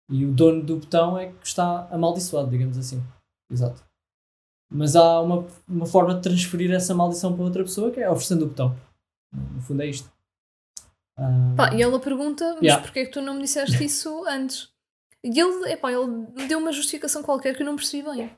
E 0.09 0.25
o 0.25 0.31
dono 0.31 0.63
do 0.63 0.77
botão 0.77 1.15
é 1.17 1.27
que 1.27 1.45
está 1.45 1.87
amaldiçoado, 1.91 2.49
digamos 2.49 2.75
assim. 2.77 3.03
Exato. 3.51 3.83
Mas 4.73 4.95
há 4.95 5.21
uma, 5.21 5.45
uma 5.67 5.85
forma 5.85 6.15
de 6.15 6.21
transferir 6.21 6.71
essa 6.71 6.95
maldição 6.95 7.33
para 7.35 7.43
outra 7.43 7.63
pessoa 7.63 7.91
que 7.91 7.99
é 7.99 8.09
oferecendo 8.09 8.45
o 8.45 8.47
botão. 8.47 8.75
No 9.31 9.61
fundo 9.61 9.83
é 9.83 9.87
isto. 9.87 10.11
Pá, 11.55 11.73
e 11.73 11.81
ela 11.81 11.99
pergunta, 11.99 12.53
mas 12.55 12.63
Yeah. 12.63 12.83
porquê 12.83 12.99
é 12.99 13.05
que 13.05 13.11
tu 13.11 13.21
não 13.21 13.35
me 13.35 13.41
disseste 13.41 13.83
isso 13.83 14.23
antes? 14.27 14.69
E 15.23 15.39
ele, 15.39 15.71
epá, 15.71 15.91
ele 15.91 16.07
deu 16.47 16.59
uma 16.59 16.71
justificação 16.71 17.23
qualquer 17.23 17.55
que 17.55 17.61
eu 17.61 17.65
não 17.65 17.75
percebi 17.75 18.09
bem. 18.09 18.31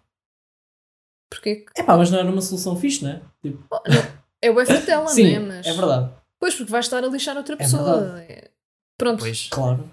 Porquê 1.30 1.57
que. 1.57 1.82
Epá, 1.82 1.95
mas 1.97 2.09
não 2.09 2.19
era 2.19 2.30
uma 2.30 2.41
solução 2.41 2.75
fixe, 2.75 3.03
né? 3.03 3.21
Tipo, 3.41 3.63
Oh, 3.71 3.75
não, 3.88 4.19
é 4.41 4.49
o 4.51 4.59
efeito 4.59 4.86
dela, 4.86 5.07
sim, 5.09 5.38
não 5.39 5.45
é? 5.53 5.57
Mas... 5.57 5.67
é 5.67 5.73
verdade. 5.73 6.11
Pois, 6.39 6.55
porque 6.55 6.71
vais 6.71 6.86
estar 6.86 7.03
a 7.03 7.07
lixar 7.07 7.36
outra 7.38 7.55
É 7.55 7.57
pessoa. 7.57 8.21
É- 8.23 8.49
Pronto, 8.97 9.19
Pois. 9.19 9.47
Claro. 9.49 9.89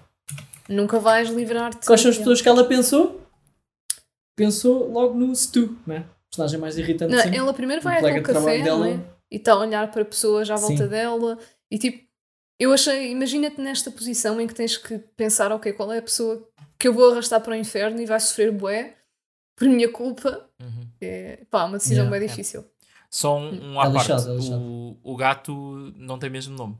nunca 0.67 0.99
vais 0.99 1.29
livrar-te. 1.29 1.85
Quais 1.85 2.01
são 2.01 2.11
as 2.11 2.17
pessoas 2.17 2.41
que 2.41 2.49
ela 2.49 2.63
pensou? 2.65 3.21
Pensou 4.35 4.91
logo 4.91 5.13
no 5.13 5.35
Stu, 5.35 5.77
né? 5.85 6.05
Personagem 6.29 6.59
mais 6.59 6.77
irritante 6.77 7.13
Não, 7.13 7.21
sempre. 7.21 7.37
ela 7.37 7.53
primeiro 7.53 7.81
vai 7.81 7.95
de 7.95 8.21
trabalho 8.21 8.23
café, 8.23 8.61
dela. 8.63 8.89
é? 8.89 8.99
E 9.31 9.37
está 9.37 9.53
a 9.53 9.59
olhar 9.59 9.89
para 9.91 10.05
pessoas 10.05 10.49
à 10.49 10.55
volta 10.55 10.83
Sim. 10.83 10.89
dela 10.89 11.37
e 11.71 11.77
tipo, 11.77 12.05
eu 12.59 12.71
achei, 12.71 13.11
imagina-te 13.11 13.59
nesta 13.61 13.89
posição 13.91 14.39
em 14.39 14.47
que 14.47 14.53
tens 14.53 14.77
que 14.77 14.97
pensar, 15.15 15.51
ok, 15.51 15.73
qual 15.73 15.91
é 15.91 15.97
a 15.97 16.01
pessoa 16.01 16.47
que 16.79 16.87
eu 16.87 16.93
vou 16.93 17.11
arrastar 17.11 17.41
para 17.41 17.51
o 17.53 17.55
inferno 17.55 17.99
e 18.01 18.05
vai 18.05 18.19
sofrer 18.19 18.51
bué 18.51 18.95
por 19.55 19.67
minha 19.67 19.91
culpa. 19.91 20.47
Uhum. 20.61 20.87
É, 21.01 21.43
pá, 21.49 21.65
uma 21.65 21.77
decisão 21.77 22.05
Yeah. 22.05 22.19
bem 22.19 22.27
difícil. 22.27 22.65
Só 23.09 23.37
um, 23.37 23.73
um 23.73 23.75
É 23.81 23.87
à 23.87 23.91
parte. 23.91 23.97
lixado, 24.11 24.31
é 24.31 24.35
lixado. 24.35 24.61
O, 24.61 24.97
o 25.03 25.15
gato 25.15 25.93
não 25.95 26.19
tem 26.19 26.29
mesmo 26.29 26.55
nome. 26.55 26.77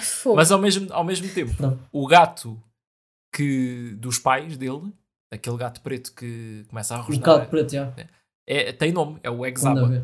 Fogo. 0.00 0.36
Mas 0.36 0.50
ao 0.50 0.58
mesmo, 0.58 0.92
ao 0.92 1.04
mesmo 1.04 1.28
tempo, 1.28 1.54
Não. 1.62 1.78
o 1.92 2.06
gato 2.06 2.60
que 3.34 3.94
dos 3.98 4.18
pais 4.18 4.56
dele, 4.56 4.92
aquele 5.32 5.56
gato 5.56 5.80
preto 5.82 6.12
que 6.14 6.64
começa 6.68 6.94
a 6.94 6.98
Um 6.98 7.02
rosnar, 7.02 7.18
bocado 7.20 7.50
preto, 7.50 7.72
já. 7.72 7.92
é, 8.46 8.72
tem 8.72 8.90
nome, 8.92 9.20
é 9.22 9.30
o 9.30 9.44
Exaba. 9.46 10.02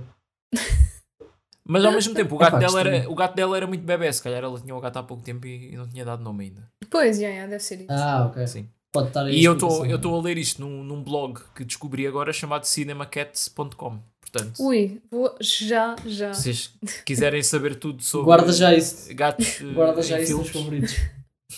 Mas 1.70 1.84
ao 1.84 1.92
mesmo 1.92 2.14
tempo, 2.14 2.34
o 2.34 2.38
gato, 2.38 2.56
Epá, 2.56 2.58
dela 2.60 2.80
era, 2.80 3.10
o 3.10 3.14
gato 3.14 3.34
dela 3.34 3.54
era 3.56 3.66
muito 3.66 3.84
bebê. 3.84 4.10
Se 4.10 4.22
calhar 4.22 4.42
ela 4.42 4.58
tinha 4.58 4.74
o 4.74 4.80
gato 4.80 4.96
há 4.98 5.02
pouco 5.02 5.22
tempo 5.22 5.46
e, 5.46 5.72
e 5.72 5.76
não 5.76 5.86
tinha 5.88 6.02
dado 6.04 6.22
nome 6.22 6.44
ainda. 6.44 6.70
Pois, 6.90 7.18
yeah, 7.18 7.34
yeah, 7.34 7.50
deve 7.50 7.62
ser 7.62 7.80
isso. 7.80 7.92
Ah, 7.92 8.26
ok. 8.26 8.46
Sim. 8.46 8.70
Pode 8.98 9.08
estar 9.08 9.24
aí. 9.26 9.38
E 9.38 9.44
eu 9.44 9.52
estou 9.52 9.68
explicação. 9.68 9.90
eu 9.92 9.96
estou 9.96 10.18
a 10.18 10.22
ler 10.22 10.38
isto 10.38 10.60
num, 10.60 10.82
num 10.82 11.02
blog 11.04 11.40
que 11.54 11.64
descobri 11.64 12.04
agora 12.06 12.32
chamado 12.32 12.64
cinemacats.com. 12.64 14.00
Portanto, 14.20 14.62
Ui, 14.62 15.00
vou 15.10 15.34
já, 15.40 15.94
já. 16.04 16.34
se 16.34 16.42
vocês 16.52 16.74
quiserem 17.06 17.42
saber 17.42 17.76
tudo 17.76 18.02
sobre 18.02 18.26
Guarda 18.26 18.52
já 18.52 18.74
isso. 18.74 19.14
gatos 19.14 19.60
eh, 19.60 19.72
Guarda 19.72 20.02
já 20.02 20.20
isso 20.20 20.36
nos 20.36 20.50
favoritos. 20.50 20.94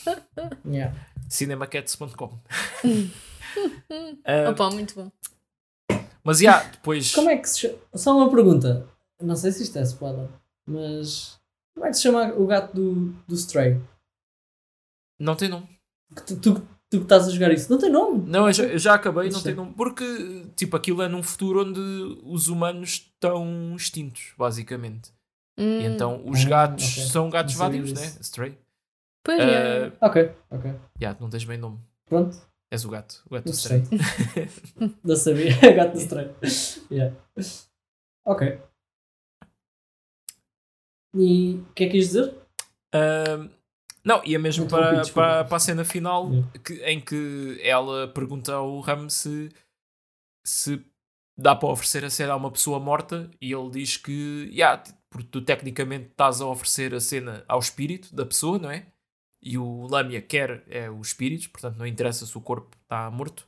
yeah. 0.64 0.94
cinemacats.com. 1.28 2.38
Ah, 4.24 4.50
Opa, 4.54 4.70
muito 4.70 4.94
bom. 4.94 5.10
mas 6.22 6.38
já, 6.38 6.62
depois. 6.62 7.12
Como 7.14 7.30
é 7.30 7.38
que 7.38 7.48
se 7.48 7.60
chama? 7.60 7.78
Só 7.94 8.16
uma 8.16 8.30
pergunta. 8.30 8.86
Não 9.20 9.34
sei 9.34 9.50
se 9.50 9.62
isto 9.64 9.78
é 9.78 9.82
spoiler, 9.82 10.28
mas 10.68 11.40
como 11.74 11.86
é 11.86 11.90
que 11.90 11.96
se 11.96 12.02
chama 12.02 12.32
o 12.34 12.46
gato 12.46 12.74
do, 12.74 13.12
do 13.26 13.34
Stray? 13.34 13.80
Não 15.18 15.34
tem 15.34 15.48
nome. 15.48 15.66
Que 16.14 16.22
Tu, 16.22 16.36
tu, 16.40 16.68
tu 16.90 16.98
que 16.98 17.04
estás 17.04 17.26
a 17.28 17.30
jogar 17.30 17.52
isso, 17.52 17.70
não 17.70 17.78
tem 17.78 17.90
nome. 17.90 18.28
Não, 18.28 18.46
eu 18.48 18.52
já, 18.52 18.64
eu 18.64 18.78
já 18.78 18.94
acabei, 18.94 19.24
não 19.30 19.36
Isso 19.38 19.44
tem 19.44 19.54
nome. 19.54 19.72
Porque, 19.74 20.04
tipo, 20.56 20.76
aquilo 20.76 21.00
é 21.02 21.08
num 21.08 21.22
futuro 21.22 21.62
onde 21.62 21.80
os 22.24 22.48
humanos 22.48 22.90
estão 23.14 23.74
extintos, 23.76 24.32
basicamente. 24.36 25.10
Hum, 25.56 25.80
E 25.80 25.84
então 25.84 26.22
os 26.26 26.44
Ah, 26.44 26.48
gatos 26.48 26.84
ok. 26.92 27.04
são 27.06 27.30
gatos 27.30 27.54
Não 27.54 27.60
vadios, 27.60 27.92
né? 27.92 28.04
Stray. 28.20 28.58
Pois 29.24 29.38
Ah, 29.40 29.44
é. 29.44 29.92
Ok, 30.00 30.32
ok. 30.50 30.74
já, 31.00 31.16
não 31.20 31.30
tens 31.30 31.44
bem 31.44 31.58
nome. 31.58 31.78
Pronto, 32.06 32.36
És 32.72 32.84
o 32.84 32.88
gato. 32.90 33.22
O 33.26 33.34
gato 33.34 33.44
do 33.44 33.50
Stray. 33.52 33.82
Não 35.04 35.16
sabia. 35.16 35.50
gato 35.74 35.92
do 35.94 35.98
Stray. 36.00 36.30
Yeah. 36.90 37.16
Ok. 38.24 38.60
E 41.14 41.54
o 41.54 41.72
que 41.74 41.84
é 41.84 41.86
que 41.86 41.92
quis 41.92 42.06
dizer? 42.08 42.34
Ahm, 42.94 43.50
Não, 44.04 44.22
e 44.24 44.34
é 44.34 44.38
mesmo 44.38 44.66
para, 44.68 45.02
para, 45.12 45.44
para 45.44 45.56
a 45.56 45.60
cena 45.60 45.84
final 45.84 46.30
Yeah. 46.30 46.58
que- 46.64 46.82
em 46.84 47.00
que 47.00 47.60
ela 47.62 48.08
pergunta 48.08 48.54
ao 48.54 48.80
Ram 48.80 49.08
se, 49.10 49.50
se 50.46 50.82
dá 51.38 51.54
para 51.54 51.68
oferecer 51.68 52.04
a 52.04 52.10
cena 52.10 52.32
a 52.32 52.36
uma 52.36 52.50
pessoa 52.50 52.78
morta 52.80 53.30
e 53.40 53.52
ele 53.52 53.70
diz 53.70 53.96
que 53.96 54.48
yeah, 54.52 54.82
porque 55.10 55.28
tu 55.30 55.42
tecnicamente 55.42 56.06
estás 56.10 56.40
a 56.40 56.46
oferecer 56.46 56.94
a 56.94 57.00
cena 57.00 57.44
ao 57.48 57.58
espírito 57.58 58.14
da 58.14 58.24
pessoa, 58.24 58.58
não 58.58 58.70
é? 58.70 58.86
E 59.42 59.56
o 59.58 59.86
Lamia 59.86 60.20
quer 60.22 60.62
é 60.68 60.90
os 60.90 61.08
espíritos, 61.08 61.46
portanto 61.46 61.76
não 61.76 61.86
interessa 61.86 62.24
se 62.26 62.36
o 62.36 62.40
corpo 62.40 62.76
está 62.82 63.10
morto. 63.10 63.46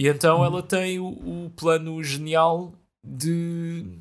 E 0.00 0.06
então 0.08 0.38
Uhum. 0.38 0.44
ela 0.44 0.62
tem 0.62 0.98
o, 0.98 1.06
o 1.46 1.50
plano 1.50 2.02
genial 2.02 2.74
de 3.04 3.98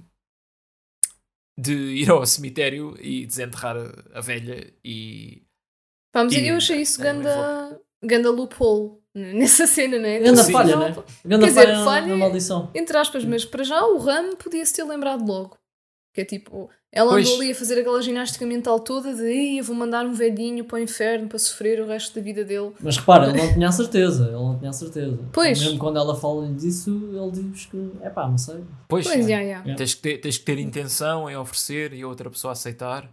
de 1.60 1.74
ir 1.74 2.10
ao 2.10 2.26
cemitério 2.26 2.96
e 3.00 3.26
desenterrar 3.26 3.76
a, 4.14 4.22
velha 4.22 4.72
e 4.84 5.44
Pá, 6.12 6.24
mas 6.24 6.34
E- 6.34 6.48
eu 6.48 6.56
achei 6.58 6.82
isso 6.82 7.00
é, 7.00 7.04
ganda, 7.04 7.80
ganda 8.04 8.32
loophole 8.32 8.98
nessa 9.14 9.68
cena, 9.68 10.00
né? 10.00 10.20
Ganda 10.20 10.40
Tipo, 10.42 10.52
falha, 10.52 10.76
não, 10.76 10.90
né? 10.90 11.04
Grande 11.24 11.44
Quer 11.46 11.50
dizer, 11.50 11.62
falha 11.66 11.78
na- 11.78 11.86
falha- 11.86 12.08
na 12.08 12.16
maldição. 12.18 12.72
Entre 12.74 12.98
aspas, 12.98 13.24
mas 13.26 13.46
para 13.46 13.64
já 13.64 13.86
o 13.86 13.98
Ram 14.00 14.36
podia-se 14.36 14.74
ter 14.74 14.84
lembrado 14.84 15.24
logo. 15.28 15.56
Que 16.14 16.22
é 16.22 16.26
tipo, 16.26 16.70
ela 16.92 17.12
Pois. 17.12 17.28
andou 17.28 17.40
ali 17.42 17.52
a 17.52 17.56
fazer 17.56 17.80
aquela 17.80 18.02
ginástica 18.02 18.44
mental 18.46 18.80
toda 18.80 19.14
de 19.14 19.22
"Ih, 19.32 19.60
eu 19.60 19.64
vou 19.64 19.76
mandar 19.76 20.04
um 20.08 20.12
velhinho 20.12 20.66
para 20.66 20.78
o 20.78 20.80
inferno 20.80 21.28
para 21.30 21.38
sofrer 21.38 21.80
o 21.80 21.86
resto 21.86 22.16
da 22.16 22.22
vida 22.22 22.44
dele. 22.44 22.74
Mas 22.82 22.98
repara, 22.98 23.30
ele 23.30 23.38
não 23.38 23.54
tinha 23.54 23.68
a 23.68 23.72
certeza. 23.72 24.24
Ele 24.24 24.34
não 24.34 24.58
tinha 24.58 24.72
a 24.72 24.74
certeza. 24.74 25.20
Pois. 25.32 25.60
Mesmo 25.62 25.78
quando 25.78 25.98
ela 26.00 26.16
fala 26.16 26.52
disso, 26.54 26.90
ele 27.14 27.32
diz 27.52 27.68
que 27.68 27.92
é 28.02 28.10
pá, 28.10 28.28
não 28.28 28.40
sei. 28.40 28.64
Pois, 28.88 29.06
Pois, 29.06 29.20
é. 29.20 29.22
já, 29.22 29.28
já. 29.28 29.42
Yeah. 29.42 29.76
Tens, 29.76 29.94
que 29.94 30.02
ter, 30.02 30.18
tens 30.18 30.38
que 30.40 30.46
ter 30.46 30.58
intenção 30.58 31.30
em 31.30 31.36
oferecer 31.38 31.94
e 31.94 32.02
a 32.02 32.08
outra 32.08 32.28
pessoa 32.30 32.54
aceitar. 32.54 33.08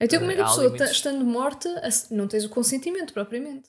Então 0.00 0.18
como 0.20 0.30
é 0.30 0.34
que 0.36 0.40
a 0.40 0.44
pessoa, 0.44 0.66
limites. 0.66 0.86
ta- 0.86 0.92
estando 0.92 1.24
morta, 1.24 1.82
não 2.10 2.28
tens 2.28 2.44
o 2.44 2.48
consentimento 2.48 3.12
propriamente? 3.12 3.68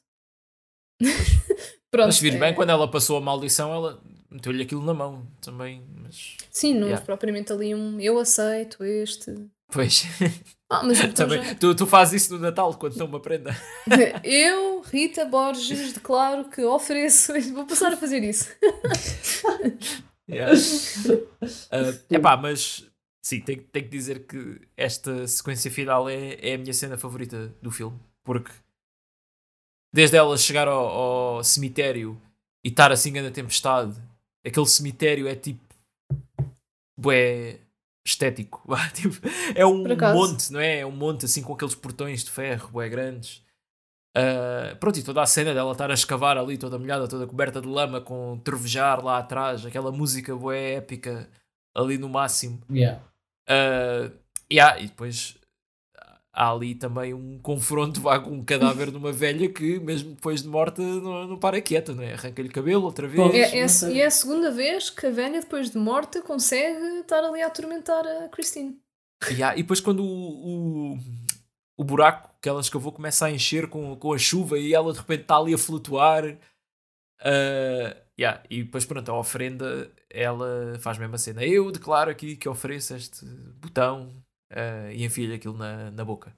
Pronto. 1.91 2.08
mas 2.08 2.16
se 2.16 2.22
vir 2.22 2.36
é- 2.36 2.39
bem, 2.39 2.54
quando 2.56 2.70
ela 2.70 2.89
passou 2.89 3.18
a 3.18 3.22
maldição, 3.22 3.72
ela 3.74 4.01
meteu-lhe 4.34 4.64
aquilo 4.64 4.84
na 4.84 4.94
mão 4.94 5.26
também. 5.42 5.84
Mas 6.02 6.36
Sim, 6.52 6.74
não 6.74 6.82
Yeah. 6.88 6.96
houve 6.96 7.06
propriamente 7.06 7.54
ali 7.54 7.74
um 7.74 8.00
eu 8.00 8.18
aceito 8.20 8.84
este. 8.84 9.34
pois, 9.72 10.04
Ah, 10.70 10.84
mas 10.84 10.98
também, 11.14 11.42
já- 11.44 11.56
tu, 11.56 11.76
tu 11.76 11.86
fazes 11.88 12.24
isso 12.24 12.34
no 12.34 12.40
Natal 12.40 12.74
quando 12.76 12.96
não 12.98 13.08
me 13.08 13.16
aprenda. 13.18 13.56
Eu, 14.24 14.82
Rita 14.82 15.24
Borges, 15.26 15.94
declaro 15.94 16.50
que 16.50 16.64
ofereço. 16.64 17.34
Vou 17.54 17.66
passar 17.66 17.94
a 17.94 17.98
fazer 17.98 18.24
isso. 18.24 18.50
Yeah. 20.30 20.54
Ah, 21.72 21.94
epá, 22.10 22.38
mas 22.38 22.90
sim, 23.24 23.42
tenho, 23.42 23.62
tenho 23.64 23.86
que 23.86 23.92
dizer 23.92 24.26
que 24.26 24.62
esta 24.78 25.28
sequência 25.28 25.70
final 25.70 26.10
é, 26.10 26.36
é 26.42 26.56
a 26.56 26.58
minha 26.58 26.74
cena 26.74 26.98
favorita 26.98 27.54
do 27.62 27.70
filme. 27.72 28.00
Porque 28.24 28.52
desde 29.94 30.16
ela 30.18 30.36
chegar 30.38 30.68
ao, 30.68 30.86
ao 30.88 31.44
cemitério 31.44 32.20
e 32.64 32.70
estar 32.70 32.92
assim 32.92 33.12
na 33.12 33.30
tempestade, 33.32 33.96
aquele 34.46 34.66
cemitério 34.66 35.28
é 35.28 35.36
tipo. 35.36 35.64
Bué 37.00 37.60
estético. 38.06 38.64
tipo, 38.94 39.16
é 39.56 39.66
um 39.66 39.84
monte, 40.14 40.52
não 40.52 40.60
é? 40.60 40.80
É 40.80 40.86
um 40.86 40.91
monte 40.91 41.26
assim 41.26 41.41
com 41.41 41.54
aqueles 41.54 41.76
portões 41.76 42.24
de 42.24 42.32
ferro, 42.32 42.70
bué 42.70 42.89
grandes. 42.89 43.44
Ah, 44.16 44.76
pronto, 44.80 45.00
e 45.00 45.04
toda 45.04 45.22
a 45.22 45.26
cena 45.26 45.54
dela 45.54 45.72
estar 45.72 45.89
a 45.89 45.94
escavar 45.94 46.38
ali, 46.38 46.58
toda 46.58 46.78
molhada, 46.78 47.08
toda 47.08 47.26
coberta 47.26 47.60
de 47.60 47.68
lama, 47.68 48.00
com 48.00 48.39
trovejar 48.44 49.04
lá 49.04 49.18
atrás, 49.18 49.66
aquela 49.66 49.91
música 49.91 50.36
bué 50.36 50.76
épica 50.76 51.30
ali 51.76 51.98
no 51.98 52.08
máximo. 52.08 52.62
Yeah. 52.70 53.02
Ah, 53.50 54.12
yeah, 54.52 54.80
e 54.80 54.88
depois 54.88 55.36
há 56.34 56.50
ali 56.52 56.74
também 56.74 57.14
um 57.14 57.38
confronto 57.38 58.02
vá, 58.02 58.20
com 58.20 58.32
um 58.32 58.44
cadáver 58.44 58.90
de 58.90 58.98
uma 58.98 59.12
velha 59.12 59.48
que, 59.48 59.80
mesmo 59.80 60.16
depois 60.16 60.42
de 60.42 60.48
morta, 60.48 60.82
não, 60.82 61.28
não 61.28 61.38
para 61.38 61.62
quieta, 61.62 61.94
não 61.94 62.02
é? 62.04 62.14
Arranca-lhe 62.14 62.50
cabelo 62.50 62.84
outra 62.86 63.08
vez. 63.08 63.34
É, 63.36 63.60
é- 63.60 63.94
e 63.94 64.02
é 64.02 64.06
a 64.06 64.12
segunda 64.12 64.50
vez 64.52 64.90
que 64.90 65.06
a 65.06 65.12
velha, 65.12 65.40
depois 65.40 65.70
de 65.70 65.78
morta, 65.78 66.22
consegue 66.24 67.00
estar 67.02 67.24
ali 67.24 67.42
a 67.42 67.48
atormentar 67.48 68.06
a 68.06 68.28
Christine. 68.30 68.80
Yeah, 69.30 69.58
e 69.58 69.62
depois 69.62 69.80
quando 69.80 70.04
o, 70.04 70.96
o, 70.96 71.00
o 71.78 71.84
buraco 71.84 72.32
que 72.42 72.50
ela 72.50 72.60
escavou 72.60 72.92
começa 72.92 73.26
a 73.28 73.32
encher 73.32 73.70
com, 73.70 73.96
com 73.96 74.12
a 74.12 74.18
chuva 74.18 74.60
e 74.60 74.74
ela 74.74 74.92
de 74.92 75.00
repente 75.00 75.22
está 75.22 75.38
ali 75.38 75.54
a 75.54 75.58
flutuar. 75.58 76.26
ah, 77.22 77.96
yeah, 78.20 78.44
e 78.50 78.64
depois 78.64 78.86
pronto, 78.86 79.10
a 79.12 79.20
oferenda 79.20 79.90
ela 80.10 80.78
faz 80.80 80.98
mesmo 80.98 81.16
a 81.16 81.18
cena. 81.18 81.44
Eu 81.46 81.72
declaro 81.72 82.12
aqui 82.12 82.36
que 82.36 82.50
ofereço 82.50 82.96
este 82.96 83.26
botão 83.62 84.22
ah, 84.52 84.91
e 84.91 85.04
enfio-lhe 85.04 85.36
aquilo 85.36 85.58
na, 85.58 85.91
na 85.91 86.06
boca. 86.06 86.36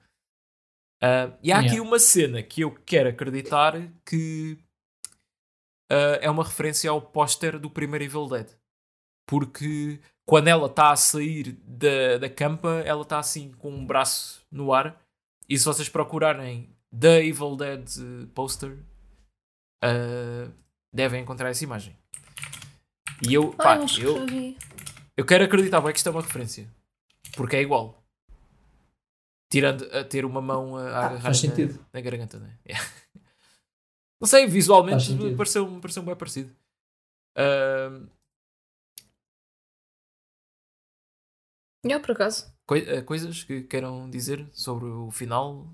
Ah, 1.02 1.36
e 1.42 1.52
há 1.52 1.58
aqui 1.58 1.74
Yeah. 1.74 1.82
uma 1.88 1.98
cena 1.98 2.42
que 2.42 2.62
eu 2.62 2.70
quero 2.72 3.08
acreditar 3.08 3.74
que 4.04 4.58
ah, 5.90 6.18
é 6.20 6.30
uma 6.30 6.44
referência 6.44 6.90
ao 6.90 7.00
póster 7.00 7.58
do 7.58 7.70
primeiro 7.70 8.04
Evil 8.04 8.28
Dead. 8.28 8.48
Porque 9.28 10.00
quando 10.24 10.48
ela 10.48 10.66
está 10.66 10.90
a 10.92 10.96
sair 10.96 11.52
da, 11.64 12.18
da 12.18 12.30
campa, 12.30 12.82
ela 12.84 13.02
está 13.02 13.18
assim 13.18 13.52
com 13.52 13.70
um 13.70 13.84
braço 13.86 14.44
no 14.50 14.72
ar. 14.72 15.00
E 15.48 15.58
se 15.58 15.64
vocês 15.64 15.88
procurarem 15.88 16.70
The 16.98 17.24
Evil 17.24 17.56
Dead 17.56 17.88
eh, 17.88 18.26
poster, 18.34 18.78
ah, 19.82 20.50
devem 20.92 21.22
encontrar 21.22 21.50
essa 21.50 21.64
imagem. 21.64 21.96
E 23.22 23.34
eu, 23.34 23.52
pá, 23.52 23.78
eu 23.98 24.16
eu, 24.18 24.26
eu 25.16 25.24
quero 25.24 25.44
acreditar 25.44 25.80
bem 25.80 25.92
que 25.92 25.98
isto 25.98 26.08
é 26.08 26.12
uma 26.12 26.22
referência. 26.22 26.68
Porque 27.36 27.56
é 27.56 27.60
igual. 27.62 28.02
Tirando 29.50 29.84
a 29.96 30.02
ter 30.04 30.24
uma 30.24 30.40
mão 30.40 30.76
a, 30.76 30.82
Ah, 30.82 30.98
agarrar 31.06 31.20
faz 31.20 31.42
na, 31.42 31.48
sentido. 31.48 31.86
na 31.92 32.00
garganta, 32.00 32.38
não 32.38 32.46
é? 32.46 32.58
Yeah. 32.66 32.90
Não 34.20 34.26
sei, 34.26 34.46
visualmente 34.46 35.04
sentido. 35.04 35.36
pareceu, 35.36 35.80
pareceu 35.80 36.02
bem 36.02 36.16
parecido. 36.16 36.56
Ahm, 37.36 38.08
Já, 41.84 42.00
por 42.00 42.12
acaso. 42.12 42.52
coi- 42.66 42.80
eh, 42.88 43.02
coisas 43.02 43.44
que 43.44 43.62
queiram 43.62 44.10
dizer 44.10 44.48
sobre 44.52 44.86
o 44.86 45.10
final? 45.10 45.68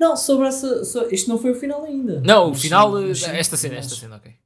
Não, 0.00 0.16
sobre 0.16 0.48
essa. 0.48 0.84
so- 0.84 1.08
isto 1.10 1.28
não 1.28 1.38
foi 1.38 1.52
o 1.52 1.54
final 1.54 1.84
ainda. 1.84 2.20
Não, 2.20 2.50
o 2.50 2.54
final, 2.54 2.96
sim, 2.96 3.10
eh, 3.10 3.14
sim, 3.14 3.30
esta 3.36 3.56
cena, 3.56 3.76
esta 3.76 3.94
cena, 3.94 4.16
ok. 4.16 4.36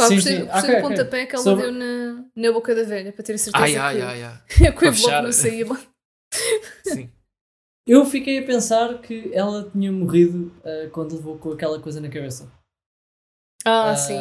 Pá, 0.00 0.06
Sim, 0.08 0.14
gostei, 0.16 0.36
sim. 0.38 0.44
gostei 0.46 0.60
Ok, 0.60 0.70
do 0.70 0.76
ok. 0.86 0.88
pontapé 0.96 1.26
que 1.26 1.34
ela 1.34 1.44
Sobre- 1.44 1.62
deu 1.64 1.72
na, 1.72 2.24
na 2.36 2.52
boca 2.52 2.74
da 2.74 2.82
velha, 2.84 3.12
para 3.12 3.22
ter 3.24 3.34
a 3.34 3.38
certeza 3.38 3.62
Ai, 3.64 3.72
que, 3.72 3.78
ai, 3.78 4.00
ai, 4.02 4.22
ai. 4.22 4.40
que 4.48 4.62
o 4.62 4.68
envelope 4.88 4.96
fechar. 4.96 5.22
não 5.22 5.32
saía. 5.32 5.66
Sim. 6.84 7.10
Eu 7.86 8.04
fiquei 8.06 8.38
a 8.38 8.46
pensar 8.46 8.98
que 9.00 9.30
ela 9.34 9.68
tinha 9.70 9.90
morrido 9.90 10.52
ah, 10.64 10.88
quando 10.92 11.14
levou 11.16 11.36
com 11.38 11.52
aquela 11.52 11.78
coisa 11.80 12.00
na 12.00 12.08
cabeça. 12.08 12.50
Ah, 13.64 13.90
Ah, 13.90 13.96
sim. 13.96 14.16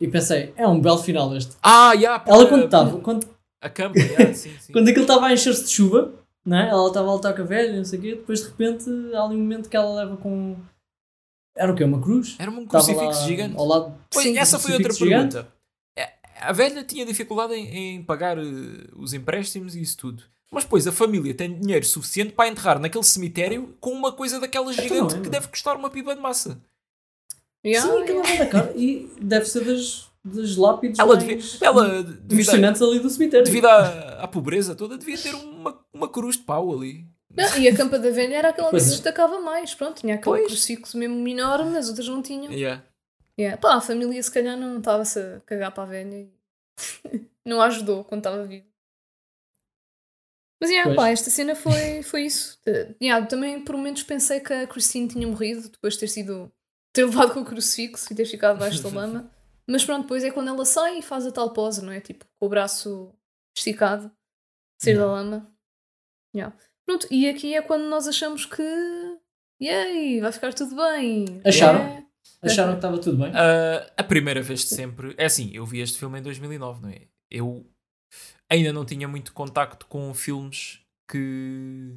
E 0.00 0.08
pensei, 0.08 0.52
é 0.56 0.66
um 0.66 0.80
belo 0.80 0.98
final 0.98 1.34
este. 1.36 1.56
Ah, 1.62 1.92
yeah, 1.94 2.22
Ela 2.26 2.36
porque- 2.38 2.48
quando 2.50 2.64
estava, 2.64 3.00
quando, 3.00 3.28
A 3.62 3.68
yeah, 3.68 4.34
sim, 4.34 4.50
sim. 4.60 4.72
quando 4.72 4.88
aquilo 4.88 5.04
estava 5.04 5.26
a 5.26 5.32
encher-se 5.32 5.64
de 5.64 5.70
chuva, 5.70 6.12
né? 6.44 6.68
ela 6.68 6.88
estava 6.88 7.08
a 7.08 7.14
lutar 7.14 7.34
com 7.34 7.42
a 7.42 7.44
velha, 7.44 7.74
não 7.76 7.84
sei 7.84 7.98
o 7.98 8.02
quê, 8.02 8.10
depois 8.16 8.40
de 8.42 8.48
repente 8.48 8.90
há 9.14 9.22
ali 9.24 9.36
um 9.36 9.38
momento 9.40 9.68
que 9.70 9.76
ela 9.76 9.94
leva 9.94 10.16
com. 10.16 10.56
Era 11.56 11.72
o 11.72 11.74
quê? 11.76 11.84
Uma 11.84 12.00
cruz? 12.00 12.36
Era 12.38 12.50
um 12.50 12.66
crucifixo 12.66 13.04
lá 13.20 13.26
gigante. 13.26 13.56
Ao 13.56 13.66
lado. 13.66 13.94
Pois, 14.10 14.26
Sim, 14.26 14.38
essa 14.38 14.58
foi 14.58 14.72
outra 14.72 14.92
gigante. 14.92 15.32
pergunta. 15.34 15.52
É, 15.96 16.12
A 16.40 16.52
velha 16.52 16.82
tinha 16.82 17.04
dificuldade 17.04 17.52
em, 17.54 17.96
em 17.96 18.02
pagar 18.02 18.38
eh, 18.38 18.42
os 18.96 19.12
empréstimos 19.12 19.74
e 19.76 19.82
isso 19.82 19.96
tudo. 19.98 20.22
Mas 20.50 20.64
depois 20.64 20.86
a 20.86 20.92
família 20.92 21.32
tem 21.34 21.58
dinheiro 21.58 21.84
suficiente 21.86 22.32
para 22.32 22.48
enterrar 22.48 22.78
naquele 22.78 23.04
cemitério 23.04 23.74
com 23.80 23.90
uma 23.90 24.12
coisa 24.12 24.38
daquelas 24.40 24.74
Então 24.76 24.84
gigante 24.88 25.00
não 25.14 25.18
é, 25.20 25.22
que 25.22 25.24
não. 25.24 25.30
deve 25.30 25.48
custar 25.48 25.76
uma 25.76 25.88
pipa 25.90 26.14
de 26.14 26.20
massa. 26.20 26.60
Yeah, 27.64 27.90
Sim, 27.90 28.02
aquilo 28.02 28.20
é 28.26 28.36
da 28.38 28.46
cara. 28.46 28.72
E 28.76 29.08
deve 29.20 29.44
ser 29.46 29.64
das, 29.64 30.08
das 30.24 30.56
lápides 30.56 30.98
Ela, 30.98 31.16
devia, 31.16 31.38
ela 31.60 32.02
devido, 32.02 32.20
a, 32.20 32.24
impressionantes 32.34 32.82
ali 32.82 32.98
do 32.98 33.08
cemitério. 33.08 33.44
devido 33.46 33.66
à, 33.66 34.22
à 34.24 34.28
pobreza 34.28 34.74
toda, 34.74 34.98
devia 34.98 35.16
ter 35.16 35.34
uma, 35.34 35.78
uma 35.92 36.08
cruz 36.08 36.36
de 36.36 36.42
pau 36.42 36.72
ali. 36.74 37.06
Não, 37.36 37.58
e 37.58 37.68
a 37.68 37.76
campa 37.76 37.98
da 37.98 38.10
velha 38.10 38.36
era 38.36 38.48
aquela 38.50 38.68
que 38.68 38.72
Pois 38.72 38.82
se 38.82 38.88
é. 38.90 38.92
destacava 38.92 39.40
mais. 39.40 39.74
Pronto, 39.74 40.00
tinha 40.00 40.16
aquele 40.16 40.44
crucifixo 40.46 40.98
mesmo 40.98 41.26
enorme, 41.26 41.76
as 41.78 41.88
outras 41.88 42.06
não 42.08 42.22
tinham. 42.22 42.52
Yeah. 42.52 42.84
Yeah. 43.38 43.60
Pá, 43.60 43.74
a 43.76 43.80
família 43.80 44.22
se 44.22 44.30
calhar 44.30 44.56
não 44.56 44.78
estava-se 44.78 45.18
a 45.18 45.40
cagar 45.46 45.72
para 45.72 45.84
a 45.84 45.86
velha 45.86 46.14
e 46.14 46.32
não 47.46 47.60
a 47.60 47.66
ajudou 47.66 48.04
quando 48.04 48.20
estava 48.20 48.44
viva. 48.44 48.66
Mas 50.60 50.70
yeah, 50.70 50.88
Pois. 50.90 50.96
pá, 50.96 51.08
esta 51.10 51.30
cena 51.30 51.54
foi, 51.56 52.02
foi 52.02 52.22
isso. 52.26 52.60
Eh, 52.66 52.94
yeah, 53.02 53.26
também 53.26 53.64
por 53.64 53.76
momentos 53.76 54.02
pensei 54.04 54.38
que 54.38 54.52
a 54.52 54.66
Christine 54.66 55.08
tinha 55.08 55.26
morrido 55.26 55.68
depois 55.68 55.94
de 55.94 56.00
ter 56.00 56.08
sido 56.08 56.52
ter 56.92 57.04
levado 57.06 57.32
com 57.32 57.40
o 57.40 57.44
crucifixo 57.44 58.12
e 58.12 58.16
ter 58.16 58.26
ficado 58.26 58.54
debaixo 58.58 58.82
da 58.82 58.88
lama. 58.90 59.30
Mas 59.66 59.84
pronto, 59.84 60.02
depois 60.02 60.22
é 60.22 60.30
quando 60.30 60.48
ela 60.48 60.64
sai 60.64 60.98
e 60.98 61.02
faz 61.02 61.26
a 61.26 61.32
tal 61.32 61.52
pose, 61.52 61.84
não 61.84 61.92
é? 61.92 62.00
Tipo, 62.00 62.26
com 62.38 62.46
o 62.46 62.48
braço 62.48 63.12
esticado, 63.56 64.12
sair 64.80 64.96
da 64.96 65.06
lama. 65.06 65.50
Yeah. 66.34 66.54
Pronto, 66.92 67.06
e 67.10 67.26
aqui 67.26 67.54
é 67.54 67.62
quando 67.62 67.88
nós 67.88 68.06
achamos 68.06 68.44
que 68.44 68.62
yay, 69.62 70.20
vai 70.20 70.30
ficar 70.30 70.52
tudo 70.52 70.76
bem. 70.76 71.40
Acharam? 71.42 71.80
É. 71.80 72.06
Acharam 72.42 72.72
que 72.72 72.78
estava 72.78 72.98
tudo 72.98 73.16
bem? 73.16 73.32
Ah, 73.34 73.90
a 73.96 74.04
primeira 74.04 74.42
vez 74.42 74.60
de 74.60 74.66
sempre. 74.66 75.14
É 75.16 75.24
assim, 75.24 75.50
eu 75.54 75.64
vi 75.64 75.80
este 75.80 75.98
filme 75.98 76.18
em 76.18 76.22
2009, 76.22 76.82
não 76.82 76.90
é? 76.90 77.08
Eu 77.30 77.66
ainda 78.50 78.74
não 78.74 78.84
tinha 78.84 79.08
muito 79.08 79.32
contacto 79.32 79.86
com 79.86 80.12
filmes 80.12 80.80
que 81.10 81.94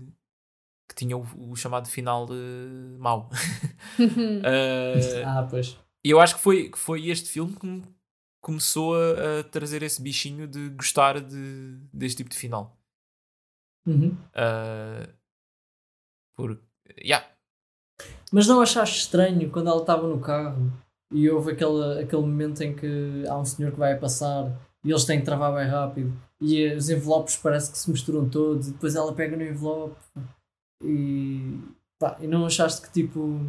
que 0.87 0.95
tinha 0.95 1.17
o, 1.17 1.27
o 1.51 1.55
chamado 1.57 1.89
final 1.89 2.25
uh, 2.29 2.97
mau. 2.97 3.29
Uh, 3.99 5.25
Ah, 5.25 5.45
pois. 5.49 5.77
E 6.05 6.09
eu 6.09 6.21
acho 6.21 6.35
que 6.35 6.41
foi, 6.41 6.69
que 6.69 6.77
foi 6.77 7.09
este 7.09 7.29
filme 7.29 7.53
que 7.53 7.65
me 7.65 7.83
começou 8.41 8.95
a, 8.95 9.39
a 9.39 9.43
trazer 9.43 9.83
esse 9.83 10.01
bichinho 10.01 10.47
de 10.47 10.69
gostar 10.69 11.19
de, 11.19 11.81
deste 11.91 12.17
tipo 12.17 12.29
de 12.29 12.37
final. 12.37 12.79
Uhum. 13.85 14.17
Uh, 14.33 15.07
por, 16.35 16.59
yeah, 16.99 17.25
Mas 18.31 18.47
não 18.47 18.61
achaste 18.61 18.97
estranho 18.97 19.49
quando 19.51 19.69
ela 19.69 19.81
estava 19.81 20.07
no 20.07 20.19
carro 20.19 20.71
e 21.11 21.29
houve 21.29 21.51
aquele, 21.51 22.01
aquele 22.01 22.21
momento 22.21 22.61
em 22.61 22.75
que 22.75 23.23
há 23.27 23.37
um 23.37 23.45
senhor 23.45 23.71
que 23.71 23.79
vai 23.79 23.97
passar 23.97 24.51
e 24.83 24.91
eles 24.91 25.05
têm 25.05 25.19
que 25.19 25.25
travar 25.25 25.53
bem 25.53 25.67
rápido 25.67 26.13
e 26.41 26.73
os 26.73 26.89
envelopes 26.89 27.37
parece 27.37 27.71
que 27.71 27.77
se 27.77 27.89
misturam 27.89 28.27
todos 28.27 28.67
e 28.67 28.71
depois 28.71 28.95
ela 28.95 29.13
pega 29.13 29.37
no 29.37 29.43
envelope 29.43 29.95
e, 30.83 31.59
pá, 31.99 32.17
e 32.19 32.27
não 32.27 32.45
achaste 32.45 32.81
que 32.81 32.91
tipo. 32.91 33.39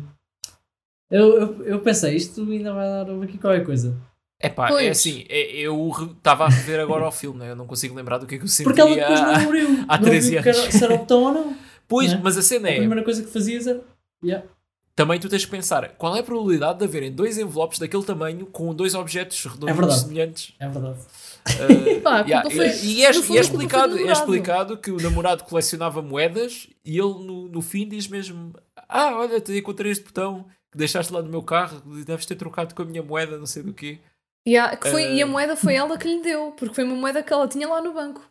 Eu, 1.11 1.41
eu, 1.41 1.65
eu 1.65 1.81
pensei, 1.81 2.17
isto 2.17 2.41
ainda 2.43 2.73
vai 2.73 2.89
dar 2.89 3.23
aqui 3.23 3.39
qualquer 3.39 3.65
coisa. 3.65 3.97
É 4.39 4.49
Pois. 4.51 4.87
assim, 4.91 5.25
é- 5.29 5.51
eu 5.57 5.91
estava 6.17 6.45
a 6.45 6.49
rever 6.49 6.79
agora 6.81 7.07
o 7.09 7.11
filme, 7.13 7.39
né? 7.41 7.51
eu 7.51 7.57
não 7.57 7.67
consigo 7.67 7.95
lembrar 7.95 8.19
do 8.19 8.27
que 8.27 8.35
é 8.35 8.39
que 8.39 8.45
eu 8.45 8.49
senti. 8.49 8.65
Porque 8.65 8.81
ela 8.81 8.95
depois 8.95 9.21
há- 9.21 9.27
não 9.27 9.35
abriu. 9.47 9.69
há 9.89 9.97
não 9.97 10.05
13 10.05 10.31
viu 10.31 10.43
que 10.43 10.49
era- 10.51 10.59
anos. 10.61 10.75
se 10.75 10.85
era 10.85 10.95
o 10.95 10.99
botão 10.99 11.23
ou 11.23 11.33
não. 11.33 11.57
Pois, 11.89 12.13
né? 12.13 12.21
mas 12.23 12.37
a 12.37 12.43
cena 12.43 12.69
A 12.69 12.73
é, 12.73 12.77
primeira 12.77 13.03
coisa 13.03 13.23
que 13.23 13.31
fazias 13.31 13.67
era. 13.67 13.81
Yeah. 14.25 14.47
também 14.95 15.21
tu 15.21 15.29
tens 15.29 15.45
que 15.45 15.51
pensar, 15.51 15.91
qual 15.99 16.17
é 16.17 16.21
a 16.21 16.23
probabilidade 16.23 16.79
de 16.79 16.85
haverem 16.87 17.13
dois 17.13 17.37
envelopes 17.39 17.79
daquele 17.79 18.03
tamanho 18.03 18.47
com 18.47 18.75
dois 18.75 18.95
objetos 18.95 19.45
redondos 19.45 19.95
É 19.95 19.99
semelhantes? 19.99 20.55
É 20.59 20.69
verdade. 20.69 20.99
Uh, 21.47 22.01
Pá, 22.01 22.17
a 22.21 22.25
culpa 22.25 22.29
yeah, 22.29 22.51
foi- 22.51 22.67
e, 22.83 22.95
e 23.01 23.05
é, 23.05 23.13
fundo, 23.13 23.35
e 23.35 23.37
é 23.37 23.39
a 23.39 23.43
do 23.43 23.47
explicado, 23.47 23.99
é 23.99 24.11
explicado 24.13 24.77
que 24.79 24.91
o 24.91 24.97
namorado 25.01 25.45
colecionava 25.45 26.03
moedas 26.03 26.67
e 26.85 26.99
ele 26.99 27.25
no, 27.25 27.47
no 27.47 27.63
fim 27.63 27.87
diz 27.89 28.09
mesmo: 28.09 28.53
Ah, 28.89 29.17
olha, 29.17 29.41
te 29.41 29.57
encontrei 29.57 29.93
este 29.93 30.03
botão 30.05 30.45
que 30.73 30.77
deixaste 30.79 31.13
lá 31.13 31.23
no 31.23 31.29
meu 31.31 31.45
carro, 31.45 31.81
deves 32.05 32.27
ter 32.27 32.35
trocado 32.35 32.75
com 32.75 32.83
a 32.83 32.85
minha 32.85 33.01
moeda, 33.03 33.39
não 33.39 33.47
sei 33.47 33.63
do 33.63 33.73
quê. 33.73 34.01
E 34.47 34.57
a, 34.57 34.77
que 34.77 34.89
foi, 34.91 35.15
e 35.15 35.23
a 35.23 35.27
Eh, 35.27 35.29
moeda 35.29 35.57
foi 35.57 35.75
ela 35.75 35.99
que 35.99 36.07
lhe 36.07 36.23
deu, 36.23 36.53
porque 36.53 36.75
foi 36.75 36.85
uma 36.85 36.95
moeda 36.95 37.23
que 37.23 37.33
ela 37.33 37.49
tinha 37.49 37.67
lá 37.69 37.83
no 37.83 37.93
banco. 37.93 38.23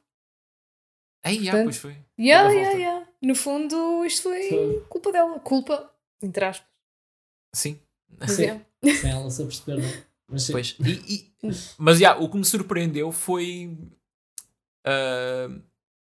Aí, 1.26 1.40
ah, 1.50 1.52
Portanto, 1.52 1.64
pois 1.66 1.78
foi. 1.78 1.98
Yeah, 2.18 2.50
yeah, 2.54 2.78
yeah. 2.78 3.08
No 3.22 3.36
fundo, 3.36 4.06
isto 4.06 4.24
foi 4.24 4.50
Foi. 4.50 4.86
culpa 4.88 5.12
dela. 5.12 5.40
Culpa, 5.40 5.92
entre 6.22 6.46
aspas. 6.46 6.70
Sim. 7.54 7.80
Mas 8.20 8.32
Sim. 8.32 8.46
é. 8.46 8.66
Sem 8.94 9.10
ela 9.12 9.30
se 9.30 9.42
aperceber, 9.42 9.84
não. 9.84 10.04
Mas 10.30 10.44
sim. 10.44 10.52
Pois. 10.54 10.78
E- 10.80 11.14
e- 11.16 11.36
mas 11.78 12.00
já, 12.00 12.16
o 12.18 12.30
que 12.30 12.38
me 12.38 12.46
surpreendeu 12.46 13.12
foi 13.12 13.78
ah, 14.86 15.48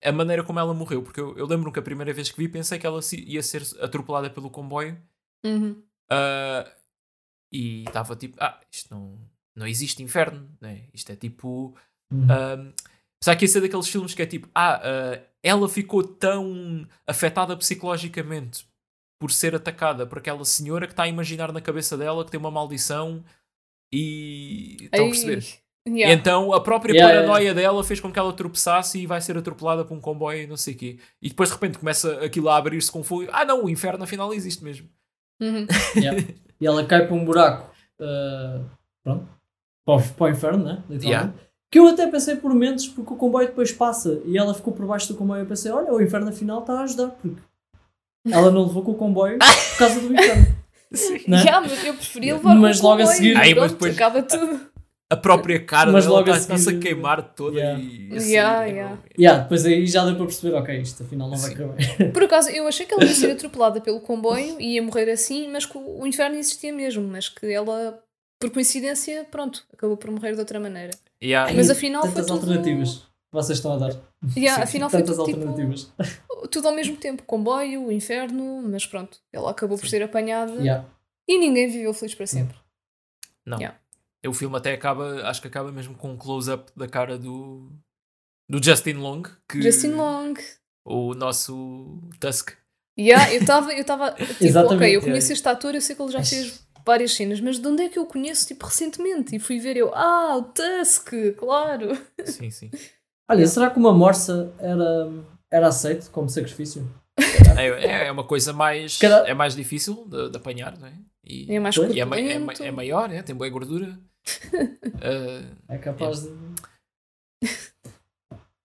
a 0.03 0.12
maneira 0.12 0.42
como 0.42 0.59
ela 0.59 0.74
morreu. 0.74 1.03
Porque 1.03 1.20
eu, 1.20 1.36
eu 1.36 1.46
lembro 1.46 1.70
que 1.70 1.78
a 1.78 1.82
primeira 1.82 2.12
vez 2.12 2.30
que 2.30 2.38
vi 2.38 2.48
pensei 2.48 2.78
que 2.78 2.86
ela 2.86 3.00
se- 3.03 3.22
ia 3.24 3.42
ser 3.42 3.62
atropelada 3.80 4.30
pelo 4.30 4.50
comboio 4.50 5.00
Uhum. 5.44 5.82
ah, 6.11 6.68
e 7.53 7.84
estava 7.84 8.16
tipo, 8.16 8.36
ah, 8.40 8.59
isto 8.72 8.94
não, 8.94 9.18
não 9.55 9.66
existe 9.66 10.03
inferno, 10.03 10.48
né? 10.61 10.82
isto 10.92 11.11
é 11.11 11.16
tipo. 11.16 11.74
Uhum. 12.11 12.24
Um, 12.24 12.72
apesar 13.20 13.36
que 13.36 13.44
esse 13.44 13.59
é 13.59 13.61
daqueles 13.61 13.88
filmes 13.88 14.14
que 14.14 14.22
é 14.22 14.26
tipo, 14.26 14.48
ah, 14.55 14.80
ah, 14.82 15.20
ela 15.42 15.68
ficou 15.68 16.03
tão 16.03 16.86
afetada 17.07 17.57
psicologicamente 17.57 18.66
por 19.18 19.30
ser 19.30 19.55
atacada 19.55 20.07
por 20.07 20.18
aquela 20.18 20.44
senhora 20.44 20.86
que 20.86 20.92
está 20.92 21.05
a 21.05 21.09
imaginar 21.09 21.53
na 21.53 21.61
cabeça 21.61 21.96
dela 21.96 22.24
que 22.24 22.30
tem 22.30 22.40
uma 22.40 22.50
maldição 22.50 23.24
e 23.92 24.76
estão 24.82 25.07
a 25.07 25.09
perceber. 25.09 25.38
E 25.38 25.62
Yeah. 25.84 26.14
então 26.14 26.53
a 26.53 26.61
própria 26.61 26.92
Yeah, 26.94 27.12
paranoia 27.12 27.53
dela 27.53 27.82
fez 27.82 27.98
com 27.98 28.12
que 28.12 28.16
ela 28.16 28.32
tropeçasse 28.32 29.00
e 29.00 29.07
vai 29.07 29.20
ser 29.20 29.36
atropelada 29.36 29.84
por 29.84 29.92
um 29.96 30.00
comboio 30.00 30.42
e 30.44 30.46
não 30.46 30.57
sei 30.57 30.74
o 30.74 30.76
quê. 30.76 30.98
E 31.20 31.28
depois 31.28 31.48
de 31.48 31.57
repente 31.57 31.76
começa 31.76 32.24
aquilo 32.24 32.48
a 32.48 32.57
abrir-se 32.57 32.88
com 32.90 33.03
fogo. 33.03 33.26
Ah 33.32 33.44
não, 33.44 33.64
o 33.64 33.68
inferno 33.68 34.05
afinal 34.05 34.32
existe 34.32 34.62
mesmo. 34.62 34.88
Uhum. 35.40 35.66
Yeah. 35.96 36.22
E 36.61 36.66
ela 36.66 36.86
cai 36.86 37.05
para 37.05 37.16
um 37.16 37.24
buraco. 37.24 37.68
uh, 37.98 38.64
pronto. 39.03 39.28
Para 39.85 39.95
o, 39.97 40.03
para 40.03 40.26
o 40.26 40.28
inferno, 40.30 40.64
né? 40.64 40.83
Literalmente. 40.89 41.07
Yeah. 41.07 41.33
Que 41.70 41.78
eu 41.78 41.87
até 41.89 42.07
pensei 42.07 42.37
por 42.37 42.51
momentos, 42.53 42.87
porque 42.89 43.14
o 43.14 43.16
comboio 43.16 43.49
depois 43.49 43.72
passa 43.72 44.20
e 44.26 44.37
ela 44.37 44.53
ficou 44.53 44.72
por 44.74 44.87
baixo 44.87 45.09
do 45.09 45.14
comboio. 45.16 45.43
Eu 45.43 45.47
pensei, 45.47 45.72
olha, 45.72 45.93
o 45.93 46.03
inferno 46.03 46.28
afinal 46.28 46.61
está 46.61 46.74
a 46.80 46.83
ajudar, 46.83 47.09
porque 47.09 47.41
ela 48.30 48.51
não 48.51 48.66
levou 48.66 48.83
com 48.83 48.93
o 48.93 48.95
comboio 48.95 49.39
por 49.39 49.78
causa 49.78 50.01
do 50.01 50.12
inferno. 50.12 50.47
Sim. 50.93 51.20
Né? 51.26 51.39
Yeah, 51.43 51.61
mas 51.62 51.85
eu 51.87 51.95
preferia 51.95 52.35
levar 52.35 52.55
Mas 52.57 52.78
com 52.80 52.87
o 52.87 52.91
logo 52.91 53.01
a 53.03 53.05
comboio 53.07 53.16
seguir- 53.16 53.35
mas 53.35 53.55
pronto, 53.55 53.70
depois- 53.72 53.95
acaba 53.95 54.22
tudo. 54.22 54.72
A 55.11 55.16
própria 55.16 55.62
cara 55.62 55.91
Mas 55.93 56.05
dela 56.05 56.18
logo 56.20 56.30
a 56.30 56.37
está- 56.37 56.55
está-se 56.55 56.68
a 56.68 56.72
seguir- 56.72 56.83
queimar 56.89 57.22
toda 57.35 57.59
Yeah. 57.59 57.80
e 57.83 58.16
assim, 58.16 58.33
Yeah, 58.33 58.66
é 58.66 58.70
yeah. 58.70 58.99
Yeah, 59.18 59.43
depois 59.43 59.64
aí 59.66 59.87
já 59.87 60.05
deu 60.07 60.16
para 60.16 60.24
perceber, 60.26 60.55
ok, 60.57 60.80
isto 60.80 61.03
afinal 61.03 61.28
não 61.30 61.37
vai 61.37 61.55
bem. 61.55 62.11
Por 62.12 62.22
acaso, 62.22 62.49
eu 62.51 62.66
achei 62.66 62.85
que 62.87 62.95
ela 62.95 63.05
ia 63.05 63.14
ser 63.14 63.30
atropelada 63.33 63.78
pelo 63.80 64.01
comboio 64.01 64.59
e 64.61 64.74
ia 64.74 64.83
morrer 64.83 65.11
assim, 65.11 65.49
mas 65.51 65.64
que 65.66 65.76
o 65.76 66.01
o 66.03 66.07
inferno 66.07 66.37
existia 66.37 66.72
mesmo, 66.72 67.07
mas 67.07 67.28
que 67.28 67.45
ela, 67.53 67.99
por 68.43 68.51
coincidência, 68.51 69.24
pronto, 69.30 69.64
acabou 69.72 69.97
por 69.97 70.11
morrer 70.11 70.32
de 70.34 70.40
outra 70.40 70.59
maneira. 70.59 70.90
Yeah. 71.22 71.53
Mas 71.55 71.70
afinal 71.70 72.03
foi 72.03 72.11
Tantas 72.11 72.26
tudo- 72.26 72.40
alternativas 72.40 72.95
que 72.97 73.05
vocês 73.32 73.59
estão 73.59 73.72
a 73.74 73.78
dar. 73.78 73.90
Yeah, 74.36 74.57
Sim, 74.57 74.62
afinal 74.62 74.90
foi 74.90 75.03
tudo, 75.03 75.24
tipo, 75.24 75.38
alternativas. 75.49 75.90
tudo 76.51 76.68
ao 76.68 76.74
mesmo 76.74 76.97
tempo, 76.97 77.22
comboio, 77.22 77.90
inferno, 77.93 78.62
mas 78.68 78.84
pronto, 78.84 79.18
ela 79.32 79.51
acabou 79.51 79.78
por 79.78 79.88
ser 79.88 80.03
apanhada 80.03 80.53
Yeah. 80.55 80.84
e 81.28 81.38
ninguém 81.38 81.68
viveu 81.70 81.95
feliz 81.95 82.14
para 82.14 82.26
sempre. 82.26 82.57
Não. 83.47 83.59
Yeah. 83.59 83.78
O 84.26 84.32
filme 84.32 84.57
até 84.57 84.72
acaba, 84.72 85.22
acho 85.28 85.40
que 85.40 85.49
acaba 85.49 85.70
mesmo 85.72 85.95
com 85.97 86.11
um 86.12 86.16
close-up 86.16 86.70
da 86.76 86.86
cara 86.88 87.16
do, 87.18 87.70
do 88.49 88.62
Justin 88.62 88.95
Long, 88.95 89.22
que 89.49 89.61
Justin 89.62 89.93
Long. 89.93 90.34
o 90.84 91.14
nosso 91.14 92.01
Tusk. 92.20 92.51
Yeah, 92.99 93.32
eu 93.32 93.40
estava, 93.40 93.72
eu 93.72 93.80
estava, 93.80 94.12
tipo, 94.14 94.45
Exatamente, 94.45 94.76
ok, 94.76 94.86
eu 94.86 94.90
yeah. 94.90 95.07
conheço 95.07 95.32
este 95.32 95.49
ator, 95.49 95.74
eu 95.74 95.80
sei 95.80 95.97
que 95.97 96.03
ele 96.03 96.12
já 96.12 96.22
fez 96.22 96.61
várias 96.85 97.14
cenas, 97.14 97.41
mas 97.41 97.59
de 97.59 97.66
onde 97.66 97.83
é 97.83 97.89
que 97.89 97.99
eu 97.99 98.07
conheço, 98.07 98.47
tipo, 98.47 98.66
recentemente? 98.66 99.35
E 99.37 99.39
fui 99.39 99.59
ver 99.59 99.76
eu, 99.76 99.95
ah, 99.95 100.37
o 100.37 100.43
Tusk, 100.45 101.11
claro. 101.39 101.97
Sim, 102.24 102.51
sim. 102.51 102.70
Olha, 103.30 103.47
será 103.47 103.70
que 103.70 103.78
uma 103.78 103.93
morsa 103.93 104.53
era, 104.59 105.11
era 105.51 105.68
aceito 105.68 106.11
como 106.11 106.28
sacrifício? 106.28 106.89
É, 107.57 107.66
é- 107.66 108.07
é 108.07 108.12
uma 108.12 108.24
coisa 108.24 108.53
mais, 108.53 108.99
Cara- 108.99 109.26
é 109.28 109.35
mais 109.35 109.55
difícil 109.55 110.07
de, 110.09 110.30
de 110.30 110.37
apanhar, 110.37 110.76
não 110.78 110.87
é? 110.89 110.93
E, 111.24 111.55
É 111.55 111.61
mais 111.61 111.76
e 111.76 112.01
é, 112.01 112.03
é, 112.03 112.66
é 112.66 112.70
maior, 112.72 113.12
é, 113.12 113.22
tem 113.22 113.35
boa 113.35 113.49
gordura. 113.51 113.99
Ah, 115.05 115.74
É 115.74 115.78
capaz 115.78 116.22
de. 116.22 116.30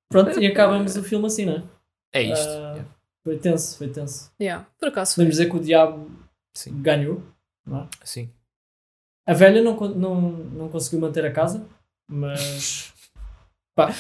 Pronto, 0.10 0.40
e 0.40 0.48
acabamos 0.48 0.96
o 0.98 1.04
filme 1.04 1.26
assim, 1.28 1.46
não 1.46 1.54
é? 1.56 1.64
é 2.14 2.22
isto. 2.24 2.48
Ah, 2.50 2.72
yeah. 2.74 2.86
Foi 3.24 3.38
tenso, 3.40 3.78
foi 3.78 3.90
tenso. 3.90 4.32
Yeah, 4.40 4.68
por 4.80 4.90
acaso 4.90 5.16
foi. 5.16 5.24
Podemos 5.26 5.38
dizer 5.38 5.50
que 5.50 5.58
o 5.58 5.60
diabo 5.60 6.10
Sim, 6.56 6.82
ganhou. 6.82 7.24
Não 7.68 7.82
é? 7.82 7.90
sim. 8.04 8.32
A 9.28 9.34
velha 9.34 9.62
não, 9.62 9.76
não, 9.90 10.22
não 10.32 10.70
conseguiu 10.70 11.02
manter 11.02 11.26
a 11.26 11.32
casa, 11.32 11.68
mas. 12.10 12.94
Pá. 13.76 13.94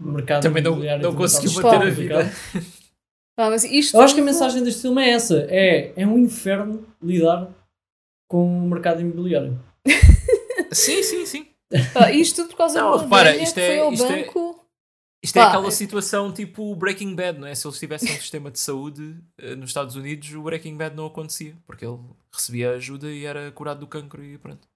O 0.00 0.04
mercado 0.12 0.42
Também 0.42 0.62
não, 0.62 0.70
imobiliário 0.72 1.02
não 1.02 1.14
conseguiu 1.14 1.52
manter 1.52 1.82
a 1.86 1.90
vida. 1.90 2.32
Ah, 3.38 3.50
mas 3.50 3.64
isto 3.64 3.96
Eu 3.96 4.00
acho 4.00 4.14
que 4.14 4.20
a 4.20 4.24
mensagem 4.24 4.62
deste 4.64 4.80
filme 4.82 5.02
é 5.02 5.10
essa: 5.10 5.46
é, 5.50 5.92
é 5.94 6.06
um 6.06 6.18
inferno 6.18 6.86
lidar 7.02 7.50
com 8.28 8.64
o 8.64 8.68
mercado 8.68 9.00
imobiliário. 9.02 9.62
Sim, 10.72 11.02
sim, 11.02 11.26
sim. 11.26 11.46
Pá, 11.92 12.10
isto 12.12 12.36
tudo 12.42 12.50
por 12.50 12.56
causa 12.58 12.80
Não, 12.80 12.90
de 12.92 12.96
uma 12.96 13.02
repara, 13.04 13.32
velha 13.32 13.42
isto 13.42 13.54
que 13.54 13.60
é- 13.60 13.66
foi 13.66 13.78
ao 13.80 13.92
isto 13.92 14.04
é- 14.06 14.24
banco. 14.24 14.64
Isto 15.22 15.36
é 15.36 15.42
Pá, 15.42 15.48
aquela 15.48 15.66
é- 15.66 15.70
situação 15.70 16.32
tipo 16.32 16.74
Breaking 16.76 17.14
Bad, 17.14 17.38
não 17.38 17.46
é? 17.46 17.54
Se 17.54 17.66
eles 17.66 17.78
tivessem 17.78 18.10
um 18.10 18.14
sistema 18.20 18.50
de 18.50 18.58
saúde 18.58 19.16
eh, 19.38 19.54
nos 19.56 19.70
Estados 19.70 19.96
Unidos, 19.96 20.32
o 20.32 20.42
Breaking 20.42 20.76
Bad 20.76 20.96
não 20.96 21.06
acontecia, 21.06 21.54
porque 21.66 21.84
ele 21.84 21.98
recebia 22.32 22.70
ajuda 22.72 23.10
e 23.10 23.24
era 23.24 23.50
curado 23.52 23.80
do 23.80 23.86
cancro 23.86 24.22
e 24.24 24.38
pronto. 24.38 24.68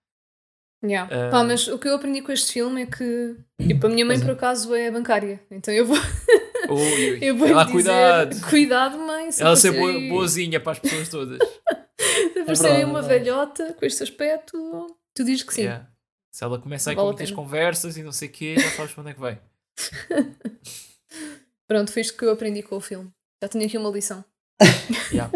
Yeah. 0.85 1.29
Ah. 1.29 1.31
Pá, 1.31 1.45
mas 1.45 1.67
o 1.67 1.79
que 1.79 1.89
eu 1.89 1.95
aprendi 1.95 2.21
com 2.21 2.31
este 2.31 2.53
filme 2.53 2.83
é 2.83 2.87
que 2.87 3.37
tipo, 3.67 3.87
a 3.87 3.91
minha 3.91 4.05
mãe 4.05 4.19
é. 4.19 4.21
por 4.21 4.31
acaso 4.31 4.75
é 4.75 4.91
bancária, 4.91 5.41
então 5.51 5.73
eu 5.73 5.87
vou, 5.87 5.97
Ui, 6.69 7.19
eu 7.23 7.37
vou 7.37 7.49
Ela, 7.49 7.65
dizer, 7.65 7.73
cuidado. 7.73 8.41
cuidado 8.51 8.99
mãe, 8.99 9.33
se 9.33 9.43
Ela 9.43 9.57
ser 9.57 9.73
boa, 9.73 9.93
boazinha 10.09 10.61
para 10.61 10.73
as 10.73 10.79
pessoas 10.79 11.09
todas. 11.09 11.39
se 11.99 12.41
aparecer 12.41 12.67
aí 12.67 12.73
verdade, 12.73 12.91
uma 12.91 12.99
é 12.99 13.03
verdade. 13.03 13.25
velhota 13.25 13.73
com 13.73 13.87
este 13.87 14.03
aspecto, 14.03 14.97
tu 15.15 15.25
dizes 15.25 15.43
que 15.43 15.55
sim. 15.55 15.63
Yeah. 15.63 15.89
Se 16.31 16.45
ela 16.45 16.59
começa 16.59 16.91
aí 16.91 16.97
Vale 16.97 17.05
com 17.05 17.09
a 17.09 17.13
muitas 17.13 17.31
conversas 17.31 17.97
e 17.97 18.03
não 18.03 18.13
sei 18.13 18.29
o 18.29 18.33
quê, 18.33 18.57
já 18.59 18.71
sabes 18.71 18.93
para 18.93 19.01
onde 19.03 19.11
é 19.13 19.15
que 19.15 19.21
vai. 19.21 19.41
Pronto, 21.67 21.93
foi 21.93 22.03
isto 22.03 22.19
que 22.19 22.25
eu 22.25 22.33
aprendi 22.33 22.63
com 22.63 22.77
o 22.77 22.81
filme. 22.81 23.11
Já 23.43 23.49
tinha 23.49 23.67
aqui 23.67 23.79
uma 23.79 23.91
lição. 23.91 24.25
Yeah. 25.13 25.31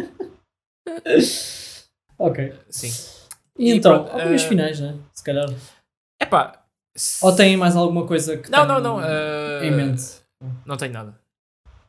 Ok. 2.18 2.52
Sim. 2.68 2.92
E, 3.58 3.72
E 3.72 3.76
então, 3.76 4.04
pronto, 4.04 4.16
opiniões 4.16 4.42
eh, 4.42 4.48
finais, 4.48 4.80
né? 4.80 4.96
Se 5.12 5.22
calhar. 5.24 5.46
Epá. 6.20 6.64
Ou 7.22 7.34
têm 7.34 7.56
mais 7.56 7.76
alguma 7.76 8.06
coisa 8.06 8.36
que 8.38 8.50
Não, 8.50 8.66
não, 8.66 8.80
não. 8.80 9.00
eh, 9.04 9.66
em 9.66 9.70
mente? 9.70 10.02
Não 10.66 10.76
tenho 10.76 10.92
nada. 10.92 11.18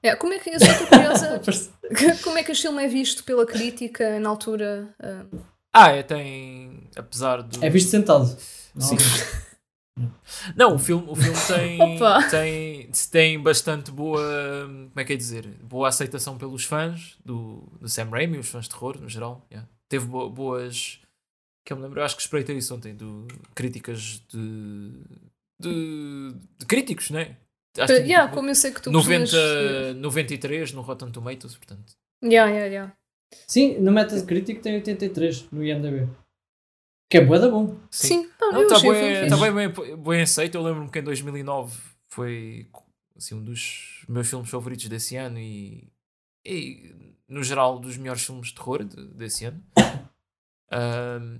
É, 0.02 0.16
como 0.16 0.34
é 0.34 0.40
que 0.40 0.50
eu 0.52 0.60
só 0.60 0.66
estou 0.68 0.88
curiosa 0.88 1.42
como 2.24 2.38
é 2.38 2.44
que 2.44 2.52
este 2.52 2.62
filme 2.64 2.84
é 2.84 2.88
visto 2.88 3.24
pela 3.24 3.46
crítica 3.46 4.20
na 4.20 4.30
altura? 4.30 4.94
ah, 5.02 5.26
Ah, 5.74 5.90
é, 5.92 6.04
tem. 6.04 6.88
Apesar 6.96 7.42
do. 7.42 7.64
É 7.64 7.70
visto 7.70 7.90
sentado. 7.90 8.38
Não? 8.76 8.82
Sim. 8.82 8.98
Não, 10.56 10.76
o 10.76 10.80
filme, 10.80 11.06
o 11.10 11.16
filme 11.16 11.38
tem, 11.46 11.82
Opa. 11.98 12.24
tem, 12.30 12.90
tem 13.12 13.38
bastante 13.42 13.92
boa, 13.92 14.22
como 14.66 14.92
é 14.96 15.04
que 15.04 15.12
é 15.12 15.16
dizer, 15.18 15.46
boa 15.62 15.90
aceitação 15.90 16.38
pelos 16.38 16.64
fãs 16.64 17.18
do, 17.26 17.68
do 17.82 17.90
Sam 17.90 18.10
Raimi, 18.10 18.38
os 18.38 18.48
fãs 18.48 18.64
de 18.66 18.70
terror 18.72 18.98
no 19.02 19.10
geral. 19.10 19.46
yeah. 19.52 19.68
Teve 19.90 20.06
bo- 20.06 20.30
boas, 20.30 21.02
que 21.66 21.74
eu 21.74 21.78
me 21.78 21.84
lembro, 21.84 22.00
eu 22.00 22.06
acho 22.06 22.16
que 22.16 22.22
espreitei 22.22 22.56
isso 22.58 22.74
ontem, 22.76 22.96
do, 22.96 23.28
críticas 23.56 24.24
de, 24.30 24.92
de, 25.60 26.34
de 26.60 26.66
críticos, 26.68 27.10
né? 27.10 27.38
Acho 27.78 27.88
que 27.94 28.00
Yeah, 28.02 28.26
tipo, 28.28 28.36
como 28.36 28.50
eu 28.50 28.56
sei 28.56 28.72
que 28.72 28.82
tu 28.82 28.92
90, 28.92 29.22
costumas- 29.24 29.96
93 29.98 30.72
no 30.74 30.82
Rotten 30.82 31.12
Tomatoes, 31.12 31.56
portanto. 31.58 31.94
Yeah, 32.24 32.52
yeah, 32.52 32.68
yeah. 32.68 32.94
Sim, 33.48 33.78
no 33.80 33.92
Metacritic 33.92 34.62
tem 34.62 34.76
83 34.76 35.50
no 35.52 35.64
IMDb. 35.64 36.08
Que 37.12 37.18
é 37.18 37.22
bué 37.26 37.40
da 37.40 37.50
bom. 37.50 37.76
Sim, 37.90 38.30
não, 38.40 38.52
Não, 38.52 38.62
eu 38.62 38.68
está 38.72 38.88
o 38.88 38.92
bem, 38.92 39.30
tá 39.30 39.38
bem, 39.38 39.98
bem 39.98 40.22
aceito. 40.22 40.56
Eu 40.56 40.64
lembro-me 40.64 40.90
que 40.92 41.00
em 41.00 41.04
2009 41.04 41.76
foi 42.10 42.68
assim, 43.16 43.36
um 43.36 43.44
dos 43.44 44.04
meus 44.08 44.28
filmes 44.30 44.50
favoritos 44.50 44.88
desse 44.88 45.16
ano 45.16 45.40
e, 45.40 45.88
e 46.46 47.09
no 47.30 47.44
geral, 47.44 47.80
dos 47.80 47.96
melhores 47.98 48.24
filmes 48.26 48.48
de 48.48 48.56
terror 48.56 48.84
de- 48.84 49.08
desse 49.14 49.46
ano. 49.46 49.64
Ahm, 50.72 51.40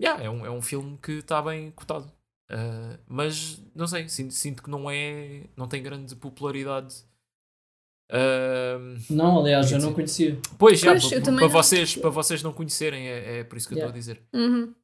yeah, 0.00 0.22
é, 0.22 0.30
um, 0.30 0.46
é 0.46 0.50
um 0.50 0.62
filme 0.62 0.96
que 1.02 1.12
está 1.12 1.40
bem 1.42 1.70
cotado. 1.72 2.10
Ah, 2.50 2.98
mas 3.06 3.60
não 3.74 3.86
sei, 3.86 4.08
sinto, 4.08 4.32
sinto 4.34 4.62
que 4.62 4.70
não 4.70 4.90
é. 4.90 5.44
não 5.56 5.66
tem 5.66 5.82
grande 5.82 6.14
popularidade. 6.16 6.94
Ahm, 8.10 8.98
Não, 9.10 9.40
aliás, 9.40 9.70
eu 9.72 9.78
não 9.78 9.92
conhecia. 9.94 10.38
pois, 10.58 10.80
já, 10.80 10.90
Pois, 10.92 11.08
para, 11.20 11.30
não. 11.32 11.48
vocês, 11.48 11.96
para 11.96 12.10
vocês 12.10 12.42
não 12.42 12.52
conhecerem, 12.52 13.08
é, 13.08 13.38
é 13.40 13.44
por 13.44 13.56
isso 13.56 13.66
que 13.68 13.74
eu 13.74 13.78
estou 13.78 13.90
Yeah. 13.90 13.96
a 13.96 13.98
dizer. 13.98 14.22
Uhum. 14.34 14.74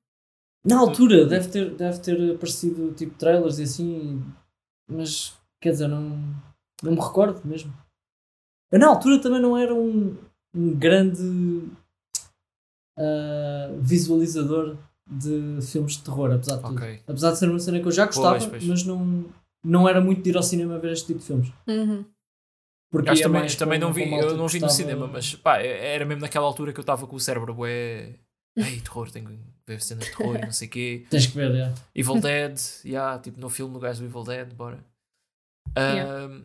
Na 0.64 0.78
altura 0.78 1.24
deve 1.26 1.48
ter, 1.48 1.74
deve 1.74 1.98
ter 2.00 2.34
aparecido 2.34 2.92
tipo 2.94 3.14
trailers 3.16 3.58
e 3.58 3.62
assim, 3.64 4.24
mas 4.90 5.34
quer 5.60 5.70
dizer, 5.72 5.88
não, 5.88 6.00
não 6.82 6.92
me 6.92 7.00
recordo 7.00 7.40
mesmo. 7.46 7.72
Eu 8.70 8.78
na 8.78 8.88
altura 8.88 9.18
também 9.20 9.40
não 9.40 9.56
era 9.56 9.74
um, 9.74 10.16
um 10.54 10.74
grande 10.78 11.68
ah, 12.96 13.70
visualizador 13.80 14.76
de 15.06 15.58
filmes 15.62 15.96
de 15.96 16.04
terror, 16.04 16.32
apesar 16.32 16.56
de 16.56 16.62
tudo. 16.62 16.74
Ok. 16.74 17.02
Apesar 17.06 17.32
de 17.32 17.38
ser 17.38 17.48
uma 17.48 17.58
cena 17.58 17.80
que 17.80 17.86
eu 17.86 17.92
já 17.92 18.06
gostava, 18.06 18.36
Pois, 18.38 18.46
pois. 18.46 18.64
mas 18.64 18.84
não, 18.84 19.24
não 19.64 19.88
era 19.88 20.00
muito 20.00 20.22
de 20.22 20.30
ir 20.30 20.36
ao 20.36 20.42
cinema 20.42 20.78
ver 20.78 20.92
este 20.92 21.06
tipo 21.06 21.20
de 21.20 21.24
filmes. 21.24 21.52
Uhum. 21.66 22.04
Porque 22.90 23.10
Acho 23.10 23.20
ia 23.20 23.26
também, 23.26 23.48
também 23.56 23.78
não 23.78 23.92
vi, 23.92 24.10
eu 24.10 24.36
não 24.36 24.48
vi 24.48 24.60
no 24.60 24.70
cinema, 24.70 25.06
mas 25.06 25.34
pá, 25.34 25.58
era 25.58 26.06
mesmo 26.06 26.22
naquela 26.22 26.46
altura 26.46 26.72
que 26.72 26.80
eu 26.80 26.82
estava 26.82 27.06
com 27.06 27.16
o 27.16 27.20
cérebro 27.20 27.54
bué. 27.54 28.14
Ei, 28.56 28.80
terror, 28.80 29.10
tenho 29.10 29.28
que 29.28 29.38
ver 29.66 29.80
cenas 29.80 30.06
de 30.06 30.16
terror 30.16 30.36
e 30.36 30.40
não 30.40 30.50
sei 30.52 30.68
o 30.68 30.70
quê. 30.70 31.06
Tens 31.10 31.26
que 31.26 31.36
ver, 31.36 31.54
é. 31.54 31.72
Evil 31.94 32.18
Dead, 32.20 32.58
yeah, 32.84 33.18
tipo 33.18 33.38
no 33.40 33.48
filme 33.50 33.74
do 33.74 33.78
gajo 33.78 34.00
do 34.00 34.06
Evil 34.06 34.24
Dead, 34.24 34.52
bora. 34.54 34.82
Yeah. 35.76 36.24
Ahm, 36.24 36.44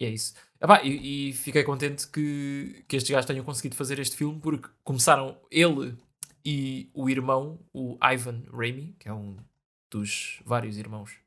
E 0.00 0.06
é 0.06 0.08
isso. 0.10 0.34
Epá, 0.60 0.82
e, 0.82 1.30
e 1.30 1.32
fiquei 1.32 1.62
contente 1.64 2.08
que, 2.08 2.84
que 2.88 2.96
estes 2.96 3.10
gajos 3.10 3.26
tenham 3.26 3.44
conseguido 3.44 3.76
fazer 3.76 3.98
este 3.98 4.16
filme 4.16 4.40
porque 4.40 4.68
começaram 4.82 5.38
ele 5.50 5.96
e 6.44 6.90
o 6.94 7.10
irmão, 7.10 7.58
o 7.72 7.98
Ivan 8.02 8.42
Raimi, 8.52 8.94
que 8.98 9.08
é 9.08 9.12
um 9.12 9.36
dos 9.90 10.40
vários 10.44 10.78
irmãos 10.78 11.18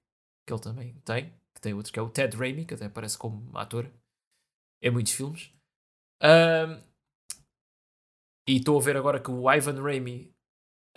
que 0.48 0.54
ele 0.54 0.62
também 0.62 0.94
tem, 1.06 1.34
que 1.54 1.62
tem 1.62 1.74
outro 1.74 1.92
que 1.92 2.00
é 2.00 2.02
o 2.02 2.10
Ted 2.10 2.36
Raimi, 2.36 2.66
que 2.66 2.74
até 2.74 2.86
aparece 2.86 3.18
como 3.18 3.56
ator 3.58 3.92
em 4.82 4.90
muitos 4.90 5.14
filmes. 5.14 5.52
Ahm, 6.22 6.82
e 8.48 8.56
estou 8.58 8.80
a 8.80 8.82
ver 8.82 8.98
agora 8.98 9.20
que 9.20 9.30
o 9.30 9.52
Ivan 9.52 9.82
Raimi, 9.82 10.32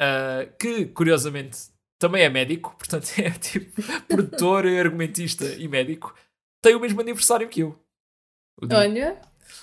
ah, 0.01 0.47
que 0.59 0.87
curiosamente 0.87 1.71
também 2.01 2.23
é 2.23 2.29
médico, 2.29 2.75
portanto 2.79 3.07
é 3.19 3.31
tipo 3.31 3.83
produtor, 4.09 4.67
argumentista 4.67 5.45
e 5.45 5.69
médico, 5.69 6.15
tem 6.63 6.75
o 6.75 6.81
mesmo 6.81 7.01
aniversário 7.01 7.49
que 7.49 7.61
eu. 7.61 7.79
Olha, 8.61 9.21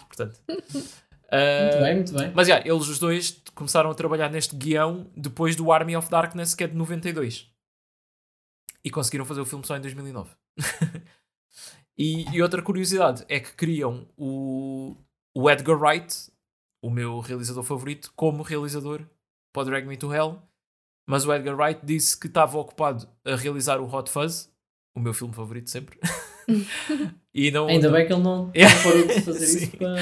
portanto. 0.07 0.40
Muito 0.48 0.99
Ah, 1.32 1.82
bem, 1.84 1.95
muito 1.98 2.11
bem. 2.14 2.32
mas 2.34 2.48
já, 2.48 2.60
eles 2.60 2.88
os 2.88 2.98
dois 2.98 3.40
começaram 3.53 3.91
a 3.91 3.94
trabalhar 3.94 4.30
neste 4.32 4.56
guião 4.56 5.11
depois 5.16 5.56
do 5.56 5.72
Army 5.72 5.95
of 5.95 6.10
Darkness, 6.10 6.56
que 6.56 6.64
é 6.64 6.68
de 6.68 6.76
92. 6.76 7.48
E 8.84 8.90
conseguiram 8.90 9.26
fazer 9.26 9.41
o 9.41 9.45
filme 9.45 9.64
só 9.64 9.78
em 9.78 9.82
2009. 9.82 10.32
e, 11.95 12.28
e 12.36 12.41
outra 12.41 12.64
curiosidade 12.64 13.24
é 13.30 13.40
que 13.40 13.53
criam 13.53 14.07
o, 14.18 14.98
o 15.36 15.48
Edgar 15.52 15.78
Wright, 15.80 16.32
o 16.84 16.90
meu 16.90 17.20
realizador 17.20 17.64
favorito, 17.64 18.11
como 18.16 18.41
realizador 18.41 19.06
para 19.53 19.61
o 19.61 19.66
Drag 19.66 19.86
Me 19.86 19.98
to 19.98 20.11
Hell. 20.11 20.41
Mas 21.07 21.26
o 21.28 21.34
Edgar 21.34 21.56
Wright 21.56 21.86
disse 21.86 22.20
que 22.20 22.26
estava 22.26 22.57
ocupado 22.57 23.07
a 23.24 23.36
realizar 23.36 23.80
o 23.80 23.86
Hot 23.94 24.10
Fuzz, 24.10 24.52
o 24.95 24.99
meu 24.99 25.14
filme 25.14 25.34
favorito 25.36 25.70
sempre. 25.70 25.99
e 27.34 27.51
não, 27.51 27.67
Ainda 27.67 27.88
não- 27.88 27.93
bem 27.95 28.07
que 28.07 28.13
ele 28.13 28.21
não, 28.23 28.45
não 28.47 28.51
Yeah. 28.55 28.84
parou 28.84 29.07
de 29.07 29.21
fazer 29.21 29.45
isso 29.63 29.77
para, 29.77 29.95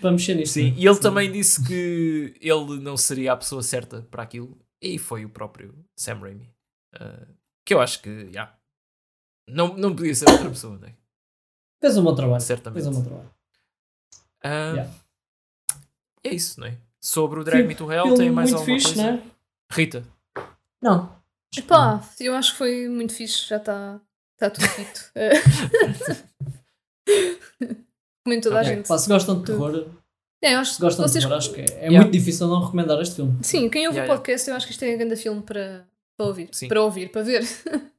para 0.00 0.10
mexer 0.12 0.34
nisto. 0.34 0.52
Sim, 0.54 0.70
né? 0.70 0.76
e 0.78 0.86
ele 0.86 0.94
Sim. 0.94 1.00
também 1.02 1.32
disse 1.32 1.64
que 1.66 2.34
ele 2.40 2.80
não 2.80 2.96
seria 2.96 3.32
a 3.32 3.36
pessoa 3.36 3.62
certa 3.62 4.02
para 4.10 4.22
aquilo. 4.22 4.58
E 4.82 4.98
foi 4.98 5.24
o 5.24 5.30
próprio 5.30 5.74
Sam 5.96 6.18
Raimi. 6.20 6.50
Uh, 6.94 7.26
que 7.66 7.72
eu 7.74 7.80
acho 7.80 8.00
que, 8.02 8.30
já. 8.32 8.54
Não, 9.48 9.76
não 9.76 9.94
podia 9.96 10.14
ser 10.14 10.28
outra 10.28 10.48
pessoa, 10.50 10.76
né? 10.78 10.94
Fez 11.80 11.96
um 11.96 12.02
bom 12.04 12.14
trabalho. 12.14 12.40
Certamente. 12.40 12.82
Fez 12.82 12.86
um 12.86 13.00
bom 13.00 13.02
trabalho. 13.08 13.30
Uh, 14.44 14.76
Yeah. 14.76 14.92
É 16.24 16.34
isso, 16.34 16.58
não 16.60 16.66
é? 16.66 16.76
Sobre 17.00 17.38
o 17.40 17.44
Drag 17.44 17.66
Me 17.66 17.74
to 17.74 17.90
Hell, 17.90 18.14
tem 18.16 18.30
mais 18.30 18.52
alguma 18.52 18.66
fixe, 18.74 18.94
coisa? 18.94 19.12
não 19.12 19.18
é? 19.18 19.22
Rita, 19.72 20.04
Não. 20.82 21.16
epá, 21.56 22.02
eu 22.18 22.34
acho 22.34 22.52
que 22.52 22.58
foi 22.58 22.88
muito 22.88 23.12
fixe, 23.14 23.46
já 23.48 23.58
está 23.58 24.00
tá 24.38 24.50
tudo 24.50 24.66
dito. 24.76 25.12
Como 28.24 28.40
toda 28.40 28.58
a 28.58 28.62
Ok, 28.62 28.74
gente. 28.74 28.88
pá, 28.88 28.98
se 28.98 29.08
gostam 29.08 29.38
de 29.40 29.46
terror, 29.46 29.88
É, 30.42 30.54
eu 30.54 30.58
acho 30.58 30.74
se 30.74 30.80
gostam 30.80 31.06
vocês... 31.06 31.22
de 31.22 31.28
terror, 31.28 31.38
acho 31.38 31.52
que 31.54 31.60
é, 31.60 31.64
é 31.64 31.76
Yeah. 31.86 32.00
muito 32.00 32.12
difícil 32.12 32.46
não 32.48 32.60
recomendar 32.64 33.00
este 33.00 33.14
filme. 33.16 33.38
Sim, 33.44 33.68
quem 33.70 33.86
ouve 33.86 33.98
Yeah, 33.98 34.12
o 34.12 34.16
podcast, 34.16 34.50
eu 34.50 34.56
acho 34.56 34.66
que 34.66 34.72
isto 34.72 34.84
é 34.84 34.94
um 34.94 34.98
grande 34.98 35.16
filme 35.16 35.42
para, 35.42 35.86
para 36.16 36.26
ouvir. 36.26 36.48
Sim. 36.52 36.66
Para 36.68 36.82
ouvir, 36.82 37.10
para 37.12 37.22
ver. 37.22 37.42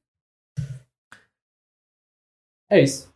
É 2.70 2.82
isso. 2.82 3.14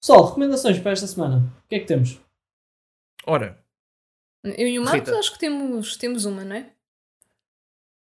Pessoal, 0.00 0.24
recomendações 0.28 0.78
para 0.78 0.92
esta 0.92 1.06
semana. 1.06 1.52
O 1.64 1.68
que 1.68 1.74
é 1.74 1.80
que 1.80 1.84
temos? 1.86 2.18
ora, 3.26 3.62
Eu 4.42 4.66
e 4.66 4.78
o 4.78 4.82
Marcos 4.82 5.12
acho 5.12 5.32
que 5.34 5.38
temos, 5.38 5.98
temos 5.98 6.24
uma, 6.24 6.42
não 6.42 6.56
é? 6.56 6.72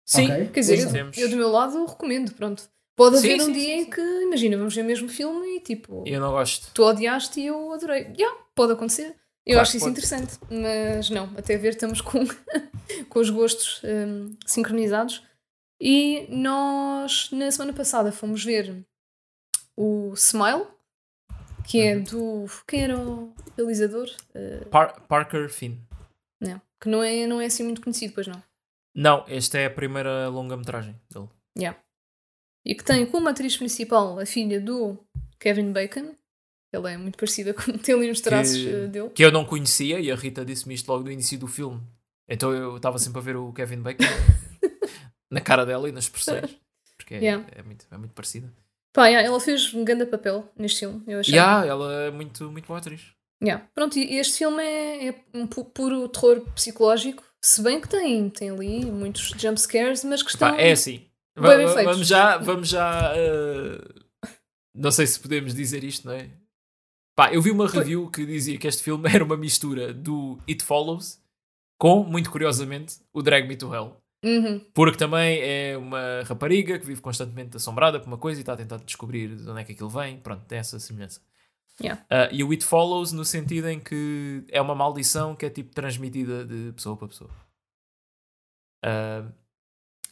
sim, 0.05 0.25
Ok. 0.25 0.49
Quer 0.49 0.59
dizer. 0.59 0.91
Temos. 0.91 1.17
eu 1.17 1.29
do 1.29 1.37
meu 1.37 1.49
lado 1.49 1.85
recomendo, 1.85 2.33
pronto. 2.33 2.69
Pode 2.95 3.17
Sim, 3.17 3.33
haver 3.33 3.41
um 3.41 3.45
sim, 3.47 3.53
dia 3.53 3.63
sim, 3.63 3.71
em 3.73 3.83
sim. 3.85 3.89
que, 3.89 4.01
imagina, 4.23 4.57
vamos 4.57 4.73
ver 4.75 4.81
o 4.81 4.85
mesmo 4.85 5.09
filme 5.09 5.57
e 5.57 5.59
tipo, 5.59 6.03
eu 6.07 6.19
não 6.21 6.31
gosto. 6.31 6.71
tu 6.73 6.83
odiaste 6.83 7.39
e 7.41 7.47
eu 7.47 7.73
adorei. 7.73 8.13
Yeah, 8.17 8.37
pode 8.55 8.71
acontecer. 8.73 9.15
Eu 9.45 9.55
Claro 9.55 9.61
acho 9.61 9.77
isso 9.77 9.85
pode. 9.85 9.91
interessante. 9.91 10.39
Mas 10.49 11.09
não, 11.09 11.25
até 11.37 11.57
ver 11.57 11.69
estamos 11.73 11.99
com, 12.01 12.19
com 13.09 13.19
os 13.19 13.29
gostos 13.29 13.81
hum, 13.83 14.33
sincronizados. 14.45 15.23
E 15.79 16.25
nós, 16.29 17.29
na 17.31 17.51
semana 17.51 17.73
passada, 17.73 18.11
fomos 18.11 18.43
ver 18.43 18.85
o 19.75 20.13
Smile, 20.15 20.65
que 21.67 21.81
é 21.81 21.95
Uhum. 21.97 22.03
do. 22.03 22.45
Quem 22.65 22.83
era 22.83 22.97
o 22.97 23.33
realizador? 23.57 24.09
Uh, 24.33 24.65
Par- 24.69 25.01
Parker 25.07 25.49
Finn. 25.49 25.77
não, 26.39 26.61
que 26.79 26.87
não 26.89 27.03
é, 27.03 27.27
não 27.27 27.41
é 27.41 27.45
assim 27.47 27.63
muito 27.63 27.81
conhecido, 27.81 28.13
pois 28.13 28.25
não. 28.27 28.41
Não, 28.95 29.25
esta 29.27 29.57
é 29.57 29.65
a 29.65 29.69
primeira 29.69 30.29
longa-metragem 30.29 30.95
dele. 31.11 31.27
E 32.65 32.73
que 32.75 32.83
tem 32.83 33.05
como 33.05 33.29
atriz 33.29 33.55
principal 33.55 34.19
a 34.19 34.25
filha 34.25 34.59
do 34.59 34.97
Kevin 35.39 35.71
Bacon. 35.71 36.15
Ela 36.73 36.91
é 36.91 36.97
muito 36.97 37.17
parecida 37.17 37.53
com 37.53 37.71
tem 37.77 37.95
ali 37.95 38.09
uns 38.11 38.19
traços 38.21 38.57
Que- 38.57 38.67
eh, 38.69 38.87
dele. 38.87 39.09
que 39.11 39.23
eu 39.23 39.31
não 39.31 39.45
conhecia 39.45 39.99
e 39.99 40.11
a 40.11 40.15
Rita 40.15 40.43
disse-me 40.43 40.73
isto 40.73 40.89
logo 40.91 41.03
no 41.05 41.11
início 41.11 41.37
do 41.37 41.47
filme. 41.47 41.79
Então 42.27 42.51
eu 42.53 42.75
estava 42.77 42.97
sempre 42.97 43.19
a 43.19 43.21
ver 43.21 43.35
o 43.37 43.53
Kevin 43.53 43.81
Bacon 43.81 44.03
na 45.31 45.41
cara 45.41 45.65
dela 45.65 45.87
e 45.87 45.91
nas 45.91 46.05
expressões. 46.05 46.57
Porque 46.97 47.15
é, 47.15 47.19
Yeah. 47.19 47.45
é 47.55 47.61
muito, 47.61 47.85
é 47.91 47.97
muito 47.97 48.13
parecida. 48.13 48.51
Pá, 48.93 49.07
yeah, 49.07 49.27
ela 49.27 49.39
fez 49.39 49.73
um 49.73 49.83
grande 49.83 50.05
papel 50.05 50.49
neste 50.57 50.79
filme, 50.79 51.03
eu 51.05 51.19
achei. 51.19 51.35
Yeah, 51.35 51.67
ela 51.67 51.93
é 51.93 52.11
muito, 52.11 52.49
muito 52.49 52.65
boa 52.65 52.79
atriz. 52.79 53.01
Yeah. 53.43 53.67
Pronto, 53.75 53.99
e 53.99 54.17
este 54.17 54.37
filme 54.39 54.63
é, 54.63 55.09
é 55.09 55.15
um 55.33 55.45
pu- 55.45 55.65
puro 55.65 56.07
terror 56.07 56.39
psicológico, 56.55 57.21
se 57.41 57.61
bem 57.61 57.79
que 57.81 57.89
tem, 57.89 58.29
tem 58.29 58.49
ali 58.49 58.85
muitos 58.85 59.33
jumpscares, 59.37 60.03
mas 60.05 60.23
que 60.23 60.29
estão. 60.31 60.49
Pá, 60.55 60.59
é 60.61 60.71
assim. 60.71 61.05
Vamos 61.35 62.07
já. 62.07 62.37
Vamos 62.37 62.69
já 62.69 63.13
uh, 63.13 64.05
não 64.75 64.91
sei 64.91 65.07
se 65.07 65.19
podemos 65.19 65.55
dizer 65.55 65.83
isto, 65.83 66.07
não 66.07 66.13
é? 66.13 66.29
Pá, 67.15 67.33
eu 67.33 67.41
vi 67.41 67.49
uma 67.49 67.67
review 67.67 68.11
que 68.11 68.25
dizia 68.25 68.57
que 68.57 68.67
este 68.67 68.83
filme 68.83 69.07
era 69.09 69.23
uma 69.23 69.37
mistura 69.37 69.93
do 69.93 70.37
It 70.47 70.63
Follows 70.63 71.23
com, 71.79 72.03
muito 72.03 72.29
curiosamente, 72.29 72.97
o 73.13 73.21
Drag 73.21 73.47
Me 73.47 73.55
to 73.55 73.73
Hell. 73.73 73.95
Uhum. 74.23 74.59
Porque 74.73 74.97
também 74.97 75.39
é 75.41 75.77
uma 75.77 76.23
rapariga 76.25 76.77
que 76.77 76.85
vive 76.85 76.99
constantemente 76.99 77.55
assombrada 77.55 77.99
por 77.99 78.07
uma 78.07 78.17
coisa 78.17 78.39
e 78.39 78.41
está 78.41 78.53
a 78.53 78.57
tentar 78.57 78.77
descobrir 78.77 79.35
de 79.35 79.49
onde 79.49 79.61
é 79.61 79.63
que 79.63 79.71
aquilo 79.71 79.89
vem. 79.89 80.17
Pronto, 80.17 80.43
tem 80.45 80.57
essa 80.57 80.79
semelhança. 80.79 81.21
Yeah. 81.81 82.05
Ah, 82.09 82.29
e 82.31 82.43
o 82.43 82.51
It 82.51 82.65
Follows 82.65 83.11
no 83.11 83.23
sentido 83.23 83.69
em 83.69 83.79
que 83.79 84.43
é 84.49 84.61
uma 84.61 84.73
maldição 84.73 85.35
que 85.35 85.45
é 85.45 85.49
tipo 85.49 85.73
transmitida 85.73 86.43
de 86.43 86.71
pessoa 86.73 86.97
para 86.97 87.07
pessoa. 87.07 87.29
Ah, 88.83 89.25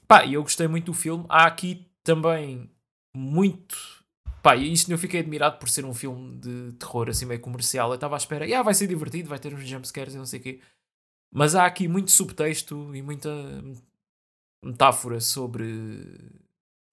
pá, 0.08 0.26
e 0.26 0.34
eu 0.34 0.42
gostei 0.42 0.68
muito 0.68 0.86
do 0.88 0.94
filme. 0.94 1.26
Há 1.30 1.46
aqui 1.46 1.88
também 2.04 2.70
muito. 3.16 4.04
Pá, 4.42 4.56
e 4.56 4.72
isto 4.74 4.92
eu 4.92 4.98
fiquei 4.98 5.22
admirado 5.22 5.58
por 5.58 5.70
ser 5.70 5.86
um 5.86 5.94
filme 5.94 6.38
de 6.38 6.74
terror 6.74 7.10
assim 7.10 7.26
meio 7.26 7.40
comercial. 7.40 7.90
Eu 7.90 7.96
estava 7.96 8.16
à 8.16 8.18
espera, 8.18 8.46
ah, 8.60 8.64
vai 8.64 8.74
ser 8.74 8.88
divertido, 8.88 9.30
vai 9.30 9.40
ter 9.40 9.54
uns 9.54 9.68
jumpscares 9.68 10.14
e 10.14 10.18
não 10.18 10.26
sei 10.26 10.40
o 10.40 10.44
quê. 10.44 10.60
Mas 11.34 11.56
há 11.56 11.66
aqui 11.66 11.88
muito 11.88 12.12
subtexto 12.12 12.96
e 12.96 13.02
muita 13.02 13.30
metáfora 14.64 15.20
sobre 15.20 16.16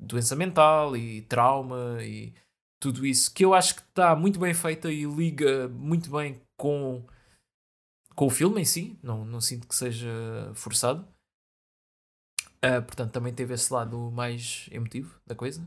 doença 0.00 0.34
mental 0.34 0.96
e 0.96 1.22
trauma 1.22 1.98
e 2.02 2.32
tudo 2.80 3.04
isso 3.04 3.32
que 3.32 3.44
eu 3.44 3.52
acho 3.52 3.76
que 3.76 3.82
está 3.82 4.16
muito 4.16 4.40
bem 4.40 4.54
feita 4.54 4.90
e 4.90 5.04
liga 5.04 5.68
muito 5.68 6.10
bem 6.10 6.40
com, 6.56 7.04
com 8.14 8.26
o 8.26 8.30
filme 8.30 8.62
em 8.62 8.64
si. 8.64 8.98
Não, 9.02 9.24
não 9.24 9.40
sinto 9.40 9.68
que 9.68 9.74
seja 9.74 10.08
forçado. 10.54 11.06
Uh, 12.64 12.82
portanto, 12.82 13.12
também 13.12 13.32
teve 13.32 13.54
esse 13.54 13.72
lado 13.72 14.10
mais 14.10 14.68
emotivo 14.70 15.18
da 15.26 15.34
coisa. 15.34 15.66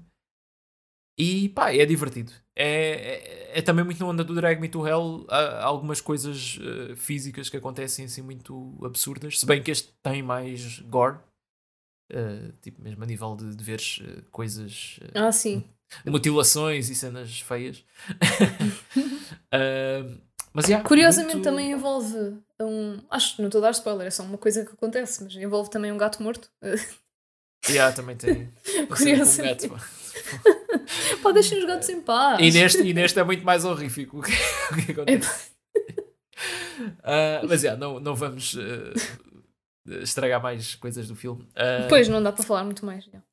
E 1.17 1.49
pá, 1.49 1.73
é 1.73 1.85
divertido. 1.85 2.31
É, 2.55 2.65
é, 2.65 3.59
é 3.59 3.61
também 3.61 3.85
muito 3.85 3.99
na 3.99 4.09
onda 4.09 4.23
do 4.23 4.33
Drag 4.33 4.59
Me 4.59 4.69
to 4.69 4.87
Hell. 4.87 5.25
Há 5.29 5.63
algumas 5.63 6.01
coisas 6.01 6.57
uh, 6.57 6.95
físicas 6.95 7.49
que 7.49 7.57
acontecem 7.57 8.05
assim 8.05 8.21
muito 8.21 8.79
absurdas. 8.83 9.39
Se 9.39 9.45
bem 9.45 9.61
que 9.61 9.71
este 9.71 9.93
tem 10.01 10.23
mais 10.23 10.79
gore. 10.79 11.17
Uh, 12.11 12.51
tipo, 12.61 12.81
mesmo 12.81 13.03
a 13.03 13.07
nível 13.07 13.35
de, 13.35 13.55
de 13.55 13.63
veres 13.63 13.99
uh, 13.99 14.23
coisas. 14.31 14.99
ah, 15.15 15.31
sim. 15.31 15.63
Mutilações 16.05 16.89
e 16.89 16.95
cenas 16.95 17.39
feias. 17.41 17.85
mas 20.53 20.67
yeah, 20.67 20.87
Curiosamente 20.87 21.35
muito... 21.35 21.43
também 21.43 21.71
envolve 21.71 22.37
um. 22.61 22.99
Acho 23.09 23.35
que 23.35 23.41
não 23.41 23.49
estou 23.49 23.59
a 23.59 23.63
dar 23.63 23.71
spoiler, 23.71 24.07
é 24.07 24.11
só 24.11 24.23
uma 24.23 24.37
coisa 24.37 24.63
que 24.63 24.71
acontece, 24.71 25.23
mas 25.23 25.35
envolve 25.35 25.69
também 25.69 25.91
um 25.91 25.97
gato 25.97 26.21
morto. 26.21 26.49
yeah, 27.67 27.93
também 27.95 28.15
tem. 28.15 28.53
Curiosamente. 28.87 29.67
Um 29.67 31.21
Pá, 31.23 31.31
deixem 31.31 31.57
os 31.57 31.65
gatos 31.65 31.89
em 31.89 32.01
paz. 32.01 32.39
E 32.39 32.51
neste, 32.51 32.83
e 32.83 32.93
neste 32.93 33.19
é 33.19 33.23
muito 33.23 33.43
mais 33.43 33.65
horrífico 33.65 34.19
o 34.19 34.21
que, 34.21 34.31
o 34.31 34.85
que 34.85 34.91
acontece. 34.91 35.51
uh, 36.79 37.47
mas 37.47 37.63
yeah, 37.63 37.79
não, 37.79 37.99
não 37.99 38.13
vamos 38.13 38.53
uh, 38.53 38.93
estragar 40.01 40.41
mais 40.41 40.75
coisas 40.75 41.07
do 41.07 41.15
filme. 41.15 41.41
Uh, 41.51 41.89
pois, 41.89 42.07
não 42.07 42.21
dá 42.21 42.31
para 42.31 42.43
falar 42.43 42.63
muito 42.63 42.85
mais. 42.85 43.05
Yeah. 43.05 43.25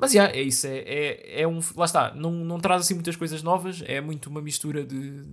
Mas 0.00 0.14
yeah, 0.14 0.32
é 0.32 0.42
isso, 0.42 0.64
é, 0.68 0.78
é, 0.78 1.42
é 1.42 1.48
um. 1.48 1.58
Lá 1.74 1.84
está, 1.84 2.14
não, 2.14 2.30
não 2.30 2.60
traz 2.60 2.82
assim 2.82 2.94
muitas 2.94 3.16
coisas 3.16 3.42
novas, 3.42 3.82
é 3.84 4.00
muito 4.00 4.30
uma 4.30 4.40
mistura 4.40 4.84
de, 4.84 5.24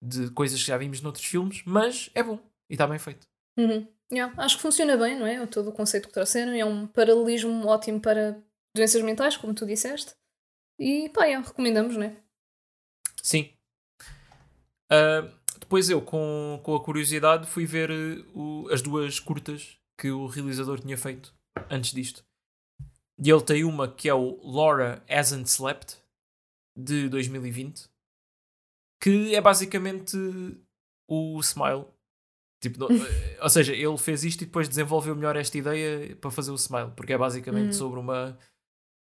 de 0.00 0.30
coisas 0.30 0.60
que 0.60 0.68
já 0.68 0.76
vimos 0.76 1.00
noutros 1.00 1.24
filmes, 1.24 1.62
mas 1.64 2.10
é 2.14 2.22
bom 2.22 2.38
e 2.68 2.74
está 2.74 2.86
bem 2.86 2.98
feito. 2.98 3.26
Uhum. 3.56 3.86
Yeah, 4.10 4.32
acho 4.42 4.56
que 4.56 4.62
funciona 4.62 4.96
bem, 4.96 5.18
não 5.18 5.26
é? 5.26 5.44
Todo 5.46 5.70
o 5.70 5.72
conceito 5.72 6.08
que 6.08 6.14
trouxeram 6.14 6.52
é 6.52 6.64
um 6.64 6.86
paralelismo 6.86 7.66
ótimo 7.66 8.00
para 8.00 8.40
doenças 8.74 9.02
mentais, 9.02 9.36
como 9.36 9.52
tu 9.52 9.66
disseste. 9.66 10.14
E 10.78 11.08
pá, 11.10 11.24
yeah, 11.24 11.46
recomendamos, 11.46 11.96
não 11.96 12.04
é? 12.04 12.16
Sim. 13.22 13.50
Uh, 14.90 15.30
depois 15.60 15.90
eu, 15.90 16.00
com, 16.00 16.60
com 16.62 16.74
a 16.74 16.82
curiosidade, 16.82 17.46
fui 17.46 17.66
ver 17.66 17.90
uh, 17.90 18.38
o, 18.38 18.68
as 18.70 18.80
duas 18.80 19.20
curtas 19.20 19.76
que 19.98 20.10
o 20.10 20.26
realizador 20.26 20.80
tinha 20.80 20.96
feito 20.96 21.34
antes 21.68 21.92
disto. 21.92 22.24
E 23.18 23.28
ele 23.28 23.42
tem 23.42 23.64
uma 23.64 23.88
que 23.88 24.08
é 24.08 24.14
o 24.14 24.40
Laura 24.42 25.02
Hasn't 25.08 25.50
Slept, 25.50 25.98
de 26.76 27.08
2020, 27.08 27.90
que 29.00 29.34
é 29.34 29.40
basicamente 29.40 30.16
o 31.08 31.40
Smile. 31.40 31.86
Tipo, 32.60 32.86
eh, 32.92 33.38
ou 33.40 33.48
seja, 33.48 33.74
ele 33.74 33.98
fez 33.98 34.24
isto 34.24 34.42
e 34.42 34.46
depois 34.46 34.68
desenvolveu 34.68 35.14
melhor 35.14 35.36
esta 35.36 35.56
ideia 35.56 36.16
para 36.16 36.30
fazer 36.30 36.50
o 36.50 36.56
Smile, 36.56 36.92
porque 36.96 37.12
é 37.12 37.18
basicamente 37.18 37.70
hum. 37.70 37.72
sobre 37.72 38.00
uma, 38.00 38.38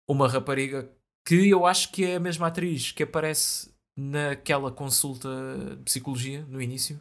uma 0.07 0.27
rapariga 0.27 0.89
que 1.25 1.49
eu 1.49 1.65
acho 1.65 1.91
que 1.91 2.05
é 2.05 2.15
a 2.15 2.19
mesma 2.19 2.47
atriz 2.47 2.91
que 2.91 3.03
aparece 3.03 3.71
naquela 3.97 4.71
consulta 4.71 5.29
de 5.77 5.83
psicologia 5.83 6.45
no 6.47 6.61
início. 6.61 6.99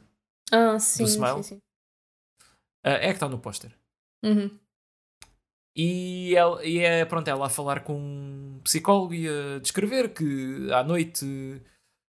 Ah, 0.53 0.79
sim, 0.79 1.05
do 1.05 1.09
Smile. 1.09 1.43
Sim, 1.43 1.55
sim. 1.55 1.57
Uh, 2.85 2.97
é 2.97 3.09
que 3.09 3.13
está 3.13 3.29
no 3.29 3.39
póster. 3.39 3.77
Uhum. 4.25 4.59
E, 5.77 6.35
ela, 6.35 6.65
e 6.65 6.79
é 6.79 7.05
pronto, 7.05 7.29
ela 7.29 7.47
a 7.47 7.51
falar 7.51 7.85
com 7.85 7.95
um 7.95 8.61
psicólogo 8.65 9.15
e 9.15 9.29
a 9.29 9.59
descrever 9.61 10.13
que 10.13 10.71
à 10.73 10.83
noite 10.83 11.63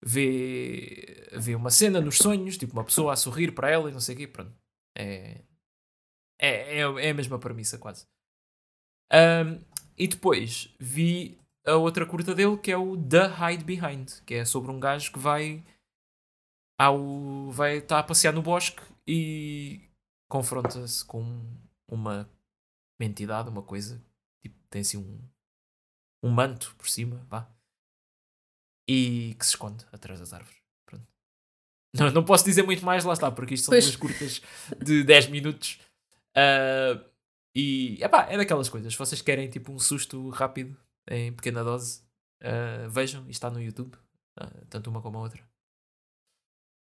vê, 0.05 1.29
vê 1.33 1.55
uma 1.55 1.71
cena 1.71 2.01
nos 2.01 2.19
sonhos, 2.19 2.59
tipo 2.59 2.75
uma 2.75 2.85
pessoa 2.85 3.13
a 3.13 3.17
sorrir 3.17 3.53
para 3.53 3.71
ela 3.71 3.89
e 3.89 3.93
não 3.93 4.01
sei 4.01 4.15
o 4.15 4.19
quê. 4.19 4.27
Pronto. 4.27 4.53
É, 4.97 5.41
é, 6.39 6.79
é, 6.79 7.07
é 7.07 7.11
a 7.11 7.15
mesma 7.15 7.39
premissa, 7.39 7.79
quase. 7.79 8.07
Um, 9.13 9.65
e 9.97 10.07
depois 10.09 10.75
vi 10.79 11.39
a 11.67 11.75
outra 11.75 12.05
curta 12.05 12.35
dele 12.35 12.59
que 12.59 12.71
é 12.71 12.77
o 12.77 12.97
The 12.97 13.27
Hide 13.27 13.65
Behind, 13.65 14.21
que 14.27 14.35
é 14.35 14.45
sobre 14.45 14.71
um 14.71 14.81
gajo 14.81 15.13
que 15.13 15.19
vai 15.19 15.65
ao 16.79 17.51
vai 17.51 17.79
estar 17.79 17.97
tá 17.97 17.99
a 18.01 18.03
passear 18.03 18.33
no 18.33 18.43
bosque 18.43 18.83
e 19.07 19.89
confronta-se 20.29 21.05
com 21.05 21.23
uma, 21.89 22.29
uma 22.99 23.07
entidade, 23.07 23.49
uma 23.49 23.63
coisa, 23.63 24.05
tipo, 24.43 24.59
tem 24.69 24.81
assim 24.81 24.99
um, 24.99 25.21
um 26.23 26.31
manto 26.31 26.75
por 26.77 26.89
cima, 26.89 27.25
vá. 27.31 27.54
E 28.89 29.35
que 29.39 29.45
se 29.45 29.53
esconde 29.53 29.85
atrás 29.93 30.21
das 30.21 30.33
árvores. 30.33 30.59
Pronto. 30.87 31.07
Não, 31.95 32.11
não 32.11 32.25
posso 32.25 32.45
dizer 32.45 32.63
muito 32.63 32.85
mais, 32.85 33.05
lá 33.05 33.13
está, 33.13 33.31
porque 33.31 33.55
isto 33.55 33.65
são 33.65 33.73
pois. 33.73 33.85
duas 33.85 33.97
curtas 33.97 34.43
de 34.83 35.03
10 35.05 35.29
minutos. 35.29 35.81
Uh, 36.37 37.03
e 37.55 38.03
epá, 38.03 38.27
é 38.29 38.37
daquelas 38.37 38.69
coisas. 38.69 38.93
Se 38.93 38.99
vocês 38.99 39.23
querem 39.23 39.49
tipo 39.49 39.73
um 39.73 39.79
susto 39.79 40.29
rápido, 40.31 40.77
em 41.09 41.33
pequena 41.33 41.63
dose, 41.63 42.03
uh, 42.43 42.89
vejam, 42.91 43.23
isto 43.23 43.31
está 43.31 43.51
no 43.51 43.63
YouTube, 43.63 43.95
uh, 44.41 44.67
tanto 44.69 44.91
uma 44.91 45.01
como 45.01 45.19
a 45.19 45.23
outra. 45.23 45.43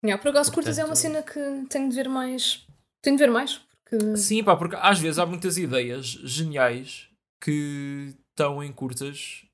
Yeah, 0.04 0.20
por 0.20 0.30
acaso, 0.30 0.52
curtas 0.52 0.78
é 0.78 0.84
uma 0.84 0.96
cena 0.96 1.22
que 1.22 1.66
tenho 1.68 1.88
de 1.88 1.94
ver 1.94 2.08
mais. 2.08 2.66
Tenho 3.02 3.16
de 3.16 3.24
ver 3.24 3.30
mais. 3.30 3.60
Porque... 3.84 4.16
Sim, 4.16 4.42
pá, 4.42 4.56
porque 4.56 4.76
às 4.76 4.98
vezes 4.98 5.18
há 5.18 5.26
muitas 5.26 5.58
ideias 5.58 6.06
geniais 6.06 7.08
que 7.42 8.14
estão 8.30 8.62
em 8.62 8.72
curtas 8.72 9.44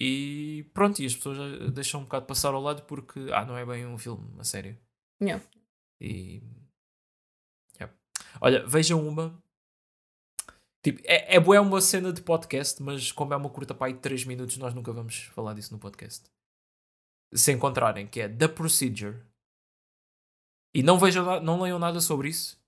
e 0.00 0.64
pronto, 0.72 1.00
e 1.00 1.06
as 1.06 1.14
pessoas 1.14 1.72
deixam 1.72 2.00
um 2.00 2.04
bocado 2.04 2.24
passar 2.24 2.54
ao 2.54 2.62
lado 2.62 2.82
porque 2.84 3.20
ah, 3.34 3.44
não 3.44 3.56
é 3.56 3.66
bem 3.66 3.86
um 3.86 3.98
filme 3.98 4.26
a 4.38 4.44
sério. 4.44 4.78
Yeah. 5.22 5.44
E 6.00 6.42
yeah. 7.78 7.94
olha, 8.40 8.66
vejam 8.66 9.06
uma 9.06 9.38
Tipo, 10.82 11.02
é, 11.04 11.36
é 11.36 11.40
boa 11.40 11.60
uma 11.60 11.80
cena 11.80 12.10
de 12.12 12.22
podcast, 12.22 12.82
mas 12.82 13.12
como 13.12 13.34
é 13.34 13.36
uma 13.36 13.50
curta 13.50 13.74
pai 13.74 13.92
de 13.92 13.98
3 13.98 14.24
minutos, 14.24 14.56
nós 14.56 14.72
nunca 14.72 14.92
vamos 14.92 15.24
falar 15.34 15.52
disso 15.52 15.74
no 15.74 15.78
podcast. 15.78 16.24
Se 17.34 17.52
encontrarem, 17.52 18.06
que 18.06 18.20
é 18.20 18.28
The 18.28 18.48
Procedure. 18.48 19.22
E 20.74 20.82
não 20.82 20.98
vejam, 20.98 21.40
não 21.42 21.60
leiam 21.60 21.78
nada 21.78 22.00
sobre 22.00 22.30
isso. 22.30 22.58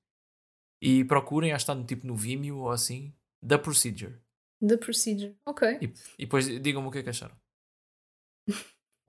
E 0.83 1.05
procurem, 1.05 1.53
acho 1.53 1.65
que 1.65 1.73
está 1.73 1.75
no, 1.75 1.87
tipo 1.87 2.07
no 2.07 2.15
Vimeo 2.15 2.59
ou 2.59 2.71
assim. 2.71 3.15
The 3.47 3.57
Procedure. 3.57 4.21
The 4.67 4.77
Procedure, 4.77 5.37
ok. 5.45 5.79
E, 5.81 5.85
e 6.19 6.25
depois 6.25 6.47
digam-me 6.47 6.89
o 6.89 6.91
que 6.91 6.99
é 6.99 7.03
que 7.03 7.11
acharam. 7.11 7.37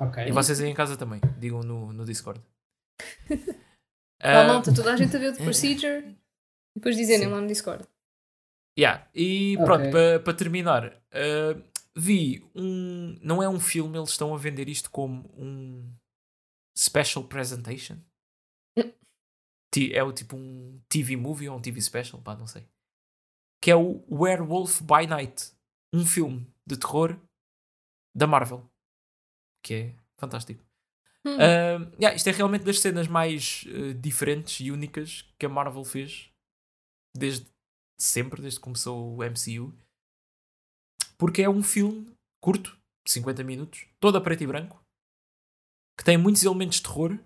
Ok. 0.02 0.26
E 0.28 0.32
vocês 0.32 0.60
aí 0.60 0.70
em 0.70 0.74
casa 0.74 0.98
também, 0.98 1.22
digam 1.40 1.62
no, 1.62 1.94
no 1.94 2.06
Discord. 2.06 2.42
uh, 3.30 4.48
malta, 4.48 4.74
toda 4.74 4.94
a 4.94 4.98
gente 4.98 5.16
a 5.16 5.20
ver 5.20 5.36
The 5.36 5.44
Procedure 5.46 6.18
e 6.76 6.80
depois 6.80 6.96
dizerem 6.96 7.28
lá 7.28 7.40
no 7.40 7.48
Discord. 7.48 7.88
Yeah. 8.78 9.08
E 9.14 9.56
okay. 9.56 9.66
pronto, 9.66 9.92
para 9.92 10.20
pa 10.20 10.34
terminar, 10.34 10.88
uh, 10.90 11.64
vi 11.96 12.44
um. 12.56 13.18
Não 13.22 13.42
é 13.42 13.48
um 13.48 13.60
filme, 13.60 13.98
eles 13.98 14.10
estão 14.10 14.34
a 14.34 14.38
vender 14.38 14.68
isto 14.68 14.90
como 14.90 15.30
um 15.38 15.94
special 16.76 17.26
presentation. 17.26 17.98
é 19.92 20.04
o 20.04 20.12
tipo 20.12 20.36
um 20.36 20.82
TV 20.90 21.16
movie 21.16 21.50
ou 21.50 21.58
um 21.58 21.62
TV 21.62 21.80
special, 21.80 22.22
pá, 22.22 22.36
não 22.36 22.48
sei. 22.48 22.68
Que 23.64 23.72
é 23.72 23.76
o 23.78 24.04
Werewolf 24.12 24.82
by 24.82 25.08
Night, 25.08 25.54
um 25.94 26.06
filme 26.06 26.46
de 26.68 26.78
terror 26.78 27.18
da 28.14 28.28
Marvel. 28.28 28.70
Que 29.64 29.74
é 29.74 29.96
fantástico. 30.20 30.62
Hum. 31.26 31.36
Uh, 31.36 31.96
yeah, 31.96 32.14
isto 32.14 32.28
é 32.28 32.34
realmente 32.34 32.66
das 32.66 32.82
cenas 32.82 33.08
mais 33.08 33.64
uh, 33.68 33.94
diferentes 33.94 34.60
e 34.60 34.70
únicas 34.70 35.22
que 35.40 35.46
a 35.46 35.50
Marvel 35.50 35.86
fez 35.86 36.30
desde 37.16 37.48
sempre, 37.98 38.42
desde 38.42 38.60
que 38.60 38.66
começou 38.66 39.16
o 39.16 39.24
MCU. 39.24 39.74
Porque 41.18 41.42
é 41.42 41.50
um 41.50 41.64
filme 41.64 42.14
curto, 42.44 42.78
de 43.06 43.14
50 43.14 43.46
minutos, 43.46 43.88
todo 43.98 44.18
a 44.18 44.22
preto 44.22 44.44
e 44.44 44.48
branco, 44.48 44.84
que 45.98 46.04
tem 46.04 46.18
muitos 46.18 46.44
elementos 46.44 46.78
de 46.78 46.84
terror 46.84 47.18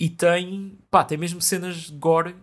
e 0.00 0.08
tem, 0.08 0.78
pá, 0.92 1.04
tem 1.04 1.18
mesmo 1.18 1.42
cenas 1.42 1.90
de 1.90 1.98
gore, 1.98 2.36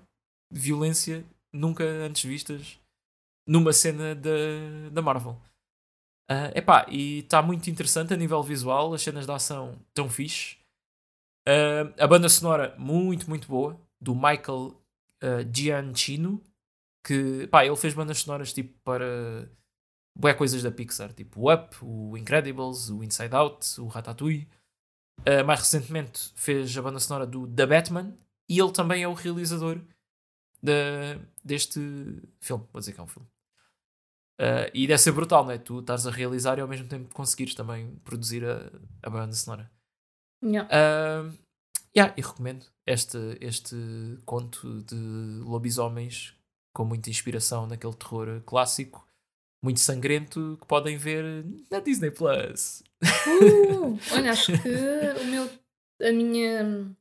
violência 0.51 1.25
nunca 1.53 1.85
antes 1.85 2.25
vistas 2.25 2.82
numa 3.47 3.73
cena 3.73 4.15
da, 4.15 4.29
da 4.91 5.01
Marvel. 5.01 5.39
Uh, 6.31 6.55
epá, 6.55 6.85
e 6.89 7.19
está 7.19 7.41
muito 7.41 7.69
interessante 7.69 8.13
a 8.13 8.17
nível 8.17 8.41
visual, 8.41 8.93
as 8.93 9.01
cenas 9.01 9.25
de 9.25 9.31
ação 9.31 9.77
tão 9.93 10.09
fixe. 10.09 10.57
Uh, 11.47 11.93
a 11.99 12.07
banda 12.07 12.29
sonora 12.29 12.73
muito, 12.77 13.29
muito 13.29 13.47
boa, 13.47 13.79
do 13.99 14.15
Michael 14.15 14.81
uh, 15.21 15.53
Giancino, 15.53 16.41
que 17.05 17.47
pá, 17.47 17.65
ele 17.65 17.75
fez 17.75 17.93
bandas 17.93 18.19
sonoras 18.19 18.53
tipo 18.53 18.73
para 18.83 19.49
bué 20.17 20.33
coisas 20.33 20.63
da 20.63 20.71
Pixar, 20.71 21.11
tipo 21.13 21.41
o 21.41 21.53
Up, 21.53 21.75
o 21.81 22.17
Incredibles, 22.17 22.89
o 22.89 23.03
Inside 23.03 23.35
Out, 23.35 23.81
o 23.81 23.87
Ratatouille. 23.87 24.47
Uh, 25.19 25.45
mais 25.45 25.59
recentemente 25.59 26.33
fez 26.35 26.75
a 26.77 26.81
banda 26.81 26.99
sonora 26.99 27.25
do 27.25 27.47
The 27.47 27.65
Batman 27.65 28.17
e 28.49 28.59
ele 28.59 28.71
também 28.71 29.03
é 29.03 29.07
o 29.07 29.13
realizador 29.13 29.79
de, 30.61 31.19
deste 31.43 31.79
filme. 32.41 32.65
Vou 32.71 32.79
dizer 32.79 32.93
que 32.93 32.99
é 32.99 33.03
um 33.03 33.07
filme. 33.07 33.27
Uh, 34.39 34.65
e 34.73 34.87
deve 34.87 35.01
ser 35.01 35.11
brutal, 35.11 35.43
não 35.45 35.51
é? 35.51 35.57
Tu 35.57 35.79
estás 35.79 36.07
a 36.07 36.11
realizar 36.11 36.57
e 36.57 36.61
ao 36.61 36.67
mesmo 36.67 36.87
tempo 36.87 37.13
conseguires 37.13 37.53
também 37.53 37.95
produzir 38.03 38.43
a, 38.45 38.71
a 39.03 39.09
banda 39.09 39.33
sonora. 39.33 39.71
Yeah. 40.43 40.67
Uh, 40.67 41.31
yeah, 41.95 42.13
e 42.17 42.21
recomendo 42.21 42.65
este, 42.85 43.17
este 43.39 43.75
conto 44.25 44.81
de 44.81 44.95
lobisomens 45.43 46.35
com 46.75 46.83
muita 46.83 47.09
inspiração 47.09 47.67
naquele 47.67 47.93
terror 47.93 48.41
clássico, 48.45 49.07
muito 49.63 49.79
sangrento, 49.79 50.57
que 50.59 50.67
podem 50.67 50.97
ver 50.97 51.45
na 51.71 51.79
Disney 51.79 52.11
Plus. 52.11 52.83
Uh, 53.03 53.97
olha, 54.13 54.31
acho 54.31 54.51
que 54.51 54.69
o 55.21 55.25
meu, 55.25 55.49
a 56.01 56.11
minha. 56.11 56.95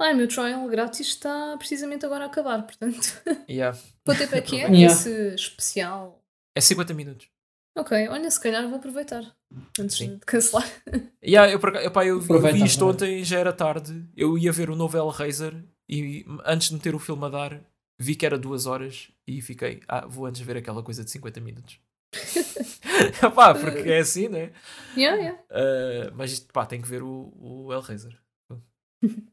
Ah, 0.00 0.12
o 0.12 0.16
meu 0.16 0.26
trial 0.26 0.66
grátis 0.68 1.08
está 1.08 1.54
precisamente 1.58 2.06
agora 2.06 2.24
a 2.24 2.26
acabar, 2.28 2.62
portanto. 2.62 3.22
Yeah. 3.48 3.78
Tempo 4.06 4.34
é 4.34 4.40
que 4.40 4.56
é 4.58 4.70
Yeah. 4.70 4.86
esse 4.86 5.34
especial? 5.34 6.19
É 6.56 6.60
50 6.60 6.92
minutos. 6.94 7.28
Ok, 7.76 8.08
olha, 8.08 8.30
se 8.30 8.40
calhar 8.40 8.66
vou 8.68 8.78
aproveitar 8.78 9.36
antes 9.78 9.96
Sim. 9.96 10.14
de 10.16 10.20
cancelar. 10.26 10.66
Yeah, 11.22 11.52
eu, 11.52 11.60
eu, 11.60 11.80
vi- 11.92 12.06
eu 12.06 12.16
Aproveita, 12.18 12.56
vi 12.56 12.64
isto 12.64 12.86
ontem, 12.86 13.22
já 13.22 13.38
era 13.38 13.52
tarde. 13.52 14.08
Eu 14.16 14.38
ia 14.38 14.50
ver 14.50 14.70
o 14.70 14.74
novo 14.74 14.96
Hellraiser 14.96 15.62
e 15.86 16.24
antes 16.46 16.68
de 16.68 16.74
meter 16.76 16.94
o 16.94 16.98
filme 16.98 17.26
a 17.26 17.28
dar, 17.28 17.60
vi 17.98 18.16
que 18.16 18.24
era 18.24 18.38
duas 18.38 18.64
horas 18.64 19.12
e 19.26 19.42
fiquei, 19.42 19.82
ah, 19.86 20.06
vou 20.06 20.24
antes 20.24 20.40
ver 20.40 20.56
aquela 20.56 20.82
coisa 20.82 21.04
de 21.04 21.10
50 21.10 21.38
minutos. 21.40 21.78
Epá, 23.22 23.54
porque 23.54 23.90
é 23.90 23.98
assim, 23.98 24.28
né? 24.28 24.50
yeah, 24.96 25.16
yeah. 25.20 25.38
Uh, 25.50 26.10
mas 26.14 26.32
isto, 26.32 26.50
pá, 26.52 26.64
tem 26.64 26.80
que 26.80 26.88
ver 26.88 27.02
o, 27.02 27.32
o 27.36 27.72
Hellraiser. 27.72 28.18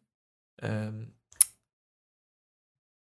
Um, 0.64 1.08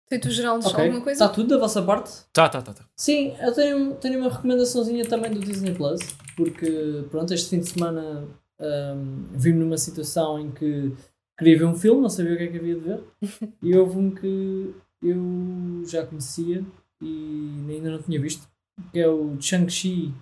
Feito 0.08 0.30
Geraldo, 0.30 0.66
Ok. 0.66 0.80
alguma 0.84 1.00
coisa? 1.02 1.24
Está 1.24 1.28
tudo 1.34 1.48
da 1.50 1.58
vossa 1.58 1.82
parte? 1.82 2.10
tá, 2.32 2.48
tá, 2.48 2.62
tá, 2.62 2.72
tá. 2.72 2.84
Sim, 2.96 3.34
eu 3.40 3.52
tenho, 3.52 3.94
tenho 3.96 4.20
uma 4.20 4.30
recomendaçãozinha 4.30 5.06
também 5.06 5.30
do 5.30 5.40
Disney 5.40 5.74
Plus, 5.74 6.00
porque 6.36 7.04
pronto, 7.10 7.34
este 7.34 7.50
fim 7.50 7.60
de 7.60 7.68
semana 7.68 8.26
hum, 8.58 9.26
vi-me 9.32 9.58
numa 9.60 9.76
situação 9.76 10.38
em 10.40 10.50
que 10.50 10.92
queria 11.38 11.58
ver 11.58 11.64
um 11.66 11.74
filme, 11.74 12.00
não 12.00 12.08
sabia 12.08 12.34
o 12.34 12.36
que 12.38 12.42
é 12.44 12.46
que 12.48 12.56
havia 12.58 12.74
de 12.74 12.80
ver, 12.80 13.04
e 13.62 13.76
houve 13.76 13.98
um 13.98 14.10
que 14.14 14.74
eu 15.02 15.82
já 15.86 16.04
conhecia 16.06 16.64
e 17.00 17.64
ainda 17.68 17.90
não 17.90 18.02
tinha 18.02 18.20
visto, 18.20 18.48
que 18.92 18.98
é 18.98 19.06
o 19.08 19.36
Shang-Chi, 19.40 20.12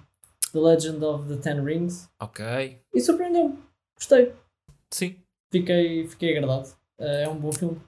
The 0.53 0.59
Legend 0.59 1.05
of 1.05 1.29
the 1.29 1.37
Ten 1.37 1.63
Rings, 1.63 2.09
Ok. 2.21 2.45
e 2.93 3.01
surpreendeu-me, 3.01 3.57
gostei, 3.97 4.33
Sim. 4.91 5.17
fiquei, 5.53 6.07
fiquei 6.09 6.37
agradado. 6.37 6.69
Eh, 6.99 7.23
É 7.25 7.29
um 7.29 7.37
bom 7.39 7.53
filme, 7.53 7.79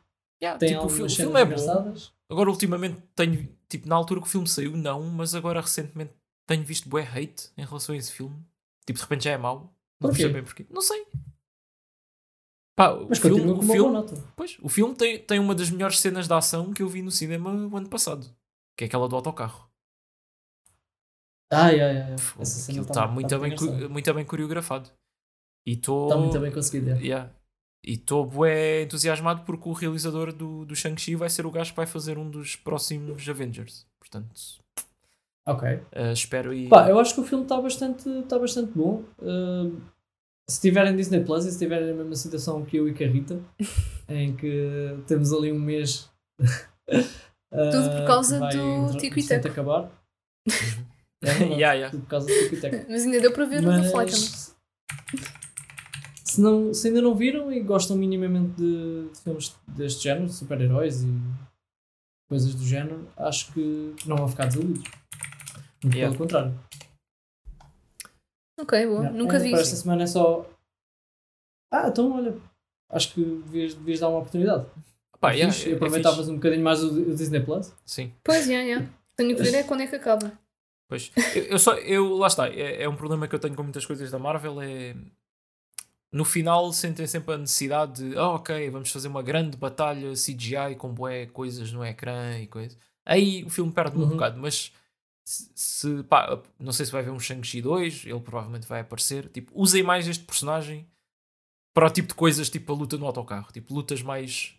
Yeah, 0.42 0.58
tem 0.58 0.68
tipo, 0.70 0.80
o, 0.80 0.82
algumas 0.84 0.96
fi- 0.96 1.02
o 1.22 1.26
cenas 1.28 1.32
filme 1.32 1.40
é 1.40 1.92
bom. 1.92 1.94
Agora, 2.30 2.50
ultimamente, 2.50 3.02
tenho. 3.14 3.48
Tipo, 3.68 3.88
na 3.88 3.96
altura 3.96 4.20
que 4.20 4.26
o 4.26 4.30
filme 4.30 4.46
saiu, 4.46 4.76
não, 4.76 5.02
mas 5.04 5.34
agora 5.34 5.60
recentemente 5.60 6.12
tenho 6.46 6.64
visto 6.64 6.88
bué 6.88 7.02
hate 7.02 7.50
em 7.56 7.64
relação 7.64 7.94
a 7.94 7.98
esse 7.98 8.12
filme. 8.12 8.36
Tipo, 8.86 8.98
de 8.98 9.02
repente 9.02 9.24
já 9.24 9.32
é 9.32 9.36
mau. 9.38 9.74
Não 10.00 10.14
sei 10.14 10.28
bem 10.28 10.42
porquê. 10.44 10.66
Não 10.70 10.80
sei. 10.80 11.06
Pá, 12.76 12.90
o 12.92 13.08
Mas 13.08 13.18
filme, 13.18 13.40
o 13.40 13.56
com 13.56 13.62
uma 13.62 13.72
filme, 13.74 13.90
boa 13.90 13.92
nota. 13.92 14.32
pois, 14.36 14.56
o 14.62 14.68
filme 14.68 14.94
tem, 14.94 15.18
tem 15.18 15.40
uma 15.40 15.54
das 15.54 15.68
melhores 15.70 15.98
cenas 15.98 16.28
de 16.28 16.32
ação 16.34 16.72
que 16.72 16.82
eu 16.82 16.88
vi 16.88 17.02
no 17.02 17.10
cinema 17.10 17.50
o 17.50 17.76
ano 17.76 17.88
passado. 17.88 18.24
Que 18.76 18.84
é 18.84 18.86
aquela 18.86 19.08
do 19.08 19.16
autocarro. 19.16 19.68
Ai, 21.52 21.80
ai, 21.80 22.02
ai. 22.02 22.16
Pô, 22.16 22.42
Essa 22.42 22.60
cena 22.60 22.78
Aquilo 22.80 22.86
tá- 22.86 22.92
está 22.92 23.06
tá 23.06 23.12
muito, 23.12 23.38
bem, 23.40 23.52
engraçada. 23.52 23.82
co- 23.86 23.92
muito 23.92 24.14
bem 24.14 24.24
coreografado. 24.24 24.90
E 25.66 25.72
estou. 25.72 26.06
Está 26.06 26.16
muito 26.18 26.38
bem 26.40 26.52
conseguido. 26.52 26.90
é. 26.90 26.98
Yeah. 27.00 27.34
E 27.84 27.92
estou 27.92 28.26
bué 28.26 28.82
entusiasmado 28.82 29.42
porque 29.42 29.68
o 29.68 29.72
realizador 29.72 30.32
do, 30.32 30.64
do 30.64 30.74
Shang-Chi 30.74 31.14
vai 31.14 31.30
ser 31.30 31.46
o 31.46 31.50
gajo 31.50 31.70
que 31.70 31.76
vai 31.76 31.86
fazer 31.86 32.18
um 32.18 32.28
dos 32.28 32.56
próximos 32.56 33.26
Avengers. 33.28 33.86
Portanto, 33.98 34.28
Ok. 35.46 35.80
eh, 35.92 36.12
espero 36.12 36.52
e. 36.52 36.68
Pá, 36.68 36.88
eu 36.88 36.98
acho 36.98 37.14
que 37.14 37.20
o 37.20 37.24
filme 37.24 37.44
está 37.44 37.60
bastante, 37.60 38.08
está 38.08 38.38
bastante 38.38 38.72
bom. 38.76 39.04
Uh, 39.18 39.80
se 40.50 40.60
tiverem 40.60 40.96
Disney 40.96 41.22
Plus 41.24 41.44
e 41.44 41.52
se 41.52 41.58
tiverem 41.58 41.86
na 41.88 41.94
mesma 41.94 42.14
situação 42.16 42.64
que 42.64 42.76
eu 42.78 42.88
e 42.88 42.94
que 42.94 43.04
a 43.04 43.08
Rita, 43.08 43.40
em 44.08 44.34
que 44.34 44.98
temos 45.06 45.32
ali 45.32 45.52
um 45.52 45.58
mês. 45.58 46.10
uh, 46.40 46.90
Tudo 47.70 47.90
por 47.96 48.06
causa 48.06 48.38
vai 48.38 48.56
do 48.56 48.96
Tico 48.98 49.18
e 49.18 49.22
Teco. 49.26 49.48
acabar. 49.48 49.90
É 51.22 51.30
Yeah, 51.56 51.72
yeah. 51.72 51.90
Tudo 51.90 52.02
por 52.02 52.08
causa 52.10 52.26
do 52.26 52.32
Tico 52.32 52.54
e 52.56 52.60
Teco. 52.60 52.86
Mas 52.90 53.04
ainda 53.04 53.20
deu 53.20 53.32
para 53.32 53.44
ver 53.46 53.60
o 53.66 53.70
The. 53.70 53.92
Mas 53.92 54.56
se, 56.38 56.42
não, 56.42 56.72
se 56.72 56.86
ainda 56.88 57.02
não 57.02 57.14
viram 57.16 57.52
e 57.52 57.60
gostam 57.60 57.96
minimamente 57.96 58.54
de, 58.56 59.08
de 59.08 59.20
filmes 59.20 59.56
deste 59.66 60.04
género, 60.04 60.26
de 60.26 60.34
super-heróis 60.34 61.02
e 61.02 61.08
coisas 62.28 62.54
do 62.54 62.64
género, 62.64 63.08
acho 63.16 63.52
que 63.52 63.94
não 64.06 64.16
vão 64.16 64.28
ficar 64.28 64.46
desiludidos. 64.46 64.84
Muito 65.82 65.96
Yeah. 65.96 66.16
Pelo 66.16 66.24
contrário. 66.26 66.58
Ok, 68.60 68.86
boa. 68.86 68.98
Yeah. 69.00 69.16
Nunca 69.18 69.36
É, 69.36 69.38
vi 69.40 69.50
Para 69.50 69.60
isso. 69.62 69.70
esta 69.72 69.82
semana 69.82 70.02
é 70.02 70.06
só. 70.06 70.48
Ah, 71.72 71.88
então 71.88 72.12
olha. 72.16 72.36
Acho 72.90 73.14
que 73.14 73.22
devias, 73.24 73.74
devias 73.74 74.00
dar 74.00 74.08
uma 74.08 74.18
oportunidade. 74.18 74.66
Pá, 75.20 75.32
É 75.32 75.36
yeah, 75.36 75.56
é- 75.56 75.70
é 75.70 75.74
aproveitavas 75.74 76.18
fixe. 76.20 76.30
um 76.30 76.34
bocadinho 76.36 76.64
mais 76.64 76.82
o, 76.82 76.88
o 76.92 77.14
Disney 77.14 77.40
Plus. 77.40 77.72
Sim. 77.84 78.12
Pois, 78.24 78.46
já, 78.46 78.64
já. 78.66 78.86
Tenho 79.16 79.36
que 79.36 79.42
ver 79.42 79.54
é 79.54 79.62
quando 79.64 79.82
é 79.82 79.86
que 79.86 79.96
acaba. 79.96 80.32
Pois. 80.88 81.12
Eu, 81.34 81.42
eu 81.44 81.58
só, 81.58 81.74
eu, 81.74 82.16
lá 82.16 82.26
está, 82.28 82.48
é, 82.48 82.82
é 82.82 82.88
um 82.88 82.96
problema 82.96 83.28
que 83.28 83.34
eu 83.34 83.38
tenho 83.38 83.54
com 83.54 83.62
muitas 83.62 83.84
coisas 83.84 84.10
da 84.10 84.18
Marvel. 84.18 84.60
É. 84.62 84.96
No 86.10 86.24
final 86.24 86.72
sentem 86.72 87.06
sempre 87.06 87.34
a 87.34 87.38
necessidade 87.38 88.10
de, 88.10 88.16
ah, 88.18 88.30
ok, 88.30 88.70
vamos 88.70 88.90
fazer 88.90 89.08
uma 89.08 89.22
grande 89.22 89.56
batalha 89.56 90.14
CGI 90.14 90.74
com 90.78 90.92
bué 90.92 91.26
coisas 91.26 91.70
no 91.70 91.84
ecrã 91.84 92.38
e 92.38 92.46
coisas. 92.46 92.78
Aí 93.04 93.44
o 93.44 93.50
filme 93.50 93.70
perde-me 93.72 94.02
um 94.04 94.06
Uhum. 94.06 94.12
bocado, 94.14 94.38
mas 94.40 94.72
se, 95.24 95.50
se- 95.54 96.02
pá, 96.04 96.42
não 96.58 96.72
sei 96.72 96.86
se 96.86 96.92
vai 96.92 97.02
haver 97.02 97.10
um 97.10 97.20
Shang-Chi 97.20 97.60
2, 97.60 98.06
ele 98.06 98.20
provavelmente 98.20 98.66
vai 98.66 98.80
aparecer. 98.80 99.28
Tipo, 99.28 99.52
usem 99.54 99.82
mais 99.82 100.08
este 100.08 100.24
personagem 100.24 100.88
para 101.74 101.86
o 101.86 101.90
tipo 101.90 102.08
de 102.08 102.14
coisas, 102.14 102.48
tipo 102.48 102.72
a 102.72 102.76
luta 102.76 102.96
no 102.96 103.04
autocarro, 103.06 103.52
tipo 103.52 103.74
lutas 103.74 104.00
mais 104.02 104.54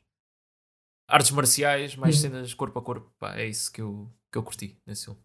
artes 1.08 1.32
marciais, 1.32 1.96
mais 1.96 2.16
Uhum. 2.18 2.22
cenas 2.22 2.54
corpo 2.54 2.78
a 2.78 2.82
corpo. 2.84 3.12
Pá, 3.18 3.36
é 3.38 3.48
isso 3.48 3.72
que 3.72 3.82
eu, 3.82 4.08
que 4.32 4.38
eu 4.38 4.44
curti 4.44 4.78
nesse 4.86 5.06
filme. 5.06 5.20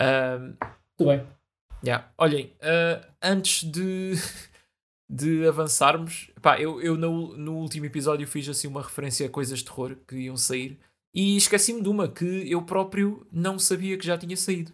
Ahm, 0.00 0.56
Tudo 0.96 1.08
bem. 1.10 1.26
Yeah. 1.84 2.10
Olhem, 2.18 2.56
ah, 2.62 3.06
antes 3.22 3.62
de, 3.64 4.12
de 5.10 5.46
avançarmos, 5.46 6.30
pá, 6.42 6.60
eu, 6.60 6.80
eu 6.82 6.96
no, 6.96 7.36
no 7.36 7.56
último 7.56 7.86
episódio 7.86 8.26
fiz 8.26 8.48
assim 8.48 8.68
uma 8.68 8.82
referência 8.82 9.26
a 9.26 9.30
coisas 9.30 9.60
de 9.60 9.64
terror 9.64 9.96
que 10.06 10.16
iam 10.16 10.36
sair 10.36 10.78
e 11.14 11.36
esqueci-me 11.36 11.82
de 11.82 11.88
uma 11.88 12.06
que 12.08 12.50
eu 12.50 12.62
próprio 12.64 13.26
não 13.32 13.58
sabia 13.58 13.96
que 13.96 14.06
já 14.06 14.18
tinha 14.18 14.36
saído, 14.36 14.72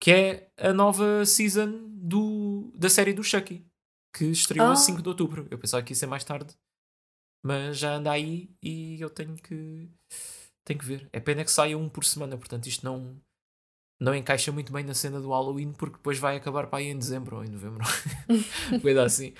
que 0.00 0.10
é 0.10 0.50
a 0.58 0.72
nova 0.72 1.24
season 1.24 1.88
do, 1.88 2.70
da 2.74 2.90
série 2.90 3.14
do 3.14 3.24
Chucky, 3.24 3.64
que 4.14 4.26
estreou 4.26 4.68
a 4.68 4.72
Ah. 4.72 4.76
5 4.76 5.00
de 5.02 5.08
outubro. 5.08 5.48
Eu 5.50 5.58
pensava 5.58 5.82
que 5.82 5.92
ia 5.92 5.96
ser 5.96 6.06
mais 6.06 6.22
tarde, 6.22 6.54
mas 7.42 7.78
já 7.78 7.94
anda 7.94 8.10
aí 8.10 8.50
e 8.62 9.00
eu 9.00 9.08
tenho 9.08 9.34
que, 9.36 9.88
tenho 10.66 10.78
que 10.78 10.84
ver. 10.86 11.08
É 11.12 11.18
pena 11.20 11.44
que 11.44 11.50
saia 11.50 11.78
um 11.78 11.88
por 11.88 12.04
semana, 12.04 12.36
portanto 12.36 12.66
isto 12.66 12.84
não 12.84 13.18
não 14.00 14.14
encaixa 14.14 14.52
muito 14.52 14.72
bem 14.72 14.84
na 14.84 14.94
cena 14.94 15.20
do 15.20 15.30
Halloween 15.30 15.72
porque 15.72 15.96
depois 15.96 16.18
vai 16.18 16.36
acabar 16.36 16.66
para 16.66 16.80
aí 16.80 16.88
em 16.88 16.98
dezembro 16.98 17.36
ou 17.36 17.44
em 17.44 17.48
novembro. 17.48 17.84
Coisa 18.82 19.04
assim. 19.04 19.32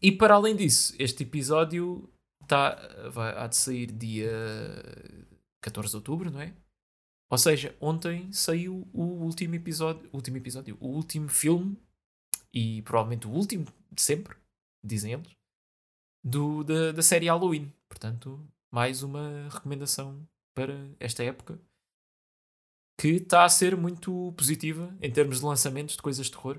E 0.00 0.12
para 0.12 0.34
além 0.34 0.54
disso, 0.54 0.94
este 0.98 1.22
episódio 1.22 2.08
tá, 2.46 2.76
vai, 3.10 3.36
há 3.36 3.46
de 3.46 3.56
sair 3.56 3.90
dia 3.90 4.30
14 5.62 5.90
de 5.90 5.96
outubro, 5.96 6.30
não 6.30 6.40
é? 6.40 6.52
Ou 7.30 7.38
seja, 7.38 7.76
ontem 7.80 8.30
saiu 8.32 8.88
o 8.92 9.02
último 9.02 9.54
episódio, 9.54 10.08
último 10.12 10.36
episódio, 10.36 10.76
o 10.80 10.88
último 10.88 11.28
filme 11.28 11.78
e 12.52 12.82
provavelmente 12.82 13.26
o 13.26 13.30
último 13.30 13.66
de 13.92 14.02
sempre, 14.02 14.36
dizem 14.84 15.12
eles, 15.12 15.36
do, 16.24 16.64
da, 16.64 16.92
da 16.92 17.02
série 17.02 17.26
Halloween. 17.26 17.72
Portanto, 17.88 18.40
mais 18.70 19.02
uma 19.02 19.48
recomendação 19.50 20.26
para 20.54 20.74
esta 20.98 21.22
época 21.24 21.58
que 23.00 23.08
está 23.12 23.44
a 23.44 23.48
ser 23.48 23.78
muito 23.78 24.34
positiva 24.36 24.94
em 25.00 25.10
termos 25.10 25.40
de 25.40 25.46
lançamentos 25.46 25.96
de 25.96 26.02
coisas 26.02 26.26
de 26.26 26.32
terror. 26.32 26.58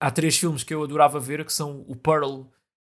Há 0.00 0.10
três 0.10 0.36
filmes 0.36 0.64
que 0.64 0.74
eu 0.74 0.82
adorava 0.82 1.20
ver, 1.20 1.44
que 1.44 1.52
são 1.52 1.84
o 1.86 1.94
Pearl, 1.94 2.42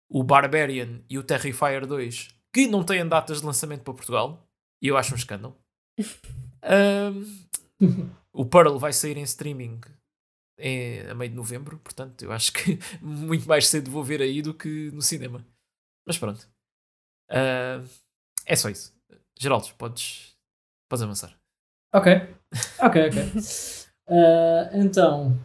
o 0.09 0.23
Barbarian 0.23 1.03
e 1.11 1.19
o 1.19 1.23
Terrifier 1.23 1.87
2, 1.87 2.29
que 2.51 2.67
não 2.67 2.83
têm 2.83 3.07
datas 3.07 3.41
de 3.41 3.47
lançamento 3.47 3.83
para 3.83 3.93
Portugal, 3.93 4.49
e 4.81 4.89
eu 4.89 4.97
acho 4.97 5.13
um 5.13 5.19
escândalo. 5.19 5.59
Ahm, 6.65 7.23
o 8.33 8.47
Pearl 8.47 8.79
vai 8.79 8.95
sair 8.95 9.19
em 9.19 9.23
streaming 9.23 9.81
em, 10.59 11.01
a 11.03 11.15
meio 11.15 11.31
de 11.31 11.37
novembro, 11.37 11.79
portanto 11.79 12.23
eu 12.25 12.33
acho 12.33 12.53
que 12.55 12.79
muito 13.01 13.47
mais 13.47 13.69
cedo 13.69 13.91
vou 13.91 14.03
ver 14.03 14.23
aí 14.23 14.41
do 14.41 14.55
que 14.55 14.91
no 14.93 15.03
cinema. 15.03 15.47
Mas 16.07 16.17
pronto. 16.17 16.49
Ah, 17.31 17.85
é 18.47 18.57
só 18.57 18.71
isso. 18.71 18.97
Geraldo, 19.39 19.69
podes, 19.75 20.35
podes 20.89 21.03
avançar. 21.03 21.39
Ok. 21.95 22.38
Ok, 22.81 23.09
ok. 23.09 23.33
Ah, 24.09 24.71
então, 24.75 25.39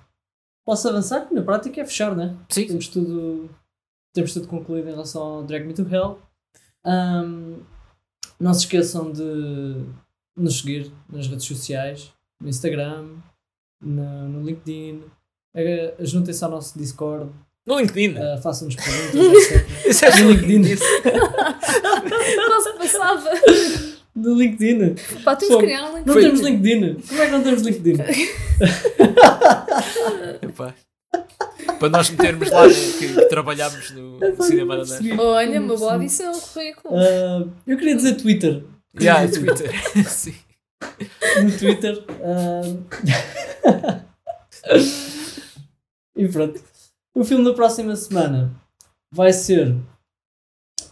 posso 0.66 0.88
avançar? 0.88 1.28
Que 1.28 1.34
na 1.34 1.42
prática 1.42 1.82
é 1.82 1.86
fechar, 1.86 2.16
né? 2.16 2.36
Sim. 2.50 2.68
Temos 2.68 2.88
tudo, 2.88 3.50
temos 4.14 4.34
tudo 4.34 4.48
concluído 4.48 4.88
em 4.88 4.92
relação 4.92 5.22
ao 5.22 5.44
Drag 5.44 5.66
Me 5.66 5.74
to 5.74 5.82
Hell. 5.90 6.20
Ahm, 6.86 7.58
não 8.40 8.54
se 8.54 8.62
esqueçam 8.62 9.12
de 9.12 9.84
nos 10.36 10.60
seguir 10.60 10.92
nas 11.10 11.28
redes 11.28 11.46
sociais, 11.46 12.12
no 12.40 12.48
Instagram, 12.50 13.10
no, 13.82 14.30
no 14.30 14.44
LinkedIn. 14.44 15.04
Eh, 15.56 15.94
Juntem-se 16.00 16.44
ao 16.44 16.50
nosso 16.52 16.78
Discord, 16.78 17.32
No 17.66 17.78
LinkedIn. 17.80 18.18
eh, 18.18 18.38
façam-nos 18.42 18.76
perguntas. 18.76 19.44
Isso 19.86 20.06
é 20.06 20.22
no 20.24 20.32
LinkedIn. 20.32 20.78
Quase 22.48 22.74
passava. 22.80 23.30
No 24.16 24.36
LinkedIn. 24.36 24.96
Pá, 25.24 25.36
temos 25.36 25.54
Só- 25.56 25.60
que 25.60 25.66
criar 25.66 25.90
um 25.92 25.98
link. 25.98 26.06
Não 26.08 26.16
temos 26.16 26.40
LinkedIn. 26.42 27.02
Como 27.02 27.22
é 27.22 27.26
que 27.26 27.32
não 27.32 27.44
temos 27.44 27.62
LinkedIn? 27.64 27.96
Epá. 30.42 30.74
Para 31.80 31.90
nós 31.90 32.10
metermos 32.10 32.50
lá 32.52 32.68
que, 32.68 33.14
que 33.16 33.26
trabalhámos 33.28 33.92
no 33.92 34.20
cinema 34.44 34.78
da 34.78 35.00
net. 35.00 35.20
Olha, 35.20 35.62
uma 35.62 35.76
boa 35.76 35.96
adição 35.96 36.32
currículo. 36.40 36.96
Ah, 36.98 37.48
eu 37.68 37.78
queria 37.78 37.96
dizer 37.96 38.16
Twitter. 38.16 38.64
Queria 38.94 39.12
Yeah, 39.12 39.26
dizer 39.26 39.46
Twitter. 39.46 39.72
Sim. 40.10 40.36
no 41.44 41.58
Twitter. 41.58 42.06
ah, 42.24 42.62
e 46.16 46.28
pronto. 46.28 46.62
O 47.16 47.24
filme 47.24 47.44
da 47.46 47.54
próxima 47.54 47.96
semana 47.96 48.54
vai 49.12 49.34
ser. 49.34 49.76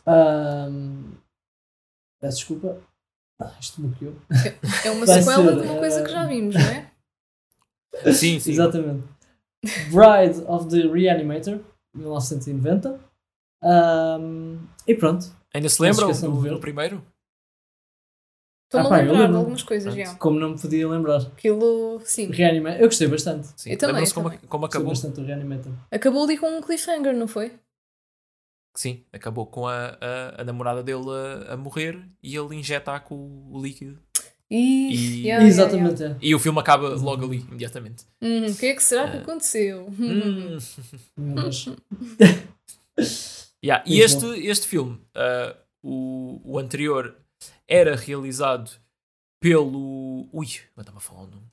ahm, 0.05 1.11
peço 2.19 2.37
desculpa. 2.37 2.81
Ah, 3.41 3.51
isto 3.59 3.81
bloqueou. 3.81 4.13
É 4.85 4.91
uma 4.91 5.05
vai 5.05 5.21
sequela 5.21 5.49
ser, 5.53 5.61
de 5.61 5.67
uma 5.67 5.79
coisa 5.79 6.03
que 6.03 6.11
já 6.11 6.23
eh, 6.23 6.27
vimos, 6.27 6.55
não 6.55 6.61
é? 6.61 6.91
Sim, 8.13 8.39
sim. 8.39 8.51
Exatamente. 8.51 9.03
Bride 9.91 10.43
of 10.47 10.69
the 10.69 10.87
Reanimator, 10.87 11.59
1990. 11.95 12.99
Ahm, 13.63 14.57
e 14.87 14.95
pronto. 14.95 15.25
Ainda 15.53 15.69
se 15.69 15.81
lembram 15.81 16.11
do, 16.11 16.49
do 16.49 16.59
primeiro? 16.59 17.03
Estou-me 18.65 18.85
Ah, 18.85 18.87
a 18.87 18.89
pá, 18.89 18.97
lembrar 19.11 19.27
de 19.29 19.35
algumas 19.35 19.63
coisas, 19.63 19.93
já. 19.93 20.15
Como 20.15 20.39
não 20.39 20.51
me 20.51 20.59
podia 20.59 20.87
lembrar. 20.87 21.17
Aquilo, 21.21 21.99
sim. 22.05 22.27
Reanimator. 22.31 22.79
Eu 22.81 22.87
gostei 22.87 23.07
bastante. 23.07 23.49
Sim. 23.57 23.71
Eu 23.71 23.77
também, 23.77 24.05
eu 24.05 24.13
como, 24.13 24.29
também. 24.29 24.47
como 24.47 24.61
Gostei 24.61 24.79
acabou? 24.79 24.93
bastante 24.93 25.15
do 25.15 25.25
Reanimator. 25.25 25.73
Acabou 25.91 26.23
ali 26.23 26.37
com 26.37 26.47
um 26.47 26.61
cliffhanger, 26.61 27.13
não 27.15 27.27
foi? 27.27 27.51
Sim, 28.81 29.03
acabou 29.13 29.45
com 29.45 29.67
a, 29.67 29.95
a, 30.01 30.41
a 30.41 30.43
namorada 30.43 30.81
dele 30.81 31.05
a, 31.47 31.53
a 31.53 31.57
morrer 31.57 32.03
e 32.23 32.35
ele 32.35 32.55
injeta 32.55 32.99
com 32.99 33.13
o, 33.15 33.51
o 33.57 33.61
líquido. 33.61 33.99
E... 34.49 34.55
E- 34.57 35.21
yeah, 35.21 35.43
yeah, 35.43 35.45
Exatamente, 35.47 36.03
é. 36.03 36.17
E 36.19 36.33
o 36.33 36.39
filme 36.39 36.59
acaba 36.59 36.89
logo 36.95 37.25
ali, 37.25 37.37
imediatamente. 37.41 38.05
yeah. 38.23 38.47
Hum, 38.47 38.51
o 38.51 38.57
que 38.57 38.65
é 38.65 38.73
que 38.75 38.81
será 38.83 39.07
que 39.11 39.17
Eh, 39.17 39.21
aconteceu? 39.21 39.87
Hum. 39.99 40.57
Yeah, 43.63 43.83
E 43.85 43.99
este, 44.01 44.25
este 44.47 44.67
filme, 44.67 44.99
ah, 45.13 45.55
o, 45.83 46.41
o 46.43 46.57
anterior, 46.57 47.15
era 47.67 47.95
realizado 47.95 48.71
pelo. 49.39 50.27
Ui, 50.33 50.47
agora 50.71 50.79
está-me 50.81 50.97
a 50.97 51.01
falar 51.01 51.21
o 51.21 51.27
nome. 51.27 51.47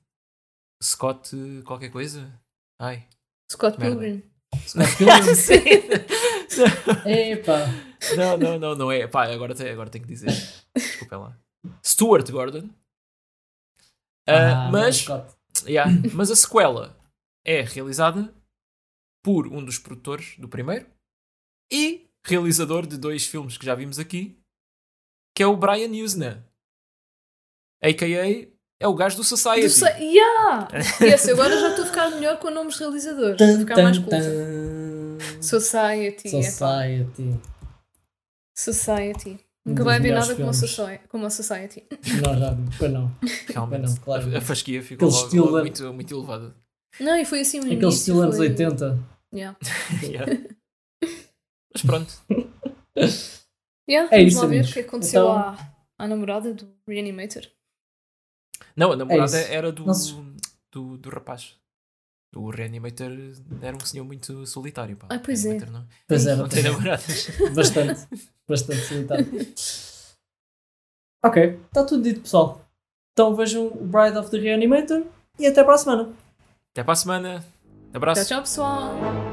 Scott 0.83 1.37
qualquer 1.67 1.91
coisa? 1.91 2.33
Ai. 2.81 3.07
Scott 3.53 3.79
Merda. 3.79 4.01
Pilgrim. 4.01 4.23
Scott 4.67 4.97
Pilgrim. 4.97 6.07
Epá. 7.07 7.67
Não, 8.17 8.37
não, 8.37 8.59
não, 8.59 8.75
não 8.75 8.93
é. 8.93 9.07
Pá, 9.07 9.27
agora, 9.33 9.55
te- 9.55 9.69
agora 9.69 9.91
tenho 9.91 10.05
que 10.05 10.13
dizer. 10.13 10.31
Desculpem 10.75 11.19
lá. 11.19 11.37
Stuart 11.85 12.31
Gordon. 12.31 12.69
Ah, 14.29 14.67
Ah, 14.67 14.71
mas, 14.71 15.07
yeah, 15.67 15.91
mas 16.15 16.31
a 16.31 16.37
sequela 16.37 16.97
é 17.47 17.63
realizada 17.63 18.33
por 19.25 19.47
um 19.49 19.65
dos 19.65 19.79
produtores 19.79 20.37
do 20.39 20.49
primeiro 20.49 20.87
e 21.73 22.07
realizador 22.27 22.87
de 22.87 22.97
dois 22.99 23.27
filmes 23.27 23.57
que 23.57 23.65
já 23.67 23.75
vimos 23.75 23.99
aqui, 23.99 24.39
que 25.35 25.43
é 25.43 25.47
o 25.47 25.57
Brian 25.57 25.91
Usna. 26.05 26.47
A.K.A. 27.83 28.49
é 28.81 28.87
o 28.89 28.95
gajo 28.95 29.17
do 29.17 29.25
Society. 29.25 29.63
Do 29.69 29.71
sa- 29.71 29.91
yeah! 29.99 30.69
Yes, 31.01 31.29
agora 31.29 31.59
já 31.59 31.71
estou 31.71 31.85
a 31.85 31.89
ficar 31.89 32.11
melhor 32.11 32.39
com 32.39 32.51
nomes 32.51 32.75
de 32.75 32.81
realizadores. 32.81 33.41
Estou 33.41 33.57
a 33.57 33.59
ficar 33.61 33.83
mais 33.83 33.99
culta. 33.99 34.17
Society. 35.49 36.29
Society. 36.31 37.41
Society. 38.57 39.39
Um 39.67 39.71
Nunca 39.71 39.85
vai 39.85 39.97
haver 39.97 40.15
nada 40.15 40.35
como 40.35 40.53
soci- 40.55 41.01
como 41.09 41.27
a 41.27 41.31
Society. 41.31 41.85
Nós 42.23 42.39
já. 42.39 42.57
Pois 42.79 42.93
não. 42.93 43.15
Realmente. 43.49 43.83
Não, 43.89 43.97
claro. 43.97 44.37
a, 44.37 44.41
fasquia 44.41 44.83
ficou 44.83 45.09
logo, 45.09 45.25
estilo 45.25 45.45
logo 45.47 45.59
muito, 45.59 45.93
muito 45.93 46.15
elevada. 46.17 46.55
Não, 47.01 47.17
e 47.17 47.25
foi 47.25 47.41
assim 47.41 47.61
o 47.61 47.65
Aquele 47.65 47.87
estilo 47.89 48.21
anos 48.23 48.37
foi- 48.37 48.49
80. 48.49 48.99
Yeah. 49.35 49.59
Yeah. 50.03 50.33
Mas 51.73 51.83
pronto. 51.85 52.13
Yeah, 53.91 54.07
É 54.15 54.19
vamos 54.19 54.33
isso, 54.35 54.43
lá 54.43 54.47
ver 54.49 54.65
o 54.67 54.73
que 54.73 54.81
aconteceu 54.81 55.23
Então- 55.23 55.39
à, 55.39 55.73
à 55.99 56.07
namorada 56.09 56.53
do 56.53 56.69
Reanimator. 56.87 57.43
Não, 58.77 58.93
a 58.93 58.97
namorada 58.97 59.39
É 59.39 59.55
era 59.55 59.73
do, 59.73 59.85
do, 60.71 60.99
do 60.99 61.09
rapaz. 61.09 61.55
O 62.35 62.51
Reanimator 62.51 63.11
era 63.63 63.77
um 63.77 63.81
senhor 63.81 64.05
muito 64.05 64.47
solitário. 64.47 64.97
Pá. 64.97 65.07
Ah, 65.11 65.19
pois 65.19 65.45
é. 65.45 65.51
Reanimator 65.51 65.73
Não, 65.81 65.87
Pois 66.07 66.27
é, 66.27 66.37
não 66.37 66.49
tem 66.49 66.63
namoradas. 66.63 67.31
bastante. 67.55 68.09
Bastante 68.47 68.81
solitário. 68.83 69.27
Ok, 71.25 71.61
está 71.67 71.85
tudo 71.85 72.03
dito, 72.03 72.21
pessoal. 72.21 72.61
Então 73.13 73.35
vejam 73.35 73.67
o 73.67 73.85
Bride 73.85 74.17
of 74.17 74.31
the 74.31 74.39
Reanimator 74.39 75.05
e 75.39 75.47
até 75.47 75.65
para 75.65 75.75
a 75.75 75.79
semana. 75.79 76.13
Até 76.73 76.85
para 76.85 76.93
a 76.93 76.97
semana. 76.97 77.45
Abraço. 77.93 78.21
Tchau, 78.21 78.29
tchau, 78.29 78.43
pessoal! 78.43 79.28